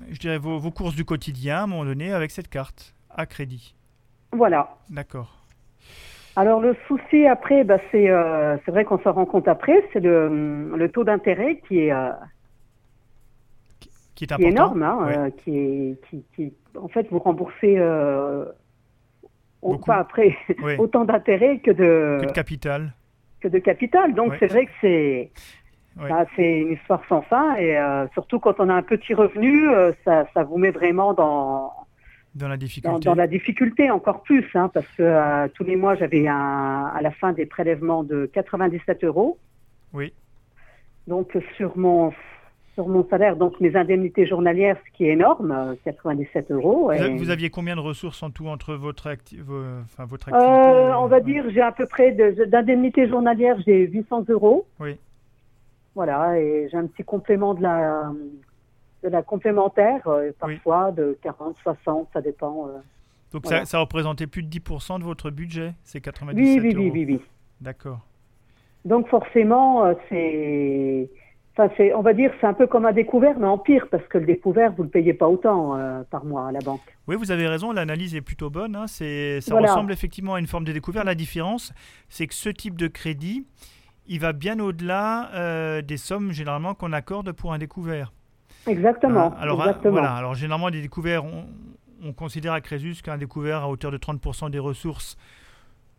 je 0.10 0.18
dirais 0.18 0.40
vos, 0.40 0.58
vos 0.58 0.72
courses 0.72 0.96
du 0.96 1.06
quotidien 1.06 1.58
à 1.60 1.64
un 1.64 1.68
moment 1.68 1.86
donné 1.86 2.12
avec 2.12 2.32
cette 2.32 2.48
carte 2.50 2.96
à 3.12 3.28
crédit. 3.28 3.76
Voilà. 4.32 4.78
D'accord. 4.90 5.43
Alors 6.36 6.60
le 6.62 6.76
souci 6.88 7.28
après, 7.28 7.64
bah, 7.64 7.78
c'est 7.92 8.10
euh, 8.10 8.58
c'est 8.66 8.72
vrai 8.72 8.86
qu'on 8.86 8.98
s'en 9.00 9.14
rend 9.14 9.26
compte 9.26 9.48
après, 9.48 9.84
c'est 9.94 10.00
le, 10.00 10.76
le 10.76 10.90
taux 10.90 11.04
d'intérêt 11.04 11.58
qui 11.68 11.80
est, 11.82 11.92
euh, 11.92 12.10
Qui 13.80 13.90
est 13.90 13.92
qui 14.16 14.24
important. 14.34 14.46
est 14.48 14.50
énorme, 14.52 14.84
hein, 14.84 14.98
euh, 15.10 15.30
qui 15.30 15.58
est, 15.58 16.02
qui, 16.10 16.26
qui, 16.36 16.54
en 16.80 16.88
fait, 16.88 17.08
vous 17.12 17.20
remboursez 17.20 17.76
euh, 17.78 18.46
pas 19.86 19.98
après 19.98 20.36
Oui. 20.64 20.76
autant 20.80 21.06
d'intérêt 21.06 21.60
que 21.60 21.72
de 21.72 22.20
Que 22.22 22.26
de 22.28 22.32
capital. 22.32 22.94
que 23.40 23.48
de 23.48 23.60
capital. 23.60 24.14
Donc 24.16 24.34
c'est 24.40 24.48
vrai 24.48 24.66
que 24.66 24.72
c'est 24.82 25.32
bah, 25.96 26.26
c'est 26.36 26.60
une 26.62 26.72
histoire 26.72 27.04
sans 27.08 27.22
fin 27.22 27.56
et 27.58 27.78
surtout 28.14 28.40
quand 28.40 28.60
on 28.60 28.70
a 28.70 28.74
un 28.74 28.82
petit 28.82 29.14
revenu, 29.14 29.68
ça, 30.04 30.26
ça 30.34 30.44
vous 30.44 30.58
met 30.58 30.72
vraiment 30.72 31.14
dans 31.14 31.72
Dans 32.36 32.48
la 32.48 32.58
difficulté. 32.58 33.00
dans 33.06 33.14
la 33.16 33.28
difficulté 33.28 33.92
encore 33.92 34.24
plus, 34.24 34.46
hein, 34.56 34.70
parce 34.74 34.88
que 34.98 35.04
euh, 35.04 35.48
tous 35.54 35.64
les 35.64 35.76
mois 35.76 35.96
j'avais 35.96 36.28
un, 36.28 36.86
à 36.96 37.00
la 37.02 37.12
fin 37.12 37.32
des 37.32 37.46
prélèvements 37.46 38.04
de 38.04 38.26
97 38.34 39.04
euros. 39.04 39.38
Oui. 39.94 40.12
Donc 41.08 41.38
sur 41.58 41.78
mon 41.78 42.12
sur 42.74 42.88
mon 42.88 43.08
salaire, 43.08 43.36
donc 43.36 43.60
mes 43.60 43.76
indemnités 43.76 44.26
journalières, 44.26 44.78
ce 44.84 44.98
qui 44.98 45.06
est 45.06 45.12
énorme, 45.12 45.52
euh, 45.52 45.76
97 45.86 46.50
euros. 46.50 46.86
Vous, 46.86 46.92
et- 46.92 47.00
a- 47.00 47.10
vous 47.16 47.30
aviez 47.30 47.52
combien 47.52 47.76
de 47.76 47.82
ressources 47.82 48.24
en 48.24 48.32
tout 48.32 48.48
entre 48.48 48.74
votre, 48.74 49.10
acti- 49.10 49.40
vos- 49.40 49.62
enfin, 49.84 50.06
votre 50.06 50.30
activité 50.30 50.50
Euh, 50.52 50.98
on 50.98 51.06
va 51.06 51.20
dire, 51.20 51.46
j'ai 51.52 51.62
à 51.62 51.72
peu 51.72 51.86
près 51.86 52.14
de- 52.14 52.46
d'indemnités 52.46 53.08
journalières, 53.08 53.58
j'ai 53.64 53.86
800 53.88 54.26
euros. 54.30 54.66
Oui. 54.80 54.98
Voilà, 55.94 56.40
et 56.40 56.68
j'ai 56.72 56.78
un 56.78 56.88
petit 56.88 57.04
complément 57.04 57.54
de 57.54 57.62
la, 57.62 58.12
de 59.04 59.10
la 59.10 59.22
complémentaire, 59.22 60.08
euh, 60.08 60.28
Oui. 60.30 60.34
parfois 60.40 60.92
de 60.92 61.18
40, 61.22 61.56
60, 61.64 62.08
ça 62.14 62.22
dépend. 62.22 62.68
euh. 62.68 62.80
Donc 63.32 63.44
Voilà. 63.44 63.60
ça, 63.66 63.72
ça 63.72 63.80
représentait 63.80 64.28
plus 64.28 64.44
de 64.44 64.50
10% 64.50 65.00
de 65.00 65.04
votre 65.04 65.30
budget, 65.32 65.74
ces 65.84 66.00
97 66.02 66.36
Oui, 66.38 66.60
oui, 66.62 66.74
oui, 66.76 66.86
euros. 66.86 66.94
oui, 66.94 67.06
oui. 67.10 67.22
D'accord. 67.62 68.00
Donc 68.86 69.08
forcément, 69.08 69.86
euh, 69.86 69.94
c'est, 70.10 71.10
enfin, 71.54 71.74
c'est, 71.78 71.94
on 71.94 72.02
va 72.02 72.14
dire, 72.14 72.32
c'est 72.40 72.48
un 72.48 72.54
peu 72.54 72.68
comme 72.68 72.86
un 72.86 72.92
découvert, 72.92 73.38
mais 73.40 73.48
en 73.48 73.58
pire, 73.58 73.88
parce 73.90 74.06
que 74.08 74.18
le 74.18 74.26
découvert, 74.26 74.72
vous 74.74 74.84
le 74.84 74.90
payez 74.90 75.14
pas 75.14 75.28
autant 75.28 75.76
euh, 75.78 76.04
par 76.10 76.26
mois 76.26 76.48
à 76.48 76.52
la 76.52 76.60
banque. 76.60 76.82
Oui, 77.08 77.16
vous 77.16 77.32
avez 77.32 77.48
raison, 77.48 77.72
l'analyse 77.72 78.14
est 78.16 78.22
plutôt 78.22 78.50
bonne. 78.50 78.76
hein. 78.76 78.88
C'est, 78.88 79.42
ça 79.42 79.52
Voilà. 79.54 79.70
ressemble 79.70 79.92
effectivement 79.94 80.36
à 80.36 80.40
une 80.40 80.48
forme 80.48 80.66
de 80.66 80.72
découvert. 80.74 81.04
La 81.06 81.16
différence, 81.16 81.74
c'est 82.10 82.28
que 82.28 82.34
ce 82.36 82.50
type 82.50 82.78
de 82.78 82.88
crédit, 82.88 83.46
il 84.08 84.20
va 84.20 84.34
bien 84.34 84.60
au-delà 84.60 85.32
euh, 85.34 85.82
des 85.82 85.98
sommes 85.98 86.32
généralement 86.34 86.74
qu'on 86.76 86.92
accorde 86.92 87.32
pour 87.32 87.54
un 87.54 87.58
découvert. 87.58 88.12
Exactement. 88.68 89.34
Hein, 89.34 89.38
alors, 89.40 89.60
exactement. 89.62 89.92
voilà. 89.94 90.14
alors 90.14 90.36
généralement, 90.36 90.70
des 90.70 90.82
découverts, 90.82 91.26
on, 91.26 91.46
on 92.04 92.14
considère 92.14 92.54
à 92.54 92.62
Crésus 92.62 92.96
qu'un 93.04 93.18
découvert 93.18 93.64
à 93.64 93.70
hauteur 93.70 93.92
de 93.92 93.98
30% 93.98 94.50
des 94.50 94.60
ressources, 94.60 95.18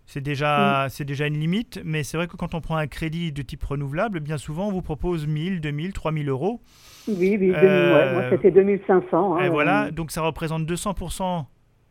c'est 0.06 0.20
Mm. 0.20 0.22
déjà, 0.22 0.86
c'est 0.90 1.04
déjà 1.04 1.26
une 1.26 1.38
limite. 1.38 1.80
Mais 1.84 2.02
c'est 2.02 2.16
vrai 2.18 2.26
que 2.26 2.36
quand 2.36 2.54
on 2.54 2.60
prend 2.60 2.76
un 2.76 2.86
crédit 2.86 3.32
de 3.32 3.40
type 3.42 3.64
renouvelable, 3.64 4.20
bien 4.20 4.36
souvent, 4.38 4.68
on 4.68 4.72
vous 4.72 4.82
propose 4.82 5.26
1000, 5.26 5.60
2000, 5.60 5.92
3000 5.94 6.28
euros. 6.28 6.60
Oui, 7.08 7.16
oui, 7.18 7.38
2000, 7.38 7.54
Euh, 7.56 7.94
ouais, 7.94 8.12
moi 8.12 8.22
c'était 8.30 8.50
2500. 8.50 9.36
hein, 9.36 9.44
Et 9.44 9.48
voilà, 9.48 9.86
euh, 9.86 9.90
donc 9.90 10.10
ça 10.10 10.20
représente 10.22 10.66
200%, 10.66 11.46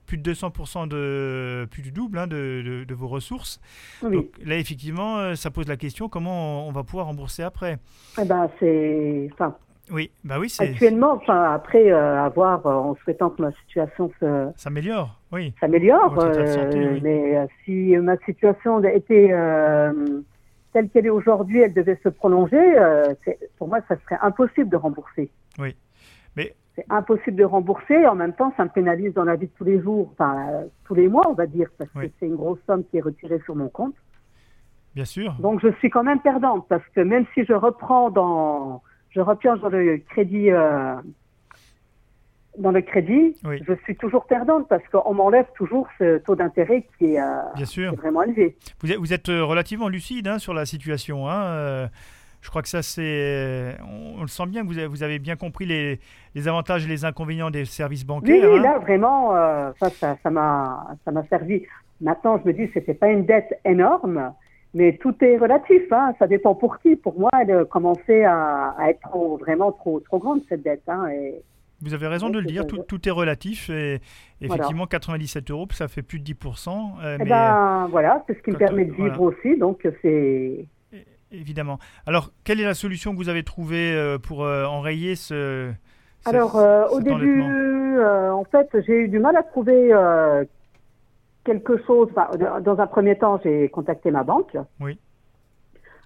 plus 0.05 0.17
de 0.17 0.23
200% 0.33 0.85
de, 0.87 1.67
plus 1.71 1.81
du 1.81 1.91
double 1.91 2.17
hein, 2.19 2.27
de, 2.27 2.61
de- 2.65 2.83
de 2.83 2.93
vos 2.93 3.07
ressources. 3.07 3.59
oui. 4.03 4.15
Donc 4.17 4.25
là, 4.45 4.57
effectivement, 4.57 5.17
euh, 5.17 5.33
ça 5.35 5.49
pose 5.49 5.67
la 5.67 5.77
question 5.77 6.07
comment 6.09 6.65
on, 6.65 6.69
on 6.69 6.71
va 6.71 6.83
pouvoir 6.83 7.05
rembourser 7.07 7.41
après. 7.41 7.77
Eh 8.21 8.25
ben, 8.25 8.47
c'est, 8.59 9.29
enfin, 9.33 9.55
Oui, 9.91 10.11
bah 10.23 10.35
oui, 10.39 10.49
c'est, 10.49 10.69
actuellement, 10.69 11.13
enfin, 11.13 11.53
après 11.53 11.91
euh, 11.91 12.23
avoir, 12.23 12.65
euh, 12.65 12.73
en 12.73 12.95
souhaitant 12.95 13.29
que 13.29 13.41
ma 13.41 13.51
situation 13.51 14.09
se, 14.19 14.49
ça 14.55 14.69
améliore, 14.69 15.19
oui. 15.31 15.53
s'améliore, 15.59 16.15
santé, 16.15 16.39
euh, 16.39 16.93
oui. 16.93 16.99
mais 17.03 17.37
euh, 17.37 17.45
si 17.65 17.95
ma 17.97 18.15
situation 18.19 18.81
était 18.83 19.29
euh, 19.33 20.21
telle 20.71 20.89
qu'elle 20.89 21.05
est 21.05 21.09
aujourd'hui, 21.11 21.59
elle 21.59 21.73
devait 21.73 21.99
se 22.01 22.07
prolonger, 22.09 22.57
euh, 22.79 23.13
pour 23.57 23.67
moi, 23.67 23.79
ça 23.89 23.97
serait 24.03 24.17
impossible 24.21 24.69
de 24.69 24.77
rembourser. 24.77 25.29
Oui. 25.59 25.75
Mais- 26.37 26.55
c'est 26.75 26.85
impossible 26.89 27.35
de 27.37 27.43
rembourser. 27.43 27.93
et 27.93 28.07
En 28.07 28.15
même 28.15 28.33
temps, 28.33 28.51
ça 28.57 28.63
me 28.63 28.69
pénalise 28.69 29.13
dans 29.13 29.25
la 29.25 29.35
vie 29.35 29.45
de 29.45 29.51
tous 29.55 29.63
les 29.65 29.79
jours, 29.79 30.09
enfin 30.13 30.47
euh, 30.49 30.65
tous 30.85 30.95
les 30.95 31.07
mois, 31.07 31.29
on 31.29 31.33
va 31.33 31.45
dire, 31.45 31.67
parce 31.77 31.89
Oui. 31.95 32.07
que 32.07 32.13
c'est 32.19 32.25
une 32.25 32.35
grosse 32.35 32.57
somme 32.65 32.83
qui 32.85 32.97
est 32.97 33.01
retirée 33.01 33.39
sur 33.45 33.55
mon 33.55 33.67
compte. 33.69 33.93
Bien 34.95 35.05
sûr. 35.05 35.33
Donc 35.39 35.59
je 35.61 35.71
suis 35.73 35.89
quand 35.89 36.03
même 36.03 36.19
perdante 36.21 36.65
parce 36.69 36.87
que 36.95 37.01
même 37.01 37.25
si 37.33 37.43
je 37.45 37.53
reprends 37.53 38.09
dans, 38.09 38.81
je 39.15 39.21
replonge 39.21 39.59
dans 39.61 39.69
le 39.69 39.97
crédit, 40.09 40.51
euh, 40.51 40.95
dans 42.57 42.71
le 42.71 42.81
crédit, 42.81 43.35
Oui. 43.45 43.61
je 43.67 43.73
suis 43.83 43.95
toujours 43.95 44.25
perdante 44.25 44.67
parce 44.67 44.83
qu'on 44.89 45.13
m'enlève 45.13 45.45
toujours 45.55 45.87
ce 45.97 46.17
taux 46.19 46.35
d'intérêt 46.35 46.85
qui 46.97 47.13
est, 47.15 47.19
euh, 47.21 47.25
qui 47.55 47.81
est 47.81 47.95
vraiment 47.95 48.23
élevé. 48.23 48.55
Vous 48.81 49.13
êtes, 49.13 49.29
euh, 49.29 49.43
relativement 49.43 49.89
lucide 49.89 50.27
hein, 50.27 50.37
sur 50.39 50.53
la 50.53 50.65
situation. 50.65 51.27
hein, 51.29 51.89
je 52.43 52.49
crois 52.49 52.61
que 52.61 52.67
ça, 52.67 52.81
c'est. 52.81 53.77
On, 53.89 54.21
le 54.21 54.27
sent 54.27 54.45
bien 54.47 54.63
vous 54.65 55.01
avez, 55.03 55.17
bien 55.17 55.37
compris 55.37 55.65
les, 55.65 55.99
les 56.35 56.47
avantages 56.49 56.85
et 56.85 56.89
les 56.89 57.05
inconvénients 57.05 57.49
des 57.49 57.63
services 57.63 58.05
bancaires. 58.05 58.35
oui, 58.51 58.59
hein. 58.59 58.61
là 58.61 58.79
vraiment, 58.79 59.33
euh, 59.33 59.71
ça, 59.79 59.89
ça, 59.89 60.17
ça 60.21 60.29
m'a, 60.29 60.87
ça 61.05 61.11
m'a 61.11 61.23
servi. 61.27 61.63
Maintenant, 62.01 62.37
je 62.43 62.47
me 62.49 62.53
dis, 62.53 62.69
c'était 62.73 62.93
pas 62.95 63.07
une 63.07 63.25
dette 63.25 63.57
énorme, 63.63 64.33
mais 64.73 64.97
tout 65.01 65.15
est 65.23 65.37
relatif. 65.37 65.83
Hein, 65.91 66.13
ça 66.19 66.27
dépend 66.27 66.55
pour 66.55 66.79
qui. 66.79 66.95
Pour 66.95 67.19
moi, 67.19 67.29
elle 67.41 67.65
commençait 67.65 68.23
à, 68.23 68.75
à 68.77 68.89
être 68.89 69.01
trop, 69.01 69.37
vraiment 69.37 69.71
trop, 69.71 69.99
trop 69.99 70.19
grande 70.19 70.41
cette 70.49 70.63
dette. 70.63 70.83
Hein, 70.87 71.07
et 71.09 71.41
Vous 71.81 71.93
avez 71.93 72.07
raison 72.07 72.27
Oui, 72.27 72.33
de 72.33 72.39
le 72.39 72.45
dire, 72.45 72.65
tout, 72.67 72.79
tout 72.79 73.07
est 73.07 73.11
relatif. 73.11 73.69
Et 73.69 73.99
Voilà. 74.41 74.55
effectivement, 74.55 74.85
97 74.87 75.51
euros, 75.51 75.67
ça 75.71 75.87
fait 75.87 76.01
plus 76.01 76.19
de 76.19 76.33
10%. 76.33 76.69
euh, 77.03 77.17
Eh 77.19 77.23
mais 77.23 77.29
ben 77.29 77.87
voilà, 77.91 78.23
c'est 78.27 78.37
ce 78.37 78.41
qui 78.43 78.51
me 78.51 78.57
permet 78.57 78.85
de 78.85 78.91
vivre 78.93 79.15
voilà. 79.17 79.37
aussi, 79.37 79.57
donc 79.57 79.87
c'est. 80.01 80.65
évidemment. 81.31 81.79
Alors, 82.05 82.31
quelle 82.43 82.59
est 82.61 82.65
la 82.65 82.73
solution 82.73 83.11
que 83.11 83.17
vous 83.17 83.29
avez 83.29 83.43
trouvée 83.43 83.93
euh, 83.93 84.17
pour 84.17 84.43
euh, 84.43 84.65
enrayer 84.65 85.15
ce. 85.15 85.71
Alors 86.25 86.55
euh, 86.57 86.87
au 86.87 87.01
début, 87.01 87.43
en 88.01 88.45
fait, 88.45 88.69
j'ai 88.87 88.93
eu 89.01 89.07
du 89.09 89.19
mal 89.19 89.35
à 89.35 89.43
trouver 89.43 89.91
quelque 91.43 91.77
chose. 91.85 92.09
De- 92.37 92.61
dans 92.61 92.79
un 92.79 92.87
premier 92.87 93.17
temps, 93.17 93.39
j'ai 93.43 93.69
contacté 93.69 94.11
ma 94.11 94.23
banque. 94.23 94.55
Oui. 94.79 94.97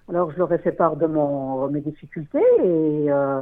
Alors 0.08 0.30
je 0.32 0.38
leur 0.38 0.50
ai 0.52 0.58
fait 0.58 0.72
part 0.72 0.96
de 0.96 1.06
mon 1.06 1.68
mes 1.68 1.80
difficultés 1.80 2.38
et 2.64 3.10
euh, 3.10 3.40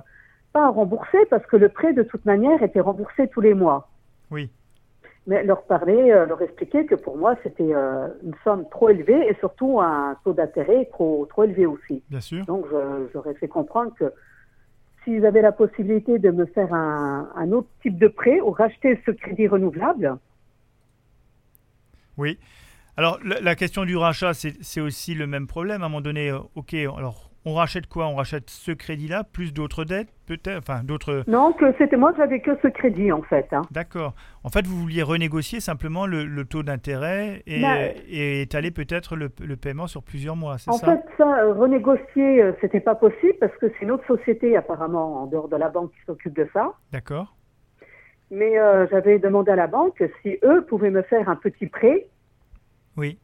pas 0.52 0.64
à 0.66 0.68
rembourser 0.68 1.18
parce 1.30 1.46
que 1.46 1.56
le 1.56 1.68
prêt 1.68 1.92
de 1.92 2.02
toute 2.02 2.24
manière 2.24 2.62
était 2.62 2.80
remboursé 2.80 3.28
tous 3.28 3.40
les 3.40 3.54
mois. 3.54 3.88
Oui. 4.30 4.50
Mais 5.28 5.42
leur 5.44 5.62
parler, 5.62 6.10
euh, 6.12 6.26
leur 6.26 6.42
expliquer 6.42 6.86
que 6.86 6.94
pour 6.96 7.16
moi 7.18 7.34
c'était 7.44 7.72
euh, 7.74 8.08
une 8.24 8.34
somme 8.44 8.64
trop 8.70 8.88
élevée 8.88 9.28
et 9.28 9.34
surtout 9.36 9.80
un 9.80 10.16
taux 10.24 10.32
d'intérêt 10.32 10.86
trop 10.92 11.26
trop 11.30 11.44
élevé 11.44 11.66
aussi. 11.66 12.02
Bien 12.10 12.20
sûr. 12.20 12.44
Donc, 12.46 12.64
je- 12.70 13.08
j'aurais 13.12 13.34
fait 13.34 13.48
comprendre 13.48 13.92
que 13.98 14.12
s'ils 15.04 15.24
avaient 15.24 15.42
la 15.42 15.52
possibilité 15.52 16.18
de 16.18 16.30
me 16.32 16.46
faire 16.46 16.74
un, 16.74 17.28
un 17.36 17.52
autre 17.52 17.68
type 17.82 17.96
de 17.98 18.08
prêt 18.08 18.40
ou 18.40 18.50
racheter 18.50 19.00
ce 19.06 19.12
crédit 19.12 19.46
renouvelable, 19.46 20.16
Oui. 22.18 22.38
Alors, 22.96 23.18
la, 23.24 23.40
la 23.40 23.54
question 23.54 23.84
du 23.84 23.96
rachat, 23.96 24.32
c'est 24.34 24.80
aussi 24.80 25.14
le 25.14 25.26
même 25.26 25.46
problème. 25.46 25.82
À 25.82 25.86
un 25.86 25.88
moment 25.88 26.00
donné, 26.00 26.30
euh, 26.30 26.38
OK, 26.54 26.72
alors, 26.74 27.30
on 27.44 27.54
rachète 27.54 27.86
quoi? 27.86 28.06
On 28.08 28.16
rachète 28.16 28.48
ce 28.50 28.72
crédit-là, 28.72 29.22
plus 29.22 29.52
d'autres 29.52 29.84
dettes, 29.84 30.08
peut-être? 30.26 30.58
Enfin, 30.58 30.82
d'autres. 30.82 31.22
non, 31.28 31.52
que 31.52 31.66
c'était 31.78 31.96
moi, 31.98 32.12
j'avais 32.16 32.40
que 32.40 32.52
ce 32.62 32.68
crédit 32.68 33.12
en 33.12 33.22
fait. 33.22 33.46
hein. 33.52 33.62
D'accord. 33.70 34.14
En 34.42 34.48
fait, 34.48 34.66
vous 34.66 34.76
vouliez 34.80 35.02
renégocier 35.02 35.60
simplement 35.60 36.06
le, 36.06 36.24
le 36.24 36.44
taux 36.46 36.62
d'intérêt 36.62 37.42
et, 37.46 37.60
Bah, 37.62 37.76
et 38.08 38.40
étaler 38.40 38.70
peut-être 38.72 39.14
le, 39.14 39.30
le 39.40 39.56
paiement 39.56 39.86
sur 39.86 40.02
plusieurs 40.02 40.34
mois, 40.34 40.56
c'est 40.58 40.70
En 40.70 40.78
ça? 40.78 40.86
fait, 40.86 41.04
ça, 41.18 41.40
euh, 41.44 41.52
renégocier, 41.52 42.42
euh, 42.42 42.52
c'était 42.62 42.80
pas 42.80 42.94
possible 42.96 43.34
parce 43.38 43.54
que 43.58 43.66
c'est 43.68 43.82
une 43.84 43.90
autre 43.92 44.06
société 44.08 44.56
apparemment 44.56 45.22
en 45.22 45.26
dehors 45.26 45.48
de 45.48 45.56
la 45.56 45.68
banque 45.68 45.92
qui 45.92 45.98
s'occupe 46.06 46.34
de 46.34 46.48
ça. 46.52 46.72
D'accord. 46.92 47.36
Mais 48.30 48.58
euh, 48.58 48.86
j'avais 48.90 49.18
demandé 49.18 49.52
à 49.52 49.56
la 49.56 49.66
banque 49.66 50.02
si 50.22 50.38
eux 50.42 50.64
pouvaient 50.68 50.90
me 50.90 51.02
faire 51.02 51.28
un 51.28 51.36
petit 51.36 51.66
prêt 51.66 52.08
Oui. 52.96 53.18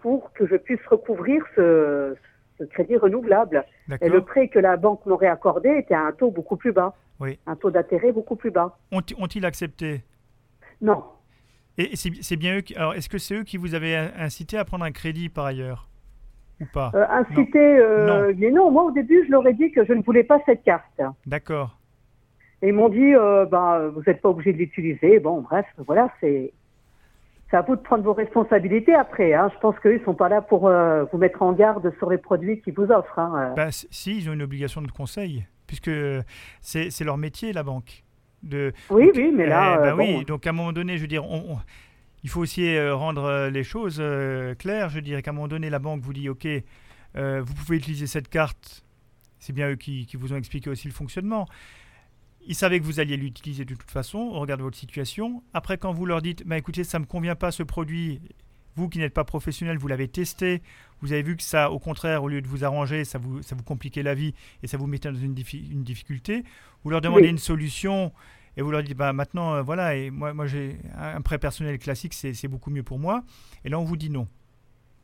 pour 0.00 0.32
que 0.32 0.46
je 0.46 0.56
puisse 0.56 0.84
recouvrir 0.86 1.44
ce, 1.56 2.14
ce 2.58 2.64
crédit 2.64 2.96
renouvelable. 2.96 3.64
Et 4.00 4.08
le 4.08 4.22
prêt 4.22 4.48
que 4.48 4.58
la 4.60 4.76
banque 4.76 5.04
m'aurait 5.06 5.26
accordé 5.26 5.70
était 5.70 5.94
à 5.94 6.06
un 6.06 6.12
taux 6.12 6.30
beaucoup 6.30 6.56
plus 6.56 6.72
bas. 6.72 6.94
Oui. 7.18 7.38
Un 7.46 7.56
taux 7.56 7.70
d'intérêt 7.70 8.12
beaucoup 8.12 8.36
plus 8.36 8.50
bas. 8.50 8.78
Ont- 8.92 9.00
Ont-ils 9.18 9.44
accepté? 9.44 10.02
Non. 10.80 11.02
Et 11.78 11.90
c'est 11.96 12.36
bien 12.36 12.58
eux 12.58 12.60
qui. 12.62 12.74
Alors, 12.76 12.94
est-ce 12.94 13.08
que 13.08 13.18
c'est 13.18 13.34
eux 13.34 13.42
qui 13.44 13.56
vous 13.58 13.74
avaient 13.74 13.96
in- 13.96 14.10
incité 14.18 14.56
à 14.56 14.64
prendre 14.64 14.84
un 14.84 14.92
crédit 14.92 15.28
par 15.28 15.44
ailleurs? 15.46 15.88
Ou 16.60 16.64
pas? 16.72 16.90
Euh, 16.94 17.04
inciter, 17.10 17.58
euh, 17.78 18.32
mais 18.36 18.50
non, 18.50 18.70
moi 18.70 18.84
au 18.84 18.90
début, 18.90 19.24
je 19.26 19.30
leur 19.30 19.46
ai 19.46 19.52
dit 19.52 19.70
que 19.72 19.84
je 19.84 19.92
ne 19.92 20.02
voulais 20.02 20.24
pas 20.24 20.38
cette 20.46 20.62
carte. 20.62 20.84
D'accord. 21.26 21.78
Et 22.62 22.68
ils 22.68 22.74
m'ont 22.74 22.88
dit, 22.88 23.14
euh, 23.14 23.44
bah, 23.44 23.88
vous 23.94 24.02
n'êtes 24.06 24.20
pas 24.22 24.30
obligé 24.30 24.52
de 24.52 24.58
l'utiliser. 24.58 25.18
Bon, 25.20 25.42
bref, 25.42 25.66
voilà, 25.86 26.10
c'est. 26.20 26.52
C'est 27.48 27.56
à 27.58 27.62
vous 27.62 27.76
de 27.76 27.80
prendre 27.80 28.02
vos 28.02 28.12
responsabilités 28.12 28.92
après. 28.92 29.32
Hein. 29.32 29.48
Je 29.54 29.60
pense 29.60 29.78
qu'ils 29.78 29.92
ne 30.00 30.04
sont 30.04 30.14
pas 30.14 30.28
là 30.28 30.42
pour 30.42 30.66
euh, 30.66 31.04
vous 31.12 31.18
mettre 31.18 31.42
en 31.42 31.52
garde 31.52 31.94
sur 31.98 32.10
les 32.10 32.18
produits 32.18 32.60
qu'ils 32.60 32.74
vous 32.74 32.90
offrent. 32.90 33.20
Hein. 33.20 33.52
Bah, 33.54 33.68
si, 33.70 34.18
ils 34.18 34.28
ont 34.28 34.32
une 34.32 34.42
obligation 34.42 34.82
de 34.82 34.90
conseil, 34.90 35.46
puisque 35.68 35.90
c'est 36.60 37.04
leur 37.04 37.16
métier, 37.18 37.52
la 37.52 37.62
banque. 37.62 38.02
De, 38.42 38.72
Oui, 38.90 39.06
donc, 39.06 39.14
oui, 39.16 39.32
mais 39.32 39.46
là, 39.46 39.74
eh 39.74 39.78
bah 39.78 39.88
euh, 39.92 39.96
oui, 39.96 40.24
donc 40.24 40.44
à 40.46 40.50
un 40.50 40.52
moment 40.54 40.72
donné, 40.72 40.96
je 40.96 41.02
veux 41.02 41.06
dire, 41.08 41.24
on- 41.24 41.52
on- 41.54 41.58
il 42.24 42.30
faut 42.30 42.40
aussi 42.40 42.66
euh, 42.74 42.96
rendre 42.96 43.48
les 43.48 43.62
choses 43.62 43.98
euh, 44.00 44.56
claires. 44.56 44.88
Je 44.88 44.98
dirais 44.98 45.22
qu'à 45.22 45.30
un 45.30 45.34
moment 45.34 45.46
donné, 45.48 45.70
la 45.70 45.78
banque 45.78 46.00
vous 46.00 46.12
dit, 46.12 46.28
OK, 46.28 46.48
vous 47.14 47.54
pouvez 47.54 47.76
utiliser 47.76 48.08
cette 48.08 48.28
carte. 48.28 48.82
C'est 49.38 49.52
bien 49.52 49.70
eux 49.70 49.76
qui, 49.76 50.04
qui 50.06 50.16
vous 50.16 50.32
ont 50.32 50.36
expliqué 50.36 50.68
aussi 50.68 50.88
le 50.88 50.94
fonctionnement. 50.94 51.46
Ils 52.46 52.54
savaient 52.54 52.78
que 52.80 52.84
vous 52.84 53.00
alliez 53.00 53.16
l'utiliser 53.16 53.64
de 53.64 53.74
toute 53.74 53.90
façon, 53.90 54.18
au 54.18 54.38
regard 54.40 54.56
de 54.56 54.62
votre 54.62 54.76
situation. 54.76 55.42
Après, 55.52 55.78
quand 55.78 55.92
vous 55.92 56.06
leur 56.06 56.22
dites, 56.22 56.46
bah, 56.46 56.56
écoutez, 56.56 56.84
ça 56.84 56.98
ne 56.98 57.04
me 57.04 57.06
convient 57.08 57.34
pas 57.34 57.50
ce 57.50 57.62
produit, 57.62 58.20
vous 58.76 58.88
qui 58.88 58.98
n'êtes 58.98 59.14
pas 59.14 59.24
professionnel, 59.24 59.78
vous 59.78 59.88
l'avez 59.88 60.06
testé, 60.06 60.62
vous 61.00 61.12
avez 61.12 61.22
vu 61.22 61.36
que 61.36 61.42
ça, 61.42 61.70
au 61.70 61.78
contraire, 61.78 62.22
au 62.22 62.28
lieu 62.28 62.40
de 62.42 62.46
vous 62.46 62.64
arranger, 62.64 63.04
ça 63.04 63.18
vous, 63.18 63.42
ça 63.42 63.56
vous 63.56 63.64
compliquait 63.64 64.02
la 64.02 64.14
vie 64.14 64.34
et 64.62 64.66
ça 64.66 64.76
vous 64.76 64.86
mettait 64.86 65.10
dans 65.10 65.18
une, 65.18 65.34
diffi- 65.34 65.70
une 65.72 65.82
difficulté. 65.82 66.44
Vous 66.84 66.90
leur 66.90 67.00
demandez 67.00 67.24
Oui. 67.24 67.30
une 67.30 67.38
solution 67.38 68.12
et 68.56 68.62
vous 68.62 68.70
leur 68.70 68.82
dites, 68.82 68.96
bah, 68.96 69.12
maintenant, 69.12 69.54
euh, 69.54 69.62
voilà, 69.62 69.96
et 69.96 70.10
moi, 70.10 70.32
moi 70.32 70.46
j'ai 70.46 70.76
un 70.98 71.20
prêt 71.22 71.38
personnel 71.38 71.78
classique, 71.78 72.14
c'est 72.14 72.48
beaucoup 72.48 72.70
mieux 72.70 72.82
pour 72.82 72.98
moi. 72.98 73.22
Et 73.64 73.68
là, 73.68 73.78
on 73.78 73.84
vous 73.84 73.96
dit 73.96 74.08
non. 74.10 74.28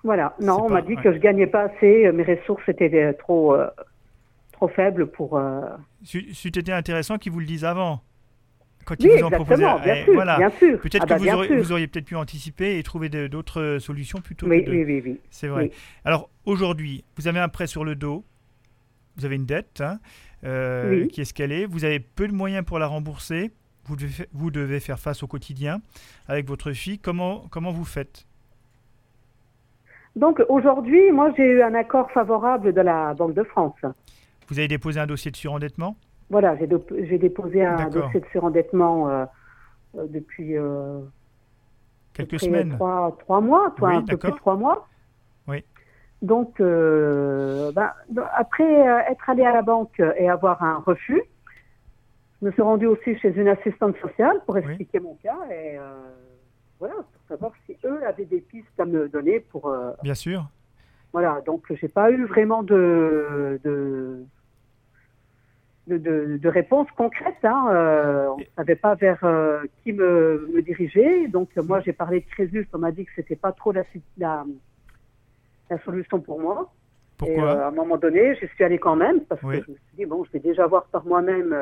Voilà. 0.05 0.35
Non, 0.41 0.65
on 0.65 0.71
m'a 0.71 0.83
dit 0.83 0.95
ouais. 0.95 1.03
que 1.03 1.13
je 1.13 1.19
gagnais 1.19 1.47
pas 1.47 1.63
assez, 1.65 2.07
euh, 2.07 2.13
mes 2.13 2.25
ressources 2.25 2.69
étaient 2.69 2.93
euh, 2.95 3.13
trop, 3.19 3.55
euh, 3.55 3.67
trop 4.67 4.75
faibles 4.75 5.07
pour. 5.07 5.37
euh, 5.39 5.61
C'eût 6.05 6.49
été 6.49 6.73
intéressant 6.73 7.19
qu'ils 7.19 7.33
vous 7.33 7.41
le 7.41 7.47
disent 7.47 7.65
avant. 7.65 8.01
Quand 8.85 8.97
Oui, 9.01 9.11
ils 9.15 9.19
vous 9.21 9.27
ont 9.27 9.31
proposé. 9.31 9.63
exactement, 9.63 9.85
bien 9.85 9.95
eh, 9.95 10.05
sûr, 10.05 10.15
voilà. 10.15 10.37
bien 10.39 10.51
sûr. 10.51 10.81
Peut-être 10.81 11.03
Ah 11.03 11.07
que 11.07 11.11
bah, 11.11 11.17
vous, 11.19 11.29
auriez, 11.29 11.49
sûr. 11.49 11.59
vous 11.59 11.73
auriez 11.73 11.87
peut-être 11.87 12.05
pu 12.05 12.17
anticiper 12.17 12.79
et 12.79 12.83
trouver 12.83 13.09
d'autres 13.09 13.79
solutions 13.81 14.21
plutôt 14.21 14.47
Oui, 14.49 14.65
que 14.65 14.71
de. 14.71 14.75
oui, 14.77 14.85
oui, 14.85 15.03
oui. 15.05 15.21
C'est 15.31 15.47
vrai. 15.49 15.65
Oui. 15.65 15.71
Alors 16.05 16.31
aujourd'hui, 16.47 17.05
vous 17.17 17.29
avez 17.29 17.39
un 17.39 17.49
prêt 17.49 17.67
sur 17.69 17.85
le 17.85 17.95
dos, 17.95 18.25
vous 19.17 19.25
avez 19.25 19.37
une 19.37 19.47
dette 19.47 19.81
hein, 19.81 19.99
euh, 20.45 20.91
Oui. 21.03 21.09
qui 21.09 21.21
est 21.21 21.23
escalée, 21.23 21.65
vous 21.67 21.85
avez 21.85 22.01
peu 22.01 22.27
de 22.27 22.33
moyens 22.33 22.65
pour 22.65 22.79
la 22.81 22.87
rembourser, 22.89 23.53
vous 23.85 23.95
devez, 23.97 24.09
fa- 24.09 24.25
vous 24.33 24.51
devez 24.51 24.81
faire 24.81 24.99
face 24.99 25.23
au 25.23 25.29
quotidien 25.29 25.81
avec 26.27 26.47
votre 26.49 26.73
fille. 26.73 26.99
Comment, 26.99 27.47
comment 27.51 27.71
vous 27.73 27.85
faites? 27.85 28.27
Donc 30.17 30.43
aujourd'hui, 30.49 31.11
moi 31.13 31.33
j'ai 31.37 31.45
eu 31.45 31.63
un 31.63 31.75
accord 31.75 32.11
favorable 32.11 32.73
de 32.73 32.81
la 32.81 33.15
Banque 33.15 33.35
de 33.35 33.45
France. 33.45 33.79
Vous 34.53 34.59
avez 34.59 34.69
déposé 34.69 35.01
un 35.01 35.07
dossier 35.07 35.31
de 35.31 35.37
surendettement? 35.39 35.97
Voilà, 36.29 36.55
j'ai 36.59 36.67
déposé 37.19 37.65
un 37.65 37.89
dossier 37.89 38.21
de 38.21 38.27
surendettement 38.33 39.09
euh, 39.09 39.25
euh, 39.97 40.07
depuis 40.11 40.59
euh, 40.59 41.01
Quelques 42.13 42.39
semaines 42.39 42.75
Trois, 42.75 43.17
trois 43.21 43.41
mois, 43.41 43.73
toi, 43.79 43.89
Oui, 43.89 43.95
un 43.95 44.03
peu 44.03 44.19
plus 44.19 44.31
de 44.33 44.37
trois 44.37 44.57
mois. 44.57 44.87
Oui. 45.49 45.65
Donc, 46.21 46.61
euh, 46.61 47.73
ben, 47.73 47.93
d- 48.11 48.21
après 48.35 48.63
être 49.11 49.31
allé 49.31 49.43
à 49.47 49.55
la 49.55 49.63
banque 49.63 50.03
et 50.19 50.29
avoir 50.29 50.63
un 50.63 50.83
refus, 50.85 51.23
je 52.43 52.47
me 52.47 52.53
suis 52.53 52.61
rendue 52.61 52.87
aussi 52.89 53.17
chez 53.21 53.35
une 53.35 53.49
assistante 53.49 53.97
sociale 54.03 54.39
pour 54.45 54.59
expliquer 54.59 55.01
mon 55.01 55.15
cas 55.15 55.39
et 55.51 55.79
voilà, 56.79 56.97
pour 56.97 57.23
savoir 57.27 57.53
si 57.65 57.79
eux 57.87 58.07
avaient 58.07 58.27
des 58.27 58.43
pistes 58.43 58.79
à 58.79 58.85
me 58.85 59.09
donner 59.09 59.41
pour. 59.41 59.75
Bien 60.03 60.15
sûr. 60.15 60.45
voilà, 61.15 61.41
donc 61.47 61.65
j'ai 61.71 61.89
pas 61.89 62.11
eu 62.11 62.27
vraiment 62.27 62.63
de 62.63 63.59
de, 63.65 64.27
de, 65.87 65.99
de- 65.99 66.37
de 66.37 66.49
réponse 66.49 66.89
concrète. 66.97 67.35
Hein. 67.45 67.67
Euh, 67.71 68.29
on 68.29 68.39
ne 68.39 68.45
savait 68.57 68.77
pas 68.77 68.95
vers 68.95 69.23
euh, 69.25 69.63
qui 69.83 69.93
me, 69.93 70.49
me 70.55 70.63
diriger. 70.63 71.29
Donc 71.29 71.55
moi 71.57 71.81
j'ai 71.81 71.93
parlé 71.93 72.21
de 72.21 72.27
Crésus, 72.27 72.69
on 72.73 72.79
m'a 72.79 72.93
dit 72.93 73.05
que 73.05 73.11
c'était 73.17 73.37
pas 73.37 73.53
trop 73.53 73.73
la, 73.73 73.83
la, 74.19 74.45
la 75.71 75.79
solution 75.85 76.21
pour 76.21 76.41
moi. 76.41 76.73
Et 77.27 77.39
euh, 77.41 77.65
à 77.65 77.69
un 77.69 77.71
moment 77.71 77.97
donné, 77.99 78.35
je 78.41 78.47
suis 78.47 78.65
allée 78.65 78.79
quand 78.79 78.97
même 78.97 79.21
parce 79.23 79.43
Oui. 79.45 79.61
que 79.61 79.65
je 79.67 79.71
me 79.73 79.77
suis 79.77 79.97
dit 79.97 80.07
bon, 80.07 80.25
je 80.25 80.33
vais 80.33 80.41
déjà 80.41 80.67
voir 80.67 80.85
par 80.87 81.05
moi-même 81.05 81.53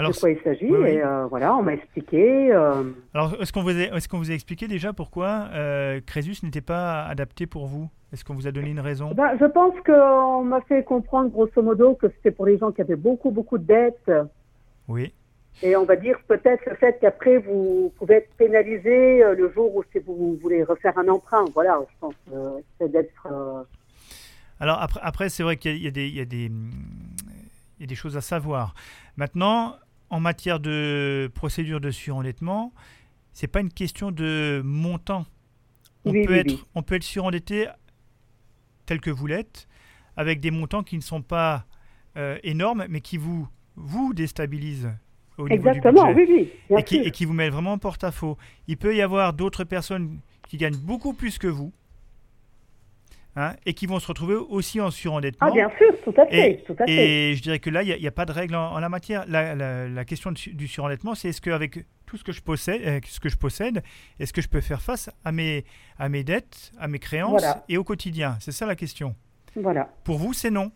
Alors, 0.00 0.12
de 0.12 0.16
quoi 0.18 0.30
il 0.30 0.40
s'agit. 0.42 0.64
oui, 0.66 0.78
oui. 0.80 0.88
Et 0.90 1.02
euh, 1.04 1.26
voilà, 1.26 1.54
on 1.54 1.62
m'a 1.62 1.74
expliqué. 1.74 2.52
euh, 2.52 2.82
alors 3.14 3.36
est-ce 3.40 3.52
qu'on 3.52 3.62
vous, 3.62 3.70
a- 3.70 3.96
est-ce 3.96 4.08
qu'on 4.08 4.18
vous 4.18 4.30
a 4.30 4.34
expliqué 4.34 4.66
déjà 4.66 4.92
pourquoi 4.92 5.48
euh, 5.52 6.00
Crésus 6.04 6.36
n'était 6.42 6.60
pas 6.60 7.04
adapté 7.04 7.46
pour 7.46 7.66
vous? 7.66 7.88
Est-ce 8.12 8.24
qu'on 8.24 8.34
vous 8.34 8.46
a 8.48 8.50
donné 8.52 8.70
une 8.70 8.80
raison? 8.80 9.12
Ben, 9.14 9.36
je 9.38 9.44
pense 9.44 9.74
qu'on 9.86 10.42
m'a 10.44 10.60
fait 10.62 10.82
comprendre 10.82 11.30
grosso 11.30 11.62
modo 11.62 11.94
que 11.94 12.08
c'était 12.08 12.32
pour 12.32 12.46
les 12.46 12.58
gens 12.58 12.72
qui 12.72 12.80
avaient 12.80 12.96
beaucoup, 12.96 13.30
beaucoup 13.30 13.56
de 13.58 13.64
dettes. 13.64 14.10
Oui. 14.88 15.12
Et 15.62 15.76
on 15.76 15.84
va 15.84 15.94
dire 15.96 16.18
peut-être 16.26 16.64
le 16.66 16.74
fait 16.76 16.98
qu'après 17.00 17.36
vous 17.38 17.92
pouvez 17.98 18.14
être 18.16 18.34
pénalisé 18.36 19.22
euh, 19.22 19.34
le 19.34 19.52
jour 19.52 19.74
où 19.76 19.84
si 19.92 19.98
vous 19.98 20.38
voulez 20.42 20.64
refaire 20.64 20.96
un 20.98 21.06
emprunt. 21.08 21.44
Voilà, 21.54 21.78
je 21.88 21.94
pense 22.00 22.14
euh, 22.32 22.58
c'est 22.78 22.90
d'être. 22.90 23.28
Alors 24.58 24.80
après, 24.80 25.00
après 25.02 25.28
c'est 25.28 25.42
vrai 25.42 25.56
qu'il 25.56 25.76
y 25.76 25.88
y 25.88 25.88
y 25.88 26.18
y 27.80 27.84
a 27.84 27.86
des 27.86 27.94
choses 27.94 28.16
à 28.16 28.20
savoir. 28.20 28.74
Maintenant, 29.16 29.76
en 30.10 30.20
matière 30.20 30.60
de 30.60 31.30
procédure 31.34 31.80
de 31.80 31.90
surendettement, 31.90 32.72
c'est 33.32 33.46
pas 33.46 33.60
une 33.60 33.72
question 33.72 34.10
de 34.10 34.60
montant. 34.64 35.24
On, 36.04 36.10
Oui, 36.12 36.26
peut 36.26 36.32
oui, 36.32 36.38
être, 36.40 36.50
oui. 36.52 36.64
on 36.74 36.82
peut 36.82 36.96
être 36.96 37.04
surendetté 37.04 37.68
tel 38.86 39.00
que 39.00 39.10
vous 39.10 39.26
l'êtes, 39.26 39.68
avec 40.16 40.40
des 40.40 40.50
montants 40.50 40.82
qui 40.82 40.96
ne 40.96 41.02
sont 41.02 41.22
pas 41.22 41.64
euh, 42.16 42.38
énormes, 42.42 42.86
mais 42.88 43.00
qui 43.00 43.16
vous, 43.16 43.48
vous 43.76 44.12
déstabilisent 44.14 44.90
au 45.38 45.48
niveau 45.48 45.70
du 45.70 45.80
budget 45.80 46.02
oui, 46.14 46.26
oui. 46.28 46.52
Bien 46.68 46.78
et 46.78 46.82
qui, 46.82 46.96
sûr. 46.96 47.06
et 47.06 47.10
qui 47.12 47.24
vous 47.24 47.32
met 47.32 47.48
vraiment 47.48 47.72
en 47.74 47.78
porte-à-faux. 47.78 48.36
Il 48.66 48.76
peut 48.76 48.94
y 48.94 49.00
avoir 49.02 49.32
d'autres 49.32 49.64
personnes 49.64 50.18
qui 50.48 50.56
gagnent 50.56 50.76
beaucoup 50.76 51.14
plus 51.14 51.38
que 51.38 51.46
vous 51.46 51.72
hein, 53.36 53.54
et 53.66 53.74
qui 53.74 53.86
vont 53.86 53.98
se 54.00 54.06
retrouver 54.06 54.34
aussi 54.34 54.80
en 54.80 54.90
surendettement. 54.90 55.48
Ah, 55.48 55.52
bien 55.52 55.70
sûr, 55.78 55.88
tout 56.04 56.14
à 56.20 56.26
fait. 56.26 56.52
Et, 56.52 56.62
tout 56.64 56.76
à 56.78 56.86
fait. 56.86 57.30
et 57.30 57.34
je 57.36 57.42
dirais 57.42 57.58
que 57.58 57.70
là, 57.70 57.82
il 57.82 57.98
n'y 58.00 58.06
a, 58.06 58.10
pas 58.10 58.26
de 58.26 58.32
règle 58.32 58.54
en, 58.54 58.72
en 58.72 58.78
la 58.80 58.88
matière. 58.88 59.24
La, 59.28 59.54
la- 59.54 59.88
la 59.88 60.04
question 60.04 60.32
du 60.32 60.68
surendettement, 60.68 61.14
c'est 61.14 61.28
est-ce 61.28 61.40
qu'avec 61.40 61.84
tout 62.06 62.16
ce 62.16 62.24
que 62.24 62.32
je 62.32 62.42
possède, 62.42 62.82
euh, 62.84 63.00
ce 63.06 63.20
que 63.20 63.28
je 63.28 63.36
possède, 63.36 63.82
est-ce 64.18 64.32
que 64.32 64.40
je 64.42 64.48
peux 64.48 64.60
faire 64.60 64.82
face 64.82 65.10
à 65.24 65.30
mes, 65.32 65.64
à 65.98 66.08
mes 66.08 66.24
dettes, 66.24 66.72
à 66.78 66.88
mes 66.88 66.98
créances 66.98 67.40
Voilà. 67.42 67.64
et 67.68 67.76
au 67.76 67.84
quotidien? 67.84 68.36
C'est 68.40 68.52
ça 68.52 68.66
la 68.66 68.74
question. 68.74 69.14
Voilà. 69.56 69.88
Pour 70.04 70.18
vous, 70.18 70.32
c'est 70.32 70.50
non 70.50 70.72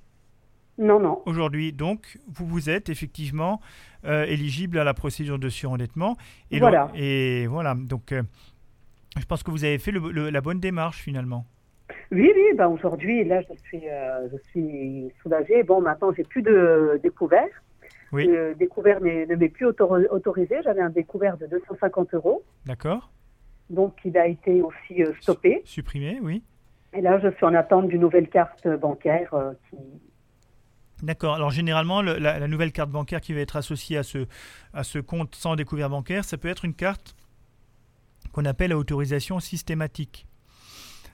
Non, 0.78 1.01
non. 1.01 1.22
aujourd'hui. 1.26 1.72
Donc, 1.72 2.18
vous 2.28 2.47
vous 2.47 2.70
êtes 2.70 2.89
effectivement 2.89 3.60
euh, 4.05 4.24
éligible 4.26 4.78
à 4.78 4.85
la 4.85 4.94
procédure 4.94 5.39
de 5.39 5.48
surendettement. 5.48 6.16
Et 6.51 6.59
Voilà. 6.60 6.90
et 6.94 7.47
voilà. 7.48 7.74
Donc, 7.74 8.12
euh, 8.12 8.22
je 9.18 9.24
pense 9.24 9.43
que 9.43 9.51
vous 9.51 9.64
avez 9.64 9.78
fait 9.78 9.90
le- 9.93 10.10
le- 10.10 10.31
la 10.31 10.40
bonne 10.40 10.60
démarche 10.60 10.98
finalement. 11.01 11.47
Oui, 12.12 12.31
oui, 12.35 12.56
ben 12.56 12.68
aujourd'hui, 12.68 13.24
là, 13.24 13.40
je 13.43 13.59
suis, 13.62 13.89
euh, 13.89 14.28
je 14.32 14.36
suis 14.51 15.10
soulagée. 15.22 15.62
Bon, 15.62 15.81
maintenant, 15.81 16.12
j'ai 16.16 16.24
plus 16.24 16.43
de 16.43 17.01
découvert. 17.02 17.48
Oui. 18.12 18.26
Le 18.26 18.55
découvert 18.55 19.01
ne 19.01 19.35
m'est 19.35 19.48
plus 19.48 19.66
autor- 19.66 19.98
autorisé. 20.10 20.56
J'avais 20.62 20.82
un 20.82 20.90
découvert 20.90 21.36
de 21.36 21.47
250 21.47 22.14
euros. 22.14 22.44
D'accord 22.66 23.10
Donc, 23.70 23.97
il 24.05 24.16
a 24.16 24.26
été 24.28 24.62
aussi 24.62 25.02
euh, 25.02 25.12
stoppé. 25.20 25.62
Supprimé, 25.64 26.18
oui. 26.22 26.43
Et 26.93 27.01
là, 27.01 27.18
je 27.20 27.28
suis 27.35 27.44
en 27.44 27.55
attente 27.55 27.89
d'une 27.89 28.01
nouvelle 28.02 28.28
carte 28.28 28.68
bancaire 28.68 29.35
euh, 29.35 29.52
qui, 29.70 29.76
D'accord. 31.02 31.35
Alors, 31.35 31.51
généralement, 31.51 32.02
le- 32.02 32.18
la, 32.18 32.39
la 32.39 32.47
nouvelle 32.47 32.70
carte 32.70 32.90
bancaire 32.90 33.20
qui 33.20 33.35
va 33.35 33.40
être 33.40 33.56
associée 33.56 33.97
à 33.98 34.05
ce, 34.05 34.26
à 34.72 34.85
ce 34.85 35.01
compte 35.01 35.35
sans 35.35 35.56
découvert 35.56 35.90
bancaire, 35.90 36.24
ça 36.24 36.39
peut 36.39 36.48
être 36.48 36.64
une 36.64 36.74
carte 36.74 37.16
qu'on 38.32 38.44
appelle 38.44 38.70
à 38.72 38.78
autorisation 38.78 39.40
systématique. 39.40 40.26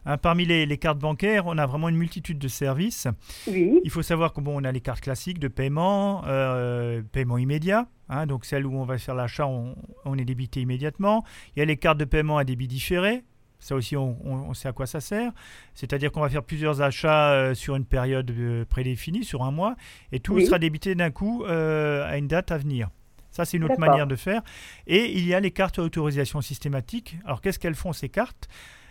Hein, 0.06 0.16
parmi 0.16 0.46
les, 0.46 0.64
les 0.66 0.78
cartes 0.78 0.98
bancaires, 0.98 1.46
on 1.46 1.58
a 1.58 1.66
vraiment 1.66 1.88
une 1.90 1.96
multitude 1.96 2.38
de 2.38 2.48
services. 2.48 3.06
Oui, 3.46 3.80
Il 3.84 3.90
faut 3.90 4.02
savoir 4.02 4.32
qu'on 4.32 4.46
on 4.46 4.64
a 4.64 4.72
les 4.72 4.80
cartes 4.80 5.00
classiques 5.02 5.38
de 5.38 5.48
paiement, 5.48 6.22
euh, 6.26 7.02
paiement 7.12 7.36
immédiat, 7.38 7.86
hein, 8.08 8.26
donc 8.26 8.44
celles 8.46 8.64
où 8.66 8.74
on 8.76 8.84
va 8.84 8.96
faire 8.98 9.14
l'achat, 9.14 9.46
on, 9.46 9.76
on 10.06 10.16
est 10.16 10.24
débité 10.24 10.60
immédiatement. 10.62 11.24
Il 11.54 11.58
y 11.60 11.62
a 11.62 11.66
les 11.66 11.76
cartes 11.76 11.98
de 11.98 12.06
paiement 12.06 12.38
à 12.38 12.44
débit 12.44 12.66
différé, 12.66 13.24
ça 13.58 13.74
aussi 13.74 13.94
on, 13.94 14.16
on- 14.24 14.48
on 14.48 14.54
sait 14.54 14.68
à 14.68 14.72
quoi 14.72 14.86
ça 14.86 15.00
sert. 15.02 15.32
C'est-à-dire 15.74 16.10
qu'on 16.12 16.22
va 16.22 16.30
faire 16.30 16.44
plusieurs 16.44 16.80
achats 16.80 17.32
euh, 17.32 17.54
sur 17.54 17.76
une 17.76 17.84
période 17.84 18.30
euh, 18.30 18.64
prédéfinie, 18.64 19.22
sur 19.22 19.42
un 19.44 19.50
mois, 19.50 19.76
et 20.12 20.20
tout 20.20 20.32
Oui. 20.34 20.46
sera 20.46 20.58
débité 20.58 20.94
d'un 20.94 21.10
coup 21.10 21.44
à 21.46 22.16
une 22.16 22.26
date 22.26 22.50
à 22.52 22.56
venir. 22.56 22.88
Ça, 23.32 23.44
c'est 23.44 23.58
une 23.58 23.64
autre 23.64 23.78
manière 23.78 24.08
de 24.08 24.16
faire. 24.16 24.42
Et 24.88 25.12
il 25.16 25.24
y 25.24 25.34
a 25.34 25.40
les 25.40 25.52
cartes 25.52 25.78
à 25.78 25.82
autorisation 25.82 26.40
systématique. 26.40 27.16
Alors, 27.24 27.40
qu'est-ce 27.40 27.60
qu'elles 27.60 27.76
font, 27.76 27.92
ces 27.92 28.08
cartes? 28.08 28.48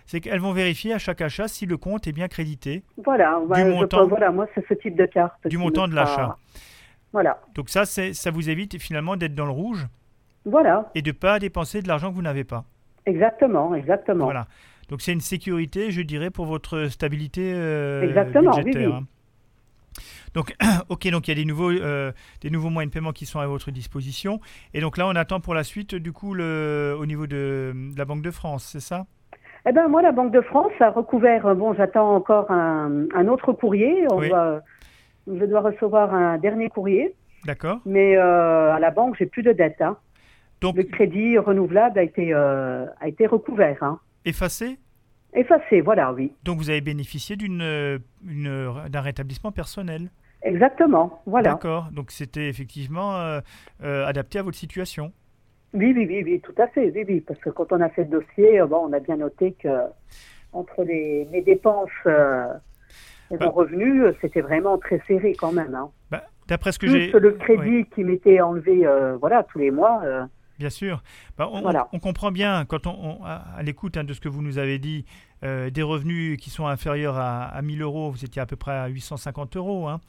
C'est 0.09 0.21
qu'elles 0.21 0.39
vont 0.39 0.53
vérifier 0.53 0.91
à 0.91 0.97
chaque 0.97 1.21
achat 1.21 1.47
si 1.47 1.67
le 1.67 1.77
compte 1.77 2.07
est 2.07 2.11
bien 2.11 2.27
crédité 2.27 2.81
voilà. 3.05 3.39
je 3.55 3.61
montant- 3.61 4.07
voilà, 4.07 4.31
moi, 4.31 4.47
c'est 4.55 4.65
ce 4.67 4.73
type 4.73 4.95
de 4.95 5.05
carte. 5.05 5.47
du 5.47 5.59
montant 5.59 5.87
de 5.87 5.93
l'achat. 5.93 6.35
Voilà, 7.13 7.39
Donc 7.53 7.69
ça, 7.69 7.85
ça 7.85 8.31
vous 8.31 8.49
évite 8.49 8.79
finalement 8.79 9.17
d'être 9.17 9.35
dans 9.35 9.45
le 9.45 9.51
rouge 9.51 9.85
voilà, 10.45 10.89
et 10.95 11.03
de 11.03 11.09
ne 11.09 11.15
pas 11.15 11.37
dépenser 11.37 11.83
de 11.83 11.87
l'argent 11.87 12.09
que 12.09 12.15
vous 12.15 12.23
n'avez 12.23 12.43
pas. 12.43 12.65
exactement, 13.05 13.75
exactement. 13.75 14.23
Voilà. 14.25 14.47
Donc 14.89 15.01
c'est 15.01 15.13
une 15.13 15.21
sécurité, 15.21 15.91
je 15.91 16.01
dirais, 16.01 16.31
pour 16.31 16.47
votre 16.47 16.87
stabilité 16.87 17.53
euh, 17.53 18.01
Exactement, 18.01 18.51
oui, 18.55 18.63
budgétaire. 18.63 18.89
oui. 18.89 18.95
hein. 18.95 19.05
Donc, 20.33 20.55
ok, 20.89 21.07
donc 21.11 21.27
il 21.27 21.31
y 21.31 21.33
a 21.33 21.35
des 21.35 21.45
nouveaux, 21.45 21.69
euh, 21.69 22.11
des 22.41 22.49
nouveaux 22.49 22.71
moyens 22.71 22.89
de 22.89 22.93
paiement 22.95 23.11
qui 23.11 23.27
sont 23.27 23.39
à 23.39 23.45
votre 23.45 23.69
disposition. 23.69 24.39
Et 24.73 24.81
donc 24.81 24.97
là, 24.97 25.05
on 25.07 25.15
attend 25.15 25.39
pour 25.39 25.53
la 25.53 25.63
suite, 25.63 25.93
du 25.93 26.11
coup, 26.13 26.33
le, 26.33 26.95
au 26.99 27.05
niveau 27.05 27.27
de, 27.27 27.73
de 27.93 27.97
la 27.97 28.05
Banque 28.05 28.23
de 28.23 28.31
France, 28.31 28.65
c'est 28.71 28.79
ça? 28.79 29.05
Eh 29.67 29.71
ben 29.71 29.87
moi, 29.87 30.01
la 30.01 30.11
Banque 30.11 30.31
de 30.31 30.41
France 30.41 30.71
a 30.79 30.89
recouvert. 30.91 31.45
euh, 31.45 31.53
Bon, 31.55 31.73
j'attends 31.73 32.15
encore 32.15 32.49
un, 32.51 33.05
un 33.13 33.27
autre 33.27 33.51
courrier. 33.53 34.05
On 34.11 34.19
Oui. 34.19 34.29
doit- 34.29 34.61
je 35.27 35.45
dois 35.45 35.61
recevoir 35.61 36.13
un 36.13 36.37
dernier 36.37 36.69
courrier, 36.69 37.13
D'accord. 37.45 37.79
mais 37.85 38.15
euh, 38.17 38.73
à 38.73 38.79
la 38.79 38.89
banque, 38.91 39.15
j'ai 39.19 39.25
plus 39.27 39.43
de 39.43 39.51
dette. 39.51 39.81
hein. 39.81 39.97
Donc, 40.61 40.75
Le 40.75 40.83
crédit 40.83 41.37
renouvelable 41.37 41.99
a 41.99 42.03
été 42.03 42.33
euh, 42.33 42.85
a 42.99 43.07
été 43.07 43.27
recouvert, 43.27 43.77
hein. 43.81 43.99
effacé? 44.25 44.77
Effacé. 45.33 45.81
Voilà, 45.81 46.11
oui, 46.13 46.33
Donc 46.43 46.57
vous 46.57 46.69
avez 46.71 46.81
bénéficié 46.81 47.35
d'une, 47.35 47.61
une- 48.27 48.73
d'un 48.89 49.01
rétablissement 49.01 49.51
personnel? 49.51 50.09
exactement. 50.41 51.21
Voilà. 51.27 51.51
D'accord. 51.51 51.89
Donc 51.91 52.11
c'était 52.11 52.47
effectivement 52.49 53.15
euh, 53.17 54.05
adapté 54.05 54.39
à 54.39 54.41
votre 54.43 54.57
situation. 54.57 55.11
Oui, 55.73 55.93
oui, 55.95 56.05
oui, 56.09 56.23
oui, 56.25 56.41
tout 56.41 56.53
à 56.61 56.67
fait. 56.67 56.91
Oui, 56.95 57.03
oui, 57.07 57.21
parce 57.21 57.39
que 57.39 57.49
quand 57.49 57.71
on 57.71 57.81
a 57.81 57.89
fait 57.89 58.03
le 58.05 58.09
dossier, 58.09 58.59
euh, 58.59 58.65
bon, 58.65 58.87
on 58.89 58.93
a 58.93 58.99
bien 58.99 59.17
noté 59.17 59.53
que 59.53 59.67
entre 60.51 60.83
les, 60.83 61.27
mes 61.31 61.41
dépenses 61.41 61.89
euh, 62.07 62.45
et 63.31 63.37
Bah. 63.37 63.45
mon 63.45 63.51
revenu, 63.51 64.03
c'était 64.21 64.41
vraiment 64.41 64.77
très 64.79 64.99
serré 65.07 65.33
quand 65.37 65.51
même. 65.51 65.75
Hein. 65.75 65.89
Bah, 66.09 66.23
D'après 66.47 66.71
ce 66.71 66.79
que 66.79 66.87
j'ai. 66.87 67.11
le 67.11 67.31
crédit 67.33 67.85
qui 67.93 68.03
m'était 68.03 68.41
enlevé, 68.41 68.85
euh, 68.87 69.15
voilà, 69.17 69.43
tous 69.43 69.59
les 69.59 69.69
mois. 69.69 70.01
euh, 70.03 70.25
bien 70.57 70.71
sûr. 70.71 71.03
Bah, 71.37 71.47
on, 71.51 71.61
Voilà. 71.61 71.87
on 71.93 71.99
comprend 71.99 72.31
bien, 72.31 72.65
quand 72.65 72.87
on, 72.87 73.19
on- 73.21 73.23
à, 73.23 73.61
l'écoute 73.61 73.95
hein, 73.97 74.03
de 74.03 74.13
ce 74.13 74.19
que 74.19 74.27
vous 74.29 74.41
nous 74.41 74.57
avez 74.57 74.79
dit, 74.79 75.05
des 75.43 75.83
revenus 75.83 76.37
qui 76.37 76.49
sont 76.49 76.65
inférieurs 76.67 77.15
à, 77.17 77.43
à 77.45 77.61
1000 77.61 77.81
euros, 77.81 78.09
vous 78.11 78.25
étiez 78.25 78.41
à 78.41 78.45
peu 78.45 78.55
près 78.57 78.73
à 78.73 78.87
850 78.87 79.55
euros. 79.55 79.87
hein, 79.87 80.01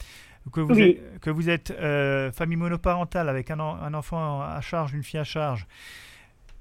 que 0.52 0.60
vous 0.60 0.74
Oui. 0.74 0.82
êtes, 1.14 1.20
que 1.20 1.30
vous 1.30 1.48
êtes 1.50 1.70
euh, 1.70 2.32
famille 2.32 2.56
monoparentale 2.56 3.28
avec 3.28 3.50
un, 3.50 3.60
en- 3.60 3.76
un 3.76 3.94
enfant 3.94 4.40
à 4.40 4.60
charge, 4.60 4.94
une 4.94 5.02
fille 5.02 5.20
à 5.20 5.24
charge. 5.24 5.66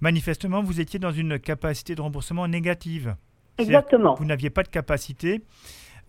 Manifestement, 0.01 0.61
vous 0.63 0.79
étiez 0.79 0.99
dans 0.99 1.11
une 1.11 1.39
capacité 1.39 1.95
de 1.95 2.01
remboursement 2.01 2.47
négative. 2.47 3.15
Exactement. 3.57 4.15
vous 4.15 4.23
n'aviez 4.25 4.49
pas 4.49 4.63
de 4.63 4.69
capacité. 4.69 5.41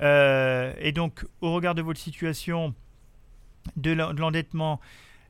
Euh, 0.01 0.73
et 0.79 0.93
donc, 0.93 1.25
au 1.41 1.53
regard 1.53 1.75
de 1.75 1.83
votre 1.83 1.99
situation 1.99 2.75
de 3.77 3.91
l'en- 3.93 4.15
de 4.15 4.21
l'endettement, 4.21 4.81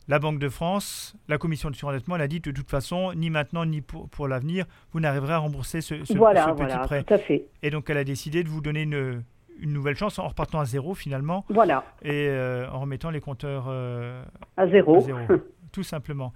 la 0.06 0.18
Banque 0.18 0.38
de 0.38 0.48
France, 0.48 1.16
la 1.28 1.38
commission 1.38 1.70
de 1.70 1.76
surendettement, 1.76 2.16
elle 2.16 2.22
a 2.22 2.28
dit 2.28 2.40
de 2.40 2.50
toute 2.50 2.68
façon, 2.70 3.12
ni 3.14 3.30
maintenant 3.30 3.64
ni 3.64 3.80
pour, 3.80 4.08
pour 4.10 4.28
l'avenir, 4.28 4.66
vous 4.92 5.00
n'arriverez 5.00 5.32
à 5.34 5.38
rembourser 5.38 5.80
ce, 5.80 6.04
ce- 6.04 6.12
voilà, 6.14 6.44
ce 6.44 6.50
petit 6.50 6.56
voilà, 6.58 6.78
prêt. 6.80 7.04
tout 7.04 7.14
à 7.14 7.18
fait. 7.18 7.46
Et 7.62 7.70
donc, 7.70 7.88
elle 7.88 7.96
a 7.96 8.04
décidé 8.04 8.44
de 8.44 8.48
vous 8.48 8.60
donner 8.60 8.82
une, 8.82 9.22
une 9.58 9.72
nouvelle 9.72 9.96
chance 9.96 10.18
en 10.18 10.28
repartant 10.28 10.60
à 10.60 10.64
zéro 10.64 10.94
finalement 10.94 11.44
Voilà, 11.50 11.84
et 12.02 12.28
euh, 12.28 12.68
en 12.70 12.80
remettant 12.80 13.10
les 13.10 13.20
compteurs 13.20 13.66
euh, 13.68 14.22
à 14.56 14.66
zéro. 14.68 14.96
à 14.98 15.00
zéro, 15.00 15.18
tout 15.72 15.82
simplement. 15.82 16.32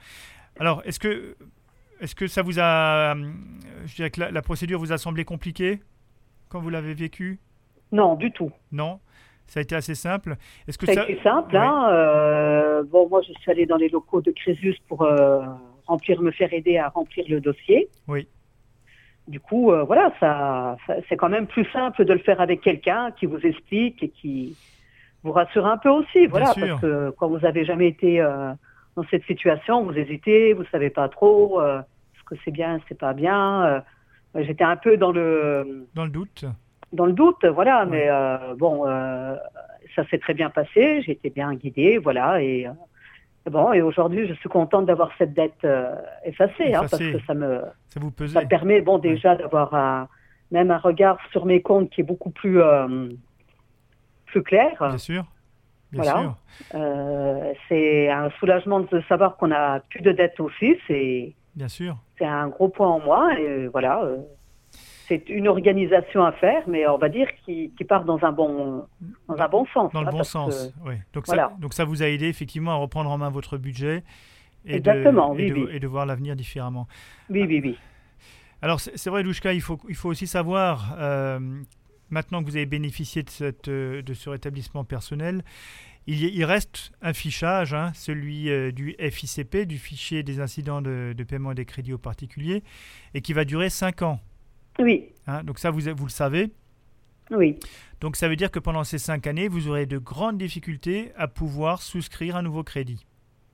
Alors, 0.58 0.82
est-ce 0.84 0.98
que, 1.00 1.36
est 2.00 2.14
que 2.14 2.26
ça 2.26 2.42
vous 2.42 2.58
a. 2.60 3.14
euh, 3.14 3.32
Je 3.86 3.94
dirais 3.96 4.10
que 4.10 4.20
la, 4.20 4.30
la 4.30 4.42
procédure 4.42 4.78
vous 4.78 4.92
a 4.92 4.98
semblé 4.98 5.24
compliquée 5.24 5.80
quand 6.48 6.60
vous 6.60 6.70
l'avez 6.70 6.94
vécue 6.94 7.38
non, 7.92 8.14
du 8.16 8.30
tout. 8.32 8.50
Non 8.72 8.98
Ça 9.46 9.60
a 9.60 9.62
été 9.62 9.74
assez 9.76 9.94
simple 9.94 10.36
Est-ce 10.66 10.78
que 10.78 10.86
Ça 10.86 10.94
ça. 10.94 11.00
a 11.02 11.04
été 11.04 11.22
simple. 11.22 11.56
Hein, 11.56 11.88
euh, 11.92 12.82
bon, 12.84 13.08
moi, 13.08 13.20
je 13.26 13.32
suis 13.40 13.50
allée 13.50 13.66
dans 13.66 13.76
les 13.76 13.88
locaux 13.88 14.20
de 14.20 14.32
Crésus 14.32 14.76
pour 14.88 15.06
remplir, 15.86 16.20
me 16.20 16.30
faire 16.32 16.52
aider 16.52 16.76
à 16.78 16.88
remplir 16.88 17.24
le 17.28 17.40
dossier. 17.40 17.88
Oui. 18.08 18.26
Du 19.26 19.40
coup, 19.40 19.72
euh, 19.72 19.84
voilà, 19.84 20.12
ça, 20.20 20.76
ça- 20.86 20.96
c'est 21.08 21.16
quand 21.16 21.30
même 21.30 21.46
plus 21.46 21.64
simple 21.72 22.04
de 22.04 22.12
le 22.12 22.18
faire 22.18 22.40
avec 22.40 22.60
quelqu'un 22.60 23.10
qui 23.12 23.26
vous 23.26 23.40
explique 23.40 24.02
et 24.02 24.10
qui 24.10 24.56
vous 25.22 25.32
rassure 25.32 25.66
un 25.66 25.78
peu 25.78 25.88
aussi. 25.88 26.26
Voilà, 26.26 26.52
parce 26.54 26.80
que 26.80 27.10
quand 27.18 27.28
vous 27.28 27.44
avez 27.46 27.64
jamais 27.64 27.88
été 27.88 28.20
euh, 28.20 28.52
dans 28.96 29.04
cette 29.10 29.24
situation, 29.24 29.82
vous 29.82 29.96
hésitez, 29.96 30.52
vous 30.52 30.64
savez 30.70 30.90
pas 30.90 31.08
trop 31.08 31.60
euh, 31.60 31.80
ce 32.18 32.22
que 32.24 32.34
c'est 32.44 32.50
bien, 32.50 32.78
c'est 32.88 32.98
pas 32.98 33.14
bien. 33.14 33.82
J'étais 34.34 34.64
un 34.64 34.76
peu 34.76 34.96
dans 34.98 35.12
le 35.12 35.86
Dans 35.94 36.04
le 36.04 36.10
doute 36.10 36.44
dans 36.92 37.06
le 37.06 37.12
doute, 37.12 37.44
voilà, 37.46 37.86
Ouais. 37.86 37.90
mais 37.90 38.54
bon, 38.56 38.84
ça 39.96 40.06
s'est 40.10 40.18
très 40.18 40.34
bien 40.34 40.48
passé, 40.50 41.02
j'ai 41.02 41.12
été 41.12 41.28
bien 41.30 41.52
guidée, 41.54 41.98
voilà, 41.98 42.40
et 42.40 42.68
bon, 43.50 43.72
et 43.72 43.82
aujourd'hui, 43.82 44.26
je 44.26 44.34
suis 44.34 44.48
contente 44.48 44.86
d'avoir 44.86 45.10
cette 45.18 45.34
dette 45.34 45.64
euh, 45.64 45.94
effacée, 46.24 46.72
hein, 46.74 46.80
parce 46.90 46.98
que 46.98 47.20
ça 47.26 47.34
me, 47.34 47.60
Ça 47.88 48.00
vous 48.00 48.10
pesait 48.10 48.32
ça 48.34 48.42
me 48.42 48.48
permet, 48.48 48.80
bon, 48.80 48.98
déjà 48.98 49.36
d'avoir 49.36 49.74
un, 49.74 50.08
même 50.50 50.70
un 50.70 50.78
regard 50.78 51.18
sur 51.30 51.44
mes 51.46 51.60
comptes 51.62 51.90
qui 51.90 52.00
est 52.00 52.04
beaucoup 52.04 52.30
plus, 52.30 52.60
euh, 52.60 53.08
plus 54.26 54.42
clair. 54.42 54.72
Bien 54.80 54.98
sûr. 54.98 55.24
Bien 55.92 56.02
Voilà. 56.02 56.20
sûr. 56.20 56.34
Euh, 56.74 57.52
c'est 57.68 58.10
un 58.10 58.30
soulagement 58.40 58.80
de 58.80 59.00
savoir 59.08 59.36
qu'on 59.36 59.52
a 59.52 59.80
plus 59.80 60.00
de 60.02 60.12
dettes 60.12 60.40
aussi, 60.40 60.76
c'est, 60.88 61.34
Bien 61.54 61.68
sûr. 61.68 61.96
c'est 62.18 62.24
un 62.26 62.48
gros 62.48 62.68
point 62.68 62.88
en 62.88 62.98
moins, 63.00 63.30
et 63.36 63.68
voilà. 63.68 64.02
C'est 65.08 65.28
une 65.28 65.48
organisation 65.48 66.24
à 66.24 66.32
faire, 66.32 66.62
mais 66.68 66.86
on 66.86 66.98
va 66.98 67.08
dire 67.08 67.28
qui, 67.44 67.72
qui 67.76 67.84
part 67.84 68.04
dans 68.04 68.22
un 68.24 68.32
bon, 68.32 68.84
dans 69.28 69.36
un 69.36 69.48
bon 69.48 69.66
sens. 69.72 69.92
Dans 69.92 70.02
le 70.02 70.08
hein, 70.08 70.10
bon 70.12 70.22
sens. 70.24 70.72
que- 70.84 70.88
oui. 70.88 70.94
Donc, 71.12 71.26
voilà. 71.26 71.50
ça, 71.54 71.60
donc 71.60 71.74
ça 71.74 71.84
vous 71.84 72.02
a 72.02 72.08
aidé 72.08 72.26
effectivement 72.28 72.72
à 72.72 72.76
reprendre 72.76 73.10
en 73.10 73.18
main 73.18 73.30
votre 73.30 73.56
budget 73.58 74.02
et, 74.66 74.76
Exactement, 74.76 75.34
de, 75.34 75.40
et, 75.40 75.50
de, 75.50 75.54
oui. 75.54 75.66
et 75.72 75.80
de 75.80 75.86
voir 75.86 76.06
l'avenir 76.06 76.36
différemment. 76.36 76.86
Oui, 77.30 77.42
oui, 77.46 77.60
oui. 77.62 77.78
Alors 78.62 78.80
c'est 78.80 79.10
vrai, 79.10 79.22
Douchka, 79.22 79.52
il 79.52 79.60
faut, 79.60 79.78
il 79.88 79.94
faut 79.94 80.08
aussi 80.08 80.26
savoir, 80.26 80.96
euh, 80.98 81.38
maintenant 82.08 82.40
que 82.42 82.48
vous 82.48 82.56
avez 82.56 82.64
bénéficié 82.64 83.22
de, 83.22 83.28
cette, 83.30 83.68
de 83.68 84.14
ce 84.14 84.30
rétablissement 84.30 84.84
personnel, 84.84 85.42
il, 86.06 86.22
y- 86.22 86.34
il 86.34 86.44
reste 86.46 86.92
un 87.02 87.12
fichage, 87.12 87.74
hein, 87.74 87.92
celui 87.94 88.48
euh, 88.50 88.72
du 88.72 88.94
FICP, 88.98 89.66
du 89.66 89.76
fichier 89.78 90.22
des 90.22 90.40
incidents 90.40 90.80
de, 90.80 91.12
de 91.14 91.24
paiement 91.24 91.52
des 91.52 91.66
crédits 91.66 91.92
aux 91.92 91.98
particuliers, 91.98 92.62
et 93.12 93.20
qui 93.20 93.34
va 93.34 93.44
durer 93.44 93.68
5 93.68 94.00
ans. 94.02 94.20
Oui, 94.78 95.06
hein. 95.26 95.42
donc 95.44 95.58
ça, 95.58 95.70
vous, 95.70 95.80
vous 95.96 96.04
le 96.06 96.10
savez. 96.10 96.50
oui. 97.30 97.58
Donc 98.00 98.16
ça 98.16 98.28
veut 98.28 98.36
dire 98.36 98.50
que 98.50 98.58
pendant 98.58 98.84
ces 98.84 98.98
5 98.98 99.26
années, 99.26 99.48
vous 99.48 99.68
aurez 99.68 99.86
de 99.86 99.96
grandes 99.96 100.36
difficultés 100.36 101.12
à 101.16 101.26
pouvoir 101.26 101.80
souscrire 101.80 102.36
un 102.36 102.42
nouveau 102.42 102.62
crédit. 102.62 103.06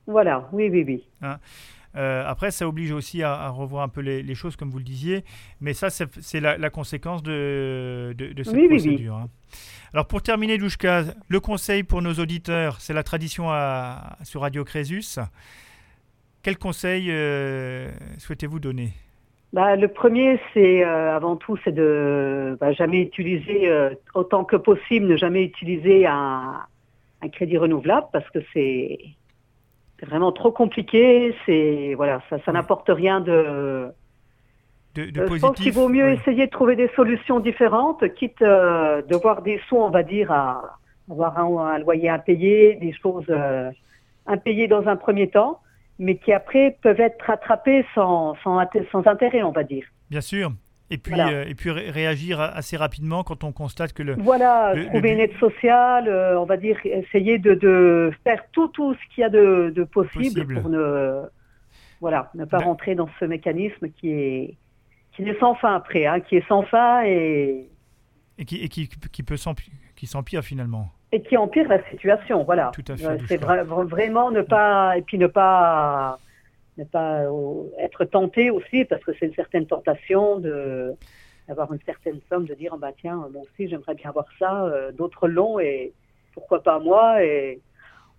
Voilà, 0.09 0.49
oui, 0.53 0.69
oui, 0.71 0.83
oui. 0.85 1.05
Euh, 1.97 2.25
après, 2.27 2.51
ça 2.51 2.67
oblige 2.67 2.91
aussi 2.91 3.23
à, 3.23 3.33
à 3.35 3.49
revoir 3.51 3.83
un 3.85 3.89
peu 3.89 4.01
les, 4.01 4.23
les 4.25 4.35
choses, 4.35 4.57
comme 4.57 4.71
vous 4.71 4.79
le 4.79 4.85
disiez, 4.85 5.25
mais 5.61 5.73
ça, 5.73 5.89
c'est 5.91 6.41
la, 6.41 6.57
la 6.57 6.71
conséquence 6.71 7.23
de, 7.23 8.13
de, 8.17 8.33
de 8.33 8.43
cette 8.43 8.55
Oui, 8.55 8.63
oui, 8.63 8.69
oui. 8.71 8.77
procédure. 8.83 9.17
hein. 9.17 9.29
Alors, 9.93 10.07
pour 10.07 10.23
terminer, 10.23 10.57
Douchka, 10.59 11.05
le 11.29 11.41
conseil 11.41 11.83
pour 11.85 12.01
nos 12.03 12.15
auditeurs, 12.15 12.81
c'est 12.81 12.93
la 12.95 13.03
tradition 13.05 13.51
à- 13.51 14.17
sur 14.23 14.41
Radio 14.41 14.65
Crésus. 14.65 15.19
Quel 16.43 16.59
conseil 16.59 17.09
euh, 17.11 17.91
souhaitez-vous 18.19 18.59
donner? 18.61 18.93
Bah, 19.53 19.75
le 19.75 19.89
premier, 19.89 20.39
c'est 20.55 20.85
euh, 20.85 21.15
avant 21.17 21.37
tout, 21.37 21.57
c'est 21.65 21.73
de 21.73 22.57
bah, 22.61 22.73
jamais 22.73 23.01
utiliser 23.03 23.69
euh, 23.69 23.91
autant 24.15 24.45
que 24.45 24.57
possible, 24.57 25.07
ne 25.07 25.17
jamais 25.17 25.43
utiliser 25.43 26.07
un, 26.07 26.61
un 27.21 27.29
crédit 27.29 27.59
renouvelable 27.59 28.07
parce 28.13 28.29
que 28.31 28.39
c'est 28.53 28.99
vraiment 30.03 30.31
trop 30.31 30.53
compliqué. 30.53 31.35
C'est 31.47 31.95
voilà, 31.97 32.23
ça, 32.31 32.39
ça 32.39 32.53
Oui. 32.53 32.53
n'apporte 32.53 32.89
rien 32.91 33.21
de. 33.21 33.91
de, 34.95 35.11
de 35.11 35.21
Euh, 35.21 35.25
je 35.25 35.29
positif 35.29 35.41
pense 35.41 35.57
qu'il 35.57 35.73
vaut 35.73 35.89
mieux 35.89 36.13
Oui. 36.13 36.19
essayer 36.21 36.47
de 36.47 36.51
trouver 36.53 36.77
des 36.77 36.89
solutions 36.95 37.41
différentes, 37.41 38.09
quitte 38.15 38.41
de 38.41 39.15
voir 39.17 39.43
des 39.43 39.61
sous, 39.69 39.77
on 39.77 39.91
va 39.91 40.05
dire, 40.05 40.31
à 40.31 40.63
avoir 41.11 41.37
un, 41.39 41.75
un 41.75 41.79
loyer 41.81 42.09
impayé, 42.09 42.77
des 42.77 42.93
choses 42.93 43.27
impayées 44.27 44.69
dans 44.69 44.87
un 44.87 44.97
premier 44.97 45.29
temps, 45.29 45.61
mais 46.01 46.17
qui 46.17 46.33
après 46.33 46.77
peuvent 46.83 46.99
être 46.99 47.23
rattrapées 47.25 47.85
sans, 47.95 48.35
sans, 48.43 48.59
inté- 48.59 48.85
sans 48.91 49.07
intérêt, 49.07 49.43
on 49.45 49.53
va 49.53 49.63
dire. 49.63 49.85
Bien 50.11 50.21
sûr. 50.23 50.51
Et 50.93 50.99
puis, 50.99 51.15
Voilà. 51.15 51.29
euh, 51.31 51.45
et 51.47 51.55
puis 51.55 51.71
ré- 51.71 51.89
réagir 51.91 52.41
assez 52.41 52.77
rapidement 52.77 53.23
quand 53.23 53.45
on 53.45 53.53
constate 53.53 53.93
que 53.93 54.03
le, 54.03 54.15
Voilà, 54.19 54.75
Le- 54.75 54.81
le 54.81 54.87
trouver 54.89 55.11
une 55.11 55.19
but- 55.19 55.23
aide 55.25 55.39
sociale, 55.39 56.09
euh, 56.09 56.41
on 56.41 56.47
va 56.47 56.57
dire, 56.57 56.79
essayer 56.85 57.39
de, 57.39 57.55
de 57.55 58.11
faire 58.25 58.43
tout, 58.51 58.67
tout 58.69 58.95
ce 58.95 59.15
qu'il 59.15 59.21
y 59.21 59.25
a 59.25 59.29
de, 59.29 59.73
de 59.77 59.85
possible, 59.85 60.25
Possible. 60.47 60.61
pour 60.61 60.69
ne, 60.69 61.23
voilà, 62.01 62.31
ne 62.35 62.45
pas 62.45 62.59
D'ac- 62.59 62.67
rentrer 62.67 62.95
dans 62.97 63.09
ce 63.21 63.25
mécanisme 63.25 63.89
qui 63.91 64.11
est, 64.11 64.57
qui 65.13 65.23
est 65.23 65.39
sans 65.39 65.55
fin 65.55 65.77
après, 65.77 66.07
hein, 66.07 66.19
qui 66.21 66.37
est 66.37 66.49
sans 66.49 66.63
fin 66.65 67.05
et, 67.05 67.69
et 68.39 68.45
qui, 68.45 68.57
et 68.57 68.69
qui, 68.69 68.89
qui 68.89 69.23
peut 69.23 69.37
s'empi- 69.37 69.71
qui 69.95 70.07
s'empire 70.09 70.43
finalement. 70.43 70.89
Et 71.13 71.23
qui 71.23 71.37
empire 71.37 71.69
la 71.69 71.83
situation. 71.91 72.45
Voilà. 72.45 72.71
Tout 72.75 72.85
à 72.93 72.97
fait. 72.97 73.19
C'est 73.29 73.41
vra- 73.43 73.65
vra- 73.65 73.85
vraiment 73.87 74.31
ne 74.31 74.43
pas 74.43 74.97
et 74.97 75.03
puis 75.03 75.19
ne 75.19 75.27
pas 75.27 76.19
ne 76.79 76.85
pas 76.85 77.21
euh, 77.23 77.65
être 77.79 78.05
tenté 78.05 78.51
aussi 78.51 78.85
parce 78.85 79.03
que 79.05 79.13
c'est 79.19 79.27
une 79.27 79.35
certaine 79.35 79.67
tentation 79.67 80.39
de 80.39 80.95
d'avoir 81.49 81.73
une 81.73 81.81
certaine 81.85 82.21
somme 82.29 82.47
de 82.47 82.55
dire 82.55 82.71
oh, 82.75 82.79
bah 82.79 82.93
tiens 83.01 83.17
moi 83.33 83.43
aussi 83.43 83.69
j'aimerais 83.69 83.95
bien 83.95 84.11
avoir 84.11 84.27
ça 84.39 84.65
euh, 84.67 84.93
d'autres 84.93 85.27
l'ont 85.29 85.59
et 85.59 85.93
pourquoi 86.35 86.63
pas 86.63 86.79
moi 86.79 87.23
et 87.25 87.61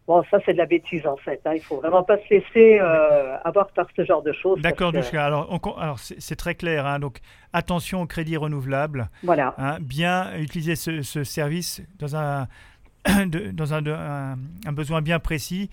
Bon, 0.07 0.23
ça, 0.31 0.39
c'est 0.43 0.53
de 0.53 0.57
la 0.57 0.65
bêtise, 0.65 1.05
en 1.05 1.15
fait. 1.15 1.39
Hein. 1.45 1.53
Il 1.53 1.61
faut 1.61 1.77
vraiment 1.77 2.01
pas 2.03 2.17
se 2.17 2.33
laisser 2.33 2.79
euh, 2.81 3.37
avoir 3.43 3.67
par 3.69 3.85
ce 3.95 4.03
genre 4.03 4.23
de 4.23 4.33
choses. 4.33 4.59
D'accord, 4.59 4.91
que-. 4.91 5.15
Alors, 5.15 5.47
on- 5.51 5.77
alors 5.77 5.99
c'est 5.99 6.19
c'est 6.19 6.35
très 6.35 6.55
clair. 6.55 6.87
hein. 6.87 6.97
Donc, 6.97 7.19
attention 7.53 8.01
au 8.01 8.07
crédit 8.07 8.35
renouvelable. 8.35 9.09
Voilà. 9.23 9.53
hein. 9.59 9.77
Bien 9.79 10.35
utiliser 10.39 10.75
ce, 10.75 11.03
ce 11.03 11.23
service 11.23 11.83
dans 11.99 12.15
un, 12.15 12.47
de- 13.25 13.51
dans 13.51 13.73
un, 13.73 13.81
de- 13.81 13.91
un- 13.91 14.37
un 14.65 14.71
besoin 14.73 15.01
bien 15.01 15.19
précis. 15.19 15.69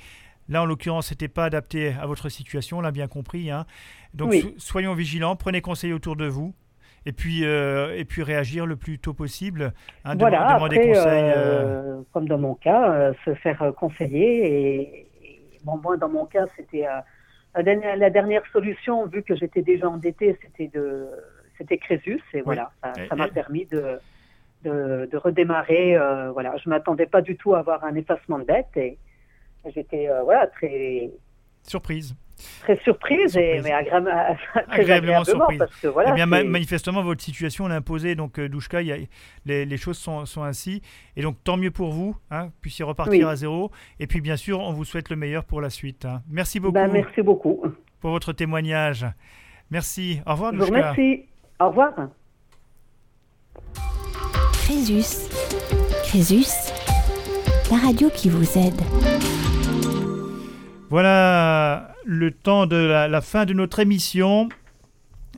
Là, 0.48 0.62
en 0.62 0.66
l'occurrence, 0.66 1.08
ce 1.08 1.14
n'était 1.14 1.28
pas 1.28 1.44
adapté 1.44 1.92
à 2.00 2.06
votre 2.06 2.28
situation, 2.30 2.78
on 2.78 2.80
l'a 2.80 2.90
bien 2.90 3.06
compris. 3.06 3.50
hein. 3.50 3.66
Donc, 4.14 4.30
Oui. 4.30 4.40
so- 4.40 4.54
soyons 4.58 4.94
vigilants, 4.94 5.36
prenez 5.36 5.60
conseil 5.60 5.92
autour 5.92 6.16
de 6.16 6.26
vous. 6.26 6.54
Et 7.06 7.12
puis, 7.12 7.44
euh, 7.44 7.96
et 7.96 8.04
puis 8.04 8.22
réagir 8.22 8.66
le 8.66 8.76
plus 8.76 8.98
tôt 8.98 9.14
possible. 9.14 9.72
hein, 10.04 10.14
dem- 10.14 10.20
voilà, 10.20 10.54
demander 10.54 10.76
après, 10.76 10.88
conseil. 10.88 11.04
euh, 11.04 11.34
euh, 11.36 12.00
comme 12.12 12.26
dans 12.28 12.38
mon 12.38 12.54
cas, 12.54 12.90
euh, 12.92 13.12
se 13.24 13.34
faire 13.34 13.72
conseiller. 13.76 14.46
Et, 14.46 14.80
et, 15.22 15.60
bon, 15.64 15.78
moi, 15.82 15.96
dans 15.96 16.08
mon 16.08 16.24
cas, 16.26 16.46
c'était 16.56 16.86
la, 17.54 18.10
dernière, 18.10 18.42
solution, 18.52 19.06
vu 19.06 19.22
que 19.22 19.36
j'étais 19.36 19.62
déjà 19.62 19.88
endettée, 19.88 20.38
c'était 20.42 20.68
de, 20.68 21.08
c'était 21.56 21.78
Crésus. 21.78 22.20
Et 22.34 22.40
voilà, 22.40 22.70
ça 22.82 23.14
m'a 23.16 23.28
permis 23.28 23.66
de, 23.66 23.98
de, 24.64 25.08
de 25.10 25.16
redémarrer. 25.16 25.96
euh, 25.96 26.30
voilà, 26.32 26.56
je 26.62 26.68
m'attendais 26.68 27.06
pas 27.06 27.20
du 27.22 27.36
tout 27.36 27.54
à 27.54 27.60
avoir 27.60 27.84
un 27.84 27.94
effacement 27.94 28.38
de 28.38 28.44
dette 28.44 28.76
et 28.76 28.98
j'étais 29.74 30.08
euh, 30.08 30.22
voilà 30.22 30.46
très 30.46 31.10
Surprise. 31.64 32.14
très 32.62 32.76
surprise, 32.78 33.36
et 33.36 33.60
mais 33.62 33.70
très 33.90 34.64
Agréablement 34.70 35.24
surprise. 35.24 35.58
parce 35.58 35.76
que 35.80 35.88
voilà. 35.88 36.10
Eh 36.10 36.14
bien, 36.14 36.24
manifestement, 36.26 37.02
votre 37.02 37.20
situation 37.22 37.66
l'imposait. 37.68 38.14
Donc, 38.14 38.38
euh, 38.38 38.48
Douchka, 38.48 38.80
y 38.80 38.92
a- 38.92 38.96
les, 39.44 39.66
les 39.66 39.76
choses 39.76 39.98
sont, 39.98 40.24
sont 40.24 40.44
ainsi. 40.44 40.80
Et 41.16 41.20
donc, 41.22 41.36
tant 41.44 41.56
mieux 41.58 41.72
pour 41.72 41.90
vous. 41.90 42.16
Hein, 42.30 42.50
puissiez 42.62 42.84
repartir 42.86 43.26
Oui. 43.26 43.32
à 43.32 43.36
zéro. 43.36 43.70
Et 44.00 44.06
puis, 44.06 44.20
bien 44.22 44.36
sûr, 44.36 44.60
on 44.60 44.72
vous 44.72 44.84
souhaite 44.84 45.10
le 45.10 45.16
meilleur 45.16 45.44
pour 45.44 45.60
la 45.60 45.68
suite. 45.68 46.04
hein. 46.06 46.22
Merci 46.30 46.58
beaucoup 46.60 46.72
Ben, 46.74 46.90
merci 46.90 47.20
beaucoup. 47.20 47.60
pour 48.00 48.12
votre 48.12 48.32
témoignage. 48.32 49.04
Merci. 49.70 50.20
Au 50.24 50.32
revoir, 50.32 50.52
Je 50.52 50.58
vous 50.58 50.64
Douchka. 50.66 50.92
remercie. 50.92 51.24
Au 51.60 51.68
revoir. 51.68 51.92
Crésus. 54.68 55.30
Crésus, 56.04 56.50
la 57.70 57.78
radio 57.78 58.10
qui 58.10 58.28
vous 58.28 58.58
aide. 58.58 58.78
Voilà 60.90 61.94
le 62.04 62.32
temps 62.32 62.66
de 62.66 62.76
la, 62.76 63.20
fin 63.22 63.46
de 63.46 63.54
notre 63.54 63.78
émission. 63.78 64.50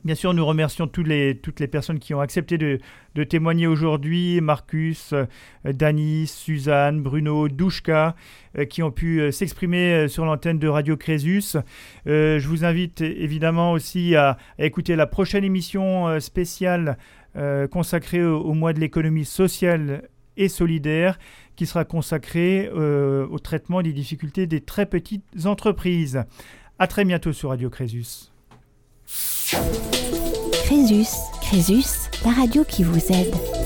Bien 0.04 0.16
sûr, 0.16 0.34
nous 0.34 0.44
remercions 0.44 0.88
tous 0.88 1.04
les, 1.04 1.36
toutes 1.36 1.60
les 1.60 1.68
personnes 1.68 2.00
qui 2.00 2.12
ont 2.12 2.20
accepté 2.20 2.58
de, 2.58 2.80
témoigner 3.22 3.68
aujourd'hui. 3.68 4.40
Marcus, 4.40 5.12
euh, 5.12 6.26
Suzanne, 6.26 7.00
Bruno, 7.00 7.48
Douchka, 7.48 8.16
euh, 8.58 8.64
qui 8.64 8.82
ont 8.82 8.90
pu 8.90 9.20
euh, 9.20 9.30
s'exprimer 9.30 9.92
euh, 9.92 10.08
sur 10.08 10.24
l'antenne 10.24 10.58
de 10.58 10.66
Radio 10.66 10.96
Crésus. 10.96 11.56
Je 12.04 12.48
vous 12.48 12.64
invite 12.64 13.00
évidemment 13.00 13.70
aussi 13.70 14.16
à, 14.16 14.38
écouter 14.58 14.96
la 14.96 15.06
prochaine 15.06 15.44
émission 15.44 16.18
spéciale 16.18 16.98
euh, 17.36 17.68
consacrée 17.68 18.24
au, 18.24 18.54
mois 18.54 18.72
de 18.72 18.80
l'économie 18.80 19.24
sociale 19.24 20.08
et 20.36 20.48
solidaire 20.48 21.18
qui 21.56 21.66
sera 21.66 21.84
consacrée 21.84 22.70
euh, 22.74 23.26
au 23.28 23.38
traitement 23.38 23.82
des 23.82 23.92
difficultés 23.92 24.46
des 24.46 24.60
très 24.60 24.86
petites 24.86 25.46
entreprises. 25.46 26.24
À 26.78 26.86
très 26.86 27.04
bientôt 27.04 27.32
sur 27.32 27.50
Radio 27.50 27.68
Crésus. 27.68 28.30
Crésus, 30.64 31.16
Crésus, 31.42 32.08
la 32.24 32.32
radio 32.32 32.64
qui 32.64 32.84
vous 32.84 33.12
aide. 33.12 33.59